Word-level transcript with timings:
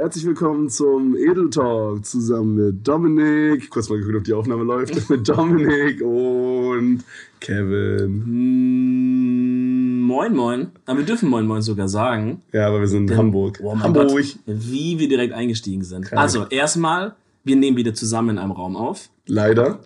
Herzlich 0.00 0.24
willkommen 0.24 0.70
zum 0.70 1.14
Edel 1.14 1.50
Talk 1.50 2.06
zusammen 2.06 2.54
mit 2.54 2.88
Dominik. 2.88 3.68
Kurz 3.68 3.90
mal 3.90 3.98
geguckt, 3.98 4.16
ob 4.16 4.24
die 4.24 4.32
Aufnahme 4.32 4.64
läuft. 4.64 5.10
mit 5.10 5.28
Dominik 5.28 6.00
und 6.00 7.04
Kevin. 7.38 8.22
Mm, 8.24 10.00
moin, 10.06 10.34
moin. 10.34 10.68
Aber 10.86 11.00
wir 11.00 11.04
dürfen 11.04 11.28
Moin, 11.28 11.46
Moin 11.46 11.60
sogar 11.60 11.86
sagen. 11.86 12.40
Ja, 12.50 12.66
aber 12.68 12.80
wir 12.80 12.88
sind 12.88 13.10
in 13.10 13.16
Hamburg. 13.18 13.60
Oh 13.62 13.78
Hamburg. 13.78 14.08
Gott, 14.08 14.38
wie 14.46 14.98
wir 14.98 15.06
direkt 15.06 15.34
eingestiegen 15.34 15.84
sind. 15.84 16.06
Krank. 16.06 16.22
Also, 16.22 16.46
erstmal, 16.46 17.14
wir 17.44 17.56
nehmen 17.56 17.76
wieder 17.76 17.92
zusammen 17.92 18.30
in 18.30 18.38
einem 18.38 18.52
Raum 18.52 18.76
auf. 18.76 19.10
Leider. 19.26 19.80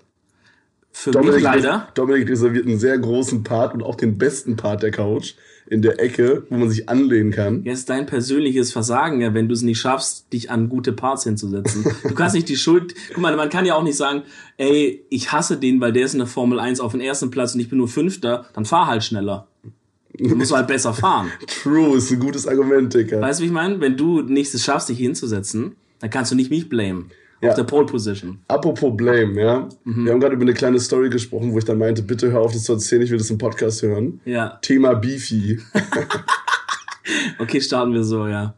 Für 0.92 1.10
mich 1.24 1.42
leider. 1.42 1.88
Dominik 1.94 2.28
reserviert 2.28 2.66
einen 2.66 2.78
sehr 2.78 2.96
großen 2.98 3.42
Part 3.42 3.74
und 3.74 3.82
auch 3.82 3.96
den 3.96 4.16
besten 4.16 4.54
Part 4.54 4.84
der 4.84 4.92
Couch 4.92 5.34
in 5.66 5.82
der 5.82 6.00
Ecke, 6.00 6.46
wo 6.50 6.56
man 6.56 6.68
sich 6.68 6.88
anlehnen 6.88 7.30
kann. 7.30 7.64
Jetzt 7.64 7.80
ist 7.80 7.90
dein 7.90 8.06
persönliches 8.06 8.72
Versagen, 8.72 9.20
ja, 9.20 9.32
wenn 9.32 9.48
du 9.48 9.54
es 9.54 9.62
nicht 9.62 9.80
schaffst, 9.80 10.32
dich 10.32 10.50
an 10.50 10.68
gute 10.68 10.92
Parts 10.92 11.24
hinzusetzen. 11.24 11.84
Du 12.02 12.14
kannst 12.14 12.34
nicht 12.34 12.48
die 12.48 12.56
Schuld. 12.56 12.94
Guck 13.08 13.22
mal, 13.22 13.34
man 13.36 13.48
kann 13.48 13.64
ja 13.64 13.74
auch 13.74 13.82
nicht 13.82 13.96
sagen, 13.96 14.22
ey, 14.58 15.04
ich 15.08 15.32
hasse 15.32 15.56
den, 15.56 15.80
weil 15.80 15.92
der 15.92 16.04
ist 16.04 16.12
in 16.12 16.18
der 16.18 16.26
Formel 16.26 16.60
1 16.60 16.80
auf 16.80 16.92
dem 16.92 17.00
ersten 17.00 17.30
Platz 17.30 17.54
und 17.54 17.60
ich 17.60 17.70
bin 17.70 17.78
nur 17.78 17.88
Fünfter, 17.88 18.46
dann 18.52 18.64
fahr 18.64 18.86
halt 18.86 19.04
schneller. 19.04 19.48
Du 20.16 20.36
musst 20.36 20.54
halt 20.54 20.68
besser 20.68 20.94
fahren. 20.94 21.30
True, 21.46 21.96
ist 21.96 22.12
ein 22.12 22.20
gutes 22.20 22.46
Argument, 22.46 22.92
Dicker. 22.92 23.20
Weißt 23.20 23.40
du, 23.40 23.42
wie 23.42 23.46
ich 23.46 23.52
meine? 23.52 23.80
Wenn 23.80 23.96
du 23.96 24.22
nicht 24.22 24.54
es 24.54 24.64
schaffst, 24.64 24.88
dich 24.88 24.98
hinzusetzen, 24.98 25.74
dann 25.98 26.10
kannst 26.10 26.30
du 26.30 26.36
nicht 26.36 26.50
mich 26.50 26.68
blamen. 26.68 27.10
Ja. 27.44 27.50
Auf 27.50 27.56
der 27.56 27.64
Pole 27.64 27.86
Position. 27.86 28.38
Apropos 28.48 28.96
Blame, 28.96 29.40
ja. 29.40 29.68
Mhm. 29.84 30.04
Wir 30.06 30.12
haben 30.12 30.20
gerade 30.20 30.34
über 30.34 30.42
eine 30.42 30.54
kleine 30.54 30.80
Story 30.80 31.10
gesprochen, 31.10 31.52
wo 31.52 31.58
ich 31.58 31.64
dann 31.64 31.78
meinte, 31.78 32.02
bitte 32.02 32.32
hör 32.32 32.40
auf, 32.40 32.52
das 32.52 32.64
zu 32.64 32.72
erzählen, 32.72 33.02
ich 33.02 33.10
will 33.10 33.18
das 33.18 33.30
im 33.30 33.38
Podcast 33.38 33.82
hören. 33.82 34.20
Ja. 34.24 34.58
Thema 34.62 34.94
Beefy. 34.94 35.60
Okay, 37.38 37.60
starten 37.60 37.92
wir 37.92 38.04
so, 38.04 38.26
ja. 38.26 38.54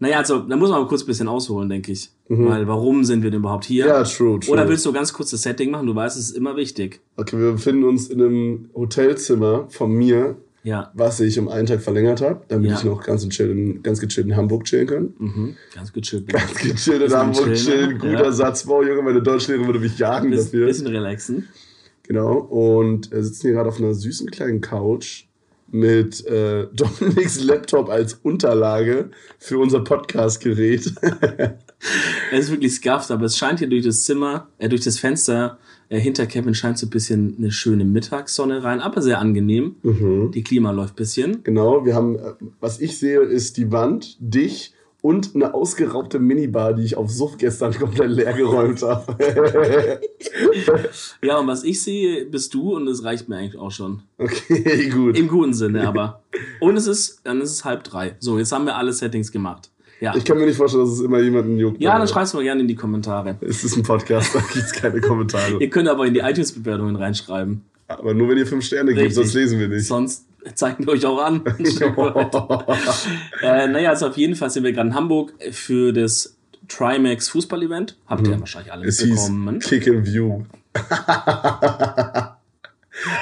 Naja, 0.00 0.18
also, 0.18 0.38
da 0.38 0.56
muss 0.56 0.70
man 0.70 0.82
mal 0.82 0.86
kurz 0.86 1.02
ein 1.02 1.06
bisschen 1.06 1.26
ausholen, 1.26 1.68
denke 1.68 1.90
ich. 1.90 2.10
Weil, 2.28 2.68
warum 2.68 3.04
sind 3.04 3.22
wir 3.22 3.30
denn 3.30 3.40
überhaupt 3.40 3.64
hier? 3.64 3.84
Mhm. 3.84 3.90
Ja, 3.90 4.02
true, 4.04 4.38
true. 4.38 4.52
Oder 4.52 4.68
willst 4.68 4.84
du 4.84 4.92
ganz 4.92 5.12
kurz 5.12 5.30
das 5.30 5.42
Setting 5.42 5.70
machen? 5.70 5.86
Du 5.86 5.94
weißt, 5.94 6.16
es 6.16 6.30
ist 6.30 6.36
immer 6.36 6.56
wichtig. 6.56 7.00
Okay, 7.16 7.38
wir 7.38 7.52
befinden 7.52 7.84
uns 7.84 8.08
in 8.08 8.20
einem 8.20 8.70
Hotelzimmer 8.74 9.66
von 9.70 9.90
mir, 9.92 10.36
Ja. 10.68 10.90
was 10.94 11.18
ich 11.20 11.38
um 11.38 11.48
einen 11.48 11.66
Tag 11.66 11.80
verlängert 11.80 12.20
habe, 12.20 12.42
damit 12.48 12.70
Ja. 12.70 12.76
ich 12.76 12.84
noch 12.84 13.02
ganz 13.02 13.26
gechillt, 13.26 13.50
in, 13.50 13.82
ganz 13.82 14.00
gechillt 14.00 14.26
in 14.26 14.36
Hamburg 14.36 14.64
chillen 14.64 14.86
kann. 14.86 15.14
Mhm. 15.18 15.56
Ganz 15.74 15.92
gechillt. 15.92 16.28
Ganz 16.28 16.54
gechillt 16.54 17.02
in 17.02 17.12
Hamburg 17.12 17.54
chillen. 17.54 17.98
Guter 17.98 18.24
ja. 18.24 18.32
Satzbau, 18.32 18.82
Junge. 18.82 19.02
Meine 19.02 19.22
Deutschlehrerin 19.22 19.66
würde 19.66 19.80
mich 19.80 19.98
jagen 19.98 20.30
Biss, 20.30 20.44
dafür. 20.46 20.66
bisschen 20.66 20.86
relaxen. 20.88 21.48
Genau. 22.06 22.38
Und 22.38 23.10
wir 23.10 23.22
sitzen 23.22 23.42
hier 23.48 23.52
gerade 23.52 23.68
auf 23.68 23.78
einer 23.78 23.94
süßen 23.94 24.30
kleinen 24.30 24.60
Couch 24.60 25.24
mit 25.70 26.24
äh, 26.26 26.66
Dominiks 26.74 27.42
Laptop 27.44 27.88
als 27.90 28.14
Unterlage 28.22 29.10
für 29.38 29.58
unser 29.58 29.80
Podcast-Gerät. 29.80 30.92
Es 32.32 32.46
ist 32.46 32.50
wirklich 32.50 32.74
scuffed, 32.74 33.12
aber 33.12 33.26
es 33.26 33.36
scheint 33.36 33.60
hier 33.60 33.68
durch 33.68 33.84
das 33.84 34.02
Zimmer, 34.02 34.48
äh, 34.58 34.68
durch 34.68 34.80
das 34.80 34.98
Fenster 34.98 35.58
äh, 35.62 35.67
hinter 35.96 36.26
Kevin 36.26 36.54
scheint 36.54 36.78
so 36.78 36.86
ein 36.86 36.90
bisschen 36.90 37.36
eine 37.38 37.50
schöne 37.50 37.84
Mittagssonne 37.84 38.62
rein, 38.62 38.80
aber 38.80 39.00
sehr 39.00 39.18
angenehm. 39.18 39.76
Mhm. 39.82 40.30
Die 40.32 40.42
Klima 40.42 40.70
läuft 40.70 40.96
bisschen. 40.96 41.42
Genau, 41.44 41.84
wir 41.84 41.94
haben, 41.94 42.16
äh, 42.16 42.34
was 42.60 42.80
ich 42.80 42.98
sehe, 42.98 43.20
ist 43.20 43.56
die 43.56 43.72
Wand, 43.72 44.16
dich 44.20 44.74
und 45.00 45.34
eine 45.34 45.54
ausgeraubte 45.54 46.18
Minibar, 46.18 46.74
die 46.74 46.82
ich 46.82 46.96
auf 46.96 47.10
Sucht 47.10 47.38
gestern 47.38 47.72
komplett 47.72 48.10
leer 48.10 48.32
geräumt 48.32 48.82
habe. 48.82 49.16
Ja, 51.22 51.38
und 51.38 51.46
was 51.46 51.64
ich 51.64 51.82
sehe, 51.82 52.26
bist 52.26 52.52
du 52.54 52.76
und 52.76 52.86
das 52.86 53.04
reicht 53.04 53.28
mir 53.28 53.36
eigentlich 53.36 53.60
auch 53.60 53.70
schon. 53.70 54.02
okay, 54.18 54.88
gut. 54.90 55.16
Im 55.18 55.28
guten 55.28 55.54
Sinne, 55.54 55.86
aber. 55.86 56.22
Und 56.60 56.76
es 56.76 56.86
ist, 56.86 57.20
dann 57.24 57.40
ist 57.40 57.52
es 57.52 57.64
halb 57.64 57.84
drei. 57.84 58.16
So, 58.18 58.38
jetzt 58.38 58.52
haben 58.52 58.66
wir 58.66 58.76
alle 58.76 58.92
Settings 58.92 59.32
gemacht. 59.32 59.70
Ja. 60.00 60.14
Ich 60.16 60.24
kann 60.24 60.38
mir 60.38 60.46
nicht 60.46 60.56
vorstellen, 60.56 60.84
dass 60.84 60.92
es 60.94 61.00
immer 61.00 61.18
jemanden 61.20 61.58
juckt. 61.58 61.80
Ja, 61.80 61.98
dann 61.98 62.06
schreib's 62.06 62.32
mal 62.32 62.42
gerne 62.44 62.60
in 62.60 62.68
die 62.68 62.76
Kommentare. 62.76 63.36
Es 63.40 63.64
ist 63.64 63.76
ein 63.76 63.82
Podcast, 63.82 64.34
da 64.34 64.40
gibt's 64.52 64.72
keine 64.72 65.00
Kommentare. 65.00 65.56
Ihr 65.60 65.70
könnt 65.70 65.88
aber 65.88 66.06
in 66.06 66.14
die 66.14 66.20
iTunes-Bewertungen 66.20 66.94
reinschreiben. 66.96 67.64
Aber 67.88 68.14
nur 68.14 68.28
wenn 68.28 68.38
ihr 68.38 68.46
fünf 68.46 68.64
Sterne 68.64 68.90
gebt, 68.92 69.00
Richtig. 69.00 69.14
sonst 69.16 69.34
lesen 69.34 69.58
wir 69.58 69.68
nicht. 69.68 69.86
Sonst 69.86 70.26
zeigen 70.54 70.86
wir 70.86 70.92
euch 70.92 71.04
auch 71.06 71.18
an. 71.22 71.42
äh, 73.42 73.66
naja, 73.68 73.90
also 73.90 74.06
auf 74.08 74.16
jeden 74.16 74.34
Fall 74.36 74.50
sind 74.50 74.62
wir 74.64 74.72
gerade 74.72 74.90
in 74.90 74.94
Hamburg 74.94 75.32
für 75.50 75.92
das 75.92 76.36
Trimax 76.68 77.28
Fußball-Event. 77.30 77.96
Habt 78.06 78.26
ihr 78.26 78.34
ja 78.34 78.40
wahrscheinlich 78.40 78.72
alle 78.72 78.82
Mhm. 78.82 78.88
es 78.88 79.00
hieß 79.00 79.30
mitbekommen. 79.30 79.58
Kick 79.60 79.88
and 79.88 80.06
View. 80.06 80.42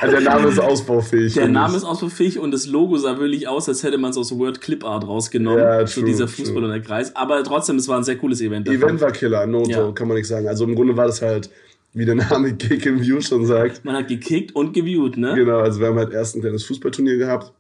Also 0.01 0.13
der 0.17 0.21
Name 0.25 0.49
ist 0.49 0.59
ausbaufähig. 0.61 1.35
Der 1.35 1.49
Name 1.49 1.77
ist 1.77 1.85
ausbaufähig 1.85 2.39
und 2.39 2.51
das 2.53 2.67
Logo 2.67 2.97
sah 2.97 3.19
wirklich 3.19 3.49
aus, 3.49 3.69
als 3.69 3.83
hätte 3.83 3.99
man 3.99 4.11
es 4.11 4.17
aus 4.17 4.37
Word 4.37 4.61
Clip 4.61 4.85
Art 4.85 5.07
rausgenommen. 5.07 5.59
Ja, 5.61 5.87
so 5.87 6.01
true, 6.01 6.11
dieser 6.11 6.27
true. 6.27 6.37
Fußball 6.37 6.65
und 6.65 6.71
der 6.71 6.81
Kreis. 6.81 7.15
Aber 7.15 7.43
trotzdem, 7.45 7.77
es 7.77 7.89
war 7.89 7.97
ein 7.99 8.05
sehr 8.05 8.17
cooles 8.17 8.41
Event. 8.41 8.69
Event 8.69 9.01
war 9.01 9.13
Killer, 9.13 9.47
no 9.47 9.65
Ja. 9.67 9.91
kann 9.93 10.09
man 10.09 10.17
nicht 10.17 10.27
sagen. 10.29 10.49
Also 10.49 10.65
im 10.65 10.75
Grunde 10.75 10.97
war 10.97 11.07
das 11.07 11.23
halt, 11.23 11.51
wie 11.93 12.05
der 12.05 12.15
Name 12.15 12.55
Kick 12.57 12.87
and 12.87 13.01
View 13.01 13.21
schon 13.21 13.47
sagt. 13.47 13.85
Man 13.85 13.95
hat 13.97 14.09
gekickt 14.09 14.55
und 14.55 14.73
geviewt, 14.73 15.17
ne? 15.17 15.35
Genau, 15.35 15.59
also 15.59 15.81
wir 15.81 15.89
haben 15.89 15.99
halt 15.99 16.13
erst 16.13 16.37
ein 16.37 16.41
kleines 16.43 16.65
Fußballturnier 16.65 17.17
gehabt. 17.19 17.53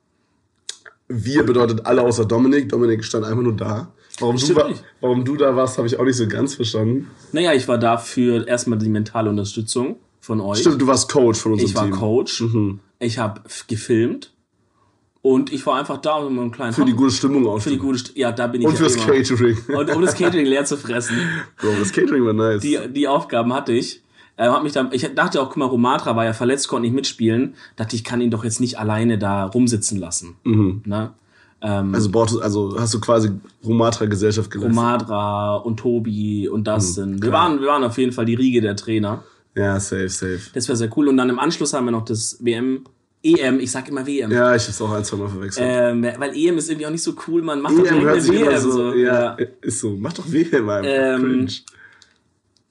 Wir 1.08 1.44
bedeutet 1.44 1.86
alle 1.86 2.02
außer 2.02 2.24
Dominik. 2.24 2.68
Dominik 2.68 3.04
stand 3.04 3.24
einfach 3.24 3.42
nur 3.42 3.54
da. 3.56 3.92
Warum, 4.18 4.36
du, 4.38 4.56
war, 4.56 4.70
warum 5.02 5.24
du 5.24 5.36
da 5.36 5.54
warst, 5.54 5.76
habe 5.76 5.86
ich 5.86 5.98
auch 5.98 6.04
nicht 6.04 6.16
so 6.16 6.26
ganz 6.26 6.54
verstanden. 6.54 7.10
Naja, 7.32 7.52
ich 7.52 7.68
war 7.68 7.76
da 7.76 7.98
für 7.98 8.48
erstmal 8.48 8.78
die 8.78 8.88
mentale 8.88 9.28
Unterstützung 9.28 9.96
von 10.26 10.40
euch. 10.40 10.58
Stimmt, 10.58 10.80
du 10.82 10.86
warst 10.86 11.10
Coach 11.10 11.38
von 11.40 11.52
unserem 11.52 11.68
Ich 11.70 11.74
war 11.74 11.84
Team. 11.84 11.92
Coach. 11.92 12.40
Mhm. 12.42 12.80
Ich 12.98 13.18
habe 13.18 13.40
gefilmt. 13.68 14.32
Und 15.22 15.52
ich 15.52 15.66
war 15.66 15.76
einfach 15.78 15.96
da 15.98 16.20
mit 16.20 16.38
einem 16.38 16.52
kleinen 16.52 16.72
Für 16.72 16.84
die 16.84 16.92
gute 16.92 17.10
Stimmung 17.12 17.48
auch. 17.48 17.58
für 17.60 17.70
die 17.70 17.78
gute 17.78 17.98
St 17.98 18.16
Ja, 18.16 18.30
da 18.30 18.46
bin 18.46 18.60
ich 18.60 18.66
Und 18.66 18.74
ja 18.74 18.78
fürs 18.78 18.94
immer. 18.94 19.06
Catering. 19.06 19.56
Und 19.76 19.90
um 19.96 20.02
das 20.02 20.14
Catering 20.18 20.46
leer 20.46 20.64
zu 20.64 20.76
fressen. 20.76 21.16
Bro, 21.60 21.68
das 21.80 21.92
Catering 21.92 22.24
war 22.24 22.32
nice. 22.32 22.62
Die, 22.62 22.78
die 22.92 23.08
Aufgaben 23.08 23.52
hatte 23.52 23.72
ich. 23.72 24.02
Er 24.36 24.52
hat 24.52 24.62
mich 24.62 24.72
dann, 24.72 24.90
ich 24.92 25.02
dachte 25.14 25.40
auch, 25.40 25.46
guck 25.48 25.56
mal, 25.56 25.64
Romatra 25.64 26.14
war 26.14 26.24
ja 26.24 26.32
verletzt, 26.32 26.68
konnte 26.68 26.82
nicht 26.86 26.94
mitspielen. 26.94 27.54
Dachte, 27.74 27.96
ich 27.96 28.04
kann 28.04 28.20
ihn 28.20 28.30
doch 28.30 28.44
jetzt 28.44 28.60
nicht 28.60 28.78
alleine 28.78 29.18
da 29.18 29.46
rumsitzen 29.46 29.98
lassen. 29.98 30.36
mhm. 30.44 30.82
Ne? 30.84 31.12
Ähm, 31.62 31.92
Also, 31.94 32.08
du- 32.10 32.40
also 32.40 32.76
hast 32.78 32.92
du 32.94 33.00
quasi 33.00 33.30
Romatra-Gesellschaft 33.64 34.50
geleistet. 34.50 34.76
Romadra 34.76 35.56
und 35.56 35.78
Tobi 35.78 36.48
und 36.48 36.68
Dustin. 36.68 37.14
wir, 37.14 37.30
klar. 37.30 37.32
waren, 37.48 37.60
wir 37.60 37.66
waren 37.68 37.82
auf 37.82 37.96
jeden 37.98 38.12
Fall 38.12 38.26
die 38.26 38.34
Riege 38.34 38.60
der 38.60 38.76
Trainer. 38.76 39.24
Ja, 39.56 39.80
safe, 39.80 40.08
safe. 40.08 40.40
Das 40.52 40.68
war 40.68 40.76
sehr 40.76 40.90
cool. 40.96 41.08
Und 41.08 41.16
dann 41.16 41.30
im 41.30 41.38
Anschluss 41.38 41.72
haben 41.72 41.86
wir 41.86 41.90
noch 41.92 42.04
das 42.04 42.36
WM, 42.40 42.84
EM, 43.22 43.58
ich 43.58 43.70
sag 43.70 43.88
immer 43.88 44.06
WM. 44.06 44.30
Ja, 44.30 44.54
ich 44.54 44.66
hab's 44.66 44.80
auch 44.80 44.92
ein, 44.92 45.02
zwei 45.02 45.16
Mal 45.16 45.28
verwechselt. 45.28 45.66
Ähm, 45.68 46.02
weil 46.18 46.36
EM 46.36 46.58
ist 46.58 46.68
irgendwie 46.68 46.86
auch 46.86 46.90
nicht 46.90 47.02
so 47.02 47.14
cool, 47.26 47.42
man 47.42 47.60
macht 47.62 47.74
doch 47.76 47.84
EM 47.86 48.00
direkt 48.00 48.04
hört 48.04 48.12
eine 48.14 48.22
sich 48.22 48.34
immer 48.40 48.50
WM. 48.50 48.60
so, 48.60 48.70
So. 48.70 48.94
ja, 48.94 49.36
Ja. 49.38 49.46
ist 49.62 49.80
so. 49.80 49.96
Mach 49.98 50.12
doch 50.12 50.30
WM 50.30 50.68
einfach. 50.68 50.82
Ähm, 50.84 51.22
Cringe. 51.22 51.52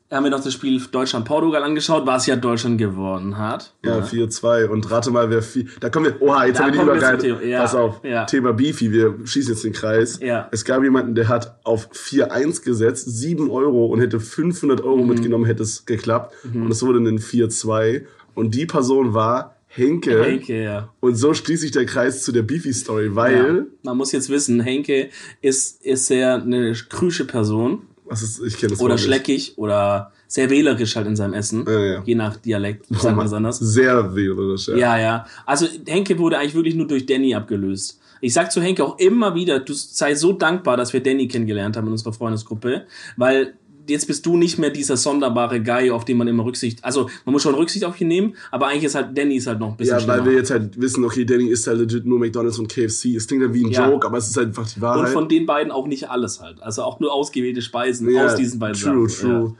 Da 0.09 0.17
haben 0.17 0.23
wir 0.25 0.29
noch 0.29 0.43
das 0.43 0.53
Spiel 0.53 0.79
Deutschland-Portugal 0.91 1.63
angeschaut, 1.63 2.05
was 2.05 2.27
ja 2.27 2.35
Deutschland 2.35 2.77
gewonnen 2.77 3.39
hat. 3.39 3.73
Ja, 3.83 4.01
4-2. 4.01 4.67
Und 4.67 4.89
rate 4.91 5.09
mal, 5.09 5.31
wer 5.31 5.41
viel. 5.41 5.67
Da 5.79 5.89
kommen 5.89 6.05
wir. 6.05 6.21
Oha, 6.21 6.45
jetzt 6.45 6.59
Da 6.59 6.65
haben 6.65 6.73
wir 6.73 6.79
die 6.83 7.27
Übergabe. 7.29 7.45
ja, 7.47 7.61
Pass 7.61 7.73
auf. 7.73 8.01
ja. 8.03 8.25
Thema 8.25 8.53
Beefy. 8.53 8.91
Wir 8.91 9.15
schießen 9.23 9.53
jetzt 9.53 9.63
den 9.63 9.73
Kreis. 9.73 10.19
Ja. 10.21 10.47
Es 10.51 10.63
gab 10.63 10.83
jemanden, 10.83 11.15
der 11.15 11.27
hat 11.27 11.57
auf 11.63 11.89
4-1 11.91 12.63
gesetzt, 12.63 13.07
7 13.17 13.49
Euro 13.49 13.87
und 13.87 13.99
hätte 13.99 14.19
500 14.19 14.81
Euro 14.81 14.97
Mhm. 15.01 15.09
mitgenommen, 15.09 15.45
hätte 15.45 15.63
es 15.63 15.85
geklappt. 15.87 16.35
Und 16.53 16.69
es 16.71 16.83
wurde 16.85 16.99
ein 16.99 17.17
4-2. 17.17 18.05
Und 18.35 18.53
die 18.53 18.67
Person 18.67 19.15
war 19.15 19.55
Henke. 19.67 20.23
Henke, 20.23 20.63
ja. 20.63 20.89
Und 20.99 21.15
so 21.15 21.33
schließt 21.33 21.63
sich 21.63 21.71
der 21.71 21.85
Kreis 21.87 22.21
zu 22.23 22.31
der 22.31 22.43
Beefy-Story, 22.43 23.15
weil. 23.15 23.35
ja. 23.35 23.63
Man 23.81 23.97
muss 23.97 24.11
jetzt 24.11 24.29
wissen, 24.29 24.59
Henke 24.61 25.09
ist, 25.41 25.83
ist 25.83 26.05
sehr 26.05 26.35
eine 26.35 26.73
krüsche 26.89 27.25
Person 27.25 27.81
ist, 28.09 28.41
ich 28.41 28.57
kenne 28.57 28.71
das 28.71 28.79
oder 28.79 28.97
schleckig 28.97 29.57
oder 29.57 30.11
sehr 30.27 30.49
wählerisch 30.49 30.95
halt 30.95 31.07
in 31.07 31.15
seinem 31.15 31.33
Essen. 31.33 31.65
Ja, 31.67 31.79
ja. 31.79 32.03
Je 32.05 32.15
nach 32.15 32.37
Dialekt, 32.37 32.85
sagen 32.99 33.17
wir 33.17 33.25
es 33.25 33.33
anders. 33.33 33.59
Sehr 33.59 34.15
wählerisch, 34.15 34.67
ja. 34.67 34.75
Ja, 34.75 34.99
ja. 34.99 35.25
Also 35.45 35.67
Henke 35.87 36.17
wurde 36.17 36.37
eigentlich 36.37 36.55
wirklich 36.55 36.75
nur 36.75 36.87
durch 36.87 37.05
Danny 37.05 37.33
abgelöst. 37.35 37.99
Ich 38.21 38.33
sag 38.33 38.51
zu 38.51 38.61
Henke 38.61 38.83
auch 38.83 38.97
immer 38.97 39.35
wieder, 39.35 39.59
du 39.59 39.73
sei 39.73 40.15
so 40.15 40.33
dankbar, 40.33 40.77
dass 40.77 40.93
wir 40.93 41.01
Danny 41.01 41.27
kennengelernt 41.27 41.77
haben 41.77 41.87
in 41.87 41.91
unserer 41.91 42.13
Freundesgruppe, 42.13 42.85
weil 43.17 43.55
jetzt 43.87 44.07
bist 44.07 44.25
du 44.25 44.37
nicht 44.37 44.57
mehr 44.57 44.69
dieser 44.69 44.97
sonderbare 44.97 45.61
Guy, 45.61 45.91
auf 45.91 46.05
den 46.05 46.17
man 46.17 46.27
immer 46.27 46.45
Rücksicht, 46.45 46.83
also 46.83 47.09
man 47.25 47.33
muss 47.33 47.43
schon 47.43 47.55
Rücksicht 47.55 47.85
auf 47.85 47.99
ihn 48.01 48.07
nehmen, 48.07 48.35
aber 48.51 48.67
eigentlich 48.67 48.85
ist 48.85 48.95
halt 48.95 49.17
Danny 49.17 49.35
ist 49.35 49.47
halt 49.47 49.59
noch 49.59 49.69
ein 49.71 49.77
bisschen 49.77 49.99
Ja, 49.99 50.07
weil 50.07 50.15
schlimmer. 50.17 50.31
wir 50.31 50.37
jetzt 50.37 50.51
halt 50.51 50.79
wissen, 50.81 51.03
okay, 51.03 51.25
Danny 51.25 51.47
ist 51.49 51.67
halt 51.67 51.79
legit 51.79 52.05
nur 52.05 52.19
McDonalds 52.19 52.59
und 52.59 52.67
KFC. 52.67 53.15
Es 53.15 53.27
klingt 53.27 53.43
dann 53.43 53.53
wie 53.53 53.65
ein 53.65 53.71
Ja. 53.71 53.89
Joke, 53.89 54.05
aber 54.07 54.17
es 54.17 54.27
ist 54.29 54.37
halt 54.37 54.47
einfach 54.47 54.67
die 54.67 54.75
Und 54.75 54.81
Wahrheit. 54.81 55.09
von 55.13 55.29
den 55.29 55.45
beiden 55.45 55.71
auch 55.71 55.87
nicht 55.87 56.09
alles 56.09 56.41
halt. 56.41 56.61
Also 56.61 56.83
auch 56.83 56.99
nur 56.99 57.13
ausgewählte 57.13 57.61
Speisen 57.61 58.09
ja, 58.09 58.25
aus 58.25 58.35
diesen 58.35 58.59
beiden 58.59 58.75
True, 58.79 59.09
Sachen. 59.09 59.29
true. 59.29 59.49
Ja. 59.49 59.55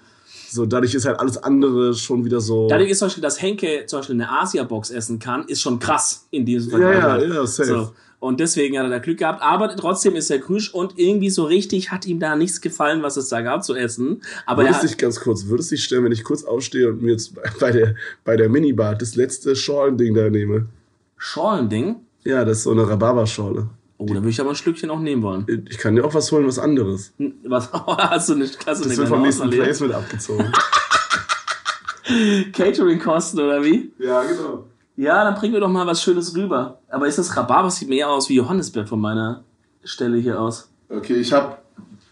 So, 0.51 0.65
dadurch 0.65 0.95
ist 0.95 1.05
halt 1.05 1.19
alles 1.19 1.37
andere 1.37 1.93
schon 1.93 2.23
wieder 2.23 2.39
so. 2.39 2.67
Dadurch 2.69 2.89
ist 2.89 2.99
zum 2.99 3.07
Beispiel, 3.07 3.21
dass 3.23 3.41
Henke 3.41 3.83
zum 3.87 3.99
Beispiel 3.99 4.15
eine 4.15 4.31
Asia-Box 4.41 4.89
essen 4.91 5.19
kann, 5.19 5.45
ist 5.47 5.61
schon 5.61 5.79
krass 5.79 6.27
in 6.31 6.45
diesem 6.45 6.71
ja, 6.71 6.77
Vergleich. 6.77 6.97
ja, 7.03 7.11
halt. 7.11 7.33
ja, 7.33 7.45
safe. 7.45 7.69
So. 7.69 7.91
Und 8.25 8.39
deswegen 8.39 8.77
hat 8.77 8.85
er 8.85 8.89
da 8.89 8.99
Glück 8.99 9.19
gehabt. 9.19 9.41
Aber 9.41 9.75
trotzdem 9.75 10.15
ist 10.15 10.31
er 10.31 10.39
krüsch 10.39 10.73
und 10.73 10.97
irgendwie 10.97 11.29
so 11.29 11.43
richtig 11.43 11.91
hat 11.91 12.05
ihm 12.07 12.19
da 12.19 12.35
nichts 12.35 12.59
gefallen, 12.59 13.03
was 13.03 13.17
es 13.17 13.29
da 13.29 13.41
gab 13.41 13.63
zu 13.63 13.75
essen. 13.75 14.21
Aber 14.45 14.63
er 14.63 14.69
Würdest 14.69 14.83
dich 14.83 14.97
ganz 14.97 15.19
kurz, 15.19 15.45
würdest 15.45 15.71
dich 15.71 15.83
stellen, 15.83 16.05
wenn 16.05 16.11
ich 16.11 16.23
kurz 16.23 16.43
aufstehe 16.43 16.89
und 16.89 17.01
mir 17.03 17.11
jetzt 17.11 17.35
bei 17.59 17.71
der, 17.71 17.95
bei 18.23 18.35
der 18.35 18.49
Minibar 18.49 18.95
das 18.95 19.15
letzte 19.15 19.55
Schorlen-Ding 19.55 20.15
da 20.15 20.29
nehme? 20.29 20.65
Schorlending. 21.17 21.97
Ja, 22.23 22.43
das 22.43 22.57
ist 22.57 22.63
so 22.63 22.71
eine 22.71 22.89
Rhabarberschorle. 22.89 23.69
Oh, 23.97 24.05
dann 24.07 24.17
würde 24.17 24.29
ich 24.29 24.41
aber 24.41 24.49
ein 24.49 24.55
Schlückchen 24.55 24.89
auch 24.89 24.99
nehmen 24.99 25.21
wollen. 25.21 25.45
Ich 25.69 25.77
kann 25.77 25.95
dir 25.95 26.03
auch 26.03 26.13
was 26.13 26.31
holen, 26.31 26.45
was 26.47 26.59
anderes. 26.59 27.13
Was? 27.43 27.71
Hast 27.87 28.29
du 28.29 28.35
nicht? 28.35 28.57
Hast 28.65 28.83
du 28.83 28.89
Das 28.89 28.97
wird 28.97 29.07
vom 29.07 29.21
nächsten? 29.21 29.49
Placement 29.49 29.93
abgezogen. 29.93 30.51
Catering-Kosten 32.51 33.39
oder 33.39 33.63
wie? 33.63 33.91
ja, 33.99 34.23
genau. 34.23 34.65
Ja, 34.97 35.23
dann 35.23 35.35
bringen 35.35 35.53
wir 35.53 35.59
doch 35.59 35.69
mal 35.69 35.85
was 35.85 36.01
Schönes 36.01 36.35
rüber. 36.35 36.79
Aber 36.89 37.07
ist 37.07 37.17
das 37.17 37.35
Rhabarber? 37.35 37.69
Sieht 37.69 37.89
mehr 37.89 38.09
aus 38.09 38.29
wie 38.29 38.35
Johannisbeer 38.35 38.87
von 38.87 38.99
meiner 39.01 39.43
Stelle 39.83 40.17
hier 40.17 40.39
aus. 40.39 40.69
Okay, 40.89 41.15
ich 41.15 41.33
habe 41.33 41.57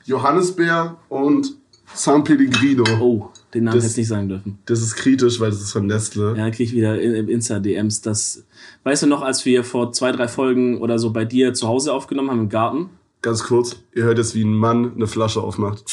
Johannisbeer 0.06 0.98
und 1.10 1.54
San 1.94 2.24
Pellegrino. 2.24 2.84
Oh, 3.00 3.30
den 3.54 3.66
Namen 3.66 3.76
Das- 3.78 3.84
hätte 3.86 3.92
ich 3.94 3.98
nicht 4.00 4.08
sagen 4.08 4.28
dürfen. 4.30 4.60
Das 4.66 4.82
ist 4.82 4.96
kritisch, 4.96 5.40
weil 5.40 5.52
das 5.52 5.62
ist 5.62 5.72
von 5.72 5.86
Nestle. 5.86 6.30
Ja, 6.30 6.44
dann 6.44 6.52
krieg 6.52 6.68
ich 6.68 6.74
wieder 6.74 7.00
im 7.00 7.30
Insta-DMs 7.30 8.02
das. 8.02 8.44
Weißt 8.84 9.04
du 9.04 9.08
noch, 9.08 9.22
als 9.22 9.46
wir 9.46 9.64
vor 9.64 9.92
zwei, 9.92 10.12
drei 10.12 10.28
Folgen 10.28 10.82
oder 10.82 11.00
so 11.00 11.12
bei 11.12 11.24
dir 11.26 11.54
zu 11.54 11.68
Hause 11.68 11.94
aufgenommen 11.94 12.30
haben 12.32 12.40
im 12.42 12.50
Garten? 12.50 12.90
Ganz 13.22 13.44
kurz, 13.44 13.78
ihr 13.94 14.04
hört 14.04 14.18
jetzt, 14.18 14.36
wie 14.36 14.44
ein 14.44 14.54
Mann 14.54 14.94
eine 14.96 15.08
Flasche 15.08 15.42
aufmacht. 15.42 15.84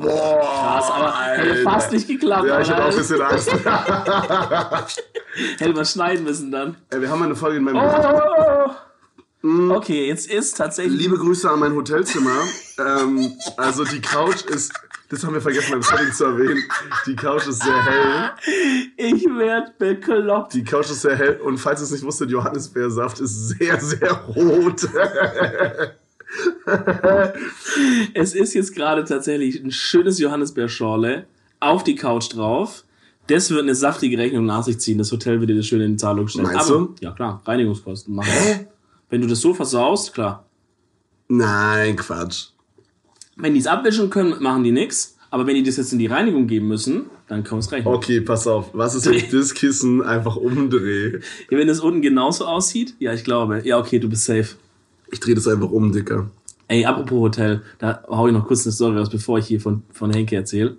Boah, 0.00 0.40
Krass, 0.40 0.90
aber 0.90 1.12
hätte 1.42 1.62
fast 1.62 1.92
nicht 1.92 2.06
geklappt. 2.06 2.46
Ja, 2.46 2.60
ich 2.60 2.70
hatte 2.70 2.84
auch 2.84 2.90
ein 2.90 2.96
bisschen 2.96 3.20
Angst. 3.20 3.50
hätte 5.58 5.72
man 5.72 5.84
schneiden 5.84 6.24
müssen 6.24 6.52
dann. 6.52 6.76
Ey, 6.90 7.00
wir 7.00 7.10
haben 7.10 7.22
eine 7.22 7.34
Folge 7.34 7.56
in 7.56 7.64
meinem 7.64 7.78
Oh. 9.42 9.74
Okay, 9.76 10.08
jetzt 10.08 10.30
ist 10.30 10.56
tatsächlich. 10.56 11.00
Liebe 11.00 11.16
Grüße 11.16 11.50
an 11.50 11.60
mein 11.60 11.74
Hotelzimmer. 11.74 12.36
ähm, 12.78 13.32
also 13.56 13.84
die 13.84 14.00
Couch 14.00 14.42
ist, 14.44 14.72
das 15.10 15.24
haben 15.24 15.34
wir 15.34 15.40
vergessen 15.40 15.72
beim 15.72 15.82
Setting 15.82 16.12
zu 16.12 16.24
erwähnen, 16.24 16.62
die 17.06 17.16
Couch 17.16 17.46
ist 17.46 17.62
sehr 17.62 17.84
hell. 17.84 18.30
Ich 18.96 19.24
werd 19.24 19.78
bekloppt. 19.78 20.54
Die 20.54 20.64
Couch 20.64 20.90
ist 20.90 21.02
sehr 21.02 21.16
hell 21.16 21.40
und 21.40 21.58
falls 21.58 21.80
ihr 21.80 21.84
es 21.84 21.92
nicht 21.92 22.04
wusstet, 22.04 22.30
Johannisbeersaft 22.30 23.20
ist 23.20 23.48
sehr, 23.50 23.80
sehr 23.80 24.12
rot. 24.12 24.88
Es 28.14 28.34
ist 28.34 28.54
jetzt 28.54 28.74
gerade 28.74 29.04
tatsächlich 29.04 29.62
ein 29.62 29.70
schönes 29.70 30.18
Johannisbeerschorle 30.18 31.26
auf 31.60 31.84
die 31.84 31.94
Couch 31.94 32.34
drauf. 32.34 32.84
Das 33.28 33.50
wird 33.50 33.62
eine 33.62 33.74
saftige 33.74 34.16
Rechnung 34.18 34.46
nach 34.46 34.64
sich 34.64 34.78
ziehen. 34.78 34.98
Das 34.98 35.12
Hotel 35.12 35.40
wird 35.40 35.50
dir 35.50 35.56
das 35.56 35.66
schön 35.66 35.80
in 35.80 35.98
Zahlung 35.98 36.28
stellen. 36.28 36.46
Meinst 36.46 36.70
Aber, 36.70 36.78
du? 36.78 36.94
Ja, 37.00 37.12
klar. 37.12 37.42
Reinigungskosten 37.44 38.14
machen. 38.14 38.30
wir. 38.44 38.68
Wenn 39.10 39.20
du 39.20 39.26
das 39.26 39.40
so 39.40 39.54
versaust, 39.54 40.14
klar. 40.14 40.46
Nein, 41.28 41.96
Quatsch. 41.96 42.48
Wenn 43.36 43.54
die 43.54 43.60
es 43.60 43.66
abwischen 43.66 44.10
können, 44.10 44.42
machen 44.42 44.64
die 44.64 44.72
nix. 44.72 45.16
Aber 45.30 45.46
wenn 45.46 45.54
die 45.54 45.62
das 45.62 45.76
jetzt 45.76 45.92
in 45.92 45.98
die 45.98 46.06
Reinigung 46.06 46.46
geben 46.46 46.68
müssen, 46.68 47.06
dann 47.28 47.44
kann 47.44 47.58
es 47.58 47.70
rechnen. 47.70 47.92
Okay, 47.92 48.22
pass 48.22 48.46
auf. 48.46 48.70
Was 48.72 48.94
ist, 48.94 49.06
wenn 49.06 49.14
ich 49.14 49.28
das 49.30 49.52
Kissen 49.52 50.02
einfach 50.02 50.36
umdrehe? 50.36 51.20
Ja, 51.50 51.58
wenn 51.58 51.68
es 51.68 51.80
unten 51.80 52.00
genauso 52.00 52.46
aussieht, 52.46 52.94
ja, 52.98 53.12
ich 53.12 53.24
glaube. 53.24 53.60
Ja, 53.64 53.78
okay, 53.78 53.98
du 53.98 54.08
bist 54.08 54.24
safe. 54.24 54.56
Ich 55.10 55.20
drehe 55.20 55.34
das 55.34 55.48
einfach 55.48 55.70
um, 55.70 55.92
Dicker. 55.92 56.30
Ey, 56.68 56.84
apropos 56.84 57.18
Hotel, 57.18 57.62
da 57.78 58.04
hau 58.08 58.26
ich 58.26 58.32
noch 58.32 58.46
kurz 58.46 58.66
eine 58.66 58.72
Story 58.72 58.98
raus, 58.98 59.08
bevor 59.10 59.38
ich 59.38 59.46
hier 59.46 59.60
von, 59.60 59.82
von 59.90 60.12
Henke 60.12 60.36
erzähle. 60.36 60.76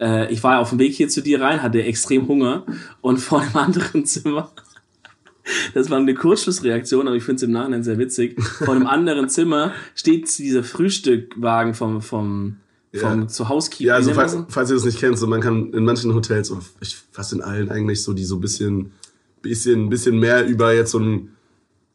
Äh, 0.00 0.32
ich 0.32 0.42
war 0.42 0.58
auf 0.58 0.70
dem 0.70 0.80
Weg 0.80 0.94
hier 0.94 1.08
zu 1.08 1.22
dir 1.22 1.40
rein, 1.40 1.62
hatte 1.62 1.82
extrem 1.82 2.26
Hunger 2.26 2.64
und 3.00 3.18
vor 3.18 3.40
dem 3.40 3.56
anderen 3.56 4.04
Zimmer, 4.04 4.50
das 5.74 5.90
war 5.90 5.98
eine 5.98 6.14
Kurzschlussreaktion, 6.14 7.06
aber 7.06 7.16
ich 7.16 7.24
finde 7.24 7.36
es 7.36 7.42
im 7.42 7.52
Nachhinein 7.52 7.82
sehr 7.82 7.98
witzig, 7.98 8.40
vor 8.42 8.74
dem 8.74 8.86
anderen 8.86 9.28
Zimmer 9.28 9.72
steht 9.94 10.36
dieser 10.38 10.62
Frühstückwagen 10.62 11.74
vom, 11.74 12.00
vom, 12.00 12.56
vom 12.92 13.20
Ja. 13.22 13.28
zu 13.28 13.48
Housekeeping. 13.48 13.88
Ja, 13.88 13.94
also 13.94 14.12
falls, 14.14 14.36
falls 14.48 14.70
ihr 14.70 14.76
das 14.76 14.84
nicht 14.84 14.98
kennt, 14.98 15.18
so 15.18 15.26
man 15.26 15.40
kann 15.40 15.72
in 15.72 15.84
manchen 15.84 16.14
Hotels, 16.14 16.52
fast 17.10 17.32
in 17.32 17.42
allen 17.42 17.70
eigentlich, 17.70 18.02
so 18.02 18.12
die 18.12 18.24
so 18.24 18.36
ein 18.36 18.40
bisschen, 18.40 18.92
bisschen, 19.40 19.88
bisschen 19.88 20.18
mehr 20.18 20.46
über 20.46 20.72
jetzt 20.74 20.92
so 20.92 20.98
ein 20.98 21.30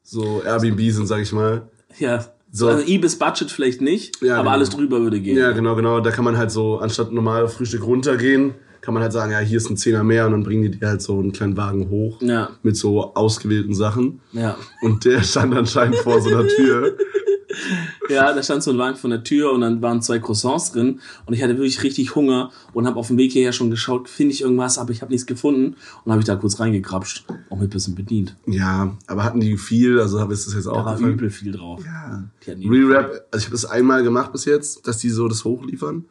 so 0.09 0.41
Airbnb 0.45 0.79
sind, 0.91 1.05
sag 1.07 1.21
ich 1.21 1.33
mal. 1.33 1.63
ja, 1.99 2.25
So. 2.51 2.67
also 2.69 2.87
Ibis 2.87 3.19
Budget 3.19 3.51
vielleicht 3.51 3.81
nicht, 3.81 4.21
Ja, 4.21 4.35
aber 4.35 4.43
genau. 4.43 4.51
alles 4.53 4.69
drüber 4.69 5.01
würde 5.01 5.19
gehen. 5.19 5.37
Ja, 5.37 5.51
genau, 5.51 5.75
genau. 5.75 5.99
Da 5.99 6.11
kann 6.11 6.23
man 6.23 6.37
halt 6.37 6.49
so, 6.49 6.77
anstatt 6.77 7.11
normal 7.11 7.47
Frühstück 7.49 7.83
runtergehen, 7.85 8.53
kann 8.79 8.93
man 8.93 9.03
halt 9.03 9.11
sagen, 9.11 9.33
ja, 9.33 9.39
hier 9.39 9.57
ist 9.57 9.69
ein 9.69 9.75
Zehner 9.75 10.03
mehr 10.05 10.25
und 10.25 10.31
dann 10.31 10.43
bringen 10.43 10.63
die 10.63 10.71
dir 10.79 10.87
halt 10.87 11.01
so 11.01 11.19
einen 11.19 11.33
kleinen 11.33 11.57
Wagen 11.57 11.89
hoch 11.89 12.21
Ja, 12.21 12.51
mit 12.63 12.77
so 12.77 13.13
ausgewählten 13.15 13.73
Sachen. 13.73 14.21
ja. 14.31 14.55
Und 14.81 15.03
der 15.03 15.23
stand 15.23 15.53
anscheinend 15.53 15.97
vor 15.97 16.21
so 16.21 16.29
einer 16.29 16.47
Tür. 16.47 16.95
Ja, 18.09 18.31
da 18.33 18.41
stand 18.41 18.63
so 18.63 18.71
ein 18.71 18.77
Wagen 18.77 18.95
vor 18.95 19.09
der 19.09 19.23
Tür 19.23 19.51
und 19.51 19.61
dann 19.61 19.81
waren 19.81 20.01
zwei 20.01 20.19
Croissants 20.19 20.71
drin 20.71 21.01
und 21.25 21.33
ich 21.33 21.43
hatte 21.43 21.53
wirklich 21.57 21.83
richtig 21.83 22.15
Hunger 22.15 22.51
und 22.73 22.87
habe 22.87 22.97
auf 22.97 23.07
dem 23.07 23.17
Weg 23.17 23.33
hierher 23.33 23.51
schon 23.51 23.69
geschaut, 23.69 24.07
finde 24.07 24.33
ich 24.33 24.41
irgendwas, 24.41 24.77
aber 24.77 24.91
ich 24.91 25.01
habe 25.01 25.11
nichts 25.11 25.25
gefunden 25.27 25.75
und 26.05 26.11
habe 26.11 26.21
ich 26.21 26.25
da 26.25 26.35
kurz 26.37 26.59
reingegrapscht, 26.59 27.25
auch 27.49 27.57
mit 27.57 27.67
ein 27.67 27.69
bisschen 27.69 27.95
bedient. 27.95 28.35
Ja, 28.45 28.95
aber 29.07 29.23
hatten 29.25 29.41
die 29.41 29.57
viel, 29.57 29.99
also 29.99 30.19
habe 30.21 30.33
ich 30.33 30.43
das 30.45 30.53
jetzt 30.53 30.67
auch 30.67 30.77
Da 30.77 30.85
war 30.85 30.95
gefallen. 30.95 31.13
übel 31.13 31.29
viel 31.29 31.51
drauf. 31.51 31.83
Ja. 31.85 32.23
Re-Rap, 32.47 33.27
also 33.31 33.39
ich 33.39 33.45
habe 33.45 33.51
das 33.55 33.65
einmal 33.65 34.03
gemacht 34.03 34.31
bis 34.31 34.45
jetzt, 34.45 34.87
dass 34.87 34.99
die 34.99 35.09
so 35.09 35.27
das 35.27 35.43
hochliefern. 35.43 36.05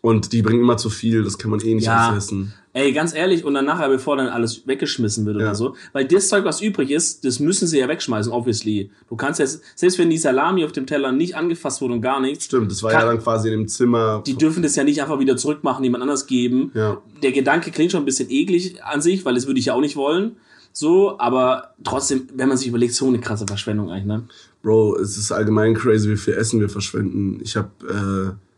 Und 0.00 0.32
die 0.32 0.42
bringen 0.42 0.60
immer 0.62 0.76
zu 0.76 0.90
viel, 0.90 1.22
das 1.22 1.38
kann 1.38 1.52
man 1.52 1.60
eh 1.60 1.74
nicht 1.74 1.84
Ja. 1.84 2.08
alles 2.08 2.24
essen. 2.24 2.52
Ey, 2.74 2.92
ganz 2.92 3.14
ehrlich, 3.14 3.44
und 3.44 3.52
dann 3.52 3.66
nachher, 3.66 3.88
bevor 3.90 4.16
dann 4.16 4.28
alles 4.28 4.66
weggeschmissen 4.66 5.26
wird 5.26 5.36
Ja. 5.38 5.42
oder 5.48 5.54
so, 5.54 5.76
weil 5.92 6.06
das 6.06 6.28
Zeug, 6.28 6.44
was 6.46 6.62
übrig 6.62 6.90
ist, 6.90 7.22
das 7.24 7.38
müssen 7.38 7.66
sie 7.68 7.78
ja 7.78 7.86
wegschmeißen, 7.86 8.32
obviously. 8.32 8.90
Du 9.10 9.16
kannst 9.16 9.40
jetzt, 9.40 9.62
selbst 9.74 9.98
wenn 9.98 10.08
die 10.08 10.16
Salami 10.16 10.64
auf 10.64 10.72
dem 10.72 10.86
Teller 10.86 11.12
nicht 11.12 11.36
angefasst 11.36 11.82
wurde 11.82 11.92
und 11.94 12.00
gar 12.00 12.18
nichts, 12.20 12.46
Stimmt, 12.46 12.70
das 12.70 12.82
war 12.82 12.90
Kann- 12.90 13.00
ja 13.02 13.06
dann 13.08 13.18
quasi 13.22 13.48
in 13.52 13.58
dem 13.60 13.68
Zimmer. 13.68 14.22
die 14.26 14.36
dürfen 14.36 14.62
das 14.62 14.74
ja 14.74 14.84
nicht 14.84 15.02
einfach 15.02 15.18
wieder 15.18 15.36
zurückmachen, 15.36 15.84
jemand 15.84 16.00
anders 16.02 16.26
geben. 16.26 16.70
Ja. 16.72 17.02
Der 17.22 17.32
Gedanke 17.32 17.70
klingt 17.72 17.92
schon 17.92 18.02
ein 18.02 18.06
bisschen 18.06 18.30
eklig 18.30 18.82
an 18.82 19.02
sich, 19.02 19.24
weil 19.26 19.34
das 19.34 19.46
würde 19.46 19.60
ich 19.60 19.66
ja 19.66 19.74
auch 19.74 19.80
nicht 19.82 19.96
wollen. 19.96 20.36
So, 20.72 21.18
aber 21.18 21.74
trotzdem, 21.84 22.28
wenn 22.34 22.48
man 22.48 22.56
sich 22.56 22.68
überlegt, 22.68 22.94
so 22.94 23.06
eine 23.06 23.18
krasse 23.20 23.44
Verschwendung 23.46 23.90
eigentlich, 23.90 24.06
ne? 24.06 24.24
Bro, 24.62 24.96
es 24.96 25.18
ist 25.18 25.30
allgemein 25.30 25.74
crazy, 25.74 26.08
wie 26.08 26.16
viel 26.16 26.32
Essen 26.32 26.60
wir 26.60 26.70
verschwenden. 26.70 27.40
Ich 27.44 27.54
habe 27.56 27.68
äh, 27.86 28.51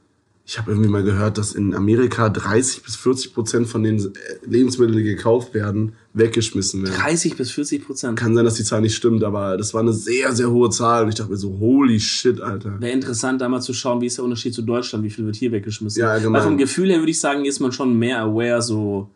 ich 0.47 0.59
hab 0.59 0.69
irgendwie 0.69 0.91
mal 0.91 1.03
gehört, 1.03 1.39
dass 1.39 1.55
in 1.55 1.75
Amerika 1.75 2.29
30 2.29 2.83
bis 2.83 2.97
40 2.97 3.33
Prozent 3.33 3.67
von 3.67 3.83
den 3.83 3.99
äh, 3.99 4.11
Lebensmitteln, 4.47 4.99
die 4.99 5.05
gekauft 5.05 5.55
werden, 5.55 5.95
weggeschmissen 6.13 6.83
werden. 6.83 6.95
30 6.97 7.37
bis 7.37 7.51
40 7.53 7.87
Prozent. 7.87 8.19
Kann 8.19 8.35
sein, 8.35 8.45
dass 8.45 8.57
die 8.57 8.65
Zahl 8.65 8.83
nicht 8.83 8.95
stimmt, 8.95 9.25
aber 9.25 9.57
das 9.57 9.73
war 9.73 9.81
eine 9.81 9.95
sehr, 9.95 10.33
sehr 10.33 10.51
hohe 10.51 10.69
Zahl. 10.69 11.05
Und 11.05 11.09
ich 11.09 11.15
dachte 11.15 11.31
mir 11.31 11.39
so, 11.39 11.59
holy 11.59 11.99
shit, 11.99 12.43
Alter. 12.43 12.79
Wäre 12.79 12.93
interessant, 12.93 13.41
da 13.41 13.49
mal 13.49 13.63
zu 13.63 13.73
schauen, 13.73 14.03
wie 14.03 14.07
ist 14.07 14.19
der 14.19 14.25
Unterschied 14.25 14.53
zu 14.53 14.61
Deutschland, 14.61 15.03
wie 15.03 15.11
viel 15.11 15.25
wird 15.25 15.37
hier 15.37 15.51
weggeschmissen. 15.51 16.01
Ja, 16.01 16.11
allgemein. 16.11 16.43
Weil 16.43 16.49
vom 16.49 16.59
Gefühl 16.59 16.91
her 16.91 16.99
würde 16.99 17.11
ich 17.11 17.21
sagen, 17.21 17.47
ist 17.47 17.61
man 17.61 17.73
schon 17.73 17.99
mehr 17.99 18.21
aware, 18.21 18.61
so 18.61 19.09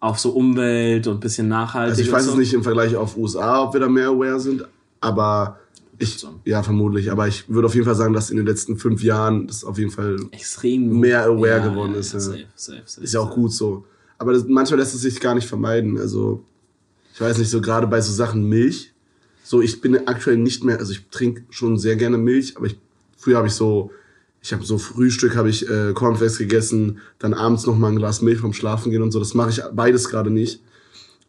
auf 0.00 0.18
so 0.18 0.30
Umwelt 0.30 1.06
und 1.06 1.16
ein 1.16 1.20
bisschen 1.20 1.48
nachhaltig. 1.48 1.90
Also 1.90 2.02
ich 2.02 2.12
weiß 2.12 2.24
so. 2.26 2.32
es 2.32 2.36
nicht 2.36 2.52
im 2.52 2.62
Vergleich 2.62 2.94
auf 2.94 3.16
USA, 3.16 3.62
ob 3.62 3.72
wir 3.72 3.80
da 3.80 3.88
mehr 3.88 4.08
aware 4.08 4.38
sind, 4.38 4.64
aber 5.00 5.58
ich, 5.98 6.26
ja, 6.44 6.62
vermutlich. 6.62 7.10
Aber 7.10 7.26
ich 7.26 7.48
würde 7.48 7.66
auf 7.66 7.74
jeden 7.74 7.84
Fall 7.84 7.94
sagen, 7.94 8.12
dass 8.12 8.30
in 8.30 8.36
den 8.36 8.46
letzten 8.46 8.76
fünf 8.76 9.02
Jahren 9.02 9.46
das 9.46 9.64
auf 9.64 9.78
jeden 9.78 9.90
Fall 9.90 10.16
Extrem 10.30 11.00
mehr 11.00 11.24
aware 11.24 11.62
geworden 11.62 11.94
ist, 11.94 12.12
ja. 12.12 12.20
Safe, 12.20 12.44
safe, 12.54 12.82
safe, 12.84 13.04
Ist 13.04 13.14
ja 13.14 13.20
auch 13.20 13.34
gut 13.34 13.52
so. 13.52 13.84
Aber 14.16 14.32
das, 14.32 14.44
manchmal 14.46 14.80
lässt 14.80 14.94
es 14.94 15.00
sich 15.00 15.20
gar 15.20 15.34
nicht 15.34 15.48
vermeiden. 15.48 15.98
Also, 15.98 16.44
ich 17.14 17.20
weiß 17.20 17.38
nicht, 17.38 17.50
so 17.50 17.60
gerade 17.60 17.86
bei 17.86 18.00
so 18.00 18.12
Sachen 18.12 18.48
Milch. 18.48 18.92
So, 19.42 19.60
ich 19.60 19.80
bin 19.80 20.06
aktuell 20.06 20.36
nicht 20.36 20.62
mehr, 20.62 20.78
also 20.78 20.92
ich 20.92 21.08
trinke 21.10 21.42
schon 21.50 21.78
sehr 21.78 21.96
gerne 21.96 22.18
Milch, 22.18 22.56
aber 22.56 22.66
ich, 22.66 22.76
früher 23.16 23.38
habe 23.38 23.48
ich 23.48 23.54
so, 23.54 23.90
ich 24.42 24.52
habe 24.52 24.64
so 24.64 24.76
Frühstück, 24.76 25.36
habe 25.36 25.48
ich 25.48 25.68
äh, 25.68 25.94
Cornflakes 25.94 26.38
gegessen, 26.38 26.98
dann 27.18 27.32
abends 27.34 27.66
noch 27.66 27.76
mal 27.76 27.88
ein 27.88 27.96
Glas 27.96 28.20
Milch 28.20 28.40
vom 28.40 28.52
Schlafen 28.52 28.92
gehen 28.92 29.02
und 29.02 29.10
so. 29.10 29.18
Das 29.18 29.34
mache 29.34 29.50
ich 29.50 29.62
beides 29.72 30.10
gerade 30.10 30.30
nicht. 30.30 30.60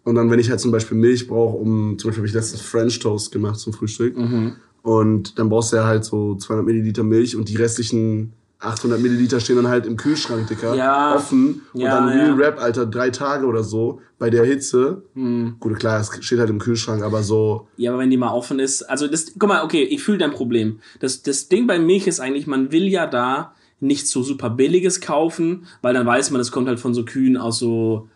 Und 0.03 0.15
dann, 0.15 0.29
wenn 0.31 0.39
ich 0.39 0.49
halt 0.49 0.59
zum 0.59 0.71
Beispiel 0.71 0.97
Milch 0.97 1.27
brauche, 1.27 1.57
um, 1.57 1.97
zum 1.99 2.09
Beispiel 2.09 2.21
habe 2.21 2.27
ich 2.27 2.33
letztens 2.33 2.61
French 2.61 2.99
Toast 2.99 3.31
gemacht 3.31 3.59
zum 3.59 3.73
Frühstück. 3.73 4.17
Mhm. 4.17 4.53
Und 4.81 5.37
dann 5.37 5.49
brauchst 5.49 5.71
du 5.71 5.77
ja 5.77 5.85
halt 5.85 6.05
so 6.05 6.35
200 6.35 6.65
Milliliter 6.65 7.03
Milch 7.03 7.35
und 7.35 7.49
die 7.49 7.57
restlichen 7.57 8.33
800 8.59 8.99
Milliliter 8.99 9.39
stehen 9.39 9.55
dann 9.55 9.69
halt 9.69 9.85
im 9.85 9.95
Kühlschrank, 9.95 10.47
Dicker. 10.47 10.75
Ja. 10.75 11.15
Offen. 11.15 11.61
Und 11.73 11.81
Ja, 11.81 11.99
dann 11.99 12.09
ja. 12.09 12.25
Real 12.25 12.33
Rap, 12.33 12.61
Alter, 12.61 12.85
drei 12.85 13.09
Tage 13.09 13.45
oder 13.45 13.63
so 13.63 14.01
bei 14.17 14.29
der 14.29 14.43
Hitze. 14.43 15.03
Mhm. 15.13 15.55
Gut, 15.59 15.79
klar, 15.79 16.01
es 16.01 16.11
steht 16.25 16.39
halt 16.39 16.49
im 16.49 16.59
Kühlschrank, 16.59 17.01
aber 17.03 17.23
so, 17.23 17.67
Ja, 17.77 17.91
aber 17.91 18.01
wenn 18.01 18.09
die 18.09 18.17
mal 18.17 18.31
offen 18.31 18.59
ist, 18.59 18.83
also 18.83 19.07
das, 19.07 19.33
guck 19.39 19.47
mal, 19.47 19.63
okay, 19.63 19.83
ich 19.83 20.03
fühle 20.03 20.17
dein 20.17 20.31
Problem. 20.31 20.79
Das, 20.99 21.21
das 21.21 21.47
Ding 21.47 21.67
bei 21.67 21.79
Milch 21.79 22.07
ist 22.07 22.19
eigentlich, 22.19 22.47
man 22.47 22.71
will 22.73 22.87
ja 22.87 23.07
da 23.07 23.53
nicht 23.79 24.07
so 24.09 24.23
super 24.23 24.49
billiges 24.49 24.99
kaufen, 24.99 25.65
weil 25.81 25.93
dann 25.93 26.05
weiß 26.05 26.31
man, 26.31 26.41
es 26.41 26.51
kommt 26.51 26.67
halt 26.67 26.81
von 26.81 26.93
so 26.93 27.05
Kühen 27.05 27.37
aus 27.37 27.59
so, 27.59 28.09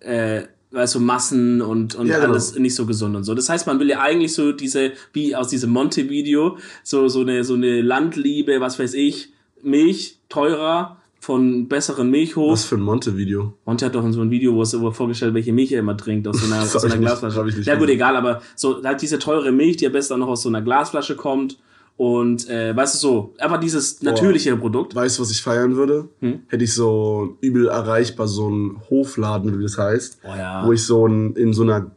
äh, 0.00 0.42
weißt 0.78 0.94
du, 0.94 1.00
Massen 1.00 1.60
und, 1.60 1.94
und 1.94 2.06
Ja, 2.06 2.18
genau. 2.18 2.30
alles 2.32 2.58
nicht 2.58 2.74
so 2.74 2.86
gesund 2.86 3.14
und 3.16 3.24
so. 3.24 3.34
Das 3.34 3.48
heißt, 3.48 3.66
man 3.66 3.78
will 3.80 3.88
ja 3.90 4.00
eigentlich 4.00 4.32
so 4.34 4.52
diese, 4.52 4.92
wie 5.12 5.34
aus 5.36 5.48
diesem 5.48 5.70
Monte-Video, 5.70 6.56
so, 6.82 7.08
so 7.08 7.20
eine, 7.20 7.44
so 7.44 7.54
eine 7.54 7.82
Landliebe, 7.82 8.60
was 8.60 8.78
weiß 8.78 8.94
ich, 8.94 9.30
Milch, 9.62 10.18
teurer, 10.28 10.96
von 11.20 11.66
besseren 11.68 12.10
Milchhof. 12.10 12.52
was 12.52 12.64
für 12.64 12.76
ein 12.76 12.80
Monte-Video. 12.80 13.52
Monte 13.66 13.86
hat 13.86 13.94
doch 13.96 14.04
in 14.04 14.12
so 14.12 14.20
ein 14.22 14.30
Video, 14.30 14.54
wo 14.54 14.62
es 14.62 14.80
wo 14.80 14.86
er 14.86 14.92
vorgestellt, 14.92 15.34
welche 15.34 15.52
Milch 15.52 15.72
er 15.72 15.80
immer 15.80 15.96
trinkt, 15.96 16.28
aus 16.28 16.38
so 16.40 16.46
einer, 16.46 16.62
aus 16.62 16.72
so 16.72 16.78
einer 16.78 16.94
ich 16.94 17.00
nicht- 17.00 17.08
Glasflasche. 17.08 17.44
nicht 17.44 17.66
ja 17.66 17.74
gut, 17.74 17.88
egal, 17.88 18.16
aber 18.16 18.40
so 18.54 18.82
halt 18.84 19.02
diese 19.02 19.18
teure 19.18 19.50
Milch, 19.52 19.76
die 19.78 19.86
am 19.86 19.92
besten 19.92 20.14
auch 20.14 20.18
noch 20.18 20.28
aus 20.28 20.42
so 20.42 20.48
einer 20.48 20.62
Glasflasche 20.62 21.16
kommt 21.16 21.58
und 21.98 22.48
äh, 22.48 22.74
weißt 22.74 22.94
du 22.94 22.98
so, 22.98 23.34
einfach 23.38 23.60
dieses 23.60 24.00
natürliche 24.02 24.56
Produkt. 24.56 24.94
Weißt 24.94 25.18
du, 25.18 25.22
was 25.22 25.30
ich 25.30 25.42
feiern 25.42 25.76
würde? 25.76 26.08
Hm? 26.20 26.40
Hätte 26.48 26.64
ich 26.64 26.72
so 26.72 27.36
übel 27.42 27.68
erreichbar 27.68 28.26
so 28.28 28.46
einen 28.46 28.80
Hofladen, 28.88 29.58
wie 29.58 29.62
das 29.64 29.76
heißt. 29.76 30.20
Oh 30.24 30.28
ja. 30.28 30.64
Wo 30.66 30.72
ich 30.72 30.82
so 30.84 31.06
ein, 31.06 31.34
in 31.34 31.52
so 31.52 31.62
einer, 31.64 31.90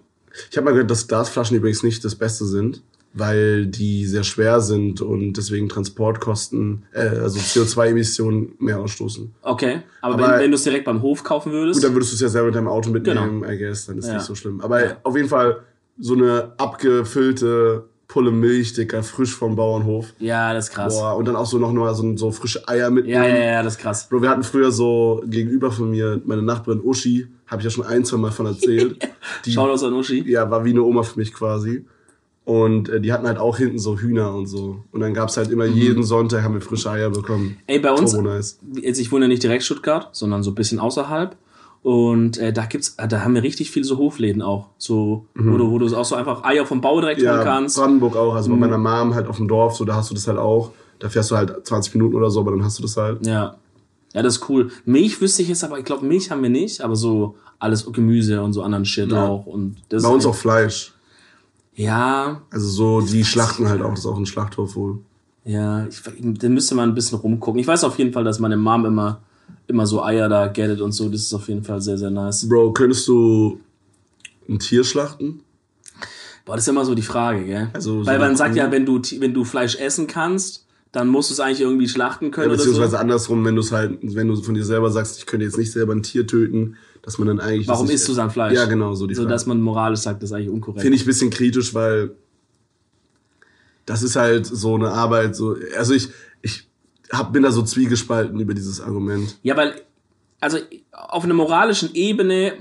ich 0.49 0.57
habe 0.57 0.65
mal 0.65 0.71
gehört, 0.71 0.91
dass 0.91 1.07
Glasflaschen 1.07 1.55
übrigens 1.55 1.83
nicht 1.83 2.03
das 2.03 2.15
Beste 2.15 2.43
sind. 2.45 2.81
weil 3.13 3.65
die 3.67 4.05
sehr 4.05 4.23
schwer 4.23 4.61
sind 4.61 5.01
und 5.01 5.33
deswegen 5.33 5.67
Transportkosten, 5.67 6.83
äh, 6.93 7.01
also 7.19 7.39
CO2-Emissionen 7.39 8.53
mehr 8.59 8.79
ausstoßen. 8.79 9.33
Okay, 9.41 9.81
aber, 10.01 10.13
Aber- 10.15 10.33
wenn, 10.35 10.39
wenn 10.43 10.51
du 10.51 10.55
es 10.55 10.63
direkt 10.63 10.85
beim 10.85 11.01
Hof 11.01 11.21
kaufen 11.21 11.51
würdest. 11.51 11.81
Gut, 11.81 11.89
dann 11.89 11.93
würdest 11.93 12.13
du 12.13 12.15
es 12.15 12.21
ja 12.21 12.29
selber 12.29 12.45
mit 12.47 12.55
deinem 12.55 12.69
Auto 12.69 12.89
mitnehmen, 12.89 13.43
I 13.43 13.57
guess, 13.57 13.85
dann 13.87 13.97
ist 13.97 14.05
Genau. 14.05 14.13
Ja. 14.13 14.17
nicht 14.19 14.25
so 14.27 14.33
schlimm. 14.35 14.61
Aber 14.61 14.95
auf 15.03 15.15
jeden 15.17 15.27
Fall 15.27 15.57
so 15.99 16.13
eine 16.13 16.53
abgefüllte 16.57 17.83
Pulle 18.11 18.31
Milch, 18.31 18.73
Dicker, 18.73 19.03
frisch 19.03 19.33
vom 19.33 19.55
Bauernhof. 19.55 20.13
ja, 20.19 20.53
das 20.53 20.67
ist 20.67 20.73
krass. 20.75 20.93
Boah, 20.99 21.15
und 21.15 21.25
dann 21.29 21.37
auch 21.37 21.45
so 21.45 21.57
noch 21.57 21.71
mal 21.71 21.95
so, 21.95 22.17
so 22.17 22.29
frische 22.31 22.67
Eier 22.67 22.89
mitnehmen. 22.89 23.23
Ja, 23.23 23.27
ja, 23.29 23.43
ja, 23.53 23.63
das 23.63 23.75
ist 23.75 23.79
krass. 23.79 24.09
Bro, 24.09 24.21
wir 24.21 24.29
hatten 24.29 24.43
früher 24.43 24.69
so 24.71 25.23
gegenüber 25.25 25.71
von 25.71 25.89
mir, 25.91 26.19
meine 26.25 26.41
Nachbarin 26.41 26.81
Uschi, 26.83 27.27
habe 27.47 27.61
ich 27.61 27.63
ja 27.65 27.69
schon 27.71 27.85
ein, 27.85 28.03
zwei 28.03 28.17
Mal 28.17 28.31
von 28.31 28.47
erzählt. 28.47 29.07
Die, 29.45 29.53
Shoutouts 29.53 29.83
an 29.83 29.93
Uschi. 29.93 30.29
ja, 30.29 30.51
war 30.51 30.65
wie 30.65 30.71
eine 30.71 30.83
Oma 30.83 31.03
für 31.03 31.17
mich 31.19 31.33
quasi. 31.33 31.85
Und 32.43 32.89
äh, 32.89 32.99
die 32.99 33.13
hatten 33.13 33.27
halt 33.27 33.37
auch 33.37 33.57
hinten 33.57 33.79
so 33.79 33.97
Hühner 33.99 34.33
und 34.33 34.47
so. 34.47 34.83
Und 34.91 34.99
dann 34.99 35.13
gab's 35.13 35.37
halt 35.37 35.49
immer 35.51 35.67
Mhm. 35.67 35.73
jeden 35.77 36.03
Sonntag 36.03 36.43
haben 36.43 36.55
wir 36.55 36.61
frische 36.61 36.89
Eier 36.89 37.11
bekommen. 37.11 37.57
Ey, 37.67 37.79
bei 37.79 37.91
uns, 37.91 38.13
nice. 38.13 38.59
jetzt, 38.81 38.99
ich 38.99 39.11
wohne 39.11 39.25
ja 39.25 39.29
nicht 39.29 39.43
direkt 39.43 39.63
Stuttgart, 39.63 40.09
sondern 40.11 40.41
so 40.43 40.51
ein 40.51 40.55
bisschen 40.55 40.79
außerhalb. 40.79 41.37
Und 41.83 42.37
äh, 42.37 42.53
da 42.53 42.65
gibt's, 42.65 42.95
da 42.95 43.21
haben 43.23 43.33
wir 43.33 43.41
richtig 43.41 43.71
viele 43.71 43.85
so 43.85 43.97
Hofläden 43.97 44.41
auch. 44.43 44.67
So, 44.77 45.25
wo, 45.33 45.57
du, 45.57 45.71
wo 45.71 45.79
du 45.79 45.95
auch 45.97 46.05
so 46.05 46.15
einfach 46.15 46.43
Eier 46.43 46.65
vom 46.65 46.79
Bau 46.79 47.01
direkt 47.01 47.21
holen 47.21 47.31
Mhm. 47.31 47.37
Ja, 47.39 47.43
kannst. 47.43 47.77
Mhm. 47.77 47.81
Brandenburg 47.81 48.15
auch. 48.15 48.35
Also 48.35 48.51
bei 48.51 48.55
meiner 48.57 48.77
Mom 48.77 49.15
halt 49.15 49.27
auf 49.27 49.37
dem 49.37 49.47
Dorf, 49.47 49.75
so 49.75 49.83
da 49.85 49.95
hast 49.95 50.11
du 50.11 50.13
das 50.13 50.27
halt 50.27 50.37
auch. 50.37 50.71
Da 50.99 51.09
fährst 51.09 51.31
du 51.31 51.35
halt 51.37 51.65
20 51.65 51.95
Minuten 51.95 52.15
oder 52.15 52.29
so, 52.29 52.41
aber 52.41 52.51
dann 52.51 52.63
hast 52.63 52.77
du 52.77 52.83
das 52.83 52.95
halt. 52.97 53.25
Ja. 53.25 53.55
Ja, 54.13 54.21
das 54.21 54.35
ist 54.37 54.49
cool. 54.49 54.69
Milch 54.85 55.19
wüsste 55.21 55.41
ich 55.41 55.47
jetzt, 55.47 55.63
aber 55.63 55.79
ich 55.79 55.85
glaube, 55.85 56.05
Milch 56.05 56.29
haben 56.29 56.43
wir 56.43 56.49
nicht, 56.49 56.81
aber 56.81 56.95
so 56.95 57.35
alles 57.57 57.89
Gemüse 57.91 58.43
und 58.43 58.53
so 58.53 58.61
anderen 58.61 58.85
Shit 58.85 59.11
Ja. 59.11 59.25
auch. 59.27 59.45
Und 59.47 59.77
das 59.89 60.03
Bei 60.03 60.09
uns 60.09 60.25
halt- 60.25 60.35
auch 60.35 60.37
Fleisch. 60.37 60.93
Ja, 61.73 62.41
Also 62.51 62.67
so, 62.67 63.01
die 63.01 63.23
schlachten 63.23 63.67
halt 63.69 63.81
auch. 63.81 63.91
Das 63.91 63.99
ist 63.99 64.05
auch 64.05 64.17
ein 64.17 64.25
Schlachthof 64.25 64.75
wohl. 64.75 64.99
ja, 65.45 65.87
ich, 65.87 66.01
da 66.37 66.49
müsste 66.49 66.75
man 66.75 66.89
ein 66.89 66.93
bisschen 66.95 67.17
rumgucken. 67.17 67.59
Ich 67.59 67.65
weiß 67.67 67.83
auf 67.85 67.97
jeden 67.97 68.13
Fall, 68.13 68.23
dass 68.23 68.39
meine 68.39 68.57
Mom 68.57 68.85
immer, 68.85 69.21
immer 69.67 69.85
so 69.87 70.03
Eier 70.03 70.29
da 70.29 70.47
gettet 70.47 70.81
und 70.81 70.91
so. 70.91 71.09
Das 71.09 71.21
ist 71.21 71.33
auf 71.33 71.47
jeden 71.47 71.63
Fall 71.63 71.81
sehr, 71.81 71.97
sehr 71.97 72.09
nice. 72.09 72.47
Bro, 72.47 72.73
könntest 72.73 73.07
du 73.07 73.59
ein 74.49 74.59
Tier 74.59 74.83
schlachten? 74.83 75.41
Boah, 76.45 76.55
das 76.55 76.65
ist 76.65 76.69
immer 76.69 76.85
so 76.85 76.95
die 76.95 77.01
Frage, 77.03 77.45
gell? 77.45 77.69
Also 77.73 78.01
so 78.03 78.05
Weil 78.09 78.19
man 78.19 78.35
sagt 78.35 78.55
ja, 78.55 78.71
wenn 78.71 78.85
du, 78.85 78.99
wenn 79.19 79.33
du 79.33 79.43
Fleisch 79.43 79.75
essen 79.75 80.07
kannst, 80.07 80.65
dann 80.91 81.07
musst 81.07 81.29
du 81.29 81.33
es 81.33 81.39
eigentlich 81.39 81.61
irgendwie 81.61 81.87
schlachten 81.87 82.25
Ja, 82.25 82.31
können 82.31 82.47
oder 82.47 82.57
beziehungsweise 82.57 82.91
so. 82.91 82.97
andersrum, 82.97 83.45
wenn 83.45 83.55
du 83.55 83.61
es 83.61 83.71
halt, 83.71 83.99
wenn 84.01 84.27
du 84.27 84.35
von 84.35 84.55
dir 84.55 84.65
selber 84.65 84.89
sagst, 84.91 85.19
ich 85.19 85.25
könnte 85.25 85.45
jetzt 85.45 85.57
nicht 85.57 85.71
selber 85.71 85.93
ein 85.93 86.03
Tier 86.03 86.27
töten, 86.27 86.75
dass 87.03 87.17
man 87.17 87.27
dann 87.27 87.39
eigentlich. 87.39 87.67
Warum 87.67 87.89
isst 87.89 88.07
du 88.09 88.13
sein 88.13 88.29
Fleisch? 88.29 88.53
Ja, 88.53 88.65
genau, 88.65 88.93
so 88.93 89.07
die 89.07 89.15
So, 89.15 89.21
Frage. 89.21 89.33
dass 89.33 89.45
man 89.45 89.61
moralisch 89.61 89.99
sagt, 90.01 90.21
das 90.21 90.31
ist 90.31 90.35
eigentlich 90.35 90.49
unkorrekt. 90.49 90.81
Finde 90.81 90.95
ich 90.97 91.03
ein 91.03 91.07
bisschen 91.07 91.29
kritisch, 91.29 91.73
weil 91.73 92.11
das 93.85 94.03
ist 94.03 94.15
halt 94.15 94.45
so 94.45 94.75
eine 94.75 94.91
Arbeit, 94.91 95.35
so, 95.35 95.55
also 95.77 95.93
ich, 95.93 96.09
ich 96.41 96.67
hab, 97.11 97.33
bin 97.33 97.43
da 97.43 97.51
so 97.51 97.61
zwiegespalten 97.61 98.39
über 98.39 98.53
dieses 98.53 98.81
Argument. 98.81 99.37
Ja, 99.43 99.57
weil, 99.57 99.81
also 100.39 100.57
auf 100.91 101.23
einer 101.23 101.33
moralischen 101.33 101.93
Ebene 101.93 102.53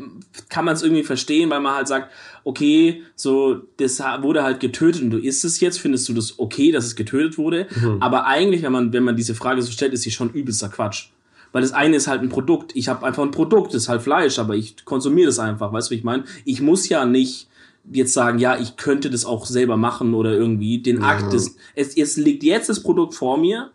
kann 0.48 0.64
man 0.64 0.74
es 0.74 0.82
irgendwie 0.82 1.02
verstehen, 1.02 1.50
weil 1.50 1.60
man 1.60 1.74
halt 1.74 1.88
sagt, 1.88 2.10
okay, 2.44 3.02
so, 3.16 3.60
das 3.76 4.00
wurde 4.20 4.42
halt 4.42 4.60
getötet 4.60 5.02
und 5.02 5.10
du 5.10 5.18
isst 5.18 5.44
es 5.44 5.60
jetzt, 5.60 5.78
findest 5.78 6.08
du 6.08 6.14
das 6.14 6.38
okay, 6.38 6.72
dass 6.72 6.84
es 6.84 6.96
getötet 6.96 7.38
wurde? 7.38 7.66
Aber 8.00 8.26
eigentlich, 8.26 8.62
wenn 8.62 8.72
man, 8.72 8.92
wenn 8.92 9.02
man 9.02 9.16
diese 9.16 9.34
Frage 9.34 9.62
so 9.62 9.70
stellt, 9.70 9.92
ist 9.92 10.02
sie 10.02 10.10
schon 10.10 10.30
übelster 10.30 10.68
Quatsch. 10.68 11.08
Weil 11.52 11.62
das 11.62 11.72
eine 11.72 11.96
ist 11.96 12.06
halt 12.06 12.22
ein 12.22 12.28
Produkt. 12.28 12.76
Ich 12.76 12.88
habe 12.88 13.04
einfach 13.04 13.22
ein 13.22 13.32
Produkt, 13.32 13.74
das 13.74 13.82
ist 13.82 13.88
halt 13.88 14.02
Fleisch, 14.02 14.38
aber 14.38 14.54
ich 14.54 14.84
konsumiere 14.84 15.26
das 15.26 15.38
einfach. 15.38 15.72
Weißt 15.72 15.90
du, 15.90 15.92
wie 15.92 15.98
ich 15.98 16.04
meine? 16.04 16.24
Ich 16.44 16.60
muss 16.60 16.88
ja 16.88 17.04
nicht 17.04 17.48
jetzt 17.90 18.12
sagen, 18.12 18.38
ja, 18.38 18.58
ich 18.58 18.76
könnte 18.76 19.10
das 19.10 19.24
auch 19.24 19.46
selber 19.46 19.76
machen 19.76 20.14
oder 20.14 20.32
irgendwie 20.32 20.78
den 20.78 21.02
Akt 21.02 21.32
des. 21.32 21.56
Es, 21.74 21.96
es 21.96 22.16
liegt 22.16 22.42
jetzt 22.44 22.68
das 22.68 22.82
Produkt 22.82 23.14
vor 23.14 23.36
mir 23.36 23.70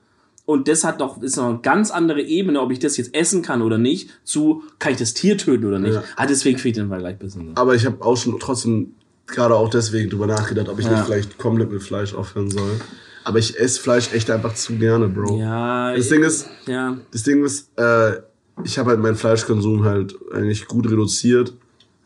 und 0.45 0.67
das 0.67 0.83
hat 0.83 0.99
noch, 0.99 1.21
ist 1.21 1.37
noch 1.37 1.49
eine 1.49 1.59
ganz 1.59 1.91
andere 1.91 2.21
Ebene, 2.21 2.61
ob 2.61 2.71
ich 2.71 2.79
das 2.79 2.97
jetzt 2.97 3.13
essen 3.15 3.41
kann 3.41 3.61
oder 3.61 3.77
nicht, 3.77 4.09
zu, 4.23 4.63
kann 4.79 4.91
ich 4.93 4.99
das 4.99 5.13
Tier 5.13 5.37
töten 5.37 5.65
oder 5.65 5.79
nicht. 5.79 5.95
Ja. 5.95 6.03
Ah, 6.15 6.25
deswegen 6.25 6.57
ich 6.63 6.73
den 6.73 6.87
Vergleich 6.89 7.13
ein 7.15 7.19
bisschen. 7.19 7.51
Aber 7.55 7.73
ich 7.75 7.85
habe 7.85 8.03
auch 8.03 8.15
schon 8.17 8.39
trotzdem 8.39 8.93
gerade 9.27 9.55
auch 9.55 9.69
deswegen 9.69 10.09
drüber 10.09 10.27
nachgedacht, 10.27 10.69
ob 10.69 10.77
ich 10.79 10.85
Ja. 10.85 10.91
nicht 10.91 11.05
vielleicht 11.05 11.37
komplett 11.37 11.71
mit 11.71 11.81
Fleisch 11.81 12.13
aufhören 12.13 12.51
soll. 12.51 12.79
Aber 13.23 13.39
ich 13.39 13.59
esse 13.59 13.81
Fleisch 13.81 14.13
echt 14.13 14.29
einfach 14.29 14.53
zu 14.53 14.75
gerne, 14.75 15.07
Bro. 15.07 15.39
Ja, 15.39 15.95
Das 15.95 16.09
Ding 16.09 16.21
ist, 16.23 16.47
ja, 16.67 16.95
das 17.11 17.23
Ding 17.23 17.43
ist, 17.43 17.71
äh, 17.79 18.17
ich 18.63 18.77
habe 18.77 18.91
halt 18.91 18.99
meinen 19.01 19.15
Fleischkonsum 19.15 19.83
halt 19.83 20.15
eigentlich 20.31 20.67
gut 20.67 20.85
reduziert. 20.89 21.53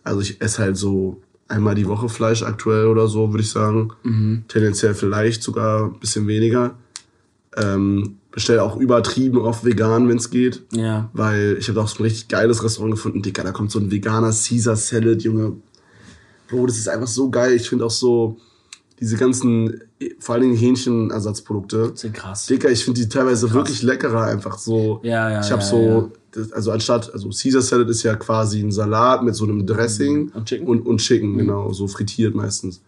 Also 0.05 0.21
ich 0.21 0.41
esse 0.41 0.59
halt 0.63 0.77
so 0.77 1.21
einmal 1.49 1.75
die 1.75 1.87
Woche 1.87 2.07
Fleisch 2.07 2.41
aktuell 2.41 2.87
oder 2.87 3.07
so, 3.09 3.31
würde 3.33 3.43
ich 3.43 3.49
sagen. 3.49 3.91
Mhm. 4.03 4.45
Tendenziell 4.47 4.93
vielleicht 4.93 5.43
sogar 5.43 5.87
ein 5.87 5.99
bisschen 5.99 6.25
weniger. 6.25 6.75
Ähm, 7.57 8.17
bestelle 8.39 8.63
auch 8.63 8.77
übertrieben 8.77 9.37
oft 9.39 9.65
vegan, 9.65 10.07
wenn 10.07 10.17
es 10.17 10.29
geht. 10.29 10.63
ja. 10.71 11.09
Weil 11.13 11.57
ich 11.59 11.67
habe 11.69 11.81
auch 11.81 11.87
so 11.87 11.99
ein 11.99 12.03
richtig 12.03 12.27
geiles 12.29 12.63
Restaurant 12.63 12.93
gefunden, 12.95 13.21
Dicker. 13.21 13.43
Da 13.43 13.51
kommt 13.51 13.69
so 13.69 13.79
ein 13.79 13.91
veganer 13.91 14.31
Caesar 14.31 14.75
Salad, 14.75 15.21
Junge. 15.23 15.57
Bro, 16.49 16.67
das 16.67 16.77
ist 16.77 16.87
einfach 16.87 17.07
so 17.07 17.29
geil. 17.29 17.53
Ich 17.53 17.69
finde 17.69 17.85
auch 17.85 17.91
so 17.91 18.37
diese 18.99 19.17
ganzen, 19.17 19.81
vor 20.19 20.35
allen 20.35 20.43
Dingen 20.43 20.55
Hähnchenersatzprodukte. 20.55 21.91
Sind 21.95 22.13
krass. 22.13 22.45
Dicker, 22.47 22.69
ich 22.71 22.83
finde 22.83 23.01
die 23.01 23.09
teilweise 23.09 23.51
wirklich 23.53 23.81
leckerer, 23.83 24.23
einfach 24.23 24.57
so. 24.57 24.99
Ja, 25.03 25.29
ja, 25.29 25.39
Ich 25.41 25.51
habe 25.51 25.61
ja, 25.61 25.67
so, 25.67 25.77
ja. 25.77 26.09
Das, 26.31 26.51
also 26.53 26.71
anstatt, 26.71 27.11
also 27.13 27.29
Caesar 27.29 27.61
Salad 27.61 27.89
ist 27.89 28.03
ja 28.03 28.15
quasi 28.15 28.61
ein 28.61 28.71
Salat 28.71 29.23
mit 29.23 29.35
so 29.35 29.43
einem 29.45 29.65
Dressing 29.65 30.29
Und 30.33 30.45
Chicken? 30.45 30.67
und, 30.67 30.85
und 30.85 30.97
Chicken, 30.99 31.37
genau, 31.37 31.71
so 31.73 31.87
frittiert 31.87 32.35
meistens. 32.35 32.81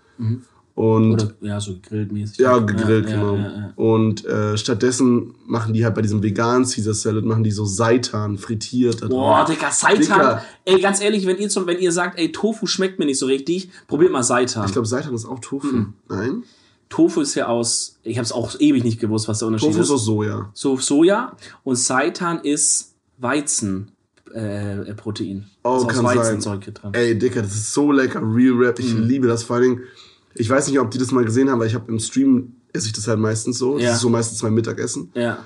Und 0.73 1.13
Oder, 1.13 1.31
ja, 1.41 1.59
so 1.59 1.73
gegrillt 1.73 2.11
mäßig. 2.11 2.37
ja, 2.39 2.57
gegrillt, 2.59 3.09
ja, 3.09 3.15
genau. 3.15 3.35
Ja. 3.35 3.73
Und 3.75 4.25
äh, 4.25 4.57
stattdessen 4.57 5.33
machen 5.45 5.73
die 5.73 5.83
halt 5.83 5.95
bei 5.95 6.01
diesem 6.01 6.23
veganen 6.23 6.65
Caesar 6.65 6.93
Salad, 6.93 7.25
machen 7.25 7.43
die 7.43 7.51
so 7.51 7.65
Seitan 7.65 8.37
frittiert. 8.37 9.07
Boah. 9.09 9.45
Digga, 9.45 9.69
Seitan. 9.69 9.99
Dicker. 9.99 10.43
Ey, 10.65 10.79
ganz 10.79 11.01
ehrlich, 11.01 11.27
wenn 11.27 11.37
ihr, 11.37 11.49
zum, 11.49 11.67
wenn 11.67 11.77
ihr 11.79 11.91
sagt, 11.91 12.17
ey, 12.17 12.31
Tofu 12.31 12.67
schmeckt 12.67 12.99
mir 12.99 13.05
nicht 13.05 13.19
so 13.19 13.25
richtig, 13.25 13.69
probiert 13.87 14.11
mal 14.11 14.23
Seitan. 14.23 14.65
Ich 14.65 14.71
glaube, 14.71 14.87
Seitan 14.87 15.13
ist 15.13 15.25
auch 15.25 15.39
Tofu. 15.39 15.67
Hm. 15.71 15.93
Nein? 16.09 16.43
Tofu 16.89 17.21
ist 17.21 17.35
ja 17.35 17.47
aus, 17.47 17.97
ich 18.03 18.17
habe 18.17 18.25
es 18.25 18.31
auch 18.31 18.57
ewig 18.59 18.83
nicht 18.83 18.99
gewusst, 18.99 19.27
was 19.27 19.39
der 19.39 19.47
Unterschied 19.49 19.69
Tofu 19.69 19.81
ist. 19.81 19.87
ist 19.87 19.93
aus 19.93 20.05
Soja. 20.05 20.49
so 20.53 20.77
Soja 20.77 21.35
und 21.63 21.75
Seitan 21.77 22.39
ist 22.41 22.93
Weizen 23.17 23.91
äh, 24.33 24.79
äh, 24.89 24.93
Protein. 24.93 25.45
Oh, 25.63 25.77
ist 25.77 25.85
aus 25.85 25.87
kann 26.15 26.41
sein. 26.41 26.61
Ey, 26.93 27.17
Dicker, 27.17 27.41
das 27.41 27.53
ist 27.53 27.73
so 27.73 27.91
lecker. 27.91 28.21
Real 28.23 28.53
Rap, 28.55 28.79
ich 28.79 28.91
Hm. 28.91 29.03
liebe 29.07 29.27
das. 29.27 29.43
Vor 29.43 29.57
allen 29.57 29.69
Dingen, 29.69 29.81
ich 30.35 30.49
weiß 30.49 30.67
nicht, 30.67 30.79
ob 30.79 30.91
die 30.91 30.97
das 30.97 31.11
mal 31.11 31.25
gesehen 31.25 31.49
haben, 31.49 31.59
weil 31.59 31.67
ich 31.67 31.75
habe 31.75 31.91
im 31.91 31.99
Stream 31.99 32.53
esse 32.73 32.87
ich 32.87 32.93
das 32.93 33.07
halt 33.07 33.19
meistens 33.19 33.57
so. 33.57 33.77
Ja. 33.77 33.87
Das 33.87 33.95
ist 33.95 34.01
so 34.01 34.09
meistens 34.09 34.41
mein 34.43 34.53
Mittagessen. 34.53 35.11
Ja. 35.13 35.39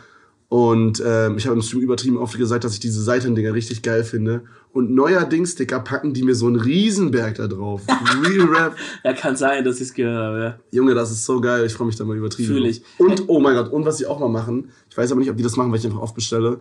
Und 0.48 1.02
ähm, 1.06 1.38
ich 1.38 1.48
habe 1.48 1.56
im 1.56 1.62
Stream 1.62 1.82
übertrieben 1.82 2.18
oft 2.18 2.38
gesagt, 2.38 2.64
dass 2.64 2.74
ich 2.74 2.80
diese 2.80 3.02
Seitan-Dinger 3.02 3.54
richtig 3.54 3.82
geil 3.82 4.04
finde. 4.04 4.44
Und 4.72 4.92
neuerdings, 4.92 5.56
Dicker, 5.56 5.80
packen 5.80 6.14
die 6.14 6.24
mir 6.24 6.36
so 6.36 6.46
einen 6.48 6.58
Riesenberg 6.58 7.36
da 7.36 7.48
drauf. 7.48 7.82
Real 8.24 8.48
Rap. 8.48 8.76
Ja, 9.04 9.14
kann 9.14 9.36
sein, 9.36 9.64
dass 9.66 9.78
ich 9.78 9.84
es 9.84 9.94
gehört 9.94 10.18
habe. 10.18 10.40
Ja. 10.40 10.60
Junge, 10.72 10.94
das 10.94 11.12
ist 11.12 11.26
so 11.26 11.42
geil. 11.42 11.66
Ich 11.66 11.74
freue 11.74 11.88
mich 11.88 11.96
da 11.96 12.06
mal 12.06 12.16
übertrieben. 12.16 12.54
Fühl 12.54 12.62
drauf. 12.62 12.70
ich. 12.70 12.84
Und, 13.00 13.24
oh 13.28 13.40
mein 13.40 13.56
Gott, 13.56 13.72
und 13.72 13.86
was 13.86 13.98
sie 13.98 14.06
auch 14.06 14.20
mal 14.20 14.30
machen, 14.30 14.70
ich 14.90 14.98
weiß 14.98 15.12
aber 15.12 15.20
nicht, 15.20 15.32
ob 15.32 15.38
die 15.38 15.44
das 15.44 15.56
machen, 15.56 15.72
weil 15.72 15.80
ich 15.80 15.86
einfach 15.86 16.02
oft 16.02 16.16
bestelle. 16.16 16.60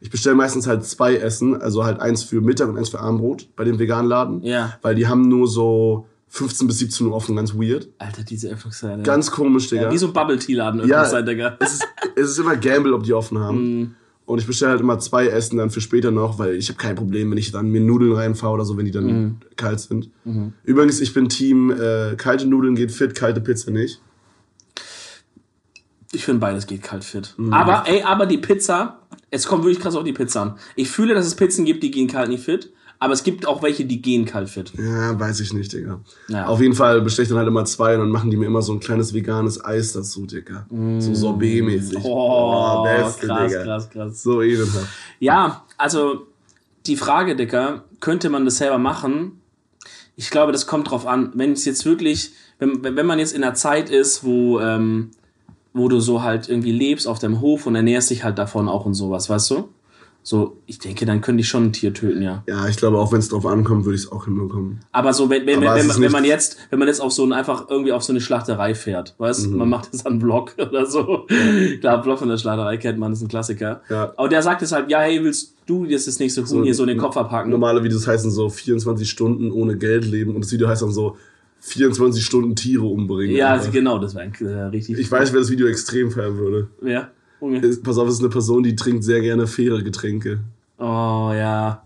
Ich 0.00 0.10
bestelle 0.10 0.34
meistens 0.34 0.66
halt 0.66 0.84
zwei 0.84 1.14
Essen, 1.16 1.60
also 1.60 1.84
halt 1.84 2.00
eins 2.00 2.24
für 2.24 2.40
Mittag 2.40 2.68
und 2.68 2.78
eins 2.78 2.88
für 2.88 3.00
Abendbrot 3.00 3.48
bei 3.54 3.64
dem 3.64 3.78
veganen 3.78 4.08
Laden. 4.08 4.42
Ja. 4.42 4.78
Weil 4.82 4.94
die 4.96 5.06
haben 5.06 5.28
nur 5.28 5.46
so 5.46 6.06
15 6.32 6.66
bis 6.68 6.78
17 6.78 7.06
Uhr 7.08 7.12
offen, 7.14 7.36
ganz 7.36 7.54
weird. 7.54 7.88
Alter, 7.98 8.22
diese 8.22 8.48
Öffnungszeiten. 8.50 9.02
Ganz 9.02 9.30
komisch, 9.30 9.68
Digga. 9.68 9.82
ja, 9.82 9.90
wie 9.92 9.98
so 9.98 10.06
ein 10.06 10.12
Bubble 10.12 10.38
Tea 10.38 10.54
Laden 10.54 10.86
Ja. 10.88 11.22
Digga. 11.22 11.56
es, 11.60 11.74
ist, 11.74 11.88
es 12.16 12.30
ist 12.30 12.38
immer 12.38 12.56
Gamble, 12.56 12.94
ob 12.94 13.02
die 13.02 13.12
offen 13.12 13.38
haben. 13.38 13.78
Mhm. 13.80 13.94
Und 14.26 14.38
ich 14.38 14.46
bestelle 14.46 14.70
halt 14.70 14.80
immer 14.80 14.96
zwei 15.00 15.26
Essen 15.26 15.58
dann 15.58 15.70
für 15.70 15.80
später 15.80 16.12
noch, 16.12 16.38
weil 16.38 16.54
ich 16.54 16.68
habe 16.68 16.78
kein 16.78 16.94
Problem, 16.94 17.32
wenn 17.32 17.38
ich 17.38 17.50
dann 17.50 17.68
mir 17.68 17.80
Nudeln 17.80 18.12
reinfahre 18.12 18.52
oder 18.54 18.64
so, 18.64 18.76
wenn 18.76 18.84
die 18.84 18.92
dann 18.92 19.06
Mhm. 19.06 19.36
kalt 19.56 19.80
sind. 19.80 20.08
Übrigens, 20.62 21.00
ich 21.00 21.12
bin 21.12 21.28
Team 21.28 21.72
äh, 21.72 22.14
kalte 22.16 22.46
Nudeln 22.46 22.76
geht 22.76 22.92
fit, 22.92 23.16
kalte 23.16 23.40
Pizza 23.40 23.72
nicht. 23.72 24.00
Ich 26.12 26.24
finde 26.24 26.40
beides 26.40 26.66
geht 26.66 26.82
kalt 26.82 27.04
fit. 27.04 27.34
Mhm. 27.36 27.52
Aber, 27.52 27.84
ey, 27.88 28.02
aber 28.02 28.26
die 28.26 28.38
Pizza, 28.38 29.00
es 29.30 29.46
kommt 29.46 29.64
wirklich 29.64 29.80
krass 29.80 29.94
auf 29.96 30.04
die 30.04 30.12
Pizza 30.12 30.42
an. 30.42 30.58
Ich 30.76 30.90
fühle, 30.90 31.14
dass 31.14 31.26
es 31.26 31.34
Pizzen 31.34 31.64
gibt, 31.64 31.82
die 31.82 31.90
gehen 31.90 32.08
kalt 32.08 32.28
nicht 32.28 32.44
fit. 32.44 32.72
Aber 33.02 33.14
es 33.14 33.24
gibt 33.24 33.46
auch 33.46 33.62
welche, 33.62 33.86
die 33.86 34.02
gehen 34.02 34.26
kalt 34.26 34.50
fit. 34.50 34.74
Ja, 34.76 35.18
weiß 35.18 35.40
ich 35.40 35.54
nicht, 35.54 35.72
Digga. 35.72 36.00
Ja. 36.28 36.46
Auf 36.46 36.60
jeden 36.60 36.74
Fall 36.74 37.00
bestelle 37.00 37.24
ich 37.24 37.28
dann 37.30 37.38
halt 37.38 37.48
immer 37.48 37.64
zwei 37.64 37.94
und 37.94 38.00
dann 38.00 38.10
machen 38.10 38.30
die 38.30 38.36
mir 38.36 38.44
immer 38.44 38.60
so 38.60 38.74
ein 38.74 38.80
kleines 38.80 39.14
veganes 39.14 39.64
Eis 39.64 39.94
dazu, 39.94 40.26
Digga. 40.26 40.66
So 40.68 41.14
Sorbet-mäßig. 41.14 41.98
Mm. 41.98 42.04
Oh, 42.04 42.82
beste, 42.84 43.26
krass, 43.26 43.50
Digga. 43.50 43.64
krass, 43.64 43.90
krass. 43.90 44.22
So 44.22 44.42
elenhaft. 44.42 44.86
Ja, 45.18 45.64
also 45.78 46.26
die 46.86 46.96
Frage, 46.96 47.36
Dicker, 47.36 47.84
könnte 48.00 48.28
man 48.28 48.44
das 48.44 48.58
selber 48.58 48.76
machen? 48.76 49.40
Ich 50.16 50.30
glaube, 50.30 50.52
das 50.52 50.66
kommt 50.66 50.90
drauf 50.90 51.06
an. 51.06 51.30
Wenn 51.34 51.52
es 51.52 51.64
jetzt 51.64 51.86
wirklich, 51.86 52.32
wenn, 52.58 52.84
wenn 52.84 53.06
man 53.06 53.18
jetzt 53.18 53.32
in 53.32 53.42
einer 53.42 53.54
Zeit 53.54 53.88
ist, 53.88 54.24
wo, 54.24 54.60
ähm, 54.60 55.12
wo 55.72 55.88
du 55.88 56.00
so 56.00 56.22
halt 56.22 56.50
irgendwie 56.50 56.72
lebst 56.72 57.08
auf 57.08 57.18
deinem 57.18 57.40
Hof 57.40 57.66
und 57.66 57.76
ernährst 57.76 58.10
dich 58.10 58.24
halt 58.24 58.36
davon 58.36 58.68
auch 58.68 58.84
und 58.84 58.92
sowas, 58.92 59.30
weißt 59.30 59.50
du? 59.52 59.68
So, 60.22 60.58
ich 60.66 60.78
denke, 60.78 61.06
dann 61.06 61.22
könnte 61.22 61.40
ich 61.40 61.48
schon 61.48 61.64
ein 61.64 61.72
Tier 61.72 61.94
töten, 61.94 62.20
ja. 62.20 62.44
Ja, 62.46 62.68
ich 62.68 62.76
glaube, 62.76 62.98
auch 62.98 63.10
wenn 63.10 63.20
es 63.20 63.30
drauf 63.30 63.46
ankommt, 63.46 63.86
würde 63.86 63.96
ich 63.96 64.02
es 64.02 64.12
auch 64.12 64.26
hinbekommen. 64.26 64.80
Aber 64.92 65.14
so, 65.14 65.30
wenn, 65.30 65.46
wenn, 65.46 65.62
wenn, 65.62 65.88
wenn, 65.88 66.02
wenn 66.02 66.12
man 66.12 66.24
jetzt, 66.24 66.58
wenn 66.68 66.78
man 66.78 66.88
jetzt 66.88 67.00
auf 67.00 67.10
so 67.12 67.24
ein, 67.24 67.32
einfach 67.32 67.70
irgendwie 67.70 67.92
auf 67.92 68.02
so 68.02 68.12
eine 68.12 68.20
Schlachterei 68.20 68.74
fährt, 68.74 69.14
weißt, 69.16 69.48
Mhm. 69.48 69.56
man 69.56 69.68
macht 69.70 69.86
jetzt 69.92 70.06
einen 70.06 70.20
Vlog 70.20 70.54
oder 70.58 70.84
so. 70.86 71.26
Klar, 71.80 72.02
Vlog 72.02 72.18
von 72.18 72.28
der 72.28 72.36
Schlachterei 72.36 72.76
kennt 72.76 72.98
man, 72.98 73.12
ist 73.12 73.22
ein 73.22 73.28
Klassiker. 73.28 73.80
Ja. 73.88 74.12
Aber 74.16 74.28
der 74.28 74.42
sagt 74.42 74.60
deshalb, 74.60 74.90
ja, 74.90 75.00
hey, 75.00 75.24
willst 75.24 75.54
du 75.66 75.86
jetzt 75.86 76.06
das 76.06 76.18
nächste 76.18 76.44
Huhn 76.46 76.64
hier 76.64 76.74
so 76.74 76.82
in 76.82 76.88
den 76.90 76.98
Kopf 76.98 77.16
abhacken? 77.16 77.50
Normale 77.50 77.82
Videos 77.82 78.06
heißen 78.06 78.30
so 78.30 78.50
24 78.50 79.08
Stunden 79.08 79.50
ohne 79.50 79.78
Geld 79.78 80.04
leben 80.04 80.34
und 80.34 80.44
das 80.44 80.52
Video 80.52 80.68
heißt 80.68 80.82
dann 80.82 80.92
so 80.92 81.16
24 81.60 82.24
Stunden 82.24 82.56
Tiere 82.56 82.84
umbringen. 82.86 83.36
Ja, 83.36 83.54
Einfach. 83.54 83.70
genau, 83.72 83.98
das 83.98 84.14
wäre 84.14 84.30
äh, 84.40 84.62
richtig. 84.64 84.98
Ich 84.98 85.10
weiß, 85.10 85.32
wer 85.32 85.40
das 85.40 85.50
Video 85.50 85.66
extrem 85.66 86.10
feiern 86.10 86.36
würde. 86.38 86.68
Wer? 86.80 87.10
Junge. 87.40 87.58
Ist- 87.60 87.82
Pass 87.82 87.98
auf, 87.98 88.08
es 88.08 88.14
ist 88.14 88.20
eine 88.20 88.28
Person, 88.28 88.62
die 88.62 88.76
trinkt 88.76 89.04
sehr 89.04 89.20
gerne 89.20 89.46
faire 89.46 89.82
Getränke. 89.82 90.40
Oh, 90.78 91.32
ja. 91.34 91.82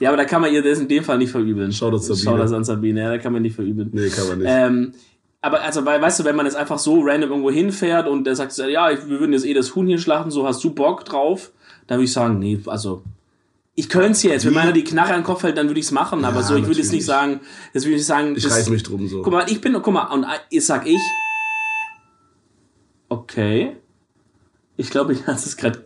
Ja, 0.00 0.10
aber 0.10 0.18
da 0.18 0.24
kann 0.26 0.42
man 0.42 0.52
ihr 0.52 0.62
das 0.62 0.78
in 0.78 0.88
dem 0.88 1.02
Fall 1.02 1.16
nicht 1.18 1.30
verübeln. 1.30 1.72
Shoutout 1.72 1.98
Sabine. 1.98 2.22
Shoutout 2.22 2.54
an 2.54 2.64
Sabine, 2.64 3.00
ja, 3.00 3.08
da 3.10 3.18
kann 3.18 3.32
man 3.32 3.40
nicht 3.42 3.54
verübeln. 3.56 3.88
Nee, 3.92 4.08
kann 4.10 4.28
man 4.28 4.38
nicht. 4.38 4.48
Ähm, 4.50 4.92
aber 5.40 5.62
also, 5.62 5.84
weil, 5.86 6.02
weißt 6.02 6.20
du, 6.20 6.24
wenn 6.24 6.36
man 6.36 6.44
jetzt 6.44 6.56
einfach 6.56 6.78
so 6.78 7.00
random 7.02 7.30
irgendwo 7.30 7.50
hinfährt 7.50 8.06
und 8.08 8.24
der 8.24 8.36
sagt, 8.36 8.56
ja, 8.58 8.90
ich, 8.90 9.08
wir 9.08 9.20
würden 9.20 9.32
jetzt 9.32 9.46
eh 9.46 9.54
das 9.54 9.74
Huhn 9.74 9.86
hier 9.86 9.98
schlachten, 9.98 10.30
so 10.30 10.46
hast 10.46 10.62
du 10.64 10.70
Bock 10.74 11.04
drauf, 11.06 11.52
dann 11.86 11.98
würde 11.98 12.04
ich 12.04 12.12
sagen, 12.12 12.38
nee, 12.38 12.58
also 12.66 13.02
ich 13.74 13.88
könnte 13.88 14.12
es 14.12 14.22
jetzt. 14.22 14.44
Wenn 14.44 14.52
Wie? 14.52 14.56
meiner 14.56 14.72
die 14.72 14.84
Knarre 14.84 15.12
an 15.14 15.20
den 15.20 15.24
Kopf 15.24 15.42
hält, 15.42 15.56
dann 15.56 15.68
würde 15.68 15.78
ich 15.80 15.86
es 15.86 15.92
machen. 15.92 16.24
Aber 16.24 16.36
Ja, 16.40 16.42
so, 16.42 16.56
ich 16.56 16.66
würde 16.66 16.80
jetzt 16.80 16.92
nicht 16.92 17.04
sagen, 17.04 17.40
das 17.74 17.84
würde 17.84 17.96
ich 17.96 18.06
sagen. 18.06 18.34
ich 18.36 18.42
das, 18.42 18.52
reiß 18.56 18.70
mich 18.70 18.82
drum 18.82 19.06
so. 19.06 19.22
Guck 19.22 19.32
mal, 19.32 19.44
ich 19.48 19.60
bin, 19.60 19.72
guck 19.74 19.92
mal, 19.94 20.06
und 20.12 20.26
ich 20.50 20.64
sag 20.64 20.86
ich. 20.86 20.98
Okay. 23.08 23.76
Ich 24.76 24.90
glaube, 24.90 25.12
ich 25.12 25.26
lasse 25.26 25.48
es 25.48 25.56
gerade. 25.56 25.84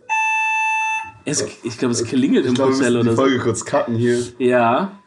Es, 1.25 1.45
ich 1.63 1.79
glaube, 1.79 1.93
es 1.93 2.03
klingelt 2.05 2.45
im 2.47 2.53
ich 2.53 2.57
glaube, 2.57 2.73
wir 2.73 2.79
Hotel 2.79 2.95
oder 2.97 3.05
die 3.05 3.11
so. 3.11 3.17
Folge 3.17 3.39
kurz 3.39 3.65
cutten 3.65 3.95
hier. 3.95 4.19
Ja. 4.39 4.99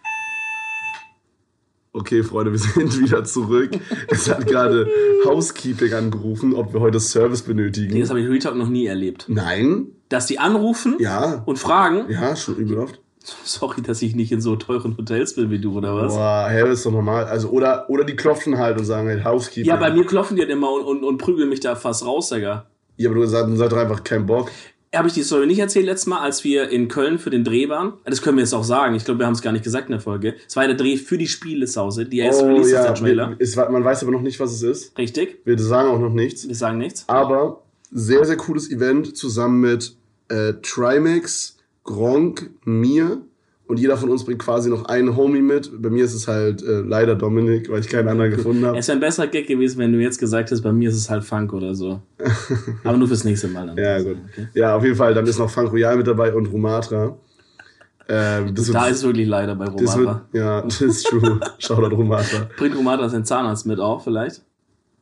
Okay, 1.91 2.23
Freunde, 2.23 2.51
wir 2.51 2.59
sind 2.59 2.99
wieder 2.99 3.23
zurück. 3.23 3.71
Es 4.07 4.29
hat 4.29 4.47
gerade 4.47 4.87
Housekeeping 5.25 5.93
angerufen, 5.93 6.53
ob 6.53 6.73
wir 6.73 6.79
heute 6.79 6.99
Service 6.99 7.41
benötigen. 7.43 7.99
Das 7.99 8.09
habe 8.09 8.21
ich 8.21 8.27
Retalk 8.29 8.55
noch 8.55 8.69
nie 8.69 8.85
erlebt. 8.87 9.25
Nein? 9.27 9.87
Dass 10.09 10.25
die 10.27 10.39
anrufen 10.39 10.95
Ja. 10.99 11.43
und 11.45 11.59
fragen, 11.59 12.05
Ja, 12.09 12.35
schon 12.35 12.55
übel 12.55 12.79
oft. 12.79 12.99
sorry, 13.43 13.81
dass 13.81 14.01
ich 14.01 14.15
nicht 14.15 14.31
in 14.31 14.41
so 14.41 14.55
teuren 14.55 14.97
Hotels 14.97 15.35
bin 15.35 15.49
wie 15.51 15.59
du, 15.59 15.77
oder 15.77 15.95
was? 15.95 16.13
Boah, 16.15 16.47
hä, 16.49 16.67
ist 16.71 16.85
doch 16.85 16.91
normal. 16.91 17.25
Also, 17.25 17.49
oder, 17.49 17.89
oder 17.89 18.03
die 18.05 18.15
klopfen 18.15 18.57
halt 18.57 18.77
und 18.79 18.85
sagen 18.85 19.07
halt 19.07 19.23
Housekeeping. 19.23 19.65
Ja, 19.65 19.75
bei 19.75 19.91
mir 19.91 20.05
klopfen 20.05 20.35
die 20.35 20.41
halt 20.41 20.51
immer 20.51 20.71
und, 20.71 20.83
und, 20.85 21.03
und 21.03 21.17
prügeln 21.19 21.49
mich 21.49 21.59
da 21.59 21.75
fast 21.75 22.05
raus, 22.05 22.29
Digga. 22.29 22.65
Ja, 22.97 23.09
aber 23.09 23.19
du 23.19 23.25
sagst, 23.25 23.49
du 23.51 23.55
sagst 23.55 23.75
einfach 23.75 24.03
keinen 24.03 24.25
Bock. 24.25 24.51
Habe 24.95 25.07
ich 25.07 25.15
die 25.15 25.23
Story 25.23 25.47
nicht 25.47 25.57
erzählt 25.57 25.87
letztes 25.87 26.05
Mal, 26.05 26.19
als 26.19 26.43
wir 26.43 26.69
in 26.69 26.87
Köln 26.87 27.17
für 27.17 27.31
den 27.31 27.43
Dreh 27.43 27.67
waren? 27.67 27.93
Das 28.05 28.21
können 28.21 28.37
wir 28.37 28.43
jetzt 28.43 28.53
auch 28.53 28.63
sagen. 28.63 28.93
Ich 28.93 29.03
glaube, 29.05 29.19
wir 29.21 29.25
haben 29.25 29.33
es 29.33 29.41
gar 29.41 29.51
nicht 29.51 29.63
gesagt 29.63 29.87
in 29.87 29.93
der 29.93 29.99
Folge. 29.99 30.35
Es 30.47 30.55
war 30.55 30.67
der 30.67 30.75
Dreh 30.75 30.97
für 30.97 31.17
die 31.17 31.27
Spielesause. 31.27 32.05
Die 32.05 32.19
erst 32.19 32.43
released 32.43 32.73
ist 32.73 32.83
der 32.83 32.93
Trailer. 32.93 33.35
Oh, 33.41 33.55
war- 33.57 33.71
man 33.71 33.83
weiß 33.83 34.03
aber 34.03 34.11
noch 34.11 34.21
nicht, 34.21 34.39
was 34.39 34.51
es 34.53 34.61
ist. 34.61 34.95
Richtig? 34.97 35.39
Wir 35.45 35.57
sagen 35.57 35.89
auch 35.89 35.99
noch 35.99 36.13
nichts. 36.13 36.47
Wir 36.47 36.53
sagen 36.53 36.77
nichts. 36.77 37.05
Aber 37.07 37.63
sehr, 37.91 38.23
sehr 38.25 38.37
cooles 38.37 38.69
Event 38.69 39.17
zusammen 39.17 39.61
mit 39.61 39.95
äh, 40.29 40.53
Trimax, 40.61 41.57
Gronk, 41.83 42.51
mir 42.63 43.21
und 43.65 43.79
jeder 43.79 43.95
von 43.97 44.09
uns 44.09 44.25
bringt 44.25 44.39
quasi 44.39 44.69
noch 44.69 44.85
einen 44.85 45.15
Homie 45.15 45.41
mit. 45.41 45.71
Bei 45.81 45.89
mir 45.89 46.03
ist 46.03 46.13
es 46.13 46.27
halt 46.27 46.61
äh, 46.61 46.81
leider 46.81 47.15
Dominik, 47.15 47.69
weil 47.71 47.79
ich 47.79 47.87
keinen 47.87 48.07
anderen 48.09 48.31
gefunden 48.31 48.65
habe. 48.65 48.77
Es 48.77 48.87
wäre 48.87 48.97
ein 48.97 49.01
besserer 49.01 49.27
Gag 49.27 49.47
gewesen, 49.47 49.79
wenn 49.79 49.93
du 49.93 49.99
jetzt 49.99 50.19
gesagt 50.19 50.49
hättest, 50.49 50.63
bei 50.63 50.71
mir 50.73 50.89
ist 50.89 50.95
es 50.97 51.09
halt 51.09 51.23
Funk 51.23 51.53
oder 51.53 51.73
so. 51.73 52.01
Aber 52.83 52.97
nur 52.97 53.07
fürs 53.07 53.23
nächste 53.23 53.47
Mal 53.47 53.67
dann. 53.67 53.77
Ja, 53.77 54.01
gut. 54.01 54.17
Okay. 54.31 54.47
Ja, 54.53 54.75
auf 54.75 54.83
jeden 54.83 54.95
Fall. 54.95 55.13
Dann 55.13 55.25
ist 55.25 55.39
noch 55.39 55.49
Frank 55.49 55.71
Royal 55.71 55.95
mit 55.95 56.07
dabei 56.07 56.33
und 56.33 56.47
Rumatra. 56.47 57.17
Ähm, 58.09 58.53
das 58.53 58.67
Da 58.67 58.81
wird, 58.81 58.91
ist 58.91 58.97
es 58.97 59.03
wirklich 59.03 59.27
leider 59.27 59.55
bei 59.55 59.65
Romata. 59.65 60.25
ja, 60.33 60.61
das 60.61 60.81
ist 60.81 61.05
true. 61.07 61.39
Shoutout 61.59 61.95
Rumatra. 61.95 62.49
Bringt 62.57 62.75
Romata 62.75 63.07
seinen 63.07 63.23
Zahnarzt 63.25 63.65
mit 63.65 63.79
auch 63.79 64.03
vielleicht? 64.03 64.41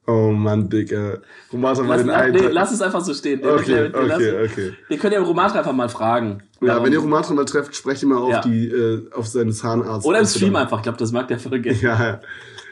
Oh 0.08 0.31
Mann, 0.31 0.67
Digga. 0.67 1.20
Rumatra 1.53 1.84
war 1.88 1.98
Lass, 1.98 2.01
den 2.05 2.10
einen. 2.10 2.34
nee, 2.36 2.48
lass 2.51 2.72
es 2.72 2.81
einfach 2.81 3.01
so 3.01 3.13
stehen. 3.13 3.39
Den- 3.41 3.50
okay, 3.51 3.84
den- 3.84 3.91
den 3.93 4.12
okay, 4.12 4.46
okay. 4.46 4.74
Wir 4.88 4.98
können 4.98 5.13
ja 5.13 5.22
Romata 5.22 5.60
einfach 5.60 5.74
mal 5.74 5.89
fragen. 5.89 6.41
Ja, 6.60 6.70
Warum? 6.70 6.86
wenn 6.86 6.93
ihr 6.93 7.00
Rumatra 7.00 7.34
mal 7.36 7.46
trefft, 7.46 7.75
sprecht 7.75 8.01
ihn 8.03 8.10
mal 8.10 8.17
auf 8.17 8.31
Ja. 8.31 8.41
die, 8.41 8.67
äh, 8.67 9.01
auf 9.13 9.27
seinen 9.27 9.51
Zahnarzt. 9.53 10.05
Oder 10.05 10.20
im 10.20 10.25
Stream 10.25 10.55
einfach. 10.55 10.77
Ich 10.77 10.83
glaube, 10.83 10.98
das 10.98 11.11
mag 11.11 11.27
der 11.27 11.40
voll 11.40 11.59
gerne. 11.59 11.79
Ja, 11.81 12.20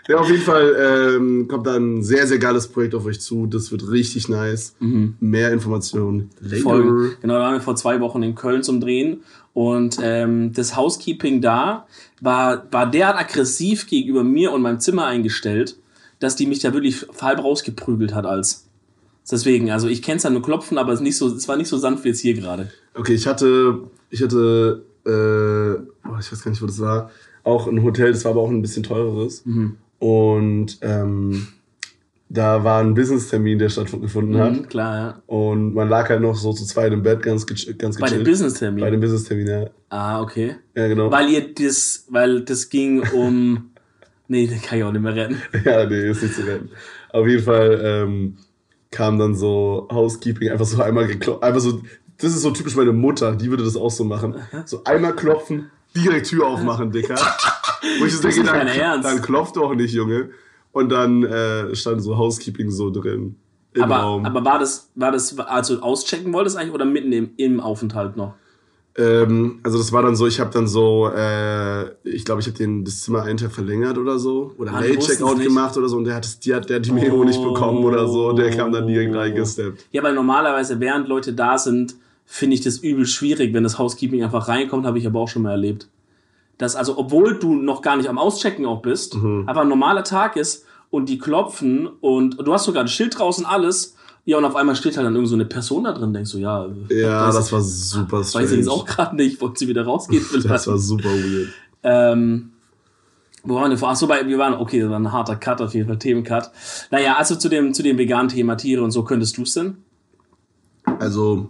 ja, 0.08 0.18
auf 0.18 0.28
jeden 0.30 0.42
Fall 0.42 0.76
ähm, 1.18 1.48
kommt 1.48 1.68
da 1.68 1.76
ein 1.76 2.02
sehr, 2.02 2.26
sehr 2.26 2.40
geiles 2.40 2.68
Projekt 2.68 2.96
auf 2.96 3.06
euch 3.06 3.22
zu. 3.22 3.46
Das 3.46 3.72
wird 3.72 3.88
richtig 3.92 4.28
nice. 4.28 4.76
Mehr 4.80 5.52
Informationen 5.52 6.32
later. 6.42 6.64
Folgen. 6.64 7.12
Genau, 7.22 7.36
da 7.36 7.40
waren 7.42 7.54
wir 7.54 7.62
vor 7.62 7.76
zwei 7.76 8.00
Wochen 8.00 8.24
in 8.24 8.34
Köln 8.34 8.64
zum 8.64 8.82
Drehen. 8.82 9.22
Und 9.54 10.00
ähm, 10.02 10.52
das 10.54 10.76
Housekeeping 10.76 11.42
da 11.42 11.86
war, 12.22 12.66
war 12.72 12.90
derart 12.90 13.20
aggressiv 13.20 13.86
gegenüber 13.88 14.24
mir 14.24 14.52
und 14.52 14.64
meinem 14.64 14.80
Zimmer 14.80 15.06
eingestellt, 15.06 15.78
dass 16.20 16.36
die 16.36 16.46
mich 16.48 16.60
da 16.60 16.74
wirklich 16.74 17.06
halb 17.22 17.44
rausgeprügelt 17.44 18.14
hat 18.14 18.26
als. 18.26 18.66
Deswegen, 19.32 19.70
also 19.72 19.88
ich 19.88 20.02
kenne 20.02 20.18
es 20.18 20.24
ja 20.24 20.30
nur 20.32 20.42
klopfen, 20.42 20.78
aber 20.78 20.92
es, 20.92 21.02
nicht 21.02 21.16
so, 21.18 21.28
es 21.28 21.48
war 21.48 21.56
nicht 21.56 21.68
so 21.68 21.78
sanft 21.78 22.04
wie 22.04 22.10
jetzt 22.10 22.20
hier 22.20 22.34
gerade. 22.34 22.72
Okay, 22.96 23.14
ich 23.14 23.28
hatte, 23.28 23.80
ich 24.10 24.24
hatte, 24.24 24.84
äh, 25.06 26.08
boah, 26.08 26.18
ich 26.20 26.32
weiß 26.32 26.44
gar 26.44 26.50
nicht, 26.52 26.62
wo 26.62 26.66
das 26.66 26.80
war. 26.80 27.12
Auch 27.44 27.68
ein 27.68 27.84
Hotel, 27.84 28.12
das 28.12 28.26
war 28.26 28.32
aber 28.32 28.42
auch 28.42 28.50
ein 28.50 28.62
bisschen 28.62 28.84
teureres. 28.84 29.46
Mhm. 29.46 29.78
Und 30.00 30.78
ähm, 30.82 31.48
da 32.28 32.64
war 32.64 32.82
ein 32.82 32.94
Business-Termin, 32.96 33.60
der 33.60 33.70
stattgefunden 33.70 34.38
hat. 34.40 34.54
Mhm, 34.54 34.68
klar, 34.68 34.96
ja. 34.98 35.22
Und 35.28 35.74
man 35.76 35.90
lag 35.90 36.10
halt 36.10 36.22
noch 36.22 36.36
so 36.36 36.52
zu 36.54 36.66
zweit 36.66 36.92
im 36.94 37.04
Bett, 37.04 37.22
ganz, 37.22 37.44
gechi- 37.46 37.74
ganz 37.74 37.98
Bei 37.98 38.08
dem 38.08 38.20
gechillt. 38.20 38.28
Business-Termin. 38.28 38.82
Bei 38.82 38.90
dem 38.90 39.00
Business-Termin, 39.00 39.48
ja. 39.48 39.70
Ah, 39.90 40.22
okay. 40.22 40.56
Ja, 40.76 40.88
genau. 40.88 41.12
Weil 41.12 41.30
ihr 41.30 41.54
das, 41.54 42.06
weil 42.10 42.42
das 42.42 42.70
ging 42.70 43.02
um. 43.14 43.70
nee, 44.30 44.48
den 44.48 44.62
kann 44.62 44.78
ich 44.78 44.84
auch 44.86 44.92
nicht 44.94 45.02
mehr 45.02 45.16
retten. 45.16 45.42
Ja, 45.66 45.86
nee, 45.86 46.10
ist 46.10 46.24
nicht 46.24 46.36
zu 46.36 46.44
retten. 46.48 46.70
Auf 47.12 47.28
jeden 47.28 47.44
Fall 47.44 47.82
ähm, 47.84 48.38
kam 48.92 49.20
dann 49.20 49.36
so 49.36 49.88
Housekeeping 49.92 50.50
einfach 50.50 50.66
so 50.66 50.82
einmal 50.82 51.08
geklopft. 51.08 51.44
Einfach 51.44 51.60
so, 51.60 51.82
das 52.18 52.32
ist 52.34 52.42
so 52.42 52.52
typisch 52.52 52.76
meine 52.76 52.94
Mutter, 52.94 53.36
die 53.36 53.50
würde 53.50 53.64
das 53.64 53.76
auch 53.76 53.92
so 53.92 54.04
machen. 54.04 54.36
So 54.66 54.84
einmal 54.86 55.16
klopfen, 55.16 55.70
direkt 55.96 56.28
Tür 56.28 56.48
aufmachen, 56.48 56.92
Dicker. 56.92 57.16
Wo 58.00 58.06
ich 58.06 58.16
so 58.16 58.22
Das 58.24 58.36
denke, 58.36 58.50
ist 58.50 58.56
dann, 58.58 58.68
Ernst. 58.68 59.10
dann 59.10 59.22
klopft 59.22 59.56
doch 59.58 59.74
nicht, 59.76 59.94
Junge. 59.94 60.30
Und 60.72 60.90
dann 60.90 61.24
äh, 61.24 61.76
stand 61.76 62.02
so 62.04 62.18
Housekeeping 62.18 62.70
so 62.72 62.92
drin. 62.92 63.36
Im 63.74 63.84
Aber, 63.84 63.96
Raum. 63.98 64.26
aber 64.26 64.44
war 64.46 64.60
das, 64.60 64.90
war 64.96 65.12
das, 65.12 65.38
also 65.40 65.82
auschecken 65.82 66.34
wolltest 66.34 66.58
eigentlich 66.58 66.74
oder 66.74 66.86
mitten 66.86 67.12
im, 67.12 67.32
im 67.38 67.60
Aufenthalt 67.60 68.18
noch? 68.18 68.34
Ähm, 69.00 69.60
also 69.64 69.78
das 69.78 69.94
war 69.94 70.02
dann 70.04 70.16
so, 70.16 70.28
ich 70.28 70.40
habe 70.42 70.52
dann 70.52 70.68
so, 70.68 71.08
äh, 71.16 71.86
ich 72.04 72.26
glaube, 72.26 72.42
ich 72.42 72.48
habe 72.48 72.58
den 72.58 72.84
das 72.84 73.02
Zimmer 73.02 73.24
einen 73.24 73.38
Tag 73.38 73.52
verlängert 73.54 73.98
oder 73.98 74.20
so 74.20 74.54
oder 74.58 74.74
Ah, 74.74 74.82
Late 74.82 75.00
Checkout 75.00 75.40
gemacht 75.42 75.78
oder 75.78 75.88
so 75.88 75.96
und 75.98 76.04
der 76.04 76.16
hat 76.16 76.44
die 76.46 76.54
hat, 76.54 76.70
der 76.70 76.78
hat 76.78 76.86
die 76.86 76.92
Memo 76.92 77.24
nicht 77.24 77.42
bekommen 77.42 77.84
oder 77.86 78.08
so, 78.08 78.34
der 78.34 78.50
kam 78.56 78.72
dann 78.74 78.88
direkt 78.88 79.16
reingesteppt. 79.16 79.86
Ja, 79.92 80.04
weil 80.04 80.14
normalerweise, 80.14 80.80
während 80.80 81.08
Leute 81.08 81.32
da 81.34 81.58
sind, 81.58 81.96
finde 82.26 82.56
ich 82.56 82.62
das 82.62 82.78
übel 82.80 83.06
schwierig, 83.06 83.54
wenn 83.54 83.64
das 83.64 83.80
Housekeeping 83.80 84.24
einfach 84.24 84.48
reinkommt, 84.50 84.86
habe 84.86 84.98
ich 85.00 85.08
aber 85.08 85.20
auch 85.22 85.30
schon 85.30 85.44
mal 85.44 85.52
erlebt. 85.52 85.88
Dass 86.58 86.76
also, 86.76 86.98
obwohl 86.98 87.40
du 87.40 87.56
noch 87.56 87.82
gar 87.82 87.96
nicht 87.96 88.10
am 88.10 88.18
Auschecken 88.18 88.66
auch 88.66 88.82
bist, 88.82 89.16
Mhm. 89.16 89.46
einfach 89.48 89.62
ein 89.62 89.70
normaler 89.70 90.04
Tag 90.04 90.36
ist 90.36 90.66
und 90.90 91.08
die 91.08 91.18
klopfen 91.18 91.88
und 92.02 92.38
du 92.46 92.54
hast 92.54 92.66
sogar 92.66 92.84
ein 92.84 92.90
Schild 92.90 93.18
draußen, 93.18 93.46
alles, 93.46 93.96
ja, 94.30 94.38
und 94.38 94.46
auf 94.46 94.56
einmal 94.56 94.76
steht 94.76 94.96
halt 94.96 95.06
dann 95.08 95.16
irgend 95.16 95.28
so 95.30 95.36
eine 95.36 95.46
Person 95.46 95.86
da 95.86 95.92
drin, 95.92 96.14
denkst 96.14 96.32
du, 96.34 96.38
ja, 96.38 96.68
Ja, 96.90 97.28
weiß, 97.28 97.36
das 97.36 97.52
war 97.52 97.62
super 97.62 98.24
strange. 98.24 98.46
weiß 98.46 98.52
ich 98.52 98.58
jetzt 98.60 98.70
auch 98.70 98.86
gerade 98.86 99.16
nicht, 99.16 99.42
wollte 99.42 99.58
sie 99.60 99.68
wieder 99.68 99.84
rausgehen 99.84 100.24
Das 100.34 100.42
vielleicht. 100.44 100.68
war 100.68 100.78
super 100.78 101.10
weird. 101.10 101.50
Ähm, 101.84 102.52
wo 103.44 103.56
waren 103.56 103.72
wir 103.72 103.78
vor? 103.78 103.90
Achso, 103.90 104.06
bei, 104.06 104.28
wir 104.28 104.38
waren, 104.38 104.54
okay, 104.54 104.82
das 104.82 104.90
war 104.90 105.00
ein 105.00 105.12
harter 105.12 105.36
Cut, 105.36 105.62
auf 105.62 105.74
jeden 105.74 105.88
Fall, 105.88 105.98
Themencut. 105.98 106.52
Naja, 106.92 107.16
also 107.18 107.36
zu 107.36 107.50
dem, 107.50 107.74
zu 107.74 107.82
dem 107.82 107.98
veganen 107.98 108.28
Thema 108.30 108.56
Tiere 108.56 108.84
und 108.84 108.92
so, 108.92 109.04
könntest 109.04 109.38
du 109.38 109.42
es 109.44 109.54
denn? 109.54 109.78
Also, 111.00 111.50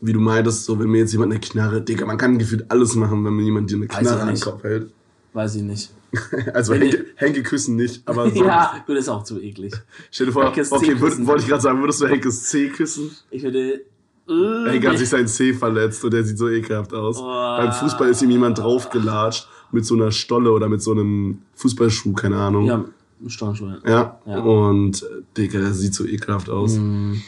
wie 0.00 0.12
du 0.14 0.20
meintest, 0.20 0.64
so 0.64 0.78
wenn 0.78 0.88
mir 0.88 0.98
jetzt 0.98 1.12
jemand 1.12 1.32
eine 1.32 1.40
Knarre, 1.40 1.82
Digga, 1.82 2.06
man 2.06 2.16
kann 2.16 2.38
gefühlt 2.38 2.70
alles 2.70 2.94
machen, 2.94 3.24
wenn 3.24 3.34
mir 3.34 3.42
jemand 3.42 3.70
dir 3.70 3.76
eine 3.76 3.86
Knarre 3.86 4.22
an 4.22 4.28
den. 4.28 4.40
Kopf 4.40 4.62
hält. 4.62 4.90
Weiß 5.34 5.54
ich 5.56 5.62
nicht. 5.62 5.90
Also 6.54 6.74
Henke, 6.74 7.06
Henke 7.16 7.42
küssen 7.42 7.76
nicht, 7.76 8.02
aber 8.06 8.30
so. 8.30 8.44
Ja, 8.44 8.82
gut, 8.86 8.96
ist 8.96 9.08
auch 9.08 9.22
zu 9.24 9.40
eklig. 9.40 9.74
Stell 10.10 10.26
dir 10.26 10.32
vor, 10.32 10.44
Henkes 10.44 10.72
okay, 10.72 10.98
würd, 11.00 11.26
wollte 11.26 11.42
ich 11.42 11.48
gerade 11.48 11.62
sagen, 11.62 11.80
würdest 11.80 12.00
du 12.00 12.06
Henkes 12.06 12.44
C 12.48 12.68
küssen? 12.68 13.10
Ich 13.30 13.42
würde. 13.42 13.82
Äh, 14.28 14.70
Henke 14.70 14.90
hat 14.90 14.98
sich 14.98 15.08
sein 15.08 15.26
C 15.26 15.52
verletzt 15.54 16.04
und 16.04 16.12
der 16.12 16.24
sieht 16.24 16.38
so 16.38 16.48
ekelhaft 16.48 16.92
aus. 16.94 17.18
Oh. 17.18 17.24
Beim 17.24 17.72
Fußball 17.72 18.08
ist 18.10 18.22
ihm 18.22 18.30
jemand 18.30 18.58
draufgelatscht 18.58 19.48
mit 19.72 19.84
so 19.84 19.94
einer 19.94 20.10
Stolle 20.12 20.50
oder 20.52 20.68
mit 20.68 20.82
so 20.82 20.92
einem 20.92 21.42
Fußballschuh, 21.54 22.12
keine 22.12 22.36
Ahnung. 22.36 22.64
ja, 22.66 22.84
Staunschuhe. 23.26 23.80
Ja, 23.86 24.20
Ja. 24.26 24.38
und 24.40 25.02
äh, 25.02 25.06
Digga, 25.36 25.60
das 25.60 25.78
sieht 25.78 25.94
so 25.94 26.06
ekelhaft 26.06 26.48
aus. 26.50 26.74
Mhm. 26.76 27.22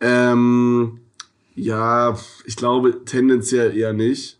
Ähm, 0.00 0.98
ja, 1.54 2.18
ich 2.44 2.56
glaube 2.56 3.04
tendenziell 3.04 3.76
eher 3.76 3.92
nicht. 3.92 4.38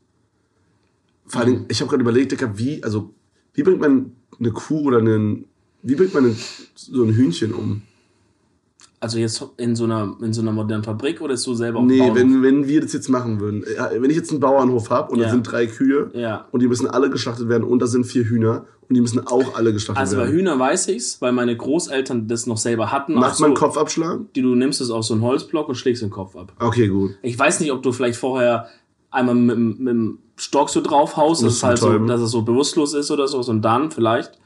Vor 1.26 1.40
allem, 1.40 1.64
ich 1.68 1.80
habe 1.80 1.88
gerade 1.90 2.02
überlegt, 2.02 2.32
Digga, 2.32 2.52
wie, 2.56 2.82
also, 2.84 3.12
wie 3.56 3.62
bringt 3.64 3.80
man 3.80 4.12
eine 4.38 4.52
Kuh 4.52 4.82
oder 4.86 4.98
einen, 4.98 5.46
wie 5.82 5.94
bringt 5.96 6.14
man 6.14 6.24
einen, 6.26 6.36
so 6.74 7.02
ein 7.02 7.10
Hühnchen 7.14 7.52
um? 7.52 7.82
Also 8.98 9.18
jetzt 9.18 9.44
in 9.58 9.76
so 9.76 9.84
einer, 9.84 10.16
in 10.22 10.32
so 10.32 10.40
einer 10.40 10.52
modernen 10.52 10.82
Fabrik 10.82 11.20
oder 11.20 11.34
ist 11.34 11.46
du 11.46 11.54
selber 11.54 11.80
auf 11.80 11.84
Nee, 11.84 11.98
Bauernhof? 11.98 12.16
wenn, 12.18 12.42
wenn 12.42 12.66
wir 12.66 12.80
das 12.80 12.92
jetzt 12.94 13.08
machen 13.08 13.40
würden. 13.40 13.62
Wenn 13.92 14.10
ich 14.10 14.16
jetzt 14.16 14.30
einen 14.30 14.40
Bauernhof 14.40 14.88
habe 14.90 15.12
und 15.12 15.18
Ja. 15.18 15.26
da 15.26 15.30
sind 15.32 15.42
drei 15.42 15.66
Kühe 15.66 16.10
Ja. 16.14 16.46
und 16.50 16.60
die 16.62 16.66
müssen 16.66 16.86
alle 16.86 17.10
geschlachtet 17.10 17.48
werden 17.48 17.64
und 17.64 17.80
da 17.80 17.86
sind 17.86 18.04
vier 18.06 18.24
Hühner 18.24 18.64
und 18.88 18.94
die 18.94 19.00
müssen 19.02 19.26
auch 19.26 19.54
alle 19.54 19.72
geschlachtet 19.74 20.00
Also 20.00 20.16
bei 20.16 20.22
werden. 20.24 20.34
Hühner 20.34 20.58
weiß 20.58 20.88
ich's, 20.88 21.20
weil 21.20 21.32
meine 21.32 21.54
Großeltern 21.56 22.26
das 22.26 22.46
noch 22.46 22.56
selber 22.56 22.90
hatten. 22.90 23.14
Macht 23.14 23.34
Auch 23.36 23.40
man 23.40 23.50
so, 23.50 23.54
Kopfabschlag? 23.54 24.20
die 24.34 24.40
du 24.42 24.54
nimmst 24.54 24.80
es 24.80 24.90
auf 24.90 25.04
so 25.04 25.12
einen 25.14 25.22
Holzblock 25.22 25.68
und 25.68 25.74
schlägst 25.74 26.02
den 26.02 26.10
Kopf 26.10 26.34
ab. 26.34 26.52
Okay, 26.58 26.88
gut. 26.88 27.12
Ich 27.22 27.38
weiß 27.38 27.60
nicht, 27.60 27.72
ob 27.72 27.82
du 27.82 27.92
vielleicht 27.92 28.18
vorher 28.18 28.66
einmal 29.10 29.34
mit, 29.34 29.78
mit 29.78 30.18
Stock 30.36 30.68
so 30.70 30.80
drauf 30.80 31.16
haust, 31.16 31.42
dass 31.42 31.52
es 31.52 31.56
es 31.58 31.62
halt 31.62 31.78
so, 31.78 31.98
dass 31.98 32.20
es 32.20 32.30
so 32.30 32.42
bewusstlos 32.42 32.94
ist 32.94 33.10
oder 33.10 33.26
so, 33.26 33.40
und 33.40 33.62
dann 33.62 33.90
vielleicht. 33.90 34.38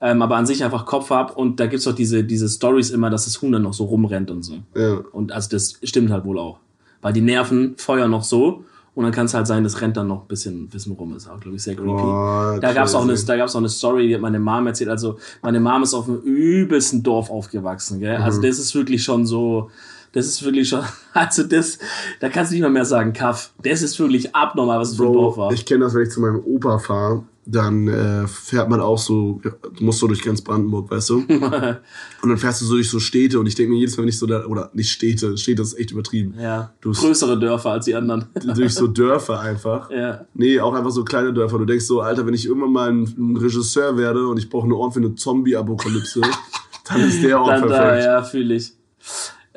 Ähm, 0.00 0.22
aber 0.22 0.36
an 0.36 0.46
sich 0.46 0.62
einfach 0.62 0.86
Kopf 0.86 1.10
ab 1.10 1.36
und 1.36 1.58
da 1.58 1.66
gibt's 1.66 1.84
doch 1.84 1.94
diese, 1.94 2.22
diese 2.22 2.48
Stories 2.48 2.90
immer, 2.90 3.10
dass 3.10 3.24
das 3.24 3.42
Huhn 3.42 3.50
dann 3.50 3.62
noch 3.62 3.74
so 3.74 3.84
rumrennt 3.84 4.30
und 4.30 4.44
so. 4.44 4.58
Ja. 4.76 5.00
Und 5.12 5.32
also 5.32 5.48
das 5.50 5.74
stimmt 5.82 6.10
halt 6.10 6.24
wohl 6.24 6.38
auch. 6.38 6.58
Weil 7.02 7.12
die 7.12 7.20
Nerven 7.20 7.74
feuern 7.76 8.10
noch 8.10 8.22
so 8.22 8.64
und 8.94 9.04
dann 9.04 9.12
kann 9.12 9.26
es 9.26 9.34
halt 9.34 9.48
sein, 9.48 9.64
das 9.64 9.80
rennt 9.80 9.96
dann 9.96 10.06
noch 10.06 10.22
ein 10.22 10.28
bisschen, 10.28 10.68
bisschen 10.68 10.92
rum. 10.92 11.16
Ist 11.16 11.28
auch, 11.28 11.40
glaube 11.40 11.56
ich, 11.56 11.62
sehr 11.62 11.74
creepy. 11.74 11.88
Boah, 11.88 12.58
da 12.60 12.72
gab's 12.72 12.94
auch 12.94 13.02
eine, 13.02 13.14
da 13.14 13.36
gab's 13.36 13.54
auch 13.54 13.60
eine 13.60 13.68
Story, 13.68 14.06
die 14.06 14.14
hat 14.14 14.20
meine 14.20 14.38
Mom 14.38 14.68
erzählt. 14.68 14.90
Also 14.90 15.18
meine 15.42 15.58
Mom 15.58 15.82
ist 15.82 15.94
auf 15.94 16.08
einem 16.08 16.18
übelsten 16.18 17.02
Dorf 17.02 17.30
aufgewachsen. 17.30 17.98
Gell? 17.98 18.18
Mhm. 18.18 18.24
Also 18.24 18.40
das 18.40 18.58
ist 18.58 18.74
wirklich 18.76 19.02
schon 19.02 19.26
so, 19.26 19.70
das 20.12 20.26
ist 20.26 20.42
wirklich 20.44 20.68
schon, 20.68 20.82
also 21.12 21.42
das, 21.44 21.78
da 22.20 22.28
kannst 22.28 22.50
du 22.50 22.54
nicht 22.54 22.62
mal 22.62 22.70
mehr 22.70 22.84
sagen, 22.84 23.12
Kaff. 23.12 23.52
Das 23.62 23.82
ist 23.82 23.98
wirklich 23.98 24.34
abnormal, 24.34 24.78
was 24.80 24.90
es 24.92 24.96
für 24.96 25.06
ein 25.06 25.12
Dorf 25.12 25.36
war. 25.36 25.52
ich 25.52 25.64
kenne 25.66 25.84
das, 25.84 25.94
wenn 25.94 26.02
ich 26.02 26.10
zu 26.10 26.20
meinem 26.20 26.40
Opa 26.44 26.78
fahre, 26.78 27.24
dann 27.50 27.88
äh, 27.88 28.26
fährt 28.26 28.68
man 28.68 28.78
auch 28.78 28.98
so, 28.98 29.40
du 29.42 29.82
musst 29.82 30.00
so 30.00 30.06
durch 30.06 30.20
ganz 30.22 30.42
Brandenburg, 30.42 30.90
weißt 30.90 31.08
du? 31.08 31.16
und 31.28 32.28
dann 32.28 32.36
fährst 32.36 32.60
du 32.60 32.66
so 32.66 32.74
durch 32.74 32.90
so 32.90 33.00
Städte 33.00 33.40
und 33.40 33.46
ich 33.46 33.54
denke 33.54 33.72
mir 33.72 33.78
jedes 33.78 33.96
Mal, 33.96 34.02
wenn 34.02 34.08
ich 34.10 34.18
so 34.18 34.26
da, 34.26 34.44
oder 34.44 34.70
nicht 34.74 34.90
Städte, 34.90 35.34
Städte 35.38 35.62
ist 35.62 35.78
echt 35.78 35.90
übertrieben. 35.92 36.34
ja, 36.38 36.74
Du- 36.82 36.92
größere 36.92 37.38
Dörfer 37.38 37.70
als 37.70 37.86
die 37.86 37.94
anderen. 37.94 38.26
durch 38.54 38.74
so 38.74 38.86
Dörfer 38.86 39.40
einfach. 39.40 39.90
ja. 39.90 40.26
Nee, 40.34 40.60
auch 40.60 40.74
einfach 40.74 40.90
so 40.90 41.04
kleine 41.04 41.32
Dörfer. 41.32 41.56
Du 41.56 41.64
denkst 41.64 41.86
so, 41.86 42.02
Alter, 42.02 42.26
wenn 42.26 42.34
ich 42.34 42.44
irgendwann 42.44 42.72
mal 42.72 42.90
ein, 42.90 43.04
ein 43.16 43.36
Regisseur 43.38 43.96
werde 43.96 44.26
und 44.28 44.36
ich 44.38 44.50
brauche 44.50 44.64
einen 44.64 44.72
Ort 44.74 44.92
für 44.92 45.00
eine 45.00 45.14
Zombie-Apokalypse, 45.14 46.20
dann 46.86 47.00
ist 47.00 47.22
der 47.22 47.40
Ort 47.40 47.62
Dann 47.62 47.68
da, 47.70 47.78
perfekt. 47.78 48.04
ja, 48.04 48.22
fühle 48.24 48.54
ich. 48.56 48.72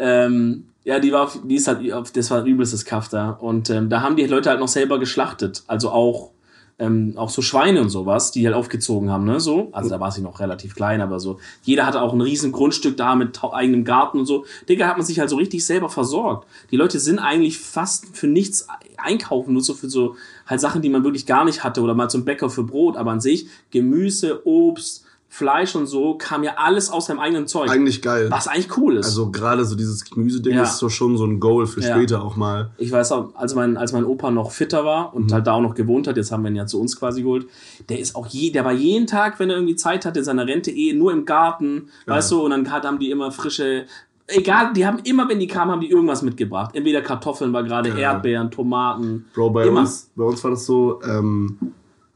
Ähm, 0.02 0.66
ja, 0.84 1.00
die 1.00 1.12
war, 1.12 1.32
die 1.44 1.56
ist 1.56 1.68
halt, 1.68 1.82
das 2.18 2.32
war 2.32 2.40
ein 2.40 2.48
übelstes 2.48 2.86
Kaff 2.86 3.08
da. 3.08 3.30
Und 3.30 3.70
ähm, 3.70 3.90
da 3.90 4.02
haben 4.02 4.16
die 4.16 4.26
Leute 4.26 4.50
halt 4.50 4.60
noch 4.60 4.68
selber 4.68 5.00
geschlachtet. 5.00 5.64
Also 5.68 5.92
auch, 5.92 6.32
ähm, 6.80 7.14
auch 7.18 7.30
so 7.30 7.44
Schweine 7.44 7.82
und 7.82 7.90
sowas, 7.90 8.32
die 8.32 8.44
halt 8.48 8.56
aufgezogen 8.56 9.12
haben, 9.12 9.26
ne, 9.26 9.40
so. 9.40 9.70
Also 9.74 9.92
da 9.92 10.00
war 10.00 10.12
sie 10.12 10.24
noch 10.24 10.40
relativ 10.40 10.74
klein, 10.74 11.02
aber 11.02 11.20
so. 11.20 11.40
Jeder 11.62 11.86
hatte 11.86 12.02
auch 12.02 12.14
ein 12.14 12.22
riesen 12.22 12.52
Grundstück 12.52 12.98
da 12.98 13.14
mit 13.14 13.40
eigenem 13.44 13.84
Garten 13.84 14.18
und 14.18 14.26
so. 14.26 14.46
Digga, 14.68 14.88
hat 14.88 14.98
man 14.98 15.06
sich 15.06 15.20
halt 15.20 15.30
so 15.30 15.36
richtig 15.36 15.64
selber 15.64 15.90
versorgt. 15.90 16.48
Die 16.72 16.78
Leute 16.78 17.00
sind 17.00 17.20
eigentlich 17.20 17.60
fast 17.60 18.18
für 18.18 18.28
nichts 18.28 18.68
einkaufen, 18.98 19.54
nur 19.54 19.62
so 19.62 19.76
für 19.76 19.88
so 19.88 20.16
halt 20.48 20.62
Sachen, 20.62 20.82
die 20.82 20.90
man 20.90 21.04
wirklich 21.04 21.28
gar 21.28 21.46
nicht 21.46 21.64
hatte 21.64 21.82
oder 21.82 21.94
mal 21.94 22.10
zum 22.10 22.26
Bäcker 22.26 22.50
für 22.50 22.64
Brot. 22.64 22.98
Aber 22.98 23.12
an 23.12 23.22
sich 23.22 23.46
Gemüse, 23.70 24.48
Obst, 24.48 25.06
Fleisch 25.34 25.78
und 25.78 25.88
so 25.88 26.16
kam 26.16 26.44
ja 26.44 26.56
alles 26.58 26.90
aus 26.90 27.06
seinem 27.06 27.20
eigenen 27.22 27.48
Zeug. 27.48 27.70
Eigentlich 27.70 28.02
geil. 28.02 28.28
Was 28.30 28.50
eigentlich 28.50 28.76
cool 28.78 28.98
ist. 28.98 29.06
Also 29.06 29.32
gerade 29.32 29.64
so 29.64 29.76
dieses 29.78 30.04
Gemüseding 30.04 30.56
Ja. 30.56 30.64
ist 30.64 30.78
so 30.78 30.90
schon 30.90 31.16
so 31.16 31.24
ein 31.24 31.40
Goal 31.40 31.68
für 31.68 31.80
Ja. 31.80 31.96
später 31.96 32.22
auch 32.22 32.36
mal. 32.36 32.72
ich 32.78 32.92
weiß 32.92 33.14
auch, 33.14 33.34
als 33.36 33.56
mein, 33.56 33.78
als 33.78 33.94
mein 33.94 34.04
Opa 34.04 34.30
noch 34.30 34.52
fitter 34.52 34.84
war 34.84 35.16
und 35.16 35.28
Mhm. 35.28 35.34
halt 35.34 35.48
da 35.48 35.54
auch 35.54 35.62
noch 35.62 35.74
gewohnt 35.74 36.06
hat, 36.08 36.18
jetzt 36.18 36.34
haben 36.34 36.44
wir 36.44 36.50
ihn 36.52 36.58
ja 36.58 36.66
zu 36.66 36.82
uns 36.82 37.00
quasi 37.00 37.22
geholt, 37.22 37.48
der 37.88 38.00
ist 38.00 38.14
auch 38.18 38.28
je, 38.28 38.52
der 38.52 38.66
war 38.66 38.74
jeden 38.74 39.08
Tag, 39.08 39.40
wenn 39.40 39.50
er 39.50 39.56
irgendwie 39.56 39.78
Zeit 39.78 40.06
hatte, 40.06 40.20
in 40.20 40.26
seiner 40.26 40.46
Rente 40.46 40.70
eh 40.70 40.92
nur 40.92 41.14
im 41.14 41.24
Garten, 41.26 41.88
weißt 42.08 42.30
du, 42.32 42.42
und 42.42 42.52
dann 42.52 42.70
haben 42.70 43.00
die 43.00 43.10
immer 43.10 43.32
frische, 43.32 43.86
egal, 44.28 44.74
die 44.74 44.86
haben 44.86 45.00
immer, 45.06 45.30
wenn 45.30 45.40
die 45.40 45.48
kamen, 45.48 45.72
haben 45.72 45.82
die 45.82 45.90
irgendwas 45.92 46.22
mitgebracht. 46.24 46.72
Entweder 46.76 47.02
Kartoffeln 47.02 47.54
war 47.54 47.64
gerade, 47.64 47.88
Ja. 47.90 47.96
Erdbeeren, 48.14 48.52
Tomaten. 48.52 49.28
Bro, 49.34 49.52
bei 49.52 49.66
Immer. 49.68 49.80
uns, 49.82 50.10
bei 50.14 50.26
uns 50.26 50.44
war 50.44 50.52
das 50.52 50.66
so, 50.66 51.02
ähm, 51.04 51.58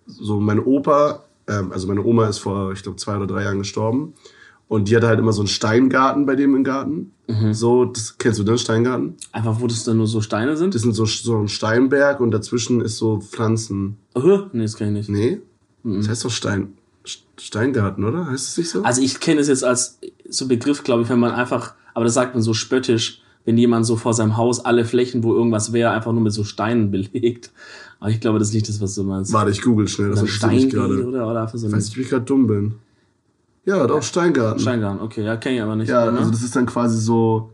so 0.06 0.40
mein 0.40 0.60
Opa, 0.60 1.22
ähm, 1.48 1.72
also 1.72 1.88
meine 1.88 2.04
Oma 2.04 2.28
ist 2.28 2.40
vor, 2.40 2.72
ich 2.72 2.84
glaube, 2.84 2.98
zwei 2.98 3.18
oder 3.18 3.28
drei 3.28 3.44
Jahren 3.44 3.60
gestorben. 3.60 4.14
Und 4.68 4.90
die 4.90 4.96
hatte 4.96 5.08
halt 5.08 5.20
immer 5.20 5.32
so 5.32 5.42
einen 5.42 5.48
Steingarten 5.48 6.26
bei 6.26 6.36
dem 6.36 6.56
im 6.56 6.64
Garten. 6.64 7.12
Mhm. 7.28 7.54
So, 7.54 7.86
das 7.86 8.18
kennst 8.18 8.40
du 8.40 8.44
den 8.44 8.58
Steingarten? 8.58 9.16
Einfach, 9.32 9.62
wo 9.62 9.68
das 9.68 9.84
dann 9.84 9.98
nur 9.98 10.08
so 10.08 10.22
Steine 10.22 10.58
sind. 10.58 10.74
Das 10.74 10.82
sind 10.82 10.94
so, 10.94 11.06
so 11.06 11.38
ein 11.38 11.48
Steinberg 11.48 12.20
und 12.20 12.32
dazwischen 12.32 12.82
ist 12.82 12.98
so 12.98 13.20
Pflanzen. 13.20 13.98
Uh, 14.16 14.44
nee, 14.54 14.64
das 14.64 14.76
kann 14.76 14.96
ich 14.96 15.08
nicht. 15.08 15.42
Nee? 15.84 15.98
Das 16.00 16.10
heißt 16.10 16.26
doch 16.26 16.32
Stein, 16.32 16.74
St- 17.06 17.22
Steingarten, 17.40 18.04
oder? 18.04 18.26
Heißt 18.26 18.50
es 18.50 18.58
nicht 18.58 18.70
so? 18.72 18.80
Mhm. 18.80 18.86
Also 18.86 19.02
ich 19.04 19.20
kenne 19.20 19.40
es 19.42 19.48
jetzt 19.50 19.64
als 19.64 20.00
so 20.28 20.48
Begriff, 20.48 20.84
glaube 20.84 21.04
ich, 21.04 21.10
wenn 21.10 21.20
man 21.20 21.32
einfach, 21.32 21.76
aber 21.94 22.06
das 22.06 22.16
sagt 22.16 22.34
man 22.34 22.42
so 22.42 22.56
spöttisch, 22.56 23.22
wenn 23.46 23.58
jemand 23.58 23.86
so 23.86 23.96
vor 23.96 24.14
seinem 24.14 24.38
Haus 24.38 24.66
alle 24.66 24.86
Flächen, 24.86 25.24
wo 25.24 25.34
irgendwas 25.34 25.72
wäre, 25.72 25.92
einfach 25.92 26.12
nur 26.12 26.22
mit 26.22 26.34
so 26.34 26.44
Steinen 26.44 26.92
belegt. 26.92 27.52
Aber 28.00 28.10
ich 28.10 28.20
glaube, 28.20 28.40
das 28.40 28.50
ist 28.50 28.54
nicht 28.54 28.68
das, 28.68 28.82
was 28.82 28.96
du 28.96 29.04
meinst. 29.04 29.32
Warte, 29.32 29.52
ich 29.52 29.62
google 29.62 29.88
schnell, 29.88 30.10
das 30.10 30.20
Oder 30.20 30.24
mich 30.24 30.34
Steingebiet 30.34 30.72
gerade. 30.74 31.08
oder, 31.08 31.28
oder 31.30 31.48
so 31.48 31.68
Ich 31.68 31.74
weiß 31.74 31.86
nicht, 31.86 31.98
wie 31.98 32.02
ich 32.02 32.10
gerade 32.10 32.26
dumm 32.26 32.48
bin. 32.48 32.76
Ja, 33.66 33.88
doch, 33.88 34.04
Steingarten. 34.04 34.60
Steingarten. 34.60 35.02
Okay, 35.02 35.24
ja, 35.24 35.38
kenne 35.38 35.56
ich 35.56 35.62
aber 35.62 35.76
nicht. 35.76 35.90
Ja, 35.90 36.12
ne? 36.12 36.20
also 36.20 36.30
das 36.30 36.44
ist 36.44 36.56
dann 36.56 36.66
quasi 36.68 37.00
so, 37.00 37.50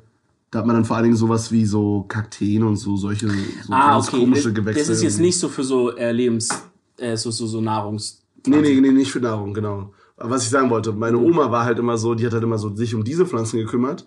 da 0.49 0.59
hat 0.59 0.65
man 0.65 0.75
dann 0.75 0.83
vor 0.85 0.97
allen 0.97 1.05
Dingen 1.05 1.15
sowas 1.15 1.51
wie 1.51 1.65
so 1.65 2.03
Kakteen 2.07 2.63
und 2.63 2.75
so 2.75 2.97
solche 2.97 3.29
so 3.29 3.33
ah, 3.69 3.97
okay. 3.97 4.19
komische 4.19 4.51
Das, 4.51 4.53
Gewächse. 4.53 4.79
das 4.79 4.89
ist 4.89 5.03
jetzt 5.03 5.19
nicht 5.19 5.39
so 5.39 5.47
für 5.47 5.63
so 5.63 5.95
äh, 5.95 6.11
Lebens, 6.11 6.49
äh, 6.97 7.15
so, 7.15 7.31
so, 7.31 7.47
so 7.47 7.61
Nahrungs. 7.61 8.21
Nee, 8.45 8.59
nee, 8.59 8.81
nee, 8.81 8.91
nicht 8.91 9.11
für 9.11 9.21
Nahrung, 9.21 9.53
genau. 9.53 9.93
Aber 10.17 10.31
was 10.31 10.43
ich 10.43 10.49
sagen 10.49 10.69
wollte, 10.69 10.91
meine 10.91 11.17
Oma 11.17 11.49
war 11.49 11.63
halt 11.63 11.79
immer 11.79 11.97
so, 11.97 12.13
die 12.13 12.25
hat 12.25 12.33
halt 12.33 12.43
immer 12.43 12.57
so 12.57 12.75
sich 12.75 12.93
um 12.93 13.03
diese 13.03 13.25
Pflanzen 13.25 13.59
gekümmert. 13.59 14.05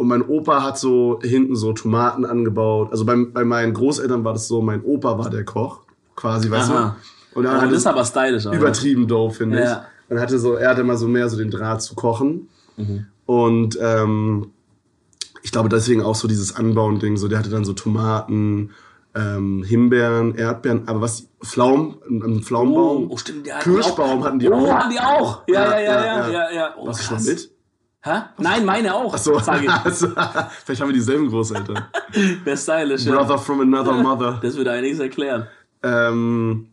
Und 0.00 0.08
mein 0.08 0.22
Opa 0.26 0.62
hat 0.62 0.78
so 0.78 1.18
hinten 1.22 1.56
so 1.56 1.74
Tomaten 1.74 2.24
angebaut. 2.24 2.88
Also 2.90 3.04
bei, 3.04 3.16
bei 3.22 3.44
meinen 3.44 3.74
Großeltern 3.74 4.24
war 4.24 4.32
das 4.32 4.48
so, 4.48 4.62
mein 4.62 4.82
Opa 4.82 5.18
war 5.18 5.28
der 5.28 5.44
Koch, 5.44 5.80
quasi, 6.16 6.50
weißt 6.50 6.70
Aha. 6.70 6.96
du? 7.34 7.38
Und 7.38 7.44
er 7.44 7.50
Aber 7.50 7.60
hat 7.60 7.70
das 7.70 7.76
ist 7.80 7.86
aber 7.86 8.02
stylisch. 8.06 8.46
Alter. 8.46 8.58
übertrieben 8.58 9.06
doof, 9.06 9.36
finde 9.36 9.58
ich. 9.58 9.66
Ja. 9.66 9.84
Und 10.08 10.16
er 10.16 10.22
hatte 10.22 10.38
so, 10.38 10.54
er 10.54 10.70
hatte 10.70 10.80
immer 10.80 10.96
so 10.96 11.06
mehr 11.06 11.28
so 11.28 11.36
den 11.36 11.50
Draht 11.50 11.82
zu 11.82 11.94
kochen. 11.96 12.48
Mhm. 12.78 13.08
Und 13.26 13.78
ähm, 13.78 14.46
ich 15.42 15.52
glaube 15.52 15.68
deswegen 15.68 16.00
auch 16.00 16.14
so 16.14 16.26
dieses 16.26 16.56
Anbauen-Ding, 16.56 17.18
so 17.18 17.28
der 17.28 17.38
hatte 17.38 17.50
dann 17.50 17.66
so 17.66 17.74
Tomaten, 17.74 18.70
ähm, 19.14 19.62
Himbeeren, 19.64 20.34
Erdbeeren, 20.34 20.88
aber 20.88 21.02
was, 21.02 21.28
Pflaum, 21.44 21.98
ein 22.08 22.22
ein 22.22 22.36
Oh, 22.38 22.40
Pflaumenbaum, 22.40 23.10
oh, 23.10 23.18
stimmt. 23.18 23.52
Hatten 23.52 23.70
Kirschbaum 23.74 24.20
die 24.22 24.22
auch. 24.22 24.24
hatten 24.24 24.38
die 24.38 24.48
oh, 24.48 24.54
auch. 24.54 24.72
hatten 24.72 24.90
die 24.92 24.98
auch. 25.00 25.42
Ja, 25.46 25.54
ja, 25.54 25.78
ja, 25.78 25.78
ja, 25.78 25.84
Ja, 25.84 26.16
ja, 26.16 26.30
ja. 26.30 26.52
ja. 26.54 26.74
Oh, 26.78 26.86
Warst 26.86 27.00
du 27.00 27.04
schon 27.04 27.22
mit? 27.24 27.50
Hä? 28.02 28.22
Nein, 28.38 28.64
meine 28.64 28.94
auch. 28.94 29.16
So, 29.18 29.38
Sag 29.38 29.62
ich. 29.62 29.70
also, 29.84 30.08
vielleicht 30.64 30.80
haben 30.80 30.88
wir 30.88 30.94
dieselben 30.94 31.28
Großeltern. 31.28 31.84
Wer 32.44 32.56
stylisch, 32.56 33.04
ja. 33.04 33.14
Brother 33.14 33.38
from 33.38 33.60
another 33.60 33.92
mother. 33.92 34.38
Das 34.42 34.56
würde 34.56 34.72
einiges 34.72 35.00
erklären. 35.00 35.46
Ähm, 35.82 36.68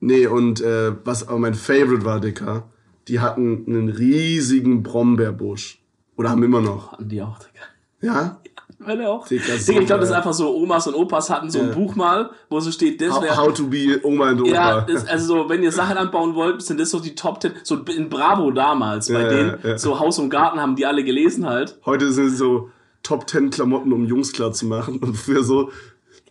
nee, 0.00 0.26
und 0.26 0.60
äh, 0.60 0.92
was 1.04 1.26
aber 1.26 1.38
mein 1.38 1.54
Favorite 1.54 2.04
war, 2.04 2.20
Dicker, 2.20 2.68
die 3.08 3.18
hatten 3.20 3.64
einen 3.66 3.88
riesigen 3.88 4.82
Brombeerbusch. 4.82 5.82
Oder 6.16 6.30
haben 6.30 6.42
immer 6.42 6.60
noch. 6.60 6.92
Hatten 6.92 7.08
die 7.08 7.20
auch, 7.20 7.38
Digga. 7.38 7.64
Ja? 8.00 8.40
Meine 8.84 9.08
auch. 9.08 9.26
Digga, 9.28 9.54
ich 9.54 9.66
glaube, 9.66 10.00
das 10.00 10.10
ist 10.10 10.14
einfach 10.14 10.32
so, 10.32 10.54
Omas 10.54 10.86
und 10.86 10.94
Opas 10.94 11.30
hatten 11.30 11.50
so 11.50 11.60
ein 11.60 11.68
Ja. 11.68 11.74
Buch 11.74 11.94
mal, 11.94 12.30
wo 12.48 12.60
so 12.60 12.70
steht, 12.70 13.00
das 13.00 13.20
wäre 13.20 13.36
how 13.36 13.52
to 13.52 13.66
be 13.66 14.00
Oma 14.02 14.30
und 14.30 14.42
Opa. 14.42 14.50
Ja, 14.50 14.80
das, 14.82 15.06
also 15.06 15.26
so, 15.42 15.48
wenn 15.48 15.62
ihr 15.62 15.72
Sachen 15.72 15.96
anbauen 15.96 16.34
wollt, 16.34 16.62
sind 16.62 16.80
das 16.80 16.90
so 16.90 17.00
die 17.00 17.14
Top 17.14 17.40
10, 17.40 17.52
so 17.62 17.76
in 17.76 18.08
Bravo 18.08 18.50
damals, 18.50 19.08
bei 19.08 19.22
Ja, 19.22 19.28
denen, 19.28 19.58
ja, 19.62 19.78
so 19.78 19.98
Haus 20.00 20.18
und 20.18 20.30
Garten 20.30 20.60
haben 20.60 20.76
die 20.76 20.86
alle 20.86 21.04
gelesen 21.04 21.46
halt. 21.46 21.78
Heute 21.86 22.10
sind 22.12 22.26
es 22.26 22.38
so 22.38 22.70
Top 23.02 23.28
10 23.28 23.50
Klamotten, 23.50 23.92
um 23.92 24.04
Jungs 24.06 24.32
klar 24.32 24.52
zu 24.52 24.66
machen. 24.66 24.98
Und 24.98 25.16
für 25.16 25.42
so 25.42 25.70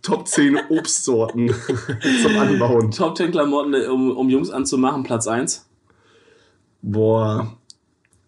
Top 0.02 0.28
10 0.28 0.58
Obstsorten 0.70 1.54
zum 2.24 2.38
Anbauen. 2.38 2.92
Top 2.92 3.16
10 3.18 3.32
Klamotten, 3.32 3.76
um, 3.90 4.16
um 4.18 4.30
Jungs 4.30 4.50
anzumachen, 4.50 5.04
Platz 5.04 5.28
1. 5.28 5.68
Boah. 6.82 7.56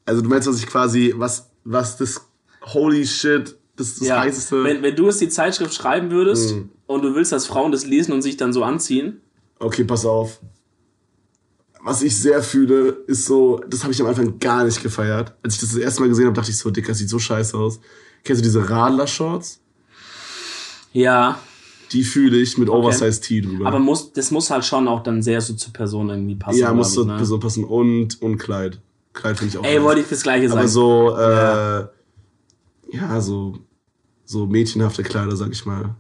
Also 0.06 0.22
du 0.22 0.30
meinst, 0.30 0.48
was 0.48 0.60
ich 0.60 0.68
quasi, 0.68 1.14
was, 1.18 1.50
was 1.64 1.98
das 1.98 2.28
Holy 2.74 3.06
Shit, 3.06 3.56
das 3.76 3.88
ist 3.88 4.02
das 4.02 4.08
Ja, 4.08 4.22
heißeste. 4.22 4.64
wenn, 4.64 4.82
wenn 4.84 4.96
du 4.96 5.08
es 5.08 5.18
die 5.18 5.30
Zeitschrift 5.30 5.74
schreiben 5.74 6.12
würdest 6.12 6.56
Mhm. 6.56 6.70
und 6.88 7.02
du 7.04 7.16
willst, 7.16 7.32
dass 7.32 7.46
Frauen 7.48 7.72
das 7.72 7.86
lesen 7.86 8.12
und 8.14 8.22
sich 8.22 8.38
dann 8.38 8.54
so 8.54 8.64
anziehen, 8.64 9.22
Okay, 9.60 9.84
pass 9.86 10.06
auf. 10.06 10.40
Was 11.86 12.02
ich 12.02 12.16
sehr 12.18 12.42
fühle, 12.44 12.90
ist 13.08 13.26
so, 13.26 13.60
das 13.70 13.84
habe 13.84 13.92
ich 13.94 14.02
am 14.02 14.08
Anfang 14.08 14.40
gar 14.40 14.64
nicht 14.64 14.82
gefeiert. 14.84 15.34
Als 15.44 15.56
ich 15.56 15.60
das 15.62 15.70
das 15.70 15.78
erste 15.80 16.02
Mal 16.02 16.08
gesehen 16.10 16.26
habe, 16.26 16.36
dachte 16.36 16.50
ich 16.52 16.58
so, 16.58 16.70
Dicker, 16.70 16.90
das 16.90 16.98
sieht 16.98 17.10
so 17.10 17.20
scheiße 17.20 17.58
aus. 17.58 17.80
Kennst 18.24 18.42
du 18.42 18.44
diese 18.44 18.70
Radler-Shorts? 18.70 19.60
ja, 20.94 21.40
Die 21.92 22.04
fühle 22.04 22.38
ich 22.38 22.58
mit 22.58 22.70
Oversize 22.70 23.22
Tee 23.22 23.42
drüber. 23.42 23.68
aber 23.68 23.80
muss, 23.80 24.12
das 24.14 24.32
muss 24.32 24.50
halt 24.50 24.66
schon 24.66 24.88
auch 24.88 25.04
dann 25.04 25.22
sehr 25.22 25.42
so 25.42 25.54
zur 25.54 25.74
Person 25.74 26.10
irgendwie 26.10 26.36
passen. 26.36 26.60
ja, 26.60 26.74
muss 26.74 26.94
so, 26.94 27.04
ne? 27.04 27.24
so 27.26 27.40
passen. 27.40 27.64
Und, 27.64 28.22
und 28.22 28.38
Kleid. 28.38 28.80
Kleid 29.14 29.38
finde 29.38 29.52
ich 29.54 29.58
auch 29.60 29.64
Ey, 29.66 29.82
wollte 29.84 30.02
ich 30.02 30.08
das 30.10 30.24
gleiche 30.24 30.46
Aber 30.48 30.56
sagen. 30.56 30.68
so, 30.70 31.16
äh, 31.18 31.22
Ja. 31.22 31.90
Ja. 32.94 33.20
so, 33.22 33.58
so 34.26 34.46
mädchenhafte 34.46 35.04
Kleider, 35.04 35.36
sag 35.36 35.52
ich 35.52 35.66
mal. 35.66 35.96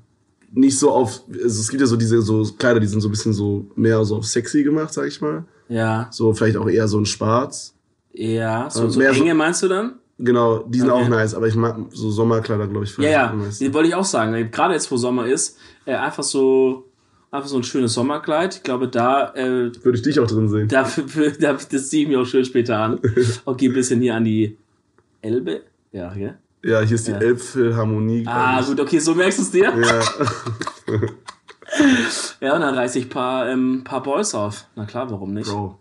Nicht 0.55 0.77
so 0.77 0.91
auf, 0.91 1.21
also 1.31 1.45
es 1.61 1.67
gibt 1.69 1.81
ja 1.81 1.87
so 1.87 1.95
diese 1.97 2.21
so 2.21 2.43
Kleider, 2.57 2.79
die 2.79 2.87
sind 2.87 3.01
so 3.01 3.07
ein 3.07 3.11
bisschen 3.11 3.33
so 3.33 3.65
mehr 3.75 4.03
so 4.05 4.17
auf 4.17 4.25
sexy 4.25 4.63
gemacht, 4.63 4.93
sag 4.93 5.07
ich 5.07 5.19
mal. 5.19 5.43
ja, 5.67 6.07
So 6.11 6.33
vielleicht 6.33 6.57
auch 6.57 6.69
eher 6.69 6.87
so 6.87 6.99
ein 6.99 7.05
Schwarz. 7.05 7.73
ja, 8.13 8.69
so, 8.69 8.85
Äh, 8.85 8.89
so 8.91 8.99
mehr 8.99 9.13
so- 9.13 9.21
enge 9.21 9.33
meinst 9.33 9.63
du 9.63 9.67
dann? 9.67 9.95
Genau, 10.19 10.59
die 10.59 10.79
sind 10.79 10.91
Okay. 10.91 11.03
auch 11.03 11.09
nice, 11.09 11.33
aber 11.33 11.47
ich 11.47 11.55
mag 11.55 11.75
so 11.91 12.11
Sommerkleider, 12.11 12.67
glaube 12.67 12.85
ich, 12.85 12.95
Ja, 12.99 13.09
ja, 13.09 13.35
den 13.59 13.73
wollte 13.73 13.89
ich 13.89 13.95
auch 13.95 14.05
sagen. 14.05 14.51
Gerade 14.51 14.75
jetzt, 14.75 14.89
wo 14.91 14.95
Sommer 14.95 15.25
ist, 15.25 15.57
äh, 15.85 15.95
einfach 15.95 16.21
so, 16.23 16.85
einfach 17.31 17.49
so 17.49 17.57
ein 17.57 17.63
schönes 17.63 17.93
Sommerkleid. 17.93 18.57
Ich 18.57 18.63
glaube, 18.63 18.87
da, 18.87 19.33
äh, 19.33 19.71
Würde 19.83 19.97
ich 19.97 20.03
dich 20.03 20.19
auch 20.19 20.27
drin 20.27 20.47
sehen. 20.49 20.67
da, 20.67 20.83
da 21.39 21.53
das 21.53 21.89
ziehe 21.89 22.03
ich 22.03 22.07
mir 22.09 22.21
auch 22.21 22.25
schön 22.27 22.45
später 22.45 22.77
an. 22.77 22.99
Ein 23.47 23.73
bisschen 23.73 24.01
hier 24.01 24.13
an 24.15 24.23
die 24.23 24.55
Elbe. 25.21 25.61
Ja, 25.91 26.13
gell? 26.13 26.37
Ja, 26.63 26.81
hier 26.81 26.95
ist 26.95 27.07
die 27.07 27.11
Ja. 27.11 27.17
Elbphilharmonie. 27.17 28.23
Ah, 28.25 28.61
gut, 28.61 28.79
okay, 28.79 28.99
so 28.99 29.13
merkst 29.13 29.39
du 29.39 29.43
es 29.43 29.51
dir. 29.51 29.73
Ja. 29.75 30.01
Ja, 32.39 32.53
und 32.55 32.61
dann 32.61 32.75
reiße 32.75 32.99
ich 32.99 33.05
ein 33.05 33.09
paar, 33.09 33.49
ähm, 33.49 33.83
paar 33.83 34.03
Boys 34.03 34.35
auf. 34.35 34.65
Na 34.75 34.85
klar, 34.85 35.09
warum 35.09 35.33
nicht? 35.33 35.49
Bro. 35.49 35.79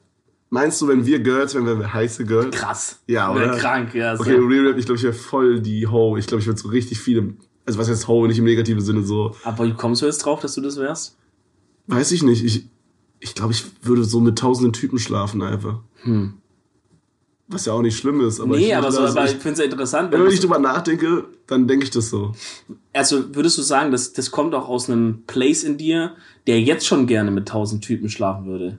Meinst 0.48 0.80
du, 0.80 0.88
wenn 0.88 1.04
wir 1.04 1.18
Girls, 1.20 1.54
wenn 1.54 1.66
wir 1.66 1.92
heiße 1.92 2.24
Girls? 2.24 2.56
Krass. 2.56 3.00
Ja, 3.06 3.30
oder? 3.32 3.56
krank, 3.58 3.94
ja. 3.94 4.16
so. 4.16 4.22
Okay, 4.22 4.36
Real 4.36 4.68
Rap, 4.68 4.78
ich 4.78 4.86
glaube, 4.86 4.96
ich 4.98 5.02
wäre 5.02 5.12
voll 5.12 5.60
die 5.60 5.86
Ho. 5.86 6.16
Ich 6.16 6.26
glaube, 6.26 6.40
ich 6.40 6.46
würde 6.46 6.60
so 6.60 6.68
richtig 6.68 6.98
viele, 6.98 7.34
also 7.66 7.78
was 7.78 7.88
heißt 7.88 8.08
Ho, 8.08 8.26
nicht 8.26 8.38
im 8.38 8.44
negativen 8.44 8.80
Sinne 8.82 9.02
so, 9.02 9.34
Aber 9.44 9.66
wie 9.66 9.74
kommst 9.74 10.02
du 10.02 10.06
jetzt 10.06 10.18
drauf, 10.24 10.40
dass 10.40 10.54
du 10.54 10.60
das 10.60 10.76
wärst? 10.78 11.16
weiß 11.88 12.12
ich 12.12 12.22
nicht. 12.22 12.44
Ich, 12.44 12.68
ich 13.20 13.34
glaube, 13.34 13.52
ich 13.52 13.64
würde 13.82 14.04
so 14.04 14.20
mit 14.20 14.38
tausenden 14.38 14.72
Typen 14.72 14.98
schlafen 14.98 15.42
einfach. 15.42 15.80
Hm. 16.04 16.34
Was 17.48 17.66
ja 17.66 17.72
auch 17.72 17.82
nicht 17.82 17.98
schlimm 17.98 18.20
ist. 18.20 18.40
Aber 18.40 18.56
nee, 18.56 18.68
ich, 18.68 18.76
aber, 18.76 18.90
so, 18.90 19.00
aber 19.00 19.24
ich, 19.24 19.32
finde 19.32 19.52
es 19.52 19.58
ja 19.58 19.64
interessant. 19.64 20.12
wenn 20.12 20.24
Wenn 20.24 20.30
ich 20.30 20.40
drüber 20.40 20.58
nachdenke, 20.58 21.24
dann 21.46 21.66
denke 21.66 21.84
ich 21.84 21.90
das 21.90 22.08
so. 22.08 22.32
also 22.92 23.34
würdest 23.34 23.58
du 23.58 23.62
sagen, 23.62 23.90
das, 23.90 24.12
das 24.12 24.30
kommt 24.30 24.54
auch 24.54 24.68
aus 24.68 24.88
einem 24.88 25.24
Place 25.26 25.64
in 25.64 25.76
dir, 25.76 26.14
der 26.46 26.60
jetzt 26.60 26.86
schon 26.86 27.06
gerne 27.06 27.30
mit 27.30 27.48
tausend 27.48 27.84
Typen 27.84 28.08
schlafen 28.08 28.46
würde? 28.46 28.78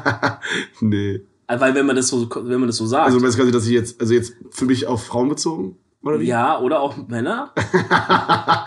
nee. 0.80 1.22
Weil 1.46 1.74
wenn 1.74 1.86
man 1.86 1.96
das 1.96 2.08
so, 2.08 2.28
wenn 2.30 2.60
man 2.60 2.66
das 2.66 2.76
so 2.76 2.86
sagt. 2.86 3.06
Also 3.06 3.20
meinst 3.20 3.36
du 3.36 3.42
quasi, 3.42 3.52
dass 3.52 3.66
ich 3.66 3.72
jetzt, 3.72 4.00
also 4.00 4.14
jetzt 4.14 4.34
für 4.50 4.64
mich 4.64 4.86
auf 4.86 5.04
Frauen 5.04 5.28
bezogen? 5.28 5.76
Oder 6.04 6.20
wie? 6.20 6.26
ja, 6.26 6.60
oder 6.60 6.80
auch 6.80 6.96
Männer? 7.08 7.52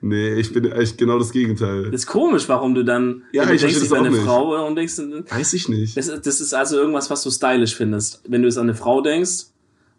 Nee, 0.00 0.34
ich 0.34 0.52
bin 0.52 0.64
echt 0.70 0.98
genau 0.98 1.18
das 1.18 1.30
Gegenteil. 1.32 1.84
Das 1.90 2.02
ist 2.02 2.06
komisch, 2.06 2.48
warum 2.48 2.74
du 2.74 2.84
dann 2.84 3.22
Ja, 3.32 3.44
du 3.44 3.54
ich 3.54 3.60
denkst, 3.62 3.82
ich 3.82 3.92
auch 3.92 3.96
eine 3.96 4.10
nicht. 4.10 4.22
Frau 4.22 4.66
und 4.66 4.76
denkst, 4.76 4.98
Weiß 5.30 5.52
ich 5.54 5.68
nicht. 5.68 5.96
das, 5.96 6.08
ist- 6.08 6.26
das 6.26 6.40
ist 6.40 6.54
also 6.54 6.76
irgendwas, 6.76 7.10
was 7.10 7.22
du 7.22 7.30
stylisch 7.30 7.74
findest. 7.74 8.22
Wenn 8.28 8.42
du 8.42 8.48
es 8.48 8.56
an 8.58 8.64
eine 8.64 8.74
Frau 8.74 9.00
denkst 9.00 9.46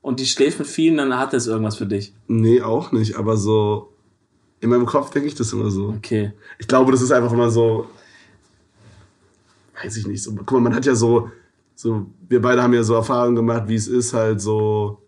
und 0.02 0.20
die 0.20 0.26
schläft 0.26 0.60
mit 0.60 0.68
vielen, 0.68 0.98
dann 0.98 1.18
hat 1.18 1.34
das 1.34 1.48
irgendwas 1.48 1.76
für 1.78 1.86
dich. 1.86 2.14
Nee, 2.28 2.62
auch 2.62 2.92
nicht. 2.92 3.16
Aber 3.16 3.38
so, 3.38 3.92
in 4.60 4.70
meinem 4.70 4.86
Kopf 4.86 5.10
denke 5.12 5.28
ich 5.28 5.36
das 5.36 5.52
immer 5.54 5.70
so. 5.72 5.90
Okay. 5.98 6.34
Ich 6.60 6.68
glaube, 6.68 6.92
das 6.92 7.02
ist 7.02 7.12
einfach 7.12 7.32
immer 7.34 7.50
so, 7.50 7.88
weiß 9.84 9.98
ich 9.98 10.08
nicht. 10.08 10.24
So, 10.24 10.34
guck 10.36 10.52
mal, 10.52 10.60
man 10.62 10.76
hat 10.76 10.86
ja 10.86 10.96
so, 10.96 11.30
so, 11.76 12.06
wir 12.30 12.42
beide 12.42 12.62
haben 12.64 12.74
ja 12.74 12.84
so 12.84 12.94
Erfahrungen 12.96 13.36
gemacht, 13.36 13.64
wie 13.68 13.76
es 13.76 13.88
ist, 13.88 14.14
halt 14.14 14.42
so 14.42 15.02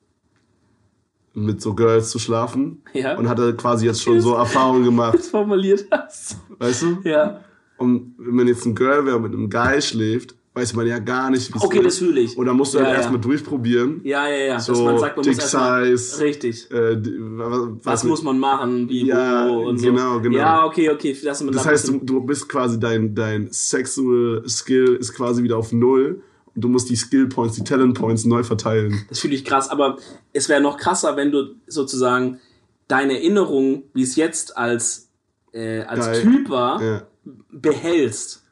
mit 1.46 1.62
so 1.62 1.74
Girls 1.74 2.10
zu 2.12 2.20
schlafen. 2.20 2.82
Ja. 2.94 3.18
Und 3.18 3.28
hatte 3.30 3.54
quasi 3.56 3.86
jetzt 3.86 4.02
schon 4.02 4.20
so 4.22 4.34
Erfahrungen 4.36 4.84
gemacht, 4.86 5.16
das 5.16 5.28
formuliert 5.30 5.86
hast. 5.92 6.38
weißt 6.58 6.82
du? 6.84 6.98
Ja. 7.04 7.42
Und 7.78 8.14
wenn 8.18 8.36
man 8.36 8.48
jetzt 8.48 8.66
ein 8.66 8.76
Girl 8.76 9.06
wäre 9.06 9.16
und 9.18 9.24
mit 9.24 9.34
einem 9.34 9.50
Guy 9.50 9.82
schläft, 9.82 10.36
weiß 10.54 10.74
man 10.76 10.86
ja 10.88 11.00
gar 11.00 11.30
nicht, 11.30 11.54
wie 11.54 11.58
es 11.58 11.64
Okay, 11.64 11.78
ist. 11.78 11.86
das 11.86 11.98
fühle 12.00 12.20
ich. 12.20 12.38
Und 12.38 12.46
dann 12.48 12.58
musst 12.58 12.74
du 12.74 12.80
Ja, 12.80 12.84
halt 12.86 12.94
ja. 12.94 12.98
erstmal 13.00 13.22
durchprobieren. 13.22 14.02
Ja, 14.04 14.28
ja, 14.28 14.36
ja. 14.48 14.60
So, 14.60 14.74
dass 14.74 14.82
man 14.82 14.98
sagt, 15.00 15.16
man 15.16 15.24
Dick 15.24 15.36
muss 15.36 15.52
Size. 15.52 16.22
Richtig. 16.22 16.72
Äh, 16.72 16.98
was, 17.38 17.86
Was 17.86 18.04
muss 18.04 18.24
man 18.24 18.38
machen, 18.40 18.90
wie, 18.90 19.06
Ja, 19.08 19.48
wo 19.48 19.70
und 19.70 19.78
so. 19.78 19.86
genau, 19.92 20.20
genau. 20.20 20.38
Ja, 20.38 20.66
okay, 20.66 20.90
okay. 20.90 21.16
Das 21.24 21.40
da 21.40 21.46
ein 21.46 21.66
heißt, 21.66 21.88
du, 21.88 22.00
du 22.04 22.22
bist 22.22 22.50
quasi 22.50 22.78
dein, 22.80 23.16
dein 23.16 23.48
Sexual 23.52 24.44
Skill 24.48 24.96
ist 25.00 25.14
quasi 25.14 25.44
wieder 25.44 25.56
auf 25.58 25.72
Null 25.72 26.22
und 26.56 26.62
du 26.64 26.68
musst 26.68 26.90
die 26.90 26.96
Skill 26.96 27.28
Points, 27.28 27.56
die 27.56 27.64
Talent 27.64 27.98
Points 27.98 28.26
neu 28.26 28.44
verteilen. 28.44 29.06
das 29.10 29.20
fühle 29.20 29.36
ich 29.36 29.46
krass. 29.46 29.70
Aber 29.70 29.98
es 30.34 30.50
wäre 30.50 30.62
noch 30.62 30.78
krasser, 30.78 31.16
wenn 31.16 31.32
du 31.32 31.56
sozusagen 31.68 32.40
deine 32.88 33.14
Erinnerung, 33.14 33.84
wie 33.94 34.04
es 34.04 34.16
jetzt 34.16 34.58
als, 34.58 35.10
äh, 35.54 35.82
als 35.82 36.06
Geil. 36.06 36.22
Typ 36.22 36.50
war, 36.50 36.82
Ja. 36.84 37.08
behältst. 37.52 38.44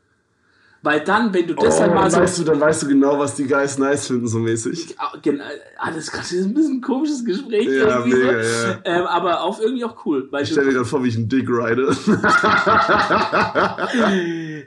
Weil 0.83 1.01
dann, 1.01 1.33
wenn 1.33 1.47
du 1.47 1.53
Oh, 1.57 1.63
das 1.63 1.79
dann 1.79 1.93
mal 1.93 2.03
dann, 2.03 2.11
so. 2.11 2.17
weißt 2.19 2.39
du, 2.39 2.43
dann 2.43 2.59
weißt 2.61 2.83
du 2.83 2.87
genau, 2.87 3.19
was 3.19 3.35
die 3.35 3.45
Guys 3.45 3.77
nice 3.77 4.07
finden, 4.07 4.27
so 4.27 4.39
mäßig. 4.39 4.95
Ah, 4.97 5.11
gen- 5.21 5.41
Alles 5.77 6.11
gerade 6.11 6.23
ist 6.23 6.45
ein 6.45 6.53
bisschen 6.53 6.77
ein 6.77 6.81
komisches 6.81 7.25
Gespräch. 7.25 7.65
Ja, 7.65 7.97
irgendwie 7.99 8.17
mega, 8.17 8.43
so. 8.43 8.67
ja. 8.67 8.77
Ähm, 8.85 9.05
aber 9.07 9.41
auch 9.41 9.59
irgendwie 9.59 9.83
auch 9.83 10.05
cool. 10.05 10.29
Ich 10.41 10.49
stell 10.51 10.63
dir 10.65 10.69
du, 10.69 10.75
gerade 10.77 10.85
vor, 10.85 11.03
wie 11.03 11.09
ich 11.09 11.17
einen 11.17 11.27
Dick 11.27 11.49
ride. 11.49 11.91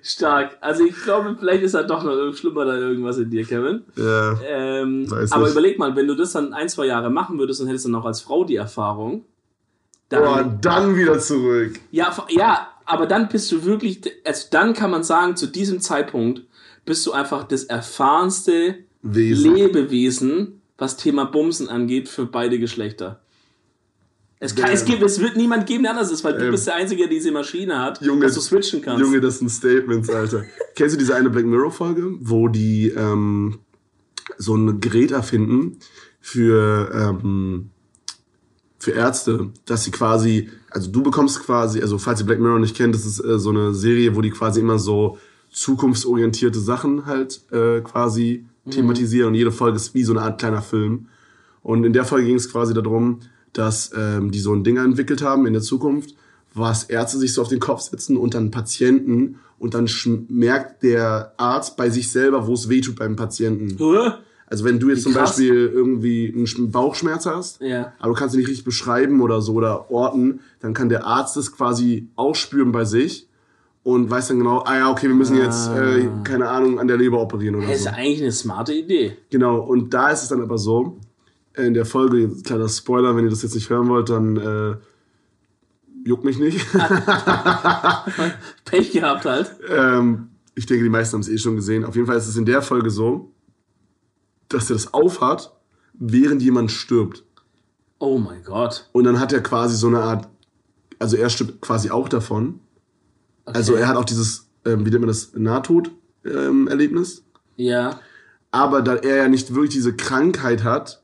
stark. 0.03 0.57
Also 0.61 0.85
ich 0.85 0.94
glaube, 1.03 1.37
vielleicht 1.38 1.62
ist 1.62 1.75
da 1.75 1.83
doch 1.83 2.03
noch 2.05 2.33
schlimmer 2.35 2.64
da 2.64 2.77
irgendwas 2.77 3.18
in 3.18 3.31
dir, 3.31 3.44
Kevin. 3.44 3.83
ja. 3.96 4.38
Ähm, 4.46 5.07
aber 5.31 5.42
nicht. 5.44 5.53
überleg 5.53 5.79
mal, 5.79 5.94
wenn 5.96 6.07
du 6.07 6.14
das 6.14 6.33
dann 6.33 6.53
ein, 6.53 6.68
zwei 6.68 6.87
Jahre 6.87 7.11
machen 7.11 7.38
würdest 7.38 7.61
und 7.61 7.68
hättest 7.68 7.87
dann 7.87 7.94
auch 7.94 8.05
als 8.05 8.20
Frau 8.20 8.44
die 8.44 8.57
Erfahrung, 8.57 9.25
dann, 10.09 10.25
Boah, 10.25 10.59
dann 10.61 10.96
wieder 10.96 11.18
zurück. 11.20 11.79
ja, 11.92 12.12
ja, 12.31 12.66
aber 12.90 13.07
dann 13.07 13.29
bist 13.29 13.50
du 13.53 13.64
wirklich, 13.64 14.00
also 14.24 14.48
dann 14.50 14.74
kann 14.74 14.90
man 14.90 15.05
sagen, 15.05 15.37
zu 15.37 15.46
diesem 15.46 15.81
Zeitpunkt 15.81 16.42
bist 16.85 17.07
du 17.07 17.12
einfach 17.12 17.44
das 17.44 17.64
erfahrenste 17.64 18.79
Wesen. 19.03 19.55
Lebewesen, 19.55 20.61
was 20.76 20.96
Thema 20.96 21.24
Bumsen 21.24 21.68
angeht, 21.68 22.09
für 22.09 22.26
beide 22.26 22.59
Geschlechter. 22.59 23.20
Es, 24.42 24.55
kann, 24.55 24.70
es, 24.72 24.87
gibt, 24.87 25.03
es 25.03 25.20
wird 25.20 25.37
niemand 25.37 25.66
geben, 25.66 25.83
der 25.83 25.92
anders 25.92 26.11
ist, 26.11 26.24
weil 26.24 26.33
du 26.33 26.46
Ähm, 26.46 26.50
bist 26.50 26.66
der 26.66 26.76
Einzige, 26.76 27.03
der 27.03 27.11
diese 27.11 27.31
Maschine 27.31 27.79
hat, 27.79 28.00
Junge, 28.00 28.24
dass 28.24 28.35
du 28.35 28.40
switchen 28.40 28.81
kannst. 28.81 29.00
Junge, 29.00 29.20
das 29.20 29.38
sind 29.38 29.50
Statements, 29.50 30.09
Alter. 30.09 30.44
Kennst 30.74 30.94
du 30.94 30.98
diese 30.98 31.14
eine 31.14 31.29
Black 31.29 31.44
Mirror 31.44 31.70
Folge, 31.70 32.14
wo 32.20 32.48
die 32.48 32.88
ähm, 32.88 33.59
so 34.38 34.57
ein 34.57 34.81
Gerät 34.81 35.11
erfinden 35.11 35.79
für 36.20 36.90
ähm, 36.94 37.70
für 38.81 38.93
Ärzte, 38.93 39.51
dass 39.66 39.85
sie 39.85 39.90
quasi, 39.90 40.49
also 40.71 40.90
du 40.90 41.03
bekommst 41.03 41.40
quasi, 41.40 41.81
also 41.81 41.99
falls 41.99 42.21
ihr 42.21 42.27
Black 42.27 42.40
Mirror 42.40 42.59
nicht 42.59 42.75
kennt, 42.75 42.95
das 42.95 43.05
ist 43.05 43.23
äh, 43.23 43.38
so 43.38 43.51
eine 43.51 43.75
Serie, 43.75 44.16
wo 44.16 44.23
die 44.23 44.31
quasi 44.31 44.61
immer 44.61 44.79
so 44.79 45.19
zukunftsorientierte 45.51 46.59
Sachen 46.59 47.07
halt 47.07 47.43
äh, 47.53 47.81
quasi 47.83 48.47
thematisieren 48.71 49.29
und 49.29 49.35
jede 49.35 49.53
Folge 49.53 49.77
ist 49.77 49.95
wie 49.95 50.03
so 50.03 50.12
eine 50.12 50.23
Art 50.23 50.40
kleiner 50.40 50.62
Film. 50.62 51.09
Und 51.62 51.85
in 51.85 51.93
der 51.93 52.05
Folge 52.05 52.27
ging 52.27 52.37
es 52.37 52.51
quasi 52.51 52.73
darum, 52.73 53.21
dass 53.53 53.90
ähm, 53.95 54.31
die 54.31 54.38
so 54.38 54.55
ein 54.55 54.64
Ding 54.64 54.79
entwickelt 54.79 55.23
haben 55.23 55.47
in 55.47 55.53
der 55.53 55.62
Zukunft, 55.62 56.14
was 56.55 56.85
Ärzte 56.85 57.19
sich 57.19 57.35
so 57.35 57.43
auf 57.43 57.49
den 57.49 57.61
Kopf 57.61 57.83
setzen 57.83 58.16
und 58.16 58.33
dann 58.33 58.51
Patienten 58.51 59.40
und 59.59 59.75
dann 59.75 59.90
merkt 60.29 60.83
der 60.83 61.35
Arzt 61.37 61.77
bei 61.77 61.90
sich 61.90 62.11
selber, 62.11 62.47
wo 62.47 62.55
es 62.55 62.71
weh 62.71 62.81
tut 62.81 62.97
beim 62.97 63.16
Patienten. 63.16 63.77
Hä? 63.77 64.12
Also 64.51 64.65
wenn 64.65 64.81
du 64.81 64.89
jetzt 64.89 64.99
Wie 64.99 65.03
zum 65.05 65.13
krass. 65.15 65.31
Beispiel 65.37 65.71
irgendwie 65.73 66.33
einen 66.35 66.45
Sch- 66.47 66.71
Bauchschmerz 66.71 67.25
hast, 67.25 67.61
Ja. 67.63 67.93
aber 68.01 68.13
du 68.13 68.19
kannst 68.19 68.35
ihn 68.35 68.39
nicht 68.41 68.49
richtig 68.49 68.65
beschreiben 68.65 69.21
oder 69.23 69.41
so 69.41 69.55
oder 69.55 69.91
orten, 69.91 70.41
dann 70.59 70.75
kann 70.75 70.89
der 70.89 71.07
Arzt 71.07 71.37
es 71.37 71.53
quasi 71.57 72.09
ausspüren 72.17 72.73
bei 72.73 72.85
sich 72.85 73.29
und 73.85 74.11
weiß 74.11 74.27
dann 74.29 74.39
genau, 74.39 74.65
ah 74.67 74.77
ja, 74.77 74.91
okay, 74.91 75.07
wir 75.09 75.15
müssen 75.15 75.37
jetzt, 75.37 75.69
äh, 75.71 76.09
keine 76.25 76.49
Ahnung, 76.49 76.81
an 76.81 76.89
der 76.89 76.97
Leber 76.97 77.21
operieren 77.23 77.55
oder 77.55 77.69
Das 77.69 77.77
ist 77.77 77.85
so. 77.85 77.91
eigentlich 77.91 78.21
eine 78.23 78.33
smarte 78.33 78.75
Idee. 78.75 79.17
Genau, 79.31 79.61
und 79.61 79.95
da 79.95 80.11
ist 80.11 80.25
es 80.25 80.29
dann 80.31 80.43
aber 80.43 80.59
so, 80.59 80.99
in 81.57 81.73
der 81.75 81.87
Folge, 81.87 82.19
jetzt 82.19 82.45
kleiner 82.45 82.69
Spoiler, 82.69 83.17
wenn 83.17 83.25
ihr 83.25 83.31
das 83.31 83.43
jetzt 83.43 83.55
nicht 83.55 83.71
hören 83.71 83.89
wollt, 83.89 84.09
dann 84.11 84.37
äh, 84.37 84.75
juckt 86.09 86.25
mich 86.25 86.39
nicht. 86.41 86.67
Pech 88.65 88.93
gehabt 88.93 89.25
halt. 89.25 89.51
ähm, 89.69 90.29
ich 90.55 90.67
denke, 90.67 90.83
die 90.85 90.91
meisten 90.91 91.15
haben 91.15 91.21
es 91.21 91.29
eh 91.29 91.39
schon 91.39 91.57
gesehen. 91.57 91.85
Auf 91.85 91.95
jeden 91.95 92.07
Fall 92.07 92.17
ist 92.17 92.27
es 92.29 92.37
in 92.37 92.45
der 92.45 92.63
Folge 92.63 92.91
so, 92.91 93.31
dass 94.51 94.71
er 94.71 94.75
das 94.77 94.93
aufhat, 94.93 95.53
während 95.95 96.43
jemand 96.43 96.71
stirbt. 96.71 97.25
Oh 97.99 98.19
mein 98.19 98.43
Gott. 98.45 98.89
Und 98.93 99.05
dann 99.05 99.19
hat 99.21 99.33
er 99.33 99.43
quasi 99.43 99.77
so 99.77 99.87
eine 99.89 100.01
Art, 100.01 100.29
also 100.99 101.17
er 101.17 101.31
stirbt 101.31 101.61
quasi 101.61 101.91
auch 101.91 102.09
davon. 102.09 102.61
Also 103.45 103.75
er 103.75 103.89
hat 103.89 103.97
auch 103.97 104.05
dieses, 104.05 104.49
ähm, 104.65 104.85
wie 104.87 104.91
nennt 104.91 105.01
man 105.01 105.09
das, 105.09 105.33
Nahtod-Erlebnis. 105.35 107.25
Ja. 107.57 108.01
Aber 108.51 108.83
da 108.83 108.97
er 108.97 109.17
ja 109.17 109.29
nicht 109.29 109.55
wirklich 109.55 109.73
diese 109.75 109.95
Krankheit 109.95 110.65
hat, 110.65 111.03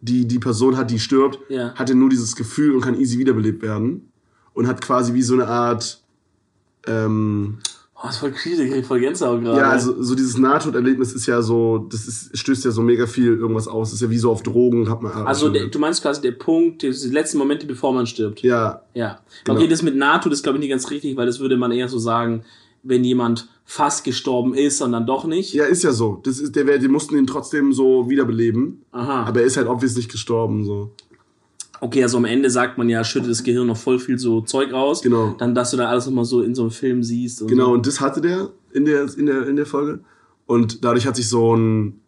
die 0.00 0.26
die 0.28 0.38
Person 0.38 0.76
hat, 0.76 0.90
die 0.90 0.98
stirbt, 1.00 1.38
Ja. 1.50 1.74
hat 1.74 1.90
er 1.90 1.96
nur 1.96 2.08
dieses 2.08 2.36
Gefühl 2.36 2.74
und 2.74 2.80
kann 2.82 2.98
easy 2.98 3.18
wiederbelebt 3.18 3.62
werden. 3.62 4.10
Und 4.54 4.66
hat 4.66 4.80
quasi 4.80 5.14
wie 5.14 5.22
so 5.22 5.34
eine 5.34 5.46
Art, 5.48 6.02
ähm, 6.86 7.58
Oh, 8.00 8.06
das 8.06 8.14
ist 8.14 8.20
voll 8.20 8.30
crazy, 8.30 8.62
ich 8.62 8.70
krieg 8.72 8.86
voll 8.86 9.00
Gänsehaut 9.00 9.42
gerade. 9.42 9.58
ja, 9.58 9.70
also 9.70 10.00
so 10.00 10.14
dieses 10.14 10.38
Nahtoderlebnis 10.38 11.12
ist 11.12 11.26
ja 11.26 11.42
so, 11.42 11.78
das 11.90 12.06
ist, 12.06 12.38
stößt 12.38 12.64
ja 12.64 12.70
so 12.70 12.80
mega 12.80 13.08
viel 13.08 13.34
irgendwas 13.36 13.66
aus. 13.66 13.88
Das 13.88 13.94
ist 13.94 14.02
ja 14.02 14.10
wie 14.10 14.18
so 14.18 14.30
auf 14.30 14.44
Drogen, 14.44 14.88
hat 14.88 15.02
man. 15.02 15.10
Also 15.26 15.48
der, 15.48 15.66
du 15.66 15.78
meinst 15.80 16.02
quasi 16.02 16.20
der 16.20 16.30
Punkt, 16.30 16.82
die 16.82 16.88
letzten 17.10 17.38
Momente, 17.38 17.66
bevor 17.66 17.92
man 17.92 18.06
stirbt. 18.06 18.40
ja, 18.42 18.82
Ja. 18.94 19.18
Genau. 19.42 19.58
Okay, 19.58 19.68
das 19.68 19.82
mit 19.82 19.96
NATO, 19.96 20.28
das 20.28 20.44
glaube 20.44 20.58
ich 20.58 20.60
nicht 20.60 20.70
ganz 20.70 20.88
richtig, 20.90 21.16
weil 21.16 21.26
das 21.26 21.40
würde 21.40 21.56
man 21.56 21.72
eher 21.72 21.88
so 21.88 21.98
sagen, 21.98 22.44
wenn 22.84 23.02
jemand 23.02 23.48
fast 23.64 24.04
gestorben 24.04 24.54
ist 24.54 24.80
und 24.80 24.92
dann 24.92 25.04
doch 25.04 25.24
nicht. 25.24 25.52
ja, 25.52 25.64
ist 25.64 25.82
ja 25.82 25.92
so. 25.92 26.20
Das 26.22 26.38
ist, 26.38 26.54
der, 26.54 26.78
die 26.78 26.88
mussten 26.88 27.18
ihn 27.18 27.26
trotzdem 27.26 27.72
so 27.72 28.08
wiederbeleben. 28.08 28.82
Aha. 28.92 29.24
Aber 29.24 29.40
er 29.40 29.46
ist 29.46 29.56
halt 29.56 29.66
obviously 29.66 29.98
nicht 29.98 30.12
gestorben, 30.12 30.64
so. 30.64 30.92
Okay, 31.80 32.02
also 32.02 32.16
am 32.18 32.24
Ende 32.24 32.50
sagt 32.50 32.76
man 32.78 32.88
ja, 32.88 33.04
schüttet 33.04 33.30
das 33.30 33.42
Gehirn 33.44 33.66
noch 33.68 33.76
voll 33.76 33.98
viel 33.98 34.18
so 34.18 34.40
Zeug 34.40 34.72
raus. 34.72 35.00
Genau. 35.02 35.34
Dann, 35.38 35.54
dass 35.54 35.70
du 35.70 35.76
da 35.76 35.88
alles 35.88 36.06
nochmal 36.06 36.24
so 36.24 36.42
in 36.42 36.54
so 36.54 36.62
einem 36.62 36.70
Film 36.70 37.02
siehst. 37.02 37.40
Und 37.42 37.48
Genau, 37.48 37.66
So. 37.66 37.72
und 37.72 37.86
das 37.86 38.00
hatte 38.00 38.20
der 38.20 38.50
in 38.72 38.84
der, 38.84 39.06
in 39.16 39.26
der, 39.26 39.46
in 39.46 39.56
der 39.56 39.66
Folge. 39.66 40.00
Und 40.46 40.84
dadurch 40.84 41.06
hat 41.06 41.16
sich 41.16 41.28
so 41.28 41.54
ein, 41.56 42.00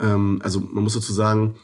ähm, 0.00 0.40
also 0.42 0.60
man 0.60 0.84
muss 0.84 0.94
dazu 0.94 1.12
sagen, 1.12 1.56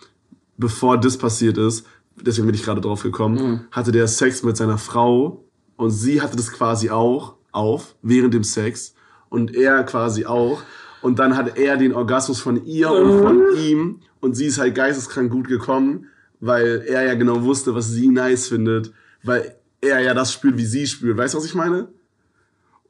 bevor 0.56 0.98
das 0.98 1.16
passiert 1.16 1.56
ist, 1.58 1.86
deswegen 2.20 2.46
bin 2.46 2.54
ich 2.54 2.62
gerade 2.64 2.80
drauf 2.80 3.02
gekommen, 3.02 3.34
Mhm. 3.36 3.60
hatte 3.70 3.92
der 3.92 4.08
Sex 4.08 4.42
mit 4.42 4.56
seiner 4.56 4.78
Frau 4.78 5.44
und 5.76 5.90
sie 5.90 6.20
hatte 6.20 6.36
das 6.36 6.52
quasi 6.52 6.90
auch 6.90 7.34
auf, 7.52 7.94
während 8.02 8.34
dem 8.34 8.44
Sex 8.44 8.94
und 9.28 9.54
er 9.54 9.82
quasi 9.84 10.26
auch. 10.26 10.62
Und 11.02 11.18
dann 11.18 11.36
hat 11.36 11.56
er 11.56 11.76
den 11.78 11.94
Orgasmus 11.94 12.40
von 12.40 12.64
ihr 12.66 12.90
und 12.90 13.22
von 13.22 13.42
ihm 13.58 14.00
und 14.20 14.34
sie 14.34 14.46
ist 14.46 14.58
halt 14.58 14.74
geisteskrank 14.74 15.30
gut 15.32 15.48
gekommen, 15.48 16.06
weil 16.40 16.84
er 16.86 17.04
ja 17.04 17.14
genau 17.14 17.42
wusste, 17.42 17.74
was 17.74 17.90
sie 17.90 18.08
nice 18.08 18.48
findet, 18.48 18.92
weil 19.22 19.56
er 19.80 20.00
ja 20.00 20.14
das 20.14 20.32
spürt, 20.32 20.56
wie 20.56 20.64
sie 20.64 20.86
spürt. 20.86 21.16
Weißt 21.16 21.34
du, 21.34 21.38
was 21.38 21.44
ich 21.44 21.54
meine? 21.54 21.88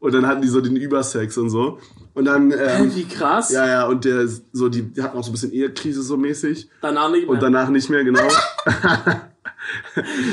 Und 0.01 0.15
dann 0.15 0.27
hatten 0.27 0.41
die 0.41 0.49
so 0.49 0.63
den 0.63 0.77
Übersex 0.77 1.37
und 1.37 1.51
so. 1.51 1.79
Und 2.15 2.25
dann, 2.25 2.53
ähm, 2.53 2.95
Wie 2.95 3.05
krass. 3.05 3.53
ja, 3.53 3.67
ja, 3.67 3.87
und 3.87 4.07
der, 4.07 4.27
so, 4.53 4.71
die, 4.71 4.91
hatten 5.01 5.17
auch 5.17 5.23
so 5.23 5.31
ein 5.31 5.33
bisschen 5.33 5.53
Ehekrise 5.53 6.03
so 6.03 6.17
mäßig. 6.17 6.71
Danach 6.81 7.11
nicht 7.11 7.23
mehr. 7.23 7.31
Und 7.31 7.43
danach 7.43 7.69
nicht 7.69 7.91
mehr, 7.91 8.03
genau. 8.03 8.21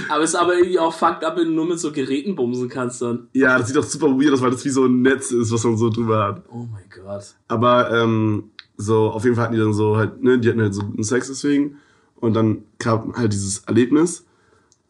aber 0.09 0.23
es 0.23 0.29
ist 0.29 0.35
aber 0.35 0.55
irgendwie 0.55 0.79
auch 0.79 0.93
fucked 0.93 1.25
up, 1.25 1.37
wenn 1.37 1.47
du 1.47 1.51
nur 1.51 1.67
mit 1.67 1.79
so 1.79 1.91
Geräten 1.91 2.35
bumsen 2.35 2.69
kannst 2.69 3.01
dann. 3.01 3.27
ja, 3.33 3.57
das 3.57 3.67
sieht 3.67 3.75
doch 3.75 3.83
super 3.83 4.07
weird 4.07 4.33
aus, 4.33 4.41
weil 4.41 4.51
das 4.51 4.63
wie 4.63 4.69
so 4.69 4.85
ein 4.85 5.01
Netz 5.01 5.31
ist, 5.31 5.51
was 5.51 5.63
man 5.65 5.77
so 5.77 5.89
drüber 5.89 6.23
hat. 6.23 6.43
Oh 6.49 6.65
mein 6.71 6.85
Gott. 6.89 7.35
Aber 7.49 7.91
ähm, 7.91 8.51
so, 8.77 9.09
auf 9.09 9.25
jeden 9.25 9.35
Fall 9.35 9.45
hatten 9.45 9.55
die 9.55 9.59
dann 9.59 9.73
so 9.73 9.97
halt, 9.97 10.23
ne, 10.23 10.39
die 10.39 10.47
hatten 10.47 10.61
halt 10.61 10.73
so 10.73 10.83
guten 10.83 11.03
Sex 11.03 11.27
deswegen. 11.27 11.77
Und 12.19 12.33
dann 12.33 12.63
kam 12.79 13.15
halt 13.15 13.33
dieses 13.33 13.59
Erlebnis. 13.59 14.25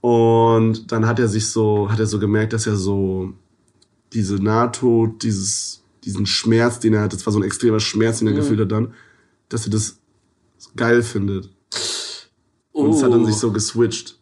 Und 0.02 0.92
dann 0.92 1.06
hat 1.08 1.20
er 1.20 1.28
sich 1.28 1.48
so, 1.50 1.92
hat 1.92 2.00
er 2.00 2.06
so 2.06 2.20
gemerkt, 2.20 2.54
dass 2.54 2.68
er 2.68 2.76
so 2.76 3.34
diese 4.14 4.36
Nahtod, 4.36 5.24
dieses, 5.24 5.84
diesen 6.04 6.26
Schmerz, 6.26 6.80
den 6.80 6.94
er 6.94 7.02
hat, 7.02 7.14
das 7.14 7.26
war 7.26 7.34
so 7.34 7.40
ein 7.40 7.44
extremer 7.44 7.80
Schmerz, 7.80 8.20
den 8.20 8.28
er 8.28 8.34
gefühlt 8.34 8.60
hat 8.62 8.72
dann, 8.72 8.94
dass 9.50 9.66
er 9.66 9.72
das 9.72 10.00
geil 10.76 11.02
findet. 11.04 11.50
Und 12.72 12.92
es 12.92 13.04
hat 13.04 13.12
dann 13.12 13.24
Oh. 13.24 13.26
sich 13.26 13.36
so 13.36 13.52
geswitcht. 13.52 14.20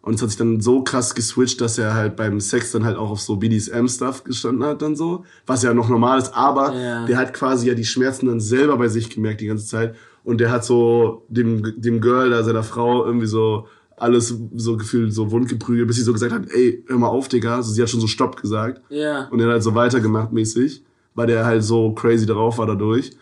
Und 0.00 0.14
es 0.14 0.22
hat 0.22 0.28
sich 0.28 0.38
dann 0.38 0.60
so 0.60 0.82
krass 0.84 1.14
geswitcht, 1.14 1.60
dass 1.60 1.78
er 1.78 1.94
halt 1.94 2.14
beim 2.16 2.38
Sex 2.40 2.72
dann 2.72 2.84
halt 2.84 2.96
auch 2.96 3.10
auf 3.10 3.20
so 3.20 3.36
BDSM-Stuff 3.36 4.22
gestanden 4.24 4.62
hat 4.64 4.80
dann 4.82 4.96
so. 4.96 5.24
Was 5.46 5.62
ja 5.62 5.72
noch 5.74 5.88
normal 5.88 6.18
ist, 6.18 6.34
aber 6.34 6.74
Ja. 6.74 7.06
der 7.06 7.16
hat 7.16 7.32
quasi 7.34 7.68
ja 7.68 7.74
die 7.74 7.84
Schmerzen 7.86 8.26
dann 8.26 8.40
selber 8.40 8.76
bei 8.76 8.88
sich 8.88 9.08
gemerkt 9.10 9.40
die 9.40 9.46
ganze 9.46 9.66
Zeit. 9.66 9.96
Und 10.24 10.38
der 10.38 10.50
hat 10.50 10.64
so 10.64 11.22
dem, 11.28 11.80
dem 11.80 12.00
Girl, 12.00 12.30
da 12.30 12.42
seiner 12.42 12.62
Frau, 12.62 13.04
irgendwie 13.04 13.26
so 13.26 13.66
alles 13.96 14.34
so 14.56 14.76
gefühlt 14.76 15.12
so 15.12 15.30
wundgeprügelt, 15.30 15.86
bis 15.86 15.96
sie 15.96 16.02
so 16.02 16.12
gesagt 16.12 16.32
hat, 16.32 16.50
ey, 16.50 16.82
hör 16.88 16.98
mal 16.98 17.08
auf, 17.08 17.28
Digga. 17.28 17.56
Also 17.56 17.72
sie 17.72 17.80
hat 17.82 17.90
schon 17.90 18.00
so 18.00 18.06
Stopp 18.08 18.40
gesagt. 18.40 18.80
Ja. 18.88 19.28
Und 19.28 19.38
er 19.40 19.46
hat 19.46 19.52
halt 19.52 19.62
so 19.62 19.74
weitergemacht 19.74 20.32
mäßig, 20.32 20.82
weil 21.14 21.26
der 21.28 21.44
halt 21.44 21.62
so 21.62 21.92
crazy 21.92 22.26
drauf 22.26 22.58
war 22.58 22.66
dadurch. 22.66 23.12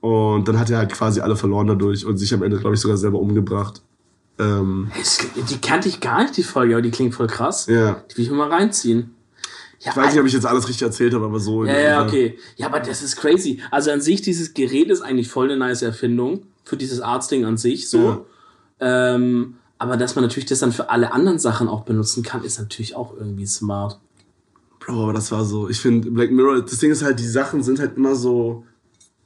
Und 0.00 0.46
dann 0.46 0.60
hat 0.60 0.70
er 0.70 0.78
halt 0.78 0.92
quasi 0.92 1.20
alle 1.20 1.34
verloren 1.34 1.66
dadurch 1.66 2.04
und 2.06 2.18
sich 2.18 2.32
am 2.32 2.42
Ende, 2.42 2.58
glaube 2.58 2.74
ich, 2.74 2.80
sogar 2.80 2.96
selber 2.96 3.18
umgebracht. 3.18 3.82
Ähm, 4.38 4.90
Die 5.50 5.58
kannte 5.58 5.88
ich 5.88 6.00
gar 6.00 6.22
nicht, 6.22 6.36
die 6.36 6.42
Folge, 6.42 6.74
aber 6.74 6.82
die 6.82 6.90
klingt 6.90 7.14
voll 7.14 7.26
krass. 7.26 7.66
ja. 7.66 8.02
Die 8.10 8.16
will 8.18 8.24
ich 8.26 8.30
mir 8.30 8.36
mal 8.36 8.50
reinziehen. 8.50 9.15
Ja, 9.80 9.90
Ich 9.90 9.96
weiß 9.96 10.12
nicht, 10.12 10.20
ob 10.20 10.26
ich 10.26 10.32
jetzt 10.32 10.46
alles 10.46 10.68
richtig 10.68 10.82
erzählt 10.82 11.14
habe, 11.14 11.24
aber 11.26 11.38
so. 11.38 11.64
Ja, 11.64 11.78
ja, 11.78 12.04
okay. 12.04 12.38
Ja, 12.56 12.66
aber 12.66 12.80
das 12.80 13.02
ist 13.02 13.16
crazy. 13.16 13.60
Also 13.70 13.90
an 13.90 14.00
sich, 14.00 14.22
dieses 14.22 14.54
Gerät 14.54 14.90
ist 14.90 15.02
eigentlich 15.02 15.28
voll 15.28 15.46
eine 15.46 15.56
nice 15.58 15.82
Erfindung 15.82 16.46
für 16.64 16.76
dieses 16.76 17.00
Arztding 17.00 17.44
an 17.44 17.56
sich, 17.56 17.88
so. 17.88 18.26
Ähm, 18.80 19.56
aber 19.78 19.96
dass 19.96 20.14
man 20.14 20.24
natürlich 20.24 20.48
das 20.48 20.60
dann 20.60 20.72
für 20.72 20.90
alle 20.90 21.12
anderen 21.12 21.38
Sachen 21.38 21.68
auch 21.68 21.84
benutzen 21.84 22.22
kann, 22.22 22.42
ist 22.42 22.58
natürlich 22.58 22.96
auch 22.96 23.14
irgendwie 23.16 23.46
smart. 23.46 23.98
Bro, 24.80 25.02
aber 25.02 25.12
das 25.12 25.30
war 25.32 25.44
so. 25.44 25.68
Ich 25.68 25.80
finde, 25.80 26.10
Black 26.10 26.30
Mirror, 26.30 26.62
das 26.62 26.78
Ding 26.78 26.90
ist 26.90 27.02
halt, 27.02 27.18
die 27.18 27.26
Sachen 27.26 27.62
sind 27.62 27.78
halt 27.78 27.96
immer 27.96 28.14
so 28.14 28.64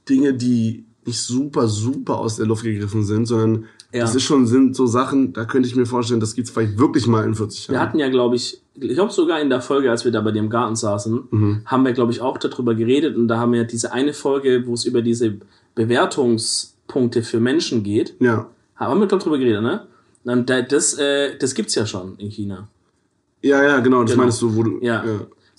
Dinge, 0.09 0.33
die 0.33 0.85
nicht 1.05 1.21
super, 1.21 1.67
super 1.67 2.17
aus 2.17 2.35
der 2.35 2.45
Luft 2.45 2.63
gegriffen 2.63 3.03
sind, 3.03 3.25
sondern 3.25 3.65
Ja. 3.93 4.01
das 4.01 4.15
ist 4.15 4.23
schon, 4.23 4.47
sind 4.47 4.75
so 4.75 4.85
Sachen, 4.85 5.33
da 5.33 5.43
könnte 5.45 5.67
ich 5.67 5.75
mir 5.75 5.85
vorstellen, 5.85 6.19
das 6.21 6.33
gibt's 6.35 6.49
vielleicht 6.51 6.77
wirklich 6.77 7.07
mal 7.07 7.25
in 7.25 7.35
40 7.35 7.67
Wir 7.67 7.75
Jahren. 7.75 7.87
hatten 7.87 7.99
ja, 7.99 8.09
glaube 8.09 8.35
ich, 8.37 8.61
ich 8.75 8.93
glaube 8.93 9.11
sogar 9.11 9.41
in 9.41 9.49
der 9.49 9.59
Folge, 9.61 9.91
als 9.91 10.05
wir 10.05 10.11
da 10.13 10.21
bei 10.21 10.31
dir 10.31 10.39
im 10.39 10.49
Garten 10.49 10.75
saßen, 10.77 11.23
Mhm. 11.29 11.61
haben 11.65 11.83
wir, 11.83 11.91
glaube 11.91 12.11
ich, 12.13 12.21
auch 12.21 12.37
darüber 12.37 12.73
geredet 12.73 13.17
und 13.17 13.27
da 13.27 13.37
haben 13.37 13.51
wir 13.51 13.65
diese 13.65 13.91
eine 13.91 14.13
Folge, 14.13 14.63
wo 14.65 14.73
es 14.75 14.85
über 14.85 15.01
diese 15.01 15.35
Bewertungspunkte 15.75 17.23
für 17.23 17.39
Menschen 17.39 17.83
geht, 17.83 18.15
Ja. 18.19 18.47
haben 18.75 18.99
wir, 18.99 19.07
glaube 19.07 19.23
drüber 19.23 19.37
geredet, 19.37 19.61
ne? 19.61 19.87
Und 20.23 20.49
da- 20.49 20.61
das, 20.61 20.93
äh, 20.97 21.37
das 21.37 21.55
gibt's 21.55 21.75
ja 21.75 21.85
schon 21.85 22.15
in 22.17 22.29
China. 22.29 22.67
Ja, 23.41 23.63
ja, 23.63 23.79
genau, 23.79 24.03
das 24.03 24.11
Genau. 24.11 24.23
meinst 24.23 24.41
du, 24.41 24.55
wo 24.55 24.63
du. 24.63 24.79
Ja. 24.81 25.03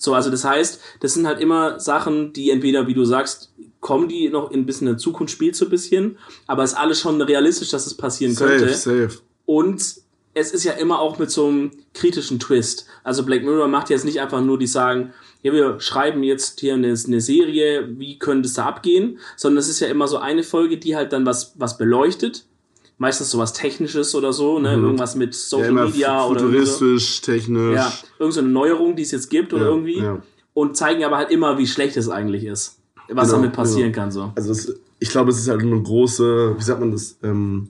So, 0.03 0.13
also 0.13 0.29
das 0.29 0.43
heißt, 0.43 0.81
das 0.99 1.13
sind 1.13 1.25
halt 1.25 1.39
immer 1.39 1.79
Sachen, 1.79 2.33
die 2.33 2.51
entweder, 2.51 2.87
wie 2.87 2.93
du 2.93 3.05
sagst, 3.05 3.53
kommen 3.79 4.09
die 4.09 4.27
noch 4.27 4.51
in 4.51 4.59
ein 4.59 4.65
bisschen 4.65 4.85
in 4.87 4.95
der 4.95 4.97
Zukunft, 4.97 5.33
spielt 5.33 5.55
so 5.55 5.65
ein 5.65 5.71
bisschen, 5.71 6.17
aber 6.45 6.63
es 6.63 6.73
ist 6.73 6.77
alles 6.77 6.99
schon 6.99 7.21
realistisch, 7.21 7.69
dass 7.69 7.87
es 7.87 7.95
passieren 7.95 8.33
Safe, 8.33 8.49
könnte. 8.49 8.73
safe. 8.73 9.19
Und 9.45 9.81
es 10.33 10.51
ist 10.51 10.65
ja 10.65 10.73
immer 10.73 10.99
auch 10.99 11.19
mit 11.19 11.31
so 11.31 11.47
einem 11.47 11.71
kritischen 11.93 12.37
Twist. 12.37 12.85
Also 13.05 13.23
Black 13.23 13.45
Mirror 13.45 13.69
macht 13.69 13.89
jetzt 13.89 14.03
nicht 14.03 14.19
einfach 14.19 14.41
nur, 14.41 14.59
die 14.59 14.67
sagen, 14.67 15.13
ja, 15.41 15.53
wir 15.53 15.79
schreiben 15.79 16.21
jetzt 16.23 16.59
hier 16.59 16.73
eine, 16.73 16.87
eine 16.87 17.21
Serie, 17.21 17.87
wie 17.97 18.19
könnte 18.19 18.47
es 18.47 18.55
da 18.55 18.65
abgehen, 18.65 19.19
sondern 19.37 19.59
es 19.59 19.69
ist 19.69 19.79
ja 19.79 19.87
immer 19.87 20.09
so 20.09 20.17
eine 20.17 20.43
Folge, 20.43 20.77
die 20.77 20.97
halt 20.97 21.13
dann 21.13 21.25
was, 21.25 21.53
was 21.57 21.77
beleuchtet. 21.77 22.45
Meistens 22.97 23.31
sowas 23.31 23.53
Technisches 23.53 24.13
oder 24.15 24.31
so, 24.33 24.59
ne? 24.59 24.73
Irgendwas 24.75 25.15
mit 25.15 25.29
Mhm. 25.29 25.33
Ja, 25.33 25.37
Social 25.39 25.69
immer 25.69 25.85
Media 25.85 26.25
oder 26.25 26.41
irgendwie 26.41 26.65
so. 26.65 26.73
futuristisch, 26.73 27.21
technisch. 27.21 27.75
Ja, 27.75 27.91
irgend 28.19 28.33
so 28.33 28.39
eine 28.41 28.49
Neuerung, 28.49 28.95
die 28.95 29.01
es 29.03 29.11
jetzt 29.11 29.29
gibt 29.29 29.51
oder 29.53 29.65
Ja, 29.65 29.69
irgendwie. 29.71 29.99
ja. 29.99 30.21
Und 30.53 30.77
zeigen 30.77 31.03
aber 31.03 31.17
halt 31.17 31.31
immer, 31.31 31.57
wie 31.57 31.65
schlecht 31.67 31.97
es 31.97 32.07
eigentlich 32.09 32.45
ist. 32.45 32.77
Was 33.09 33.27
Genau, 33.29 33.41
damit 33.41 33.53
passieren 33.55 33.91
genau. 33.91 34.03
kann, 34.03 34.11
so. 34.11 34.31
Also 34.35 34.51
es, 34.51 34.73
ich 34.99 35.09
glaube, 35.09 35.31
es 35.31 35.39
ist 35.39 35.49
halt 35.49 35.61
eine 35.61 35.81
große, 35.81 36.55
wie 36.57 36.63
sagt 36.63 36.79
man 36.79 36.91
das, 36.91 37.17
ähm, 37.23 37.69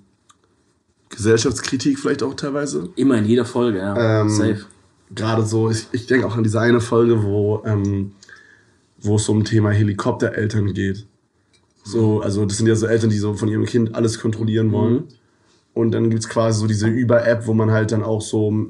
Gesellschaftskritik 1.10 2.00
vielleicht 2.00 2.24
auch 2.24 2.34
teilweise. 2.34 2.90
Immer 2.96 3.18
in 3.18 3.26
jeder 3.26 3.46
Folge, 3.46 3.80
ja. 3.80 4.22
Ähm, 4.22 4.30
Safe. 4.30 4.66
Gerade 5.16 5.46
so, 5.46 5.70
ich, 5.70 5.88
ich 5.92 6.08
denke 6.08 6.26
auch 6.28 6.36
an 6.36 6.44
diese 6.44 6.60
eine 6.60 6.82
Folge, 6.82 7.24
wo, 7.24 7.62
ähm, 7.66 8.14
wo 9.00 9.16
es 9.16 9.30
um 9.30 9.44
Thema 9.44 9.70
Helikoptereltern 9.72 10.74
geht. 10.74 11.06
So, 11.84 12.22
also 12.22 12.46
das 12.46 12.58
sind 12.58 12.68
ja 12.68 12.76
so 12.76 12.88
Eltern, 12.88 13.10
die 13.10 13.18
so 13.18 13.34
von 13.34 13.50
ihrem 13.50 13.66
Kind 13.66 13.94
alles 13.96 14.20
kontrollieren 14.20 14.72
wollen. 14.72 15.04
Und 15.74 15.92
dann 15.92 16.10
gibt's 16.10 16.30
quasi 16.30 16.60
so 16.60 16.68
diese 16.68 16.88
Über-App, 16.88 17.46
wo 17.48 17.54
man 17.54 17.72
halt 17.72 17.92
dann 17.92 18.04
auch 18.04 18.22
so 18.22 18.68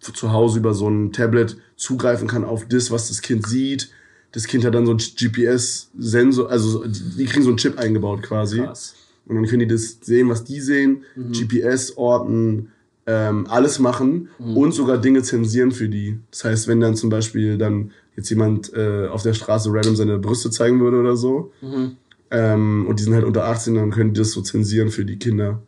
zu 0.00 0.32
Hause 0.32 0.58
über 0.58 0.72
so 0.74 0.88
ein 0.88 1.12
Tablet 1.12 1.56
zugreifen 1.76 2.28
kann 2.28 2.44
auf 2.44 2.66
das, 2.68 2.90
was 2.90 3.08
das 3.08 3.22
Kind 3.22 3.46
sieht. 3.46 3.90
Das 4.32 4.46
Kind 4.46 4.64
hat 4.64 4.74
dann 4.74 4.86
so 4.86 4.92
ein 4.92 4.98
GPS-Sensor, 4.98 6.50
also 6.50 6.84
die 6.86 7.24
kriegen 7.24 7.42
so 7.42 7.50
einen 7.50 7.56
Chip 7.58 7.78
eingebaut 7.78 8.22
quasi. 8.22 8.58
Krass. 8.60 8.94
Und 9.26 9.36
dann 9.36 9.46
können 9.46 9.60
die 9.60 9.66
das 9.66 9.98
sehen, 10.02 10.28
was 10.28 10.44
die 10.44 10.60
sehen, 10.60 11.04
Mhm. 11.16 11.32
GPS 11.32 11.96
orten, 11.96 12.70
ähm, 13.06 13.46
alles 13.48 13.78
machen 13.78 14.28
Mhm. 14.38 14.56
und 14.56 14.72
sogar 14.72 14.98
Dinge 14.98 15.22
zensieren 15.22 15.72
für 15.72 15.88
die. 15.88 16.18
Das 16.30 16.44
heißt, 16.44 16.68
wenn 16.68 16.80
dann 16.80 16.96
zum 16.96 17.10
Beispiel 17.10 17.56
dann 17.58 17.90
jetzt 18.16 18.28
jemand 18.30 18.72
äh, 18.74 19.06
auf 19.08 19.22
der 19.22 19.34
Straße 19.34 19.70
random 19.72 19.96
seine 19.96 20.18
Brüste 20.18 20.50
zeigen 20.50 20.80
würde 20.80 20.98
oder 21.00 21.16
so, 21.16 21.52
Mhm. 21.62 21.96
Ähm, 22.34 22.86
und 22.88 22.98
die 22.98 23.04
sind 23.04 23.14
halt 23.14 23.24
unter 23.24 23.44
18, 23.44 23.74
dann 23.74 23.90
können 23.90 24.12
die 24.14 24.18
das 24.18 24.32
so 24.32 24.42
zensieren 24.42 24.88
für 24.90 25.04
die 25.04 25.18
Kinder. 25.18 25.62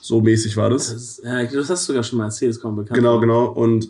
So 0.00 0.20
mäßig 0.20 0.56
war 0.56 0.70
das. 0.70 0.92
Das, 0.92 1.20
ja, 1.24 1.44
das 1.44 1.68
hast 1.70 1.82
du 1.88 1.92
sogar 1.92 2.02
schon 2.02 2.18
mal 2.18 2.26
erzählt, 2.26 2.50
das 2.54 2.60
kommt 2.60 2.76
bekannt. 2.76 2.96
Genau, 2.96 3.18
genau. 3.20 3.46
Und 3.46 3.88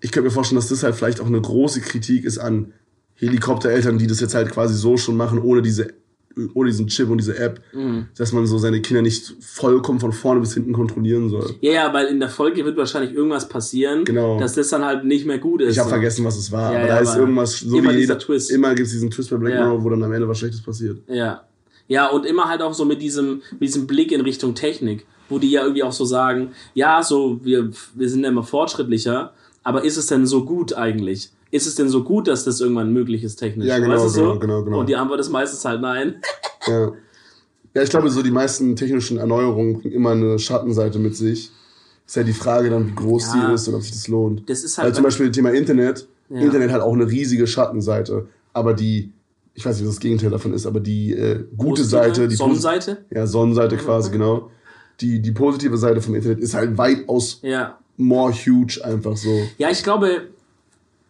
ich 0.00 0.12
könnte 0.12 0.28
mir 0.28 0.30
vorstellen, 0.32 0.56
dass 0.60 0.68
das 0.68 0.82
halt 0.82 0.94
vielleicht 0.94 1.20
auch 1.20 1.26
eine 1.26 1.40
große 1.40 1.80
Kritik 1.80 2.24
ist 2.24 2.38
an 2.38 2.72
Helikoptereltern, 3.14 3.98
die 3.98 4.06
das 4.06 4.20
jetzt 4.20 4.34
halt 4.34 4.50
quasi 4.50 4.74
so 4.74 4.96
schon 4.96 5.16
machen, 5.16 5.38
ohne 5.40 5.62
diese, 5.62 5.88
ohne 6.54 6.68
diesen 6.68 6.86
Chip 6.88 7.08
und 7.08 7.16
diese 7.18 7.38
App, 7.38 7.60
Mhm. 7.72 8.08
dass 8.18 8.32
man 8.32 8.44
so 8.46 8.58
seine 8.58 8.82
Kinder 8.82 9.00
nicht 9.00 9.34
vollkommen 9.40 10.00
von 10.00 10.12
vorne 10.12 10.40
bis 10.40 10.52
hinten 10.52 10.72
kontrollieren 10.74 11.30
soll. 11.30 11.54
Ja, 11.62 11.72
ja, 11.72 11.94
weil 11.94 12.06
in 12.06 12.20
der 12.20 12.28
Folge 12.28 12.62
wird 12.64 12.76
wahrscheinlich 12.76 13.14
irgendwas 13.14 13.48
passieren, 13.48 14.04
Genau. 14.04 14.38
dass 14.38 14.52
das 14.54 14.68
dann 14.68 14.84
halt 14.84 15.04
nicht 15.04 15.26
mehr 15.26 15.38
gut 15.38 15.62
ist. 15.62 15.72
Ich 15.72 15.78
habe 15.78 15.88
so. 15.88 15.94
vergessen, 15.94 16.24
was 16.26 16.36
es 16.36 16.52
war, 16.52 16.72
Ja, 16.72 16.78
aber 16.80 16.88
ja, 16.88 16.94
da 16.96 17.00
ist 17.00 17.16
irgendwas, 17.16 17.58
so 17.60 17.78
immer 17.78 17.94
wie 17.94 18.00
jeder, 18.00 18.18
Twist. 18.18 18.50
immer 18.50 18.74
gibt 18.74 18.86
es 18.88 18.92
diesen 18.92 19.10
Twist 19.10 19.30
bei 19.30 19.36
Black 19.38 19.54
Ja. 19.54 19.64
Mirror, 19.64 19.82
wo 19.82 19.88
dann 19.90 20.02
am 20.02 20.12
Ende 20.12 20.28
was 20.28 20.38
Schlechtes 20.38 20.62
passiert. 20.62 20.98
Ja. 21.08 21.42
Ja, 21.88 22.08
und 22.08 22.26
immer 22.26 22.48
halt 22.48 22.62
auch 22.62 22.74
so 22.74 22.84
mit 22.84 23.00
diesem, 23.00 23.42
mit 23.52 23.62
diesem 23.68 23.86
Blick 23.86 24.12
in 24.12 24.20
Richtung 24.20 24.54
Technik, 24.54 25.06
wo 25.28 25.38
die 25.38 25.50
ja 25.50 25.62
irgendwie 25.62 25.82
auch 25.82 25.92
so 25.92 26.04
sagen, 26.04 26.52
ja, 26.74 27.02
so, 27.02 27.40
wir, 27.44 27.70
wir 27.94 28.08
sind 28.08 28.22
ja 28.24 28.28
immer 28.28 28.42
fortschrittlicher, 28.42 29.32
aber 29.62 29.84
ist 29.84 29.96
es 29.96 30.06
denn 30.06 30.26
so 30.26 30.44
gut 30.44 30.74
eigentlich? 30.74 31.30
Ist 31.50 31.66
es 31.66 31.76
denn 31.76 31.88
so 31.88 32.02
gut, 32.02 32.26
dass 32.28 32.44
das 32.44 32.60
irgendwann 32.60 32.92
möglich 32.92 33.22
ist 33.22 33.36
technisch? 33.36 33.68
Ja, 33.68 33.78
genau, 33.78 33.94
weißt 33.94 34.04
du 34.04 34.08
so? 34.08 34.20
genau, 34.20 34.38
genau, 34.38 34.62
genau. 34.64 34.80
Und 34.80 34.88
die 34.88 34.96
Antwort 34.96 35.20
ist 35.20 35.30
meistens 35.30 35.64
halt 35.64 35.80
nein. 35.80 36.20
Ja. 36.66 36.92
ja, 37.74 37.82
ich 37.82 37.90
glaube, 37.90 38.10
so 38.10 38.22
die 38.22 38.32
meisten 38.32 38.74
technischen 38.74 39.18
Erneuerungen 39.18 39.80
bringen 39.80 39.94
immer 39.94 40.10
eine 40.10 40.38
Schattenseite 40.38 40.98
mit 40.98 41.16
sich. 41.16 41.52
Ist 42.04 42.16
ja 42.16 42.22
die 42.24 42.32
Frage 42.32 42.70
dann, 42.70 42.88
wie 42.88 42.94
groß 42.94 43.34
Ja. 43.34 43.48
die 43.48 43.54
ist 43.54 43.68
und 43.68 43.74
ob 43.74 43.82
sich 43.82 43.92
das 43.92 44.08
lohnt. 44.08 44.48
Das 44.50 44.64
ist 44.64 44.76
Weil 44.78 44.86
halt, 44.86 44.94
zum 44.96 45.04
Beispiel 45.04 45.26
das 45.26 45.36
Thema 45.36 45.50
Internet. 45.50 46.06
Ja. 46.28 46.40
Internet 46.40 46.70
hat 46.72 46.80
auch 46.80 46.92
eine 46.92 47.08
riesige 47.08 47.46
Schattenseite. 47.46 48.26
Aber 48.52 48.74
die, 48.74 49.12
ich 49.56 49.64
weiß 49.64 49.76
nicht, 49.78 49.86
was 49.88 49.94
das 49.96 50.00
Gegenteil 50.00 50.30
davon 50.30 50.52
ist, 50.52 50.66
aber 50.66 50.80
die 50.80 51.12
äh, 51.12 51.44
gute 51.56 51.82
Seite, 51.82 52.28
die 52.28 52.36
Sonnenseite? 52.36 52.98
Ja, 53.10 53.26
Sonnenseite 53.26 53.76
quasi, 53.78 54.10
genau. 54.10 54.50
Die, 55.00 55.20
die 55.20 55.32
positive 55.32 55.76
Seite 55.78 56.00
vom 56.02 56.14
Internet 56.14 56.40
ist 56.40 56.54
halt 56.54 56.76
weitaus 56.78 57.40
Ja. 57.42 57.78
more 57.96 58.32
huge 58.32 58.80
einfach 58.84 59.16
so. 59.16 59.30
Ja, 59.58 59.70
ich 59.70 59.82
glaube, 59.82 60.28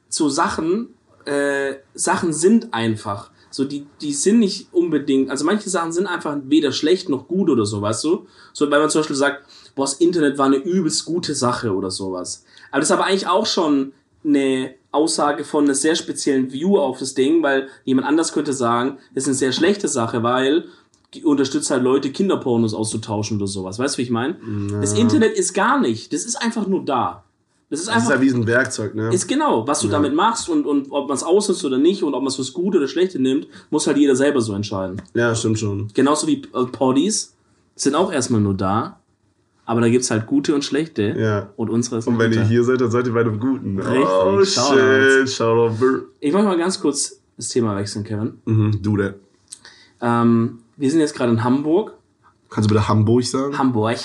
so 0.08 0.28
Sachen, 0.28 0.88
äh, 1.24 1.74
Sachen 1.94 2.32
sind 2.32 2.72
einfach. 2.72 3.30
So, 3.50 3.64
die, 3.64 3.86
die 4.00 4.12
sind 4.12 4.38
nicht 4.38 4.68
unbedingt, 4.72 5.30
also 5.30 5.44
manche 5.44 5.68
Sachen 5.68 5.90
sind 5.90 6.06
einfach 6.06 6.36
weder 6.44 6.70
schlecht 6.72 7.08
noch 7.08 7.26
gut 7.26 7.48
oder 7.50 7.64
so, 7.66 7.80
weißt 7.82 8.04
du? 8.04 8.26
So, 8.52 8.70
wenn 8.70 8.78
man 8.80 8.90
zum 8.90 9.00
Beispiel 9.00 9.16
sagt, 9.16 9.42
boah, 9.74 9.84
das 9.84 9.94
Internet 9.94 10.38
war 10.38 10.46
eine 10.46 10.56
übelst 10.56 11.04
gute 11.04 11.34
Sache 11.34 11.74
oder 11.74 11.90
sowas. 11.90 12.44
Aber 12.70 12.80
das 12.80 12.90
ist 12.90 12.94
aber 12.94 13.06
eigentlich 13.06 13.26
auch 13.26 13.46
schon 13.46 13.92
eine 14.26 14.74
Aussage 14.92 15.44
von 15.44 15.64
einer 15.64 15.74
sehr 15.74 15.94
speziellen 15.94 16.52
View 16.52 16.78
auf 16.78 16.98
das 16.98 17.14
Ding, 17.14 17.42
weil 17.42 17.68
jemand 17.84 18.06
anders 18.06 18.32
könnte 18.32 18.52
sagen, 18.52 18.98
das 19.14 19.24
ist 19.24 19.28
eine 19.28 19.36
sehr 19.36 19.52
schlechte 19.52 19.88
Sache, 19.88 20.22
weil 20.22 20.64
unterstützt 21.24 21.70
halt 21.70 21.82
Leute, 21.82 22.10
Kinderpornos 22.10 22.74
auszutauschen 22.74 23.38
oder 23.38 23.46
sowas. 23.46 23.78
Weißt 23.78 23.94
du, 23.94 23.98
wie 23.98 24.02
ich 24.02 24.10
meine? 24.10 24.36
Das 24.80 24.92
Internet 24.92 25.32
ist 25.34 25.54
gar 25.54 25.80
nicht. 25.80 26.12
Das 26.12 26.24
ist 26.24 26.36
einfach 26.36 26.66
nur 26.66 26.84
da. 26.84 27.24
Das 27.70 27.80
ist 27.80 27.88
Das 27.88 27.96
ist 27.96 28.02
einfach 28.02 28.22
ja 28.22 28.32
wie 28.32 28.34
ein 28.34 28.46
Werkzeug, 28.46 28.94
ne? 28.94 29.12
ist 29.12 29.26
genau, 29.26 29.66
was 29.66 29.80
du 29.80 29.88
damit 29.88 30.14
machst 30.14 30.48
und, 30.48 30.66
und 30.66 30.88
ob 30.90 31.08
man 31.08 31.16
es 31.16 31.24
ausnutzt 31.24 31.64
oder 31.64 31.78
nicht 31.78 32.04
und 32.04 32.14
ob 32.14 32.20
man 32.20 32.28
es 32.28 32.36
fürs 32.36 32.52
Gute 32.52 32.78
oder 32.78 32.86
Schlechte 32.86 33.18
nimmt, 33.18 33.48
muss 33.70 33.88
halt 33.88 33.96
jeder 33.96 34.14
selber 34.14 34.40
so 34.40 34.52
entscheiden. 34.52 35.02
Ja, 35.14 35.34
stimmt 35.34 35.58
schon. 35.58 35.88
Genauso 35.92 36.28
wie 36.28 36.42
äh, 36.54 36.64
Poddies 36.70 37.34
sind 37.74 37.96
auch 37.96 38.12
erstmal 38.12 38.40
nur 38.40 38.54
da, 38.54 39.00
aber 39.66 39.80
da 39.82 39.88
gibt's 39.88 40.10
halt 40.10 40.26
gute 40.26 40.54
und 40.54 40.64
schlechte. 40.64 41.14
Ja. 41.18 41.50
Und 41.56 41.68
unsere 41.70 41.98
ist 41.98 42.06
Und 42.06 42.18
wenn 42.18 42.30
guter. 42.30 42.42
ihr 42.42 42.48
hier 42.48 42.64
seid, 42.64 42.80
dann 42.80 42.90
seid 42.90 43.06
ihr 43.06 43.12
bei 43.12 43.24
dem 43.24 43.38
Guten. 43.38 43.78
Richtig, 43.78 44.06
Oh, 44.08 44.42
shit. 44.44 45.28
Shoutout. 45.28 46.06
Ich 46.20 46.32
möchte 46.32 46.46
mal 46.48 46.56
ganz 46.56 46.80
kurz 46.80 47.20
das 47.36 47.48
Thema 47.50 47.76
wechseln, 47.76 48.04
Kevin. 48.04 48.38
Mhm, 48.46 48.80
du, 48.80 48.96
der. 48.96 49.14
Ähm, 50.00 50.60
wir 50.76 50.90
sind 50.90 51.00
jetzt 51.00 51.14
gerade 51.14 51.32
in 51.32 51.42
Hamburg. 51.44 51.92
Kannst 52.48 52.70
du 52.70 52.74
bitte 52.74 52.88
Hamburg 52.88 53.24
sagen? 53.24 53.58
Hamburg. 53.58 53.98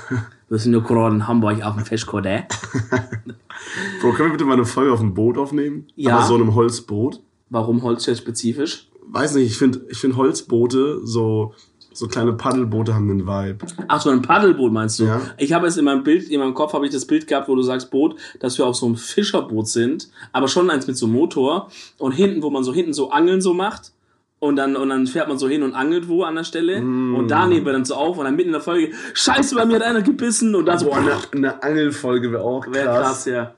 wir 0.48 0.58
sind 0.58 0.72
nur 0.72 0.82
gerade 0.82 1.14
in 1.14 1.28
Hamburg 1.28 1.62
auf 1.62 1.76
dem 1.76 1.84
Fischkode. 1.84 2.44
Bro, 4.00 4.12
können 4.12 4.30
wir 4.30 4.32
bitte 4.32 4.44
mal 4.44 4.54
eine 4.54 4.64
Folge 4.64 4.92
auf 4.92 5.00
dem 5.00 5.14
Boot 5.14 5.36
aufnehmen? 5.38 5.86
Ja. 5.94 6.16
Aber 6.16 6.26
so 6.26 6.34
einem 6.34 6.54
Holzboot. 6.54 7.20
Warum 7.50 7.82
Holz 7.82 8.06
jetzt 8.06 8.18
spezifisch? 8.18 8.88
Weiß 9.06 9.34
nicht, 9.34 9.46
ich 9.46 9.58
finde 9.58 9.84
ich 9.90 9.98
find 9.98 10.16
Holzboote, 10.16 11.00
so, 11.06 11.54
so 11.94 12.08
kleine 12.08 12.32
Paddelboote 12.32 12.94
haben 12.94 13.10
einen 13.10 13.26
Vibe. 13.26 13.66
Ach 13.88 14.00
so, 14.00 14.10
ein 14.10 14.22
Paddelboot 14.22 14.72
meinst 14.72 14.98
du? 15.00 15.04
Ja. 15.04 15.20
Ich 15.38 15.52
habe 15.52 15.66
es 15.66 15.76
in 15.76 15.84
meinem 15.84 16.02
Bild, 16.02 16.28
in 16.28 16.40
meinem 16.40 16.54
Kopf 16.54 16.72
habe 16.72 16.86
ich 16.86 16.92
das 16.92 17.06
Bild 17.06 17.26
gehabt, 17.26 17.48
wo 17.48 17.54
du 17.54 17.62
sagst 17.62 17.90
Boot, 17.90 18.16
dass 18.40 18.58
wir 18.58 18.66
auf 18.66 18.76
so 18.76 18.86
einem 18.86 18.96
Fischerboot 18.96 19.68
sind, 19.68 20.08
aber 20.32 20.48
schon 20.48 20.70
eins 20.70 20.86
mit 20.86 20.96
so 20.96 21.06
einem 21.06 21.14
Motor 21.14 21.68
und 21.98 22.12
hinten, 22.12 22.42
wo 22.42 22.50
man 22.50 22.64
so 22.64 22.72
hinten 22.72 22.92
so 22.92 23.10
Angeln 23.10 23.40
so 23.40 23.54
macht. 23.54 23.92
Und 24.38 24.56
dann, 24.56 24.74
und 24.74 24.88
dann 24.88 25.06
fährt 25.06 25.28
man 25.28 25.38
so 25.38 25.48
hin 25.48 25.62
und 25.62 25.72
angelt 25.72 26.08
wo 26.08 26.24
an 26.24 26.34
der 26.34 26.42
Stelle. 26.42 26.78
Und 26.78 27.28
da 27.28 27.46
nehmen 27.46 27.64
wir 27.64 27.72
dann 27.72 27.84
so 27.84 27.94
auf 27.94 28.18
und 28.18 28.24
dann 28.24 28.34
mitten 28.34 28.48
in 28.48 28.54
der 28.54 28.60
Folge, 28.60 28.90
Scheiße, 29.14 29.54
bei 29.54 29.64
mir 29.64 29.76
hat 29.76 29.82
einer 29.82 30.02
gebissen 30.02 30.56
und 30.56 30.66
dann 30.66 30.80
so, 30.80 30.86
Boah, 30.86 30.96
eine, 30.96 31.12
eine 31.32 31.62
Angelfolge 31.62 32.32
wäre 32.32 32.42
auch 32.42 32.64
krass. 32.64 32.74
wäre 32.74 32.86
krass, 32.86 33.24
ja. 33.26 33.54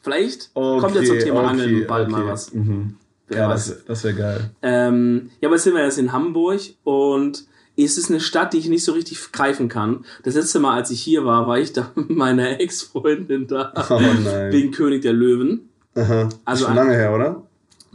Vielleicht 0.00 0.50
Okay, 0.54 0.80
kommt 0.80 0.94
jetzt 0.94 1.08
zum 1.08 1.18
Thema 1.18 1.40
okay, 1.40 1.48
Angeln 1.48 1.86
bald 1.88 2.08
okay. 2.08 2.12
mal 2.12 2.26
was. 2.28 2.54
Mhm. 2.54 2.94
Ja, 3.30 3.48
das, 3.48 3.84
das 3.84 4.04
wäre 4.04 4.14
geil. 4.14 4.50
Ähm, 4.62 5.30
ja, 5.40 5.48
aber 5.48 5.56
jetzt 5.56 5.64
sind 5.64 5.74
wir 5.74 5.84
jetzt 5.84 5.98
in 5.98 6.12
Hamburg 6.12 6.60
und 6.84 7.44
es 7.84 7.96
ist 7.98 8.10
eine 8.10 8.20
Stadt, 8.20 8.52
die 8.52 8.58
ich 8.58 8.68
nicht 8.68 8.84
so 8.84 8.92
richtig 8.92 9.32
greifen 9.32 9.68
kann. 9.68 10.04
Das 10.24 10.34
letzte 10.34 10.58
Mal, 10.60 10.74
als 10.76 10.90
ich 10.90 11.00
hier 11.00 11.24
war, 11.24 11.46
war 11.46 11.58
ich 11.58 11.72
da 11.72 11.90
mit 11.94 12.10
meiner 12.10 12.60
Ex-Freundin 12.60 13.46
da. 13.46 13.72
Oh 13.90 14.00
nein. 14.00 14.52
Wegen 14.52 14.70
König 14.72 15.02
der 15.02 15.12
Löwen. 15.12 15.68
Aha. 15.94 16.28
Also 16.44 16.64
Schon 16.64 16.72
ein- 16.72 16.76
lange 16.86 16.94
her, 16.94 17.14
oder? 17.14 17.42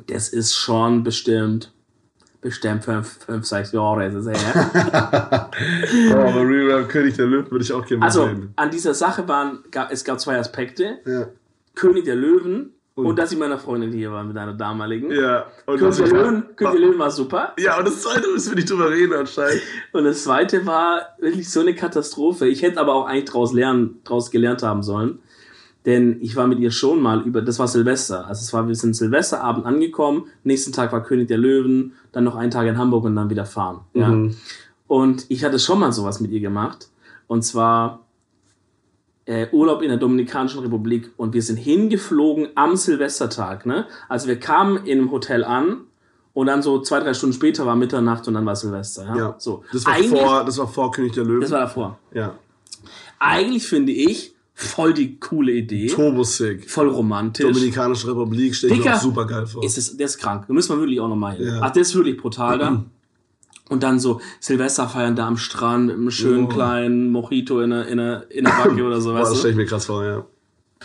Das 0.07 0.29
ist 0.29 0.55
schon 0.55 1.03
bestimmt, 1.03 1.71
bestimmt 2.41 2.83
fünf, 2.83 3.19
fünf 3.25 3.45
sechs 3.45 3.71
Jahre 3.71 4.07
ist 4.07 4.15
es 4.15 4.27
her. 4.27 5.49
Oh, 6.11 6.13
aber 6.17 6.41
Real 6.47 6.85
König 6.87 7.15
der 7.15 7.27
Löwen 7.27 7.49
würde 7.51 7.63
ich 7.63 7.71
auch 7.71 7.85
gerne 7.85 8.03
Also, 8.03 8.25
sehen. 8.25 8.53
an 8.55 8.71
dieser 8.71 8.93
Sache 8.95 9.27
waren, 9.27 9.59
gab, 9.71 9.91
es 9.91 10.03
gab 10.03 10.19
zwei 10.19 10.37
Aspekte. 10.39 10.97
Ja. 11.05 11.27
König 11.75 12.05
der 12.05 12.15
Löwen 12.15 12.71
und, 12.95 13.05
Und- 13.07 13.19
dass 13.19 13.31
ich 13.31 13.37
mit 13.39 13.47
meiner 13.47 13.59
Freundin 13.59 13.91
hier 13.91 14.11
war, 14.11 14.23
mit 14.23 14.37
einer 14.37 14.53
damaligen. 14.53 15.11
Ja. 15.11 15.45
Und 15.65 15.77
König 15.79 15.79
der 15.79 15.87
was 15.89 15.99
ich- 15.99 16.11
Löwen, 16.11 16.43
König 16.55 16.73
der 16.73 16.81
Löwen 16.81 16.99
war 16.99 17.11
super. 17.11 17.53
Ja, 17.57 17.77
und 17.79 17.87
das 17.87 18.01
zweite 18.01 18.27
müssen 18.31 18.51
wir 18.51 18.55
nicht 18.55 18.69
drüber 18.69 18.89
reden 18.91 19.13
anscheinend. 19.13 19.61
Und 19.93 20.03
das 20.03 20.23
zweite 20.23 20.65
war 20.65 21.01
wirklich 21.19 21.49
so 21.49 21.59
eine 21.61 21.73
Katastrophe. 21.73 22.47
Ich 22.47 22.61
hätte 22.61 22.79
aber 22.79 22.93
auch 22.93 23.05
eigentlich 23.07 23.25
draus 23.25 23.53
lernen, 23.53 23.99
draus 24.03 24.29
gelernt 24.31 24.61
haben 24.63 24.83
sollen. 24.83 25.19
Denn 25.85 26.17
ich 26.21 26.35
war 26.37 26.47
mit 26.47 26.59
ihr 26.59 26.71
schon 26.71 27.01
mal 27.01 27.21
über, 27.23 27.41
das 27.41 27.59
war 27.59 27.67
Silvester. 27.67 28.25
Also 28.27 28.41
es 28.41 28.53
war, 28.53 28.67
wir 28.69 28.75
sind 28.75 28.95
Silvesterabend 28.95 29.65
angekommen, 29.65 30.27
nächsten 30.43 30.71
Tag 30.71 30.93
war 30.93 31.03
König 31.03 31.27
der 31.27 31.37
Löwen, 31.37 31.93
dann 32.13 32.23
noch 32.23 32.35
einen 32.35 32.51
Tag 32.51 32.67
in 32.67 32.77
Hamburg 32.77 33.03
und 33.03 33.15
dann 33.17 33.29
wieder 33.29 33.45
fahren. 33.45 33.81
Ja. 33.93 34.07
Mhm. 34.07 34.35
Und 34.87 35.25
ich 35.29 35.43
hatte 35.43 35.59
schon 35.59 35.79
mal 35.79 35.91
sowas 35.91 36.19
mit 36.21 36.31
ihr 36.31 36.39
gemacht. 36.39 36.89
Und 37.27 37.41
zwar 37.43 38.02
äh, 39.25 39.47
Urlaub 39.51 39.81
in 39.81 39.89
der 39.89 39.97
Dominikanischen 39.97 40.59
Republik. 40.59 41.11
Und 41.17 41.33
wir 41.33 41.41
sind 41.41 41.57
hingeflogen 41.57 42.49
am 42.55 42.75
Silvestertag. 42.75 43.65
Ne? 43.65 43.85
Also 44.09 44.27
wir 44.27 44.39
kamen 44.39 44.85
in 44.85 44.99
einem 44.99 45.11
Hotel 45.11 45.43
an 45.43 45.81
und 46.33 46.47
dann 46.47 46.61
so 46.61 46.81
zwei, 46.81 46.99
drei 46.99 47.13
Stunden 47.13 47.33
später 47.33 47.65
war 47.65 47.75
Mitternacht 47.75 48.27
und 48.27 48.33
dann 48.33 48.45
war 48.45 48.55
Silvester. 48.55 49.05
Ja. 49.05 49.15
Ja. 49.17 49.35
So. 49.37 49.63
Das 49.71 49.85
war, 49.85 49.93
Eigentlich- 49.93 50.21
vor, 50.21 50.43
das 50.45 50.57
war 50.57 50.67
vor 50.67 50.91
König 50.91 51.13
der 51.13 51.23
Löwen. 51.25 51.41
das 51.41 51.51
war 51.51 51.59
davor. 51.61 51.99
ja. 52.13 52.35
Eigentlich 53.19 53.65
finde 53.65 53.93
ich 53.93 54.33
voll 54.53 54.93
die 54.93 55.17
coole 55.19 55.53
Idee. 55.53 55.87
Turbo 55.87 56.23
sick. 56.23 56.69
Voll 56.69 56.89
romantisch. 56.89 57.45
Dominikanische 57.45 58.09
Republik 58.09 58.53
stelle 58.53 58.73
ich 58.73 58.83
mir 58.83 58.93
auch 58.95 58.99
super 59.01 59.25
geil 59.25 59.47
vor. 59.47 59.63
Ist 59.63 59.77
es, 59.77 59.95
der 59.95 60.05
ist 60.07 60.17
krank. 60.17 60.45
Da 60.47 60.53
müssen 60.53 60.75
wir 60.75 60.79
wirklich 60.81 60.99
auch 60.99 61.07
nochmal 61.07 61.35
hin. 61.37 61.47
Ja. 61.47 61.59
Ach, 61.61 61.71
der 61.71 61.81
ist 61.83 61.95
wirklich 61.95 62.17
brutal 62.17 62.57
da. 62.59 62.83
Und 63.69 63.81
dann 63.83 63.99
so 63.99 64.19
Silvester 64.39 64.87
feiern 64.89 65.15
da 65.15 65.27
am 65.27 65.37
Strand 65.37 65.87
mit 65.87 65.95
einem 65.95 66.11
schönen 66.11 66.45
Oh. 66.45 66.49
kleinen 66.49 67.11
Mojito 67.11 67.61
in 67.61 67.69
der, 67.71 67.87
in 67.87 67.97
der, 67.97 68.29
in 68.29 68.43
der 68.45 68.51
Backe 68.51 68.83
oder 68.83 68.99
so. 69.01 69.11
Boah, 69.13 69.19
das 69.19 69.37
stelle 69.39 69.51
ich 69.51 69.57
mir 69.57 69.65
krass 69.65 69.85
vor, 69.85 70.03
ja. 70.03 70.25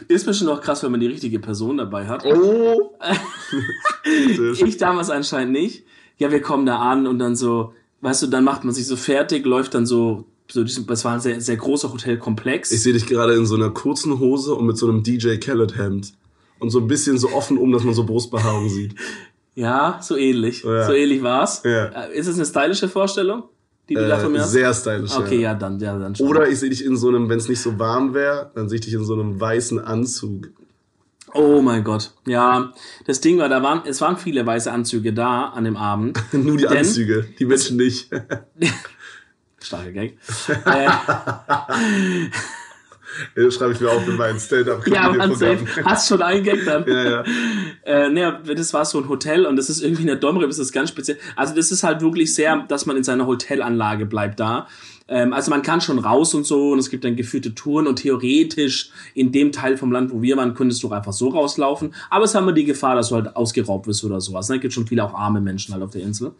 Ist 0.06 0.26
bestimmt 0.26 0.50
auch 0.50 0.60
krass, 0.60 0.82
wenn 0.84 0.92
man 0.92 1.00
die 1.00 1.08
richtige 1.08 1.40
Person 1.40 1.78
dabei 1.78 2.06
hat. 2.06 2.24
Oh! 2.24 2.92
Ich 4.64 4.76
damals 4.76 5.10
anscheinend 5.10 5.52
nicht. 5.52 5.84
Ja, 6.18 6.30
wir 6.30 6.40
kommen 6.40 6.66
da 6.66 6.78
an 6.78 7.06
und 7.06 7.18
dann 7.18 7.36
so, 7.36 7.74
weißt 8.00 8.22
du, 8.22 8.26
dann 8.28 8.44
macht 8.44 8.64
man 8.64 8.74
sich 8.74 8.86
so 8.86 8.96
fertig, 8.96 9.44
läuft 9.44 9.74
dann 9.74 9.86
so, 9.86 10.24
so 10.50 10.64
das 10.64 11.04
war 11.04 11.14
ein 11.14 11.20
sehr, 11.20 11.40
sehr 11.40 11.56
großer 11.56 11.92
Hotelkomplex. 11.92 12.72
Ich 12.72 12.82
sehe 12.82 12.92
dich 12.92 13.06
gerade 13.06 13.34
in 13.34 13.46
so 13.46 13.54
einer 13.56 13.70
kurzen 13.70 14.18
Hose 14.18 14.54
und 14.54 14.66
mit 14.66 14.76
so 14.78 14.88
einem 14.88 15.02
DJ 15.02 15.36
Khaled 15.36 15.76
Hemd. 15.76 16.12
Und 16.60 16.70
so 16.70 16.80
ein 16.80 16.88
bisschen 16.88 17.18
so 17.18 17.30
offen 17.32 17.56
um, 17.56 17.70
dass 17.70 17.84
man 17.84 17.94
so 17.94 18.04
Brustbehaarung 18.04 18.68
sieht. 18.68 18.94
Ja, 19.58 19.98
so 20.00 20.16
ähnlich. 20.16 20.62
Ja. 20.62 20.86
So 20.86 20.92
ähnlich 20.92 21.20
war's. 21.22 21.62
Ja. 21.64 21.86
Äh, 21.86 22.16
Ist 22.16 22.28
es 22.28 22.36
eine 22.36 22.46
stylische 22.46 22.88
Vorstellung, 22.88 23.42
die 23.88 23.94
du 23.94 24.06
da 24.06 24.18
von 24.18 24.30
mir 24.30 24.38
Äh, 24.38 24.42
hast? 24.42 24.52
sehr 24.52 24.72
stylisch. 24.72 25.16
Okay, 25.16 25.36
ja. 25.40 25.52
ja, 25.52 25.54
dann, 25.54 25.80
ja, 25.80 25.98
dann 25.98 26.14
schon. 26.14 26.28
Oder 26.28 26.48
ich 26.48 26.60
sehe 26.60 26.70
dich 26.70 26.84
in 26.84 26.96
so 26.96 27.08
einem, 27.08 27.28
wenn 27.28 27.38
es 27.38 27.48
nicht 27.48 27.60
so 27.60 27.76
warm 27.76 28.14
wäre, 28.14 28.52
dann 28.54 28.68
sehe 28.68 28.76
ich 28.76 28.84
dich 28.84 28.94
in 28.94 29.04
so 29.04 29.14
einem 29.14 29.40
weißen 29.40 29.80
Anzug. 29.80 30.48
Oh 31.34 31.60
mein 31.60 31.82
Gott. 31.82 32.12
Ja, 32.24 32.72
das 33.06 33.20
Ding 33.20 33.38
war, 33.38 33.48
da 33.48 33.60
waren, 33.62 33.82
es 33.84 34.00
waren 34.00 34.16
viele 34.16 34.46
weiße 34.46 34.70
Anzüge 34.70 35.12
da 35.12 35.46
an 35.46 35.64
dem 35.64 35.76
Abend. 35.76 36.16
Nur 36.32 36.56
die 36.56 36.68
Anzüge, 36.68 37.26
die 37.38 37.44
Menschen 37.44 37.76
nicht. 37.78 38.08
Starker 39.60 39.90
Gag. 39.90 40.16
äh, 40.66 40.88
Das 43.34 43.54
schreibe 43.54 43.72
ich 43.72 43.80
mir 43.80 43.90
auf 43.90 44.06
in 44.06 44.16
meinen 44.16 44.38
stand 44.38 44.68
up 44.68 44.86
ja, 44.86 45.12
safe. 45.34 45.64
Hast 45.84 46.08
schon 46.08 46.22
einen 46.22 46.44
Gag 46.44 46.64
dann. 46.64 46.86
Ja, 46.86 47.10
ja. 47.10 47.24
Äh, 47.84 48.10
ne, 48.10 48.38
das 48.44 48.74
war 48.74 48.84
so 48.84 48.98
ein 48.98 49.08
Hotel 49.08 49.46
und 49.46 49.56
das 49.56 49.70
ist 49.70 49.82
irgendwie 49.82 50.02
in 50.02 50.08
der 50.08 50.16
Domrep 50.16 50.50
ist 50.50 50.58
das 50.58 50.72
ganz 50.72 50.90
speziell. 50.90 51.16
Also 51.36 51.54
das 51.54 51.70
ist 51.70 51.84
halt 51.84 52.02
wirklich 52.02 52.34
sehr, 52.34 52.66
dass 52.68 52.84
man 52.84 52.98
in 52.98 53.04
seiner 53.04 53.26
Hotelanlage 53.26 54.04
bleibt 54.04 54.38
da. 54.40 54.66
Ähm, 55.08 55.32
also 55.32 55.50
man 55.50 55.62
kann 55.62 55.80
schon 55.80 55.98
raus 55.98 56.34
und 56.34 56.44
so 56.44 56.72
und 56.72 56.78
es 56.78 56.90
gibt 56.90 57.04
dann 57.04 57.16
geführte 57.16 57.54
Touren 57.54 57.86
und 57.86 57.96
theoretisch 57.96 58.90
in 59.14 59.32
dem 59.32 59.52
Teil 59.52 59.76
vom 59.76 59.90
Land, 59.90 60.12
wo 60.12 60.22
wir 60.22 60.36
waren, 60.36 60.54
könntest 60.54 60.82
du 60.82 60.88
auch 60.88 60.92
einfach 60.92 61.12
so 61.12 61.28
rauslaufen. 61.28 61.94
Aber 62.10 62.24
es 62.24 62.34
haben 62.34 62.46
wir 62.46 62.52
die 62.52 62.64
Gefahr, 62.64 62.94
dass 62.94 63.08
du 63.08 63.16
halt 63.16 63.34
ausgeraubt 63.34 63.86
wirst 63.86 64.04
oder 64.04 64.20
sowas. 64.20 64.48
Ne? 64.48 64.56
Es 64.56 64.62
gibt 64.62 64.74
schon 64.74 64.86
viele 64.86 65.04
auch 65.04 65.14
arme 65.14 65.40
Menschen 65.40 65.72
halt 65.72 65.82
auf 65.82 65.90
der 65.90 66.02
Insel. 66.02 66.32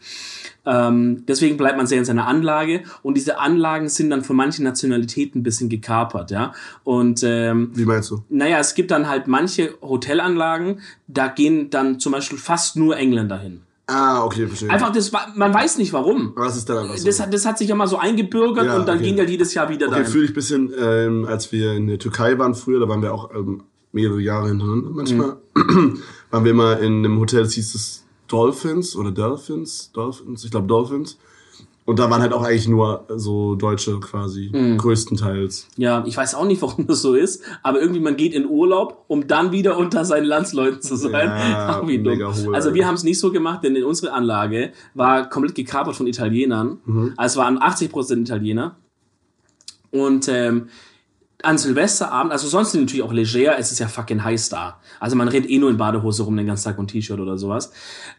Ähm, 0.66 1.24
deswegen 1.26 1.56
bleibt 1.56 1.76
man 1.76 1.86
sehr 1.86 1.98
in 1.98 2.04
seiner 2.04 2.26
Anlage 2.26 2.82
und 3.02 3.16
diese 3.16 3.38
Anlagen 3.38 3.88
sind 3.88 4.10
dann 4.10 4.22
von 4.22 4.36
manchen 4.36 4.64
Nationalitäten 4.64 5.40
ein 5.40 5.42
bisschen 5.42 5.68
gekapert, 5.70 6.30
ja. 6.30 6.52
Und 6.84 7.22
ähm, 7.24 7.70
Wie 7.74 7.86
meinst 7.86 8.10
du? 8.10 8.22
naja, 8.28 8.58
es 8.58 8.74
gibt 8.74 8.90
dann 8.90 9.08
halt 9.08 9.28
manche 9.28 9.74
Hotelanlagen, 9.80 10.80
da 11.06 11.28
gehen 11.28 11.70
dann 11.70 12.00
zum 12.00 12.12
Beispiel 12.12 12.38
fast 12.38 12.76
nur 12.76 12.96
Engländer 12.98 13.38
hin. 13.38 13.62
Ah, 13.90 14.22
okay, 14.24 14.46
verstehe. 14.46 14.68
Einfach, 14.68 14.92
das, 14.92 15.10
man 15.34 15.52
weiß 15.54 15.78
nicht 15.78 15.92
warum. 15.94 16.32
Aber 16.36 16.44
das 16.44 16.58
ist 16.58 16.68
dann 16.68 16.78
einfach 16.78 16.96
so. 16.98 17.06
Das 17.06 17.20
hat, 17.20 17.32
das 17.32 17.46
hat 17.46 17.56
sich 17.56 17.68
ja 17.68 17.74
mal 17.74 17.86
so 17.86 17.96
eingebürgert 17.96 18.66
Ja, 18.66 18.76
und 18.76 18.86
dann 18.86 18.98
okay. 18.98 19.06
ging 19.06 19.18
er 19.18 19.26
jedes 19.28 19.54
Jahr 19.54 19.70
wieder 19.70 19.86
Okay, 19.86 19.96
dahin. 20.00 20.12
fühle 20.12 20.24
ich 20.24 20.30
ein 20.30 20.34
bisschen, 20.34 20.72
ähm, 20.78 21.24
als 21.26 21.50
wir 21.52 21.72
in 21.72 21.86
der 21.86 21.98
Türkei 21.98 22.38
waren 22.38 22.54
früher, 22.54 22.80
da 22.80 22.88
waren 22.88 23.00
wir 23.00 23.14
auch 23.14 23.34
ähm, 23.34 23.62
mehrere 23.92 24.20
Jahre 24.20 24.48
hintereinander 24.48 24.90
manchmal, 24.90 25.36
Mhm. 25.56 26.00
waren 26.30 26.44
wir 26.44 26.52
mal 26.54 26.74
in 26.74 26.98
einem 27.04 27.18
Hotel, 27.18 27.42
das 27.44 27.54
hieß 27.54 27.74
es 27.74 28.04
Dolphins 28.28 28.94
oder 28.94 29.10
Dolphins, 29.10 29.90
Dolphins, 29.92 30.44
ich 30.44 30.50
glaube 30.50 30.66
Dolphins. 30.66 31.16
Und 31.88 31.98
da 31.98 32.10
waren 32.10 32.20
halt 32.20 32.34
auch 32.34 32.42
eigentlich 32.42 32.68
nur 32.68 33.06
so 33.16 33.54
Deutsche 33.54 33.98
quasi, 33.98 34.50
Mhm. 34.52 34.76
größtenteils. 34.76 35.68
Ja, 35.78 36.04
ich 36.06 36.18
weiß 36.18 36.34
auch 36.34 36.44
nicht, 36.44 36.60
warum 36.60 36.86
das 36.86 37.00
so 37.00 37.14
ist, 37.14 37.42
aber 37.62 37.80
irgendwie 37.80 38.00
man 38.00 38.14
geht 38.14 38.34
in 38.34 38.46
Urlaub, 38.46 39.06
um 39.08 39.26
dann 39.26 39.52
wieder 39.52 39.78
unter 39.78 40.04
seinen 40.04 40.26
Landsleuten 40.26 40.82
zu 40.82 40.96
sein. 40.96 41.28
Ja, 41.28 41.80
Ach, 41.82 41.86
wie 41.88 41.98
dumm. 42.02 42.18
hohl, 42.20 42.54
also 42.54 42.74
wir 42.74 42.86
haben 42.86 42.96
es 42.96 43.04
nicht 43.04 43.18
so 43.18 43.32
gemacht, 43.32 43.64
denn 43.64 43.74
in 43.74 43.84
unsere 43.84 44.12
Anlage 44.12 44.72
war 44.92 45.30
komplett 45.30 45.54
gekapert 45.54 45.96
von 45.96 46.06
Italienern. 46.06 46.78
Mhm. 46.84 47.14
Also 47.16 47.40
es 47.40 47.42
waren 47.42 47.58
80% 47.58 48.20
Italiener. 48.20 48.76
Und 49.90 50.28
ähm, 50.28 50.68
an 51.42 51.56
Silvesterabend, 51.56 52.32
also 52.32 52.48
sonst 52.48 52.74
natürlich 52.74 53.02
auch 53.02 53.12
leger, 53.12 53.58
es 53.58 53.70
ist 53.70 53.78
ja 53.78 53.86
fucking 53.88 54.24
heiß 54.24 54.48
da. 54.48 54.80
Also 54.98 55.14
man 55.16 55.28
rennt 55.28 55.48
eh 55.48 55.58
nur 55.58 55.70
in 55.70 55.76
Badehose 55.76 56.24
rum 56.24 56.36
den 56.36 56.46
ganzen 56.46 56.64
Tag 56.64 56.78
und 56.78 56.88
T-Shirt 56.88 57.20
oder 57.20 57.38
sowas. 57.38 57.72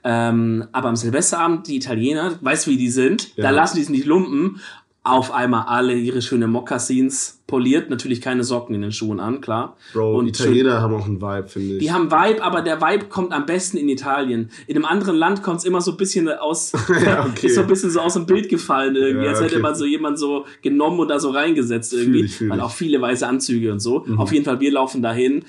Ähm, 0.03 0.67
aber 0.71 0.87
am 0.89 0.95
Silvesterabend, 0.95 1.67
die 1.67 1.75
Italiener, 1.75 2.33
weißt 2.41 2.67
du, 2.67 2.71
wie 2.71 2.77
die 2.77 2.89
sind? 2.89 3.37
Da 3.37 3.43
Ja. 3.43 3.49
lassen 3.49 3.75
die 3.75 3.81
es 3.81 3.89
nicht 3.89 4.05
lumpen. 4.05 4.61
Auf 5.01 5.31
einmal 5.33 5.63
alle 5.67 5.93
ihre 5.95 6.21
schöne 6.21 6.45
Mokassins 6.47 7.41
poliert, 7.47 7.89
natürlich 7.89 8.21
keine 8.21 8.43
Socken 8.43 8.75
in 8.75 8.81
den 8.81 8.91
Schuhen 8.91 9.19
an, 9.19 9.39
klar. 9.41 9.75
Bro, 9.93 10.17
und 10.19 10.27
Italiener 10.27 10.81
haben 10.81 10.93
auch 10.93 11.05
einen 11.05 11.21
Vibe, 11.21 11.47
finde 11.47 11.75
ich. 11.75 11.79
die 11.79 11.91
haben 11.91 12.11
Vibe, 12.11 12.43
aber 12.43 12.61
der 12.61 12.79
Vibe 12.81 13.05
kommt 13.05 13.31
am 13.31 13.45
besten 13.45 13.77
in 13.77 13.87
Italien. 13.89 14.51
In 14.67 14.75
einem 14.75 14.85
anderen 14.85 15.15
Land 15.15 15.41
kommt 15.41 15.59
es 15.59 15.65
immer 15.65 15.81
so 15.81 15.91
ein 15.91 15.97
bisschen 15.97 16.29
aus, 16.29 16.73
Ja, 17.05 17.25
okay. 17.29 17.47
ist 17.47 17.55
so 17.55 17.61
ein 17.61 17.67
bisschen 17.67 17.89
so 17.89 18.01
aus 18.01 18.13
dem 18.13 18.25
Bild 18.25 18.49
gefallen 18.49 18.95
irgendwie, 18.95 19.23
Ja, 19.25 19.31
als 19.31 19.39
hätte 19.41 19.55
okay. 19.55 19.63
man 19.63 19.73
so 19.75 19.85
jemand 19.85 20.19
so 20.19 20.45
genommen 20.61 20.99
und 20.99 21.07
da 21.07 21.17
so 21.19 21.29
reingesetzt 21.31 21.93
irgendwie. 21.93 22.19
Fühl 22.19 22.25
ich, 22.25 22.35
fühl 22.35 22.49
weil 22.49 22.57
ich. 22.57 22.61
Mhm. 22.63 22.67
auch 22.67 22.71
viele 22.73 23.01
weiße 23.01 23.25
Anzüge 23.25 23.71
und 23.71 23.79
so. 23.79 24.05
Auf 24.17 24.31
jeden 24.33 24.45
Fall, 24.45 24.59
wir 24.59 24.71
laufen 24.71 25.01
dahin. 25.01 25.43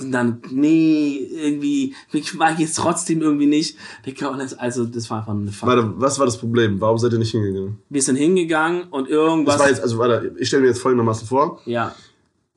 Und 0.00 0.10
dann, 0.12 0.42
nee, 0.50 1.16
irgendwie, 1.32 1.94
ich 2.12 2.34
mag 2.34 2.58
jetzt 2.58 2.76
trotzdem 2.76 3.22
irgendwie 3.22 3.46
nicht. 3.46 3.76
Also, 4.58 4.84
das 4.84 5.08
war 5.10 5.18
einfach 5.18 5.32
eine 5.34 5.52
Fuck. 5.52 5.68
Warte, 5.68 5.92
was 5.96 6.18
war 6.18 6.26
das 6.26 6.36
Problem? 6.38 6.80
Warum 6.80 6.98
seid 6.98 7.12
ihr 7.12 7.18
nicht 7.18 7.30
hingegangen? 7.30 7.78
Wir 7.88 8.02
sind 8.02 8.16
hingegangen 8.16 8.84
und 8.90 9.08
irgendwas. 9.08 9.54
Das 9.56 9.62
war 9.62 9.68
jetzt, 9.70 9.82
also 9.82 9.98
warte, 9.98 10.34
ich 10.38 10.48
stelle 10.48 10.62
mir 10.62 10.68
jetzt 10.68 10.80
folgendermaßen 10.80 11.26
vor. 11.28 11.60
ja, 11.64 11.94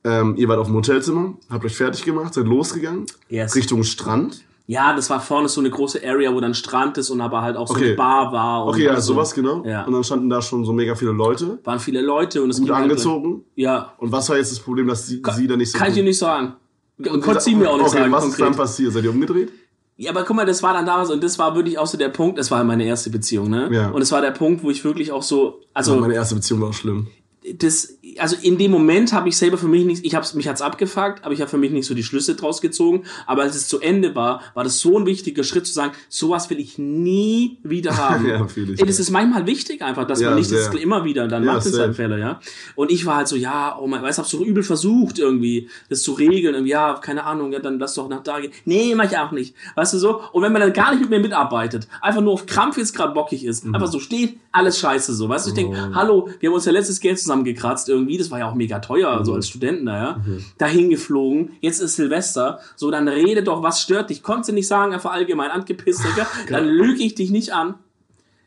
Ähm, 0.04 0.36
ihr 0.36 0.48
wart 0.48 0.58
auf 0.60 0.66
dem 0.68 0.76
Hotelzimmer, 0.76 1.34
habt 1.50 1.64
euch 1.64 1.76
fertig 1.76 2.04
gemacht, 2.04 2.32
seid 2.34 2.46
losgegangen, 2.46 3.06
yes. 3.28 3.54
Richtung 3.56 3.82
Strand. 3.82 4.42
Ja, 4.70 4.94
das 4.94 5.08
war 5.10 5.18
vorne 5.20 5.48
so 5.48 5.60
eine 5.60 5.70
große 5.70 6.00
Area, 6.04 6.32
wo 6.34 6.40
dann 6.40 6.52
Strand 6.54 6.98
ist 6.98 7.08
und 7.10 7.20
aber 7.22 7.40
halt 7.42 7.56
auch 7.56 7.66
so 7.66 7.74
Okay. 7.74 7.86
eine 7.86 7.94
Bar 7.94 8.32
war. 8.32 8.64
Und 8.64 8.74
Okay, 8.74 8.84
ja, 8.84 9.00
so. 9.00 9.14
sowas 9.14 9.32
genau. 9.34 9.64
Ja. 9.64 9.84
Und 9.86 9.92
dann 9.94 10.04
standen 10.04 10.28
da 10.28 10.42
schon 10.42 10.64
so 10.64 10.72
mega 10.74 10.94
viele 10.94 11.12
Leute, 11.12 11.58
Waren 11.64 11.80
viele 11.80 12.02
Leute 12.02 12.42
und 12.42 12.50
es 12.50 12.58
gut 12.58 12.66
ging 12.66 12.74
halt- 12.74 12.84
angezogen. 12.84 13.44
Ja, 13.56 13.94
Und 13.98 14.12
was 14.12 14.28
war 14.28 14.36
jetzt 14.36 14.52
das 14.52 14.60
Problem, 14.60 14.86
dass 14.86 15.06
sie, 15.06 15.22
sie 15.36 15.46
da 15.46 15.56
nicht 15.56 15.72
so 15.72 15.78
Kann 15.78 15.88
ich 15.88 15.94
dir 15.94 16.02
gut- 16.02 16.08
nicht 16.08 16.18
sagen. 16.18 16.52
Und 16.98 17.20
Konnte 17.20 17.40
sie 17.40 17.54
mir 17.54 17.70
auch 17.70 17.76
nicht 17.76 17.86
okay, 17.86 17.98
sagen. 17.98 18.12
was 18.12 18.24
ist 18.24 18.32
dann 18.38 18.46
konkret. 18.46 18.56
passiert? 18.60 18.92
Seid 18.92 19.04
ihr 19.04 19.10
umgedreht? 19.10 19.52
Ja, 19.96 20.10
aber 20.10 20.24
guck 20.24 20.36
mal, 20.36 20.46
das 20.46 20.62
war 20.62 20.72
dann 20.74 20.86
damals 20.86 21.10
und 21.10 21.22
das 21.24 21.38
war 21.38 21.56
wirklich 21.56 21.78
auch 21.78 21.86
so 21.86 21.98
der 21.98 22.08
Punkt, 22.08 22.38
das 22.38 22.50
war 22.50 22.62
meine 22.62 22.84
erste 22.84 23.10
Beziehung, 23.10 23.50
ne? 23.50 23.68
Ja. 23.72 23.88
Und 23.88 24.00
es 24.00 24.12
war 24.12 24.20
der 24.20 24.30
Punkt, 24.30 24.62
wo 24.62 24.70
ich 24.70 24.84
wirklich 24.84 25.10
auch 25.10 25.22
so, 25.22 25.60
also 25.74 25.96
meine 25.96 26.14
erste 26.14 26.36
Beziehung 26.36 26.60
war 26.60 26.68
auch 26.68 26.74
schlimm. 26.74 27.08
das, 27.54 27.97
also 28.20 28.36
in 28.40 28.58
dem 28.58 28.70
Moment 28.70 29.12
habe 29.12 29.28
ich 29.28 29.36
selber 29.36 29.58
für 29.58 29.68
mich 29.68 29.84
nicht, 29.84 30.04
ich 30.04 30.14
hab's, 30.14 30.34
mich 30.34 30.48
hat's 30.48 30.62
abgefuckt, 30.62 31.24
aber 31.24 31.32
ich 31.34 31.40
habe 31.40 31.50
für 31.50 31.58
mich 31.58 31.70
nicht 31.72 31.86
so 31.86 31.94
die 31.94 32.02
Schlüsse 32.02 32.34
draus 32.34 32.60
gezogen. 32.60 33.04
Aber 33.26 33.42
als 33.42 33.54
es 33.56 33.68
zu 33.68 33.80
Ende 33.80 34.14
war, 34.14 34.42
war 34.54 34.64
das 34.64 34.80
so 34.80 34.98
ein 34.98 35.06
wichtiger 35.06 35.44
Schritt 35.44 35.66
zu 35.66 35.72
sagen, 35.72 35.92
sowas 36.08 36.48
will 36.50 36.58
ich 36.60 36.78
nie 36.78 37.58
wieder 37.62 37.96
haben. 37.96 38.26
Ja, 38.28 38.46
fühl 38.46 38.70
ich, 38.74 38.80
Ey, 38.80 38.86
das 38.86 38.98
ist 39.00 39.10
manchmal 39.10 39.46
wichtig 39.46 39.82
einfach, 39.82 40.06
dass 40.06 40.20
Ja, 40.20 40.30
man 40.30 40.38
nicht 40.38 40.50
das 40.52 40.74
immer 40.74 41.04
wieder, 41.04 41.28
dann 41.28 41.44
Ja, 41.44 41.54
macht 41.54 41.66
es 41.66 41.78
halt 41.78 41.94
Fälle, 41.96 42.18
ja. 42.18 42.40
Und 42.74 42.90
ich 42.90 43.04
war 43.06 43.16
halt 43.16 43.28
so, 43.28 43.36
ja, 43.36 43.76
oh 43.80 43.86
mein, 43.86 44.02
weißt 44.02 44.18
du, 44.18 44.22
hab 44.22 44.28
so 44.28 44.44
übel 44.44 44.62
versucht 44.62 45.18
irgendwie, 45.18 45.68
das 45.88 46.02
zu 46.02 46.12
regeln, 46.12 46.54
irgendwie, 46.54 46.72
ja, 46.72 46.94
keine 46.94 47.24
Ahnung, 47.24 47.52
ja, 47.52 47.58
dann 47.58 47.78
lass 47.78 47.94
doch 47.94 48.08
nach 48.08 48.22
da 48.22 48.40
gehen. 48.40 48.52
Nee, 48.64 48.94
mach 48.94 49.04
ich 49.10 49.16
auch 49.18 49.32
nicht. 49.32 49.54
Weißt 49.74 49.94
du 49.94 49.98
so? 49.98 50.20
Und 50.32 50.42
wenn 50.42 50.52
man 50.52 50.60
dann 50.62 50.72
gar 50.72 50.90
nicht 50.92 51.00
mit 51.00 51.10
mir 51.10 51.20
mitarbeitet, 51.20 51.88
einfach 52.00 52.20
nur 52.20 52.32
auf 52.34 52.46
Krampf 52.46 52.76
jetzt 52.78 52.94
gerade 52.94 53.12
bockig 53.14 53.44
ist, 53.44 53.64
Mhm. 53.64 53.74
einfach 53.74 53.88
so 53.88 53.98
steht, 54.00 54.38
alles 54.52 54.78
scheiße 54.78 55.12
so, 55.14 55.28
weißt 55.28 55.46
du? 55.46 55.50
Ich 55.50 55.54
Oh. 55.66 55.72
denke, 55.72 55.94
hallo, 55.94 56.28
wir 56.40 56.48
haben 56.48 56.54
uns 56.54 56.64
ja 56.64 56.72
letztes 56.72 57.00
Geld 57.00 57.18
zusammengekratzt 57.18 57.88
irgendwie, 57.88 58.07
das 58.16 58.30
war 58.30 58.38
ja 58.38 58.48
auch 58.48 58.54
mega 58.54 58.78
teuer, 58.78 59.18
Mhm. 59.20 59.24
so 59.24 59.34
als 59.34 59.48
Studenten 59.48 59.86
da, 59.86 59.96
ja. 59.96 60.22
Dahin 60.56 60.88
geflogen, 60.88 61.50
jetzt 61.60 61.80
ist 61.80 61.96
Silvester, 61.96 62.60
so, 62.76 62.90
dann 62.90 63.08
rede 63.08 63.42
doch, 63.42 63.62
was 63.62 63.82
stört 63.82 64.08
dich? 64.10 64.22
Konntest 64.22 64.48
du 64.50 64.54
nicht 64.54 64.68
sagen, 64.68 64.94
einfach 64.94 65.12
allgemein 65.12 65.50
angepisst, 65.50 66.02
Digga? 66.04 66.26
Dann 66.48 66.66
lüge 66.66 67.02
ich 67.02 67.14
dich 67.14 67.30
nicht 67.30 67.52
an. 67.52 67.74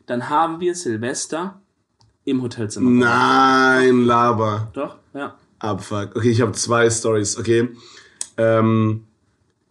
Dann 0.06 0.28
haben 0.28 0.58
wir 0.60 0.74
Silvester 0.74 1.60
im 2.24 2.42
Hotelzimmer. 2.42 2.90
Nein, 2.90 4.04
Laber. 4.04 4.68
Doch, 4.72 4.96
ja. 5.14 5.36
Abfuck. 5.58 6.16
Okay, 6.16 6.30
ich 6.30 6.40
habe 6.40 6.52
zwei 6.52 6.90
Stories. 6.90 7.38
Okay, 7.38 7.68
ähm, 8.36 9.04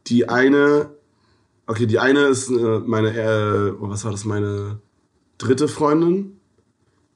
die 0.07 0.29
eine, 0.29 0.89
okay, 1.67 1.85
die 1.85 1.99
eine 1.99 2.21
ist 2.27 2.49
äh, 2.49 2.79
meine, 2.85 3.09
äh, 3.09 3.73
was 3.79 4.03
war 4.05 4.11
das? 4.11 4.23
Meine 4.25 4.79
dritte 5.37 5.67
Freundin, 5.67 6.39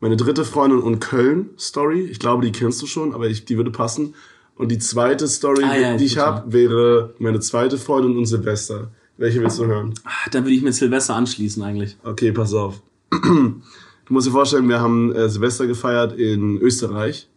meine 0.06 0.18
dritte 0.18 0.46
Freundin 0.46 0.80
und 0.82 1.00
Köln 1.00 1.50
Story. 1.58 2.02
Ich 2.02 2.20
glaube, 2.20 2.46
die 2.46 2.52
kennst 2.52 2.80
du 2.82 2.86
schon, 2.86 3.14
aber 3.16 3.28
ich, 3.28 3.46
die 3.46 3.58
würde 3.58 3.72
passen. 3.72 4.14
Und 4.56 4.70
die 4.72 4.78
zweite 4.78 5.28
Story, 5.28 5.64
Ah, 5.64 5.76
ja, 5.76 5.98
die 5.98 6.06
ich 6.06 6.18
habe, 6.20 6.54
wäre 6.54 7.14
meine 7.18 7.40
zweite 7.40 7.78
Freundin 7.80 8.16
und 8.16 8.26
Silvester. 8.28 8.92
Welche 9.18 9.42
willst 9.42 9.58
du 9.60 9.66
hören? 9.66 9.96
Ah, 10.04 10.30
Dann 10.32 10.44
würde 10.44 10.54
ich 10.54 10.62
mit 10.62 10.76
Silvester 10.76 11.16
anschließen 11.16 11.64
eigentlich. 11.64 11.98
Okay, 12.04 12.32
pass 12.32 12.54
auf. 12.54 12.82
Du 13.12 14.14
musst 14.14 14.28
dir 14.28 14.32
vorstellen, 14.32 14.70
wir 14.70 14.80
haben 14.80 15.12
äh, 15.14 15.28
Silvester 15.28 15.66
gefeiert 15.66 16.14
in 16.20 16.58
Österreich 16.60 17.28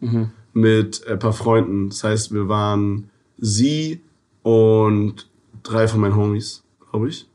mit 0.53 1.07
ein 1.07 1.17
paar 1.17 1.33
Freunden. 1.33 1.89
Das 1.89 2.03
heißt, 2.03 2.31
wir 2.33 2.47
waren 2.47 3.09
sie 3.39 4.01
und 4.43 5.27
drei 5.63 5.87
von 5.87 6.01
meinen 6.01 6.15
Homies, 6.15 6.63
glaube 6.91 7.09
ich. 7.09 7.27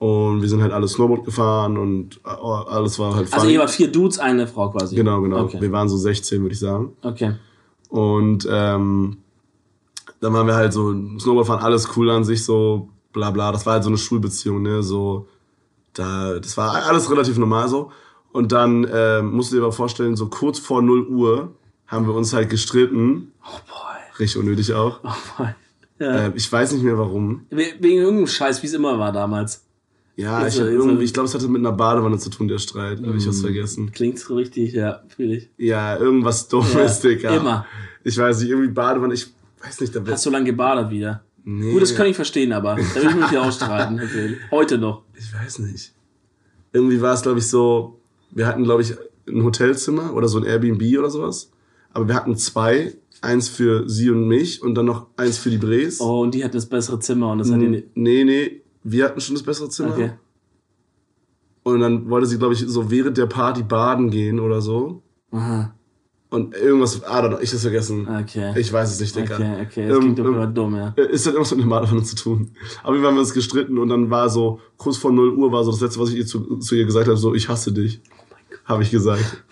Und 0.00 0.40
wir 0.40 0.48
sind 0.48 0.62
halt 0.62 0.72
alle 0.72 0.88
Snowboard 0.88 1.24
gefahren 1.26 1.76
und 1.76 2.20
äh, 2.24 2.28
alles 2.30 2.98
war 2.98 3.14
halt 3.14 3.26
Also 3.32 3.40
funny. 3.44 3.52
ihr 3.52 3.60
wart 3.60 3.70
vier 3.70 3.92
Dudes, 3.92 4.18
eine 4.18 4.46
Frau 4.46 4.70
quasi. 4.70 4.96
Genau, 4.96 5.20
genau. 5.20 5.42
Okay. 5.44 5.60
Wir 5.60 5.70
waren 5.72 5.90
so 5.90 5.96
16, 5.98 6.40
würde 6.40 6.54
ich 6.54 6.58
sagen. 6.58 6.92
okay. 7.02 7.34
Und 7.90 8.48
ähm, 8.50 9.18
dann 10.20 10.32
waren 10.32 10.46
wir 10.46 10.54
halt 10.54 10.72
so 10.72 10.92
Snowboard 11.18 11.46
fahren, 11.46 11.62
alles 11.62 11.88
cool 11.96 12.08
an 12.10 12.24
sich, 12.24 12.44
so 12.44 12.88
bla 13.12 13.30
bla. 13.30 13.52
Das 13.52 13.66
war 13.66 13.74
halt 13.74 13.82
so 13.84 13.90
eine 13.90 13.98
Schulbeziehung, 13.98 14.62
ne? 14.62 14.82
So, 14.82 15.26
da, 15.92 16.38
das 16.38 16.56
war 16.56 16.86
alles 16.86 17.10
relativ 17.10 17.36
normal 17.36 17.68
so. 17.68 17.90
Und 18.32 18.52
dann 18.52 18.86
ähm, 18.92 19.32
musst 19.32 19.50
du 19.52 19.56
dir 19.56 19.62
aber 19.62 19.72
vorstellen, 19.72 20.14
so 20.16 20.28
kurz 20.28 20.58
vor 20.60 20.80
0 20.82 21.08
Uhr 21.08 21.50
haben 21.88 22.06
wir 22.06 22.14
uns 22.14 22.32
halt 22.32 22.48
gestritten. 22.48 23.32
Oh 23.44 23.58
boy. 23.68 23.98
Richtig 24.20 24.40
unnötig 24.40 24.72
auch. 24.72 25.00
Oh 25.02 25.08
boy. 25.36 25.48
Ja. 25.98 26.26
Ähm, 26.26 26.32
ich 26.36 26.50
weiß 26.50 26.72
nicht 26.72 26.84
mehr 26.84 26.96
warum. 26.96 27.44
We- 27.50 27.74
Wegen 27.80 27.98
irgendeinem 27.98 28.28
Scheiß, 28.28 28.62
wie 28.62 28.66
es 28.68 28.72
immer 28.72 28.98
war 28.98 29.10
damals. 29.12 29.64
Ja, 30.16 30.42
Ist 30.46 30.54
ich, 30.54 30.60
so- 30.60 30.64
so- 30.66 30.70
irgendwie, 30.70 31.04
ich 31.04 31.12
glaube, 31.14 31.28
es 31.28 31.34
hatte 31.34 31.48
mit 31.48 31.60
einer 31.60 31.72
Badewanne 31.72 32.18
zu 32.18 32.28
tun, 32.30 32.48
der 32.48 32.58
Streit. 32.58 33.00
Habe 33.04 33.16
ich 33.16 33.26
was 33.26 33.40
vergessen. 33.40 33.90
Klingt 33.92 34.18
so 34.18 34.34
richtig, 34.34 34.72
ja, 34.74 35.02
fühle 35.08 35.36
ich. 35.36 35.48
Ja, 35.56 35.96
irgendwas 35.96 36.48
Dummes, 36.48 37.00
Digga. 37.00 37.34
immer. 37.36 37.66
Ich 38.04 38.18
weiß 38.18 38.40
nicht, 38.40 38.50
irgendwie 38.50 38.70
Badewanne, 38.70 39.14
ich 39.14 39.26
weiß 39.62 39.80
nicht, 39.80 39.94
da 39.96 40.00
Hast 40.06 40.26
du 40.26 40.30
lang 40.30 40.44
gebadet 40.44 40.90
wieder? 40.90 41.22
Nee. 41.44 41.72
Gut, 41.72 41.80
das 41.82 41.94
kann 41.94 42.06
ich 42.06 42.16
verstehen, 42.16 42.52
aber 42.52 42.76
da 42.76 43.02
will 43.02 43.08
ich 43.10 43.16
mit 43.16 43.30
dir 43.30 43.42
ausstreiten. 43.42 43.96
natürlich. 43.96 44.36
Heute 44.50 44.76
noch. 44.78 45.02
Ich 45.18 45.32
weiß 45.32 45.60
nicht. 45.60 45.92
Irgendwie 46.72 47.00
war 47.00 47.14
es, 47.14 47.22
glaube 47.22 47.38
ich, 47.38 47.46
so, 47.48 47.98
wir 48.30 48.46
hatten, 48.46 48.64
glaube 48.64 48.82
ich, 48.82 48.94
ein 49.26 49.42
Hotelzimmer 49.44 50.12
oder 50.14 50.28
so 50.28 50.38
ein 50.38 50.44
Airbnb 50.44 50.98
oder 50.98 51.08
sowas. 51.10 51.50
Aber 51.92 52.06
wir 52.08 52.14
hatten 52.14 52.36
zwei. 52.36 52.94
Eins 53.22 53.50
für 53.50 53.86
sie 53.86 54.08
und 54.08 54.28
mich 54.28 54.62
und 54.62 54.74
dann 54.74 54.86
noch 54.86 55.08
eins 55.18 55.36
für 55.36 55.50
die 55.50 55.58
Bres. 55.58 56.00
Oh, 56.00 56.22
und 56.22 56.34
die 56.34 56.42
hat 56.42 56.54
das 56.54 56.64
bessere 56.64 56.98
Zimmer 57.00 57.32
und 57.32 57.38
das 57.38 57.50
hat 57.52 57.60
die 57.60 57.68
nicht. 57.68 57.88
Nee, 57.94 58.24
nee, 58.24 58.62
wir 58.82 59.04
hatten 59.04 59.20
schon 59.20 59.34
das 59.34 59.42
bessere 59.44 59.68
Zimmer. 59.68 59.92
Okay. 59.92 60.12
Und 61.62 61.80
dann 61.80 62.08
wollte 62.08 62.26
sie, 62.26 62.38
glaube 62.38 62.54
ich, 62.54 62.60
so 62.66 62.90
während 62.90 63.18
der 63.18 63.26
Party 63.26 63.62
baden 63.62 64.10
gehen 64.10 64.40
oder 64.40 64.60
so. 64.60 65.02
Aha. 65.30 65.74
Und 66.30 66.54
irgendwas, 66.54 67.02
don't 67.04 67.28
know, 67.28 67.38
ich 67.40 67.50
hab's 67.52 67.62
vergessen. 67.62 68.06
Okay. 68.08 68.52
Ich 68.58 68.72
weiß 68.72 68.92
es 68.92 69.00
nicht, 69.00 69.16
Digga. 69.16 69.34
Okay, 69.34 69.62
okay. 69.66 69.88
Das 69.88 69.96
Ähm, 69.96 70.00
klingt 70.02 70.18
doch 70.20 70.24
ähm, 70.26 70.34
immer 70.34 70.46
dumm, 70.46 70.76
ja. 70.76 70.88
Ist 70.96 71.26
halt 71.26 71.34
irgendwas 71.34 71.50
mit 71.56 71.60
einer 71.64 71.70
Badewanne 71.70 72.02
zu 72.04 72.14
tun. 72.14 72.52
Aber 72.84 73.00
wir 73.00 73.06
haben 73.06 73.18
uns 73.18 73.34
gestritten 73.34 73.78
und 73.78 73.88
dann 73.88 74.10
war 74.10 74.28
so, 74.28 74.60
kurz 74.76 74.96
vor 74.96 75.10
0 75.12 75.30
Uhr 75.34 75.50
war 75.50 75.64
so 75.64 75.72
das 75.72 75.80
letzte, 75.80 75.98
was 76.00 76.10
ich 76.10 76.16
ihr 76.18 76.26
zu, 76.26 76.58
zu 76.58 76.76
ihr 76.76 76.84
gesagt 76.84 77.08
habe, 77.08 77.16
so, 77.16 77.34
ich 77.34 77.48
hasse 77.48 77.72
dich. 77.72 78.00
Habe 78.64 78.84
ich 78.84 78.92
gesagt. 78.92 79.42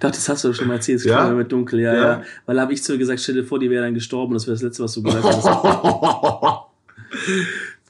Doch, 0.00 0.10
das 0.10 0.28
hast 0.28 0.42
du 0.42 0.52
schon 0.52 0.66
mal 0.66 0.74
erzählt. 0.74 0.98
Es 0.98 1.04
Ja? 1.04 1.18
klang 1.24 1.36
mit 1.36 1.52
dunkel, 1.52 1.78
ja, 1.78 1.94
Ja? 1.94 2.02
ja. 2.02 2.22
Weil 2.46 2.60
habe 2.60 2.72
ich 2.72 2.82
zu 2.82 2.92
ihr 2.92 2.98
gesagt, 2.98 3.20
stell 3.20 3.36
dir 3.36 3.44
vor, 3.44 3.60
die 3.60 3.70
wäre 3.70 3.84
dann 3.84 3.94
gestorben. 3.94 4.34
Das 4.34 4.46
wäre 4.48 4.54
das 4.54 4.62
Letzte, 4.62 4.82
was 4.82 4.94
du 4.94 5.02
gesagt 5.04 5.24
hast. 5.24 5.44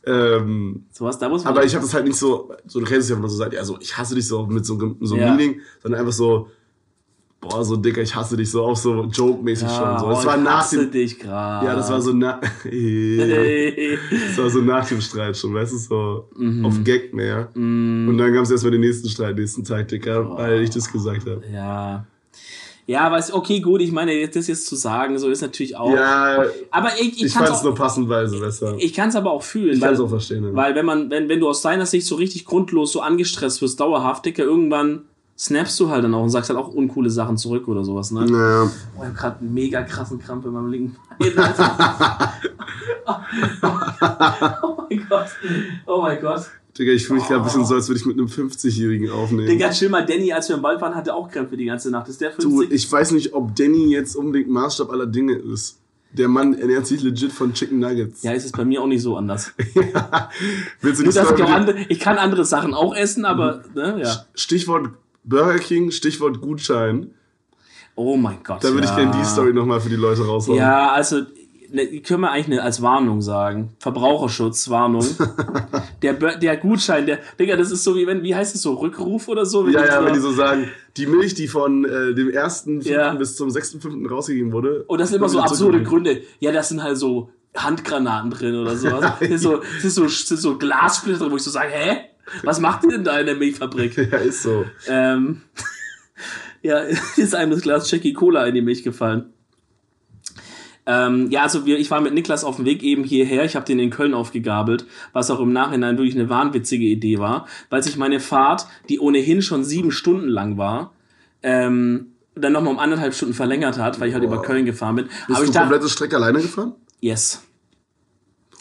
ähm, 0.06 0.84
so 0.90 1.04
was, 1.04 1.18
da 1.18 1.28
muss 1.28 1.44
man. 1.44 1.52
aber 1.52 1.64
ich 1.64 1.74
habe 1.74 1.84
das 1.84 1.94
halt 1.94 2.04
nicht 2.06 2.16
so, 2.18 2.50
so 2.66 2.80
du 2.80 2.86
kennst 2.86 3.04
es 3.04 3.08
ja, 3.10 3.14
wenn 3.16 3.22
man 3.22 3.30
so 3.30 3.36
sagt, 3.36 3.52
ja, 3.54 3.64
so, 3.64 3.78
ich 3.80 3.96
hasse 3.96 4.14
dich 4.14 4.26
so 4.26 4.46
mit 4.46 4.64
so, 4.66 4.78
so 5.00 5.14
einem 5.14 5.22
Ja. 5.24 5.34
Meaning, 5.34 5.60
sondern 5.82 6.00
einfach 6.00 6.12
so, 6.12 6.48
boah, 7.40 7.64
so 7.64 7.76
dicker, 7.76 8.00
ich 8.02 8.14
hasse 8.14 8.36
dich 8.36 8.50
so, 8.50 8.62
auch 8.62 8.76
so 8.76 9.04
joke-mäßig 9.04 9.68
ja, 9.68 9.74
schon. 9.76 9.98
So. 9.98 10.08
Das 10.10 10.22
oh, 10.24 10.26
war 10.26 10.36
ich 10.38 10.42
nach 10.44 10.58
hasse 10.58 10.78
dem, 10.78 10.90
dich 10.92 11.18
gerade. 11.18 11.66
ja, 11.66 11.74
das 11.74 11.90
war 11.90 12.00
so 12.00 12.12
nach, 12.12 12.40
das 12.64 14.38
war 14.38 14.50
so 14.50 14.60
nach 14.60 14.86
dem 14.88 15.00
Streit 15.00 15.36
schon, 15.36 15.54
weißt 15.54 15.72
du, 15.72 15.78
so 15.78 16.28
Mhm. 16.36 16.64
auf 16.64 16.82
Gag 16.84 17.12
mehr. 17.14 17.48
Mm, 17.54 18.08
Und 18.08 18.18
dann 18.18 18.32
gab 18.32 18.44
es 18.44 18.50
erstmal 18.50 18.72
den 18.72 18.80
nächsten 18.82 19.08
Streit, 19.08 19.36
nächsten 19.36 19.64
Tag, 19.64 19.88
Dicker, 19.88 20.28
weil 20.36 20.62
ich 20.62 20.70
das 20.70 20.90
gesagt 20.90 21.22
habe. 21.28 21.42
ja. 21.52 22.06
Ja, 22.86 23.10
weißt 23.10 23.32
okay, 23.32 23.60
gut, 23.60 23.80
ich 23.80 23.92
meine, 23.92 24.26
das 24.28 24.48
jetzt 24.48 24.66
zu 24.66 24.74
sagen, 24.74 25.18
so 25.18 25.30
ist 25.30 25.40
natürlich 25.40 25.76
auch. 25.76 25.94
Ja, 25.94 26.44
Aber 26.70 26.88
ich, 26.98 27.12
ich, 27.12 27.24
ich 27.24 27.34
kann's 27.34 27.46
fand 27.48 27.58
es 27.58 27.62
nur 27.62 27.74
passend 27.74 28.08
bei 28.08 28.26
Silvester. 28.26 28.74
ich 28.78 28.92
kann 28.92 29.08
es 29.08 29.16
aber 29.16 29.30
auch 29.30 29.42
fühlen. 29.42 29.74
Ich 29.74 29.80
kann 29.80 29.94
es 29.94 30.00
auch 30.00 30.08
verstehen. 30.08 30.44
Ja. 30.44 30.54
Weil 30.54 30.74
wenn 30.74 30.84
man, 30.84 31.08
wenn, 31.08 31.28
wenn 31.28 31.38
du 31.38 31.48
aus 31.48 31.62
deiner 31.62 31.86
Sicht 31.86 32.06
so 32.06 32.16
richtig 32.16 32.44
grundlos 32.44 32.92
so 32.92 33.00
angestresst 33.00 33.62
wirst, 33.62 33.78
dauerhaft, 33.78 34.26
Dicker, 34.26 34.42
irgendwann 34.42 35.02
snappst 35.42 35.78
du 35.80 35.90
halt 35.90 36.04
dann 36.04 36.14
auch 36.14 36.22
und 36.22 36.30
sagst 36.30 36.50
halt 36.50 36.58
auch 36.58 36.68
uncoole 36.68 37.10
Sachen 37.10 37.36
zurück 37.36 37.66
oder 37.66 37.82
sowas, 37.82 38.12
ne? 38.12 38.24
Naja. 38.24 38.70
Oh, 38.96 39.02
ich 39.02 39.08
hab 39.08 39.16
gerade 39.16 39.40
einen 39.40 39.52
mega 39.52 39.82
krassen 39.82 40.20
Krampf 40.20 40.46
in 40.46 40.52
meinem 40.52 40.70
linken 40.70 40.96
Bein. 41.18 41.36
Alter. 41.36 42.32
oh 44.62 44.76
mein 44.88 45.06
Gott. 45.08 45.26
Oh 45.86 46.02
mein 46.02 46.20
Gott. 46.20 46.42
Digga, 46.78 46.92
ich 46.92 47.04
fühle 47.06 47.18
mich 47.18 47.28
gerade 47.28 47.42
ein 47.42 47.44
bisschen 47.44 47.66
so, 47.66 47.74
als 47.74 47.88
würde 47.88 47.98
ich 48.00 48.06
mit 48.06 48.16
einem 48.16 48.28
50-Jährigen 48.28 49.10
aufnehmen. 49.10 49.48
Digga, 49.48 49.70
chill 49.70 49.88
mal, 49.88 50.06
Danny, 50.06 50.32
als 50.32 50.48
wir 50.48 50.56
im 50.56 50.62
Wald 50.62 50.80
waren, 50.80 50.94
hatte 50.94 51.12
auch 51.14 51.28
Krämpfe 51.28 51.56
die 51.56 51.66
ganze 51.66 51.90
Nacht. 51.90 52.08
Ist 52.08 52.20
der 52.20 52.30
Du, 52.30 52.60
50? 52.60 52.72
ich 52.72 52.90
weiß 52.90 53.10
nicht, 53.10 53.34
ob 53.34 53.54
Danny 53.56 53.90
jetzt 53.90 54.14
unbedingt 54.14 54.48
Maßstab 54.48 54.90
aller 54.90 55.06
Dinge 55.06 55.34
ist. 55.34 55.78
Der 56.12 56.28
Mann 56.28 56.54
ernährt 56.54 56.86
sich 56.86 57.02
legit 57.02 57.32
von 57.32 57.52
Chicken 57.52 57.78
Nuggets. 57.78 58.22
ja, 58.22 58.32
ist 58.32 58.44
es 58.44 58.52
bei 58.52 58.64
mir 58.64 58.82
auch 58.82 58.86
nicht 58.86 59.02
so 59.02 59.16
anders. 59.16 59.52
Willst 60.82 61.00
du 61.00 61.04
Nur, 61.04 61.12
die 61.12 61.18
dass 61.18 61.30
ich, 61.32 61.44
andere, 61.44 61.78
ich 61.88 61.98
kann 62.00 62.18
andere 62.18 62.44
Sachen 62.44 62.74
auch 62.74 62.94
essen, 62.94 63.24
aber, 63.24 63.64
ne, 63.74 63.98
ja. 64.02 64.24
Stichwort 64.34 64.90
Burger 65.24 65.58
King, 65.58 65.90
Stichwort 65.90 66.40
Gutschein. 66.40 67.14
Oh 67.94 68.16
mein 68.16 68.38
Gott. 68.42 68.64
Da 68.64 68.72
würde 68.72 68.86
ja. 68.86 68.90
ich 68.90 68.96
gerne 68.96 69.18
die 69.18 69.24
Story 69.24 69.52
nochmal 69.52 69.80
für 69.80 69.90
die 69.90 69.96
Leute 69.96 70.26
raushauen. 70.26 70.58
Ja, 70.58 70.92
also 70.92 71.22
ne, 71.72 72.00
können 72.00 72.20
wir 72.20 72.30
eigentlich 72.30 72.48
ne, 72.48 72.62
als 72.62 72.80
Warnung 72.80 73.20
sagen. 73.20 73.74
Verbraucherschutz, 73.78 74.70
Warnung. 74.70 75.04
der, 76.02 76.14
der 76.14 76.56
Gutschein, 76.56 77.06
der, 77.06 77.18
Digga, 77.38 77.56
das 77.56 77.70
ist 77.70 77.84
so 77.84 77.94
wie 77.94 78.06
wenn, 78.06 78.22
wie 78.22 78.34
heißt 78.34 78.54
es 78.54 78.62
so, 78.62 78.74
Rückruf 78.74 79.28
oder 79.28 79.44
so? 79.44 79.68
Ja, 79.68 79.84
ja, 79.84 80.00
so- 80.00 80.06
wenn 80.06 80.14
die 80.14 80.20
so 80.20 80.32
sagen, 80.32 80.68
die 80.96 81.06
Milch, 81.06 81.34
die 81.34 81.48
von 81.48 81.84
äh, 81.84 82.14
dem 82.14 82.28
1.5. 82.28 82.88
Ja. 82.88 83.14
bis 83.14 83.36
zum 83.36 83.48
6.5. 83.48 84.08
rausgegeben 84.08 84.52
wurde. 84.52 84.84
Und 84.84 85.00
das 85.00 85.10
sind 85.10 85.18
immer 85.18 85.28
so 85.28 85.40
absurde. 85.40 85.82
Gründe. 85.82 86.22
Ja, 86.40 86.52
das 86.52 86.68
sind 86.68 86.82
halt 86.82 86.96
so 86.96 87.30
Handgranaten 87.54 88.30
drin 88.30 88.54
oder 88.56 88.76
so. 88.76 88.88
Also, 88.88 89.00
das 89.20 89.30
ist 89.30 89.42
so, 89.42 89.56
das 89.56 89.84
ist 89.84 89.94
so, 89.94 90.04
das 90.04 90.30
ist 90.30 90.42
so 90.42 90.56
Glassplitter 90.58 91.18
drin, 91.18 91.32
wo 91.32 91.36
ich 91.36 91.42
so 91.42 91.50
sage, 91.50 91.70
hä? 91.70 91.96
Was 92.42 92.60
macht 92.60 92.84
ihr 92.84 92.90
denn 92.90 93.04
da 93.04 93.18
in 93.18 93.26
der 93.26 93.36
Milchfabrik? 93.36 93.96
Ja, 94.12 94.18
ist 94.18 94.42
so. 94.42 94.64
ähm, 94.88 95.42
ja, 96.62 96.78
ist 97.16 97.34
einem 97.34 97.50
das 97.52 97.62
Glas 97.62 97.90
Jackie 97.90 98.12
Cola 98.12 98.46
in 98.46 98.54
die 98.54 98.62
Milch 98.62 98.82
gefallen. 98.82 99.32
Ähm, 100.84 101.30
ja, 101.30 101.42
also 101.44 101.64
wir, 101.64 101.78
ich 101.78 101.90
war 101.92 102.00
mit 102.00 102.12
Niklas 102.12 102.42
auf 102.42 102.56
dem 102.56 102.64
Weg 102.64 102.82
eben 102.82 103.04
hierher. 103.04 103.44
Ich 103.44 103.54
habe 103.54 103.64
den 103.64 103.78
in 103.78 103.90
Köln 103.90 104.14
aufgegabelt, 104.14 104.84
was 105.12 105.30
auch 105.30 105.38
im 105.38 105.52
Nachhinein 105.52 105.96
wirklich 105.96 106.16
eine 106.16 106.28
wahnwitzige 106.28 106.84
Idee 106.86 107.18
war, 107.18 107.46
weil 107.70 107.82
sich 107.84 107.96
meine 107.96 108.18
Fahrt, 108.18 108.66
die 108.88 108.98
ohnehin 108.98 109.42
schon 109.42 109.62
sieben 109.62 109.92
Stunden 109.92 110.26
lang 110.28 110.58
war, 110.58 110.92
ähm, 111.44 112.08
dann 112.34 112.52
nochmal 112.52 112.72
um 112.72 112.80
anderthalb 112.80 113.14
Stunden 113.14 113.34
verlängert 113.34 113.78
hat, 113.78 114.00
weil 114.00 114.08
ich 114.08 114.14
halt 114.14 114.24
Boah. 114.24 114.34
über 114.34 114.42
Köln 114.42 114.64
gefahren 114.64 114.96
bin. 114.96 115.04
Bist 115.06 115.20
Aber 115.28 115.38
du 115.38 115.44
ich 115.44 115.50
dachte, 115.50 115.68
komplette 115.68 115.88
Strecke 115.88 116.16
alleine 116.16 116.40
gefahren? 116.40 116.74
yes. 117.00 117.42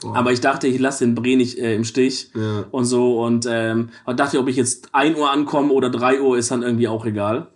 Boah. 0.01 0.15
Aber 0.15 0.31
ich 0.31 0.41
dachte, 0.41 0.67
ich 0.67 0.79
lasse 0.79 1.05
den 1.05 1.15
Bre 1.15 1.35
nicht 1.35 1.57
äh, 1.59 1.75
im 1.75 1.83
Stich 1.83 2.31
Ja. 2.33 2.65
und 2.71 2.85
so 2.85 3.23
und 3.23 3.47
ähm, 3.49 3.89
dachte, 4.15 4.39
ob 4.39 4.47
ich 4.47 4.55
jetzt 4.55 4.89
1 4.93 5.17
Uhr 5.17 5.31
ankomme 5.31 5.71
oder 5.73 5.89
3 5.89 6.21
Uhr, 6.21 6.37
ist 6.37 6.51
dann 6.51 6.63
irgendwie 6.63 6.87
auch 6.87 7.05
egal. 7.05 7.47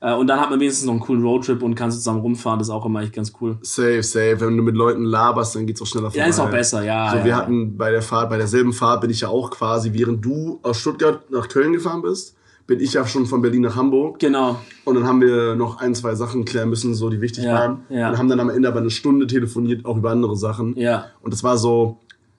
Äh, 0.00 0.12
und 0.14 0.26
dann 0.26 0.40
hat 0.40 0.50
man 0.50 0.60
wenigstens 0.60 0.86
noch 0.86 0.92
einen 0.92 1.00
coolen 1.00 1.22
Roadtrip 1.22 1.62
und 1.62 1.74
kann 1.76 1.90
zusammen 1.90 2.20
rumfahren, 2.20 2.58
das 2.58 2.68
ist 2.68 2.74
auch 2.74 2.84
immer 2.84 3.00
echt 3.02 3.14
ganz 3.14 3.32
cool. 3.40 3.58
Safe, 3.62 4.02
safe. 4.02 4.40
Wenn 4.40 4.56
du 4.56 4.62
mit 4.62 4.74
Leuten 4.74 5.04
laberst, 5.04 5.54
dann 5.54 5.66
geht's 5.66 5.80
auch 5.80 5.86
schneller 5.86 6.10
vorbei. 6.10 6.24
Ja, 6.24 6.26
ist 6.26 6.40
auch 6.40 6.50
besser, 6.50 6.82
ja. 6.84 7.10
So, 7.10 7.16
ja, 7.18 7.24
wir 7.24 7.30
ja. 7.30 7.36
hatten 7.36 7.76
bei 7.76 7.90
der 7.90 8.02
Fahrt, 8.02 8.28
bei 8.28 8.36
derselben 8.36 8.72
Fahrt 8.72 9.00
bin 9.00 9.10
ich 9.10 9.22
ja 9.22 9.28
auch 9.28 9.50
quasi, 9.50 9.92
während 9.92 10.24
du 10.24 10.58
aus 10.62 10.78
Stuttgart 10.78 11.30
nach 11.30 11.48
Köln 11.48 11.72
gefahren 11.72 12.02
bist, 12.02 12.36
bin 12.66 12.80
ich 12.80 12.94
ja 12.94 13.06
schon 13.06 13.26
von 13.26 13.42
Berlin 13.42 13.62
nach 13.62 13.76
Hamburg. 13.76 14.18
Genau. 14.18 14.58
Und 14.84 14.94
dann 14.94 15.04
haben 15.06 15.20
wir 15.20 15.54
noch 15.54 15.78
ein, 15.78 15.94
zwei 15.94 16.14
Sachen 16.14 16.44
klären 16.44 16.70
müssen, 16.70 16.94
so 16.94 17.10
die 17.10 17.20
wichtig 17.20 17.44
Ja, 17.44 17.54
waren. 17.54 17.80
ja. 17.90 18.08
Und 18.10 18.18
haben 18.18 18.28
dann 18.28 18.40
am 18.40 18.48
Ende 18.50 18.68
aber 18.68 18.80
eine 18.80 18.90
Stunde 18.90 19.26
telefoniert, 19.26 19.84
auch 19.84 19.96
über 19.98 20.10
andere 20.10 20.36
Sachen. 20.36 20.74
Ja. 20.78 21.06
Und 21.20 21.32
das 21.34 21.44
war 21.44 21.58
so, 21.58 21.98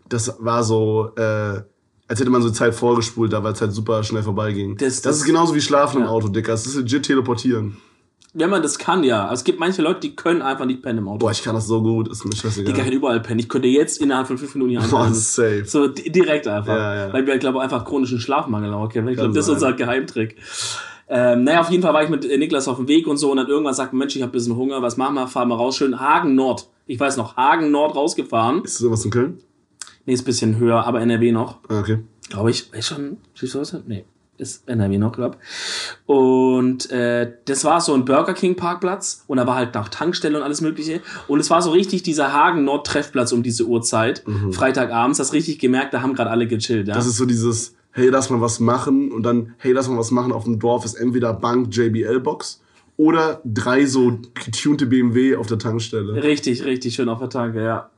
das 0.10 0.36
war 0.40 0.64
so, 0.64 1.12
äh, 1.16 1.62
als 2.08 2.20
hätte 2.20 2.30
man 2.30 2.42
so 2.42 2.50
Zeit 2.52 2.74
vorgespult, 2.76 3.34
da 3.34 3.44
weil 3.44 3.54
es 3.54 3.62
halt 3.62 3.72
super 3.74 4.04
schnell 4.04 4.24
vorbeiging. 4.24 4.78
Das- 4.78 4.96
Das, 4.96 5.02
das- 5.02 5.18
ist 5.18 5.26
genauso 5.26 5.54
wie 5.56 5.62
Schlafen 5.62 5.98
im 5.98 6.04
Ja. 6.06 6.10
Auto, 6.10 6.28
Dicker. 6.28 6.52
Das 6.52 6.66
ist 6.66 6.76
legit 6.76 7.04
teleportieren. 7.04 7.78
Wenn 8.38 8.50
man 8.50 8.62
das 8.62 8.78
kann, 8.78 9.04
ja. 9.06 9.24
Also 9.24 9.36
es 9.42 9.44
gibt 9.46 9.60
manche 9.62 9.82
Leute, 9.82 10.02
die 10.02 10.16
können 10.16 10.42
einfach 10.42 10.66
nicht 10.66 10.82
pennen 10.82 11.00
im 11.00 11.08
Auto. 11.08 11.20
Boah, 11.20 11.32
ich 11.32 11.42
kann 11.42 11.56
das 11.56 11.68
so 11.68 11.82
gut, 11.82 12.10
ist 12.10 12.26
mir 12.26 12.36
scheißegal. 12.36 12.74
Die 12.74 12.80
kann 12.80 12.92
überall 12.92 13.22
pennen. 13.22 13.40
Ich 13.40 13.48
könnte 13.48 13.70
jetzt 13.70 14.02
innerhalb 14.02 14.28
von 14.28 14.38
fünf 14.38 14.54
Minuten 14.56 14.72
hier 14.72 14.82
Boah, 14.90 15.10
safe. 15.14 15.64
So 15.66 15.88
di- 15.88 16.12
direkt 16.12 16.46
einfach. 16.48 16.76
Ja, 16.76 16.96
ja. 17.08 17.14
Weil 17.14 17.26
wir, 17.26 17.38
glaube 17.38 17.60
ich, 17.60 17.64
einfach 17.64 17.86
chronischen 17.86 18.20
Schlafmangel 18.20 18.74
auch 18.74 18.90
kennen. 18.90 19.08
Ich 19.08 19.16
Kann 19.16 19.26
glaube, 19.28 19.36
das 19.38 19.48
ist 19.48 19.54
unser 19.54 19.72
Geheimtrick. 19.74 20.36
Ähm, 21.08 21.44
naja, 21.44 21.62
auf 21.62 21.70
jeden 21.70 21.84
Fall 21.84 21.94
war 21.94 22.04
ich 22.04 22.10
mit 22.10 22.24
Niklas 22.28 22.68
auf 22.68 22.78
dem 22.78 22.88
Weg 22.88 23.08
und 23.08 23.18
so 23.18 23.30
und 23.32 23.38
dann 23.38 23.48
irgendwann 23.48 23.74
sagt 23.76 23.94
Mensch, 23.94 24.16
ich 24.16 24.22
habe 24.22 24.32
ein 24.32 24.34
bisschen 24.34 24.56
Hunger, 24.56 24.82
was 24.82 24.98
machen 24.98 25.14
wir? 25.16 25.28
Fahren 25.28 25.48
wir 25.50 25.56
raus, 25.56 25.78
schön 25.78 26.00
Hagen 26.00 26.34
Nord. 26.36 26.68
Ich 26.88 27.00
weiß 27.00 27.18
noch, 27.18 27.38
Hagen 27.38 27.72
Nord 27.72 27.96
rausgefahren. 27.96 28.64
Ist 28.64 28.76
das 28.76 28.80
sowas 28.80 29.06
in 29.06 29.12
Köln? 29.12 29.38
Nee, 30.06 30.14
ist 30.14 30.24
ein 30.24 30.26
bisschen 30.26 30.58
höher, 30.58 30.84
aber 30.86 31.00
NRW 31.02 31.32
noch. 31.32 31.60
Ah, 31.70 31.80
okay. 31.80 32.00
Glaube 32.30 32.50
ich. 32.52 32.74
Ist 32.74 32.88
schon, 32.88 33.18
siehst 33.36 33.54
du 33.56 33.60
was? 33.60 33.76
Nee, 33.88 34.04
ist 34.38 34.68
NRW 34.68 34.98
noch, 34.98 35.14
glaub. 35.14 35.38
Und 36.06 36.90
äh, 36.92 37.32
das 37.46 37.64
war 37.64 37.82
so 37.82 37.94
ein 37.94 38.06
Burger 38.06 38.34
King 38.34 38.56
Parkplatz 38.56 39.24
und 39.28 39.38
da 39.38 39.48
war 39.48 39.56
halt 39.56 39.76
noch 39.76 39.90
Tankstelle 39.90 40.38
und 40.38 40.44
alles 40.44 40.62
mögliche. 40.62 41.02
Und 41.28 41.40
es 41.40 41.50
war 41.50 41.62
so 41.62 41.72
richtig 41.72 42.04
dieser 42.04 42.34
Hagen 42.34 42.66
Nord 42.66 42.88
Treffplatz 42.88 43.32
um 43.32 43.44
diese 43.44 43.66
Uhrzeit, 43.66 44.24
Freitagabends. 44.52 45.18
Das 45.18 45.34
richtig 45.34 45.60
gemerkt, 45.60 45.94
da 45.94 46.02
haben 46.02 46.14
gerade 46.14 46.30
alle 46.30 46.48
gechillt, 46.48 46.88
ja. 46.88 46.94
Das 46.94 47.08
ist 47.08 47.18
so 47.18 47.26
dieses, 47.26 47.76
hey, 47.92 48.10
lass 48.10 48.30
mal 48.30 48.42
was 48.42 48.60
machen 48.60 49.12
und 49.12 49.24
dann, 49.24 49.54
hey, 49.58 49.72
lass 49.72 49.88
mal 49.88 49.98
was 49.98 50.12
machen 50.12 50.32
auf 50.32 50.44
dem 50.44 50.60
Dorf 50.60 50.86
ist 50.86 50.96
entweder 50.96 51.34
Bank 51.34 51.76
JBL-Box 51.76 52.62
oder 52.98 53.42
drei 53.46 53.86
so 53.86 54.20
getunte 54.34 54.86
BMW 54.86 55.36
auf 55.36 55.48
der 55.48 55.60
Tankstelle. 55.60 56.22
Richtig, 56.24 56.64
richtig 56.66 56.96
schön 56.96 57.10
auf 57.10 57.20
der 57.20 57.30
Tanke, 57.30 57.64
ja. 57.64 57.90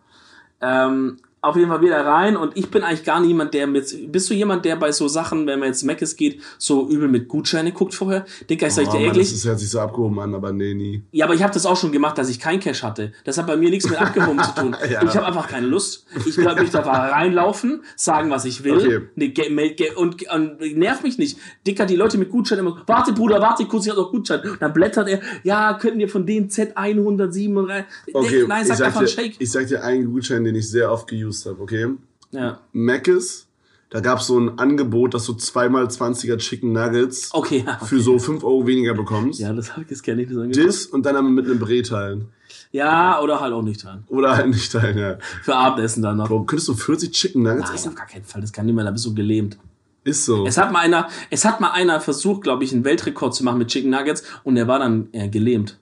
Ähm, 0.62 1.18
auf 1.40 1.56
jeden 1.56 1.70
Fall 1.70 1.82
wieder 1.82 2.04
rein 2.06 2.36
und 2.36 2.58
ich 2.58 2.70
bin 2.72 2.82
eigentlich 2.84 3.04
gar 3.06 3.20
niemand, 3.20 3.54
der 3.54 3.68
mit. 3.68 4.12
Bist 4.12 4.30
du 4.30 4.34
jemand, 4.34 4.66
der 4.66 4.76
bei 4.76 4.92
so 4.92 5.08
Sachen, 5.08 5.46
wenn 5.46 5.60
man 5.60 5.68
jetzt 5.70 5.84
Meckes 5.84 6.16
geht, 6.16 6.42
so 6.58 6.90
übel 6.90 7.08
mit 7.08 7.28
Gutscheine 7.28 7.72
guckt 7.72 7.94
vorher? 7.94 8.26
Dicker, 8.50 8.68
ich 8.68 8.74
sag 8.74 8.88
Oh, 8.88 8.92
dir 8.98 9.06
ehrlich. 9.06 9.32
das 9.32 9.46
hört 9.46 9.60
sich 9.60 9.70
so 9.70 9.80
abgehoben 9.80 10.20
an, 10.20 10.34
aber 10.34 10.52
nee, 10.52 10.74
nie. 10.74 11.04
Ja, 11.12 11.26
aber 11.26 11.36
ich 11.36 11.44
habe 11.44 11.54
das 11.54 11.66
auch 11.68 11.78
schon 11.78 11.92
gemacht, 11.92 12.18
dass 12.18 12.30
ich 12.30 12.40
kein 12.40 12.60
Cash 12.60 12.82
hatte. 12.84 13.14
Das 13.24 13.38
hat 13.38 13.46
bei 13.48 13.56
mir 13.56 13.70
nichts 13.70 13.88
mit 13.90 14.02
abgehoben 14.02 14.42
zu 14.44 14.54
tun. 14.56 14.76
Ja. 14.90 15.04
Ich 15.04 15.16
habe 15.16 15.26
einfach 15.26 15.48
keine 15.48 15.68
Lust. 15.68 16.06
Ich 16.26 16.36
glaube, 16.38 16.64
ich 16.64 16.70
darf 16.72 16.88
reinlaufen, 16.88 17.84
sagen, 17.96 18.30
was 18.30 18.46
ich 18.46 18.64
will. 18.64 18.78
Okay. 18.78 19.02
Nee, 19.16 19.30
ge- 19.30 19.74
ge- 19.74 19.94
und, 19.96 20.24
und 20.34 20.60
nerv 20.78 21.04
mich 21.04 21.18
nicht. 21.18 21.38
Dicker, 21.66 21.86
die 21.86 21.96
Leute 21.98 22.18
mit 22.18 22.30
Gutschein 22.30 22.60
immer, 22.60 22.82
warte 22.88 23.12
Bruder, 23.14 23.42
warte 23.42 23.66
kurz, 23.66 23.86
ich 23.86 23.92
habe 23.92 24.02
noch 24.02 24.12
Gutschein. 24.12 24.42
Und 24.42 24.62
dann 24.62 24.74
blättert 24.74 25.08
er, 25.10 25.20
ja, 25.44 25.74
könnten 25.74 26.00
wir 26.00 26.08
von 26.10 26.26
den 26.26 26.50
Z137, 26.50 27.84
Okay, 28.14 28.46
nein, 28.48 28.62
ich, 28.62 28.68
sag 28.70 28.78
sag 28.78 28.86
einfach 28.88 29.00
dir, 29.02 29.08
einen 29.20 29.32
Shake. 29.32 29.36
ich 29.40 29.52
sag 29.52 29.68
dir 29.68 29.84
einen 29.84 30.12
Gutschein, 30.12 30.44
den 30.44 30.56
ich 30.56 30.70
sehr 30.70 30.92
oft 30.92 31.08
geused 31.08 31.27
habe, 31.46 31.62
okay? 31.62 31.88
Ja. 32.32 32.60
Mc's, 32.74 33.48
da 33.90 34.02
gab 34.02 34.20
es 34.20 34.28
so 34.28 34.38
ein 34.40 34.60
Angebot, 34.60 35.14
dass 35.14 35.26
du 35.26 35.34
zweimal 35.34 35.86
20er 35.86 36.38
Chicken 36.38 36.74
Nuggets 36.74 37.30
Okay, 37.34 37.64
ja. 37.68 37.78
für 37.80 38.00
so 38.00 38.20
5 38.20 38.44
Euro 38.44 38.68
weniger 38.68 38.94
bekommst. 38.94 39.40
Ja, 39.40 39.54
das, 39.54 39.76
hab 39.78 39.90
ich- 39.90 40.04
kenne 40.04 40.24
ich. 40.24 40.28
Das 40.30 40.38
Angebot. 40.38 40.66
Das 40.68 40.86
und 40.88 41.06
dann 41.06 41.16
aber 41.16 41.30
mit 41.30 41.46
einem 41.46 41.60
Bre 41.60 41.82
teilen. 41.82 42.26
Ja, 42.72 43.22
oder 43.22 43.40
halt 43.40 43.54
auch 43.54 43.62
nicht 43.62 43.82
teilen. 43.82 44.04
Oder 44.08 44.36
halt 44.36 44.50
nicht 44.50 44.72
teilen, 44.72 44.98
ja. 44.98 45.18
Für 45.42 45.56
Abendessen 45.56 46.02
dann 46.04 46.18
noch. 46.18 46.28
Bro, 46.28 46.44
könntest 46.44 46.68
du 46.68 46.74
40 46.74 47.12
Chicken 47.12 47.44
Nuggets 47.44 47.70
Nein, 47.70 47.88
auf 47.88 47.96
gar 47.96 48.08
keinen 48.08 48.26
Fall. 48.26 48.42
Das 48.42 48.52
kann 48.52 48.66
niemand, 48.66 48.88
da 48.88 48.92
bist 48.92 49.06
du 49.06 49.14
gelähmt. 49.14 49.58
Ist 50.04 50.26
so. 50.26 50.46
Es 50.46 50.58
hat 50.58 50.72
mal 50.72 50.80
einer, 50.80 51.08
es 51.30 51.44
hat 51.46 51.60
mal 51.62 51.72
einer 51.72 52.00
versucht, 52.02 52.44
glaube 52.44 52.64
ich, 52.64 52.74
einen 52.74 52.84
Weltrekord 52.86 53.34
zu 53.36 53.44
machen 53.44 53.58
mit 53.58 53.70
Chicken 53.70 53.90
Nuggets 53.92 54.24
und 54.44 54.56
der 54.56 54.68
war 54.68 54.80
dann 54.80 55.08
äh, 55.14 55.28
gelähmt. 55.30 55.78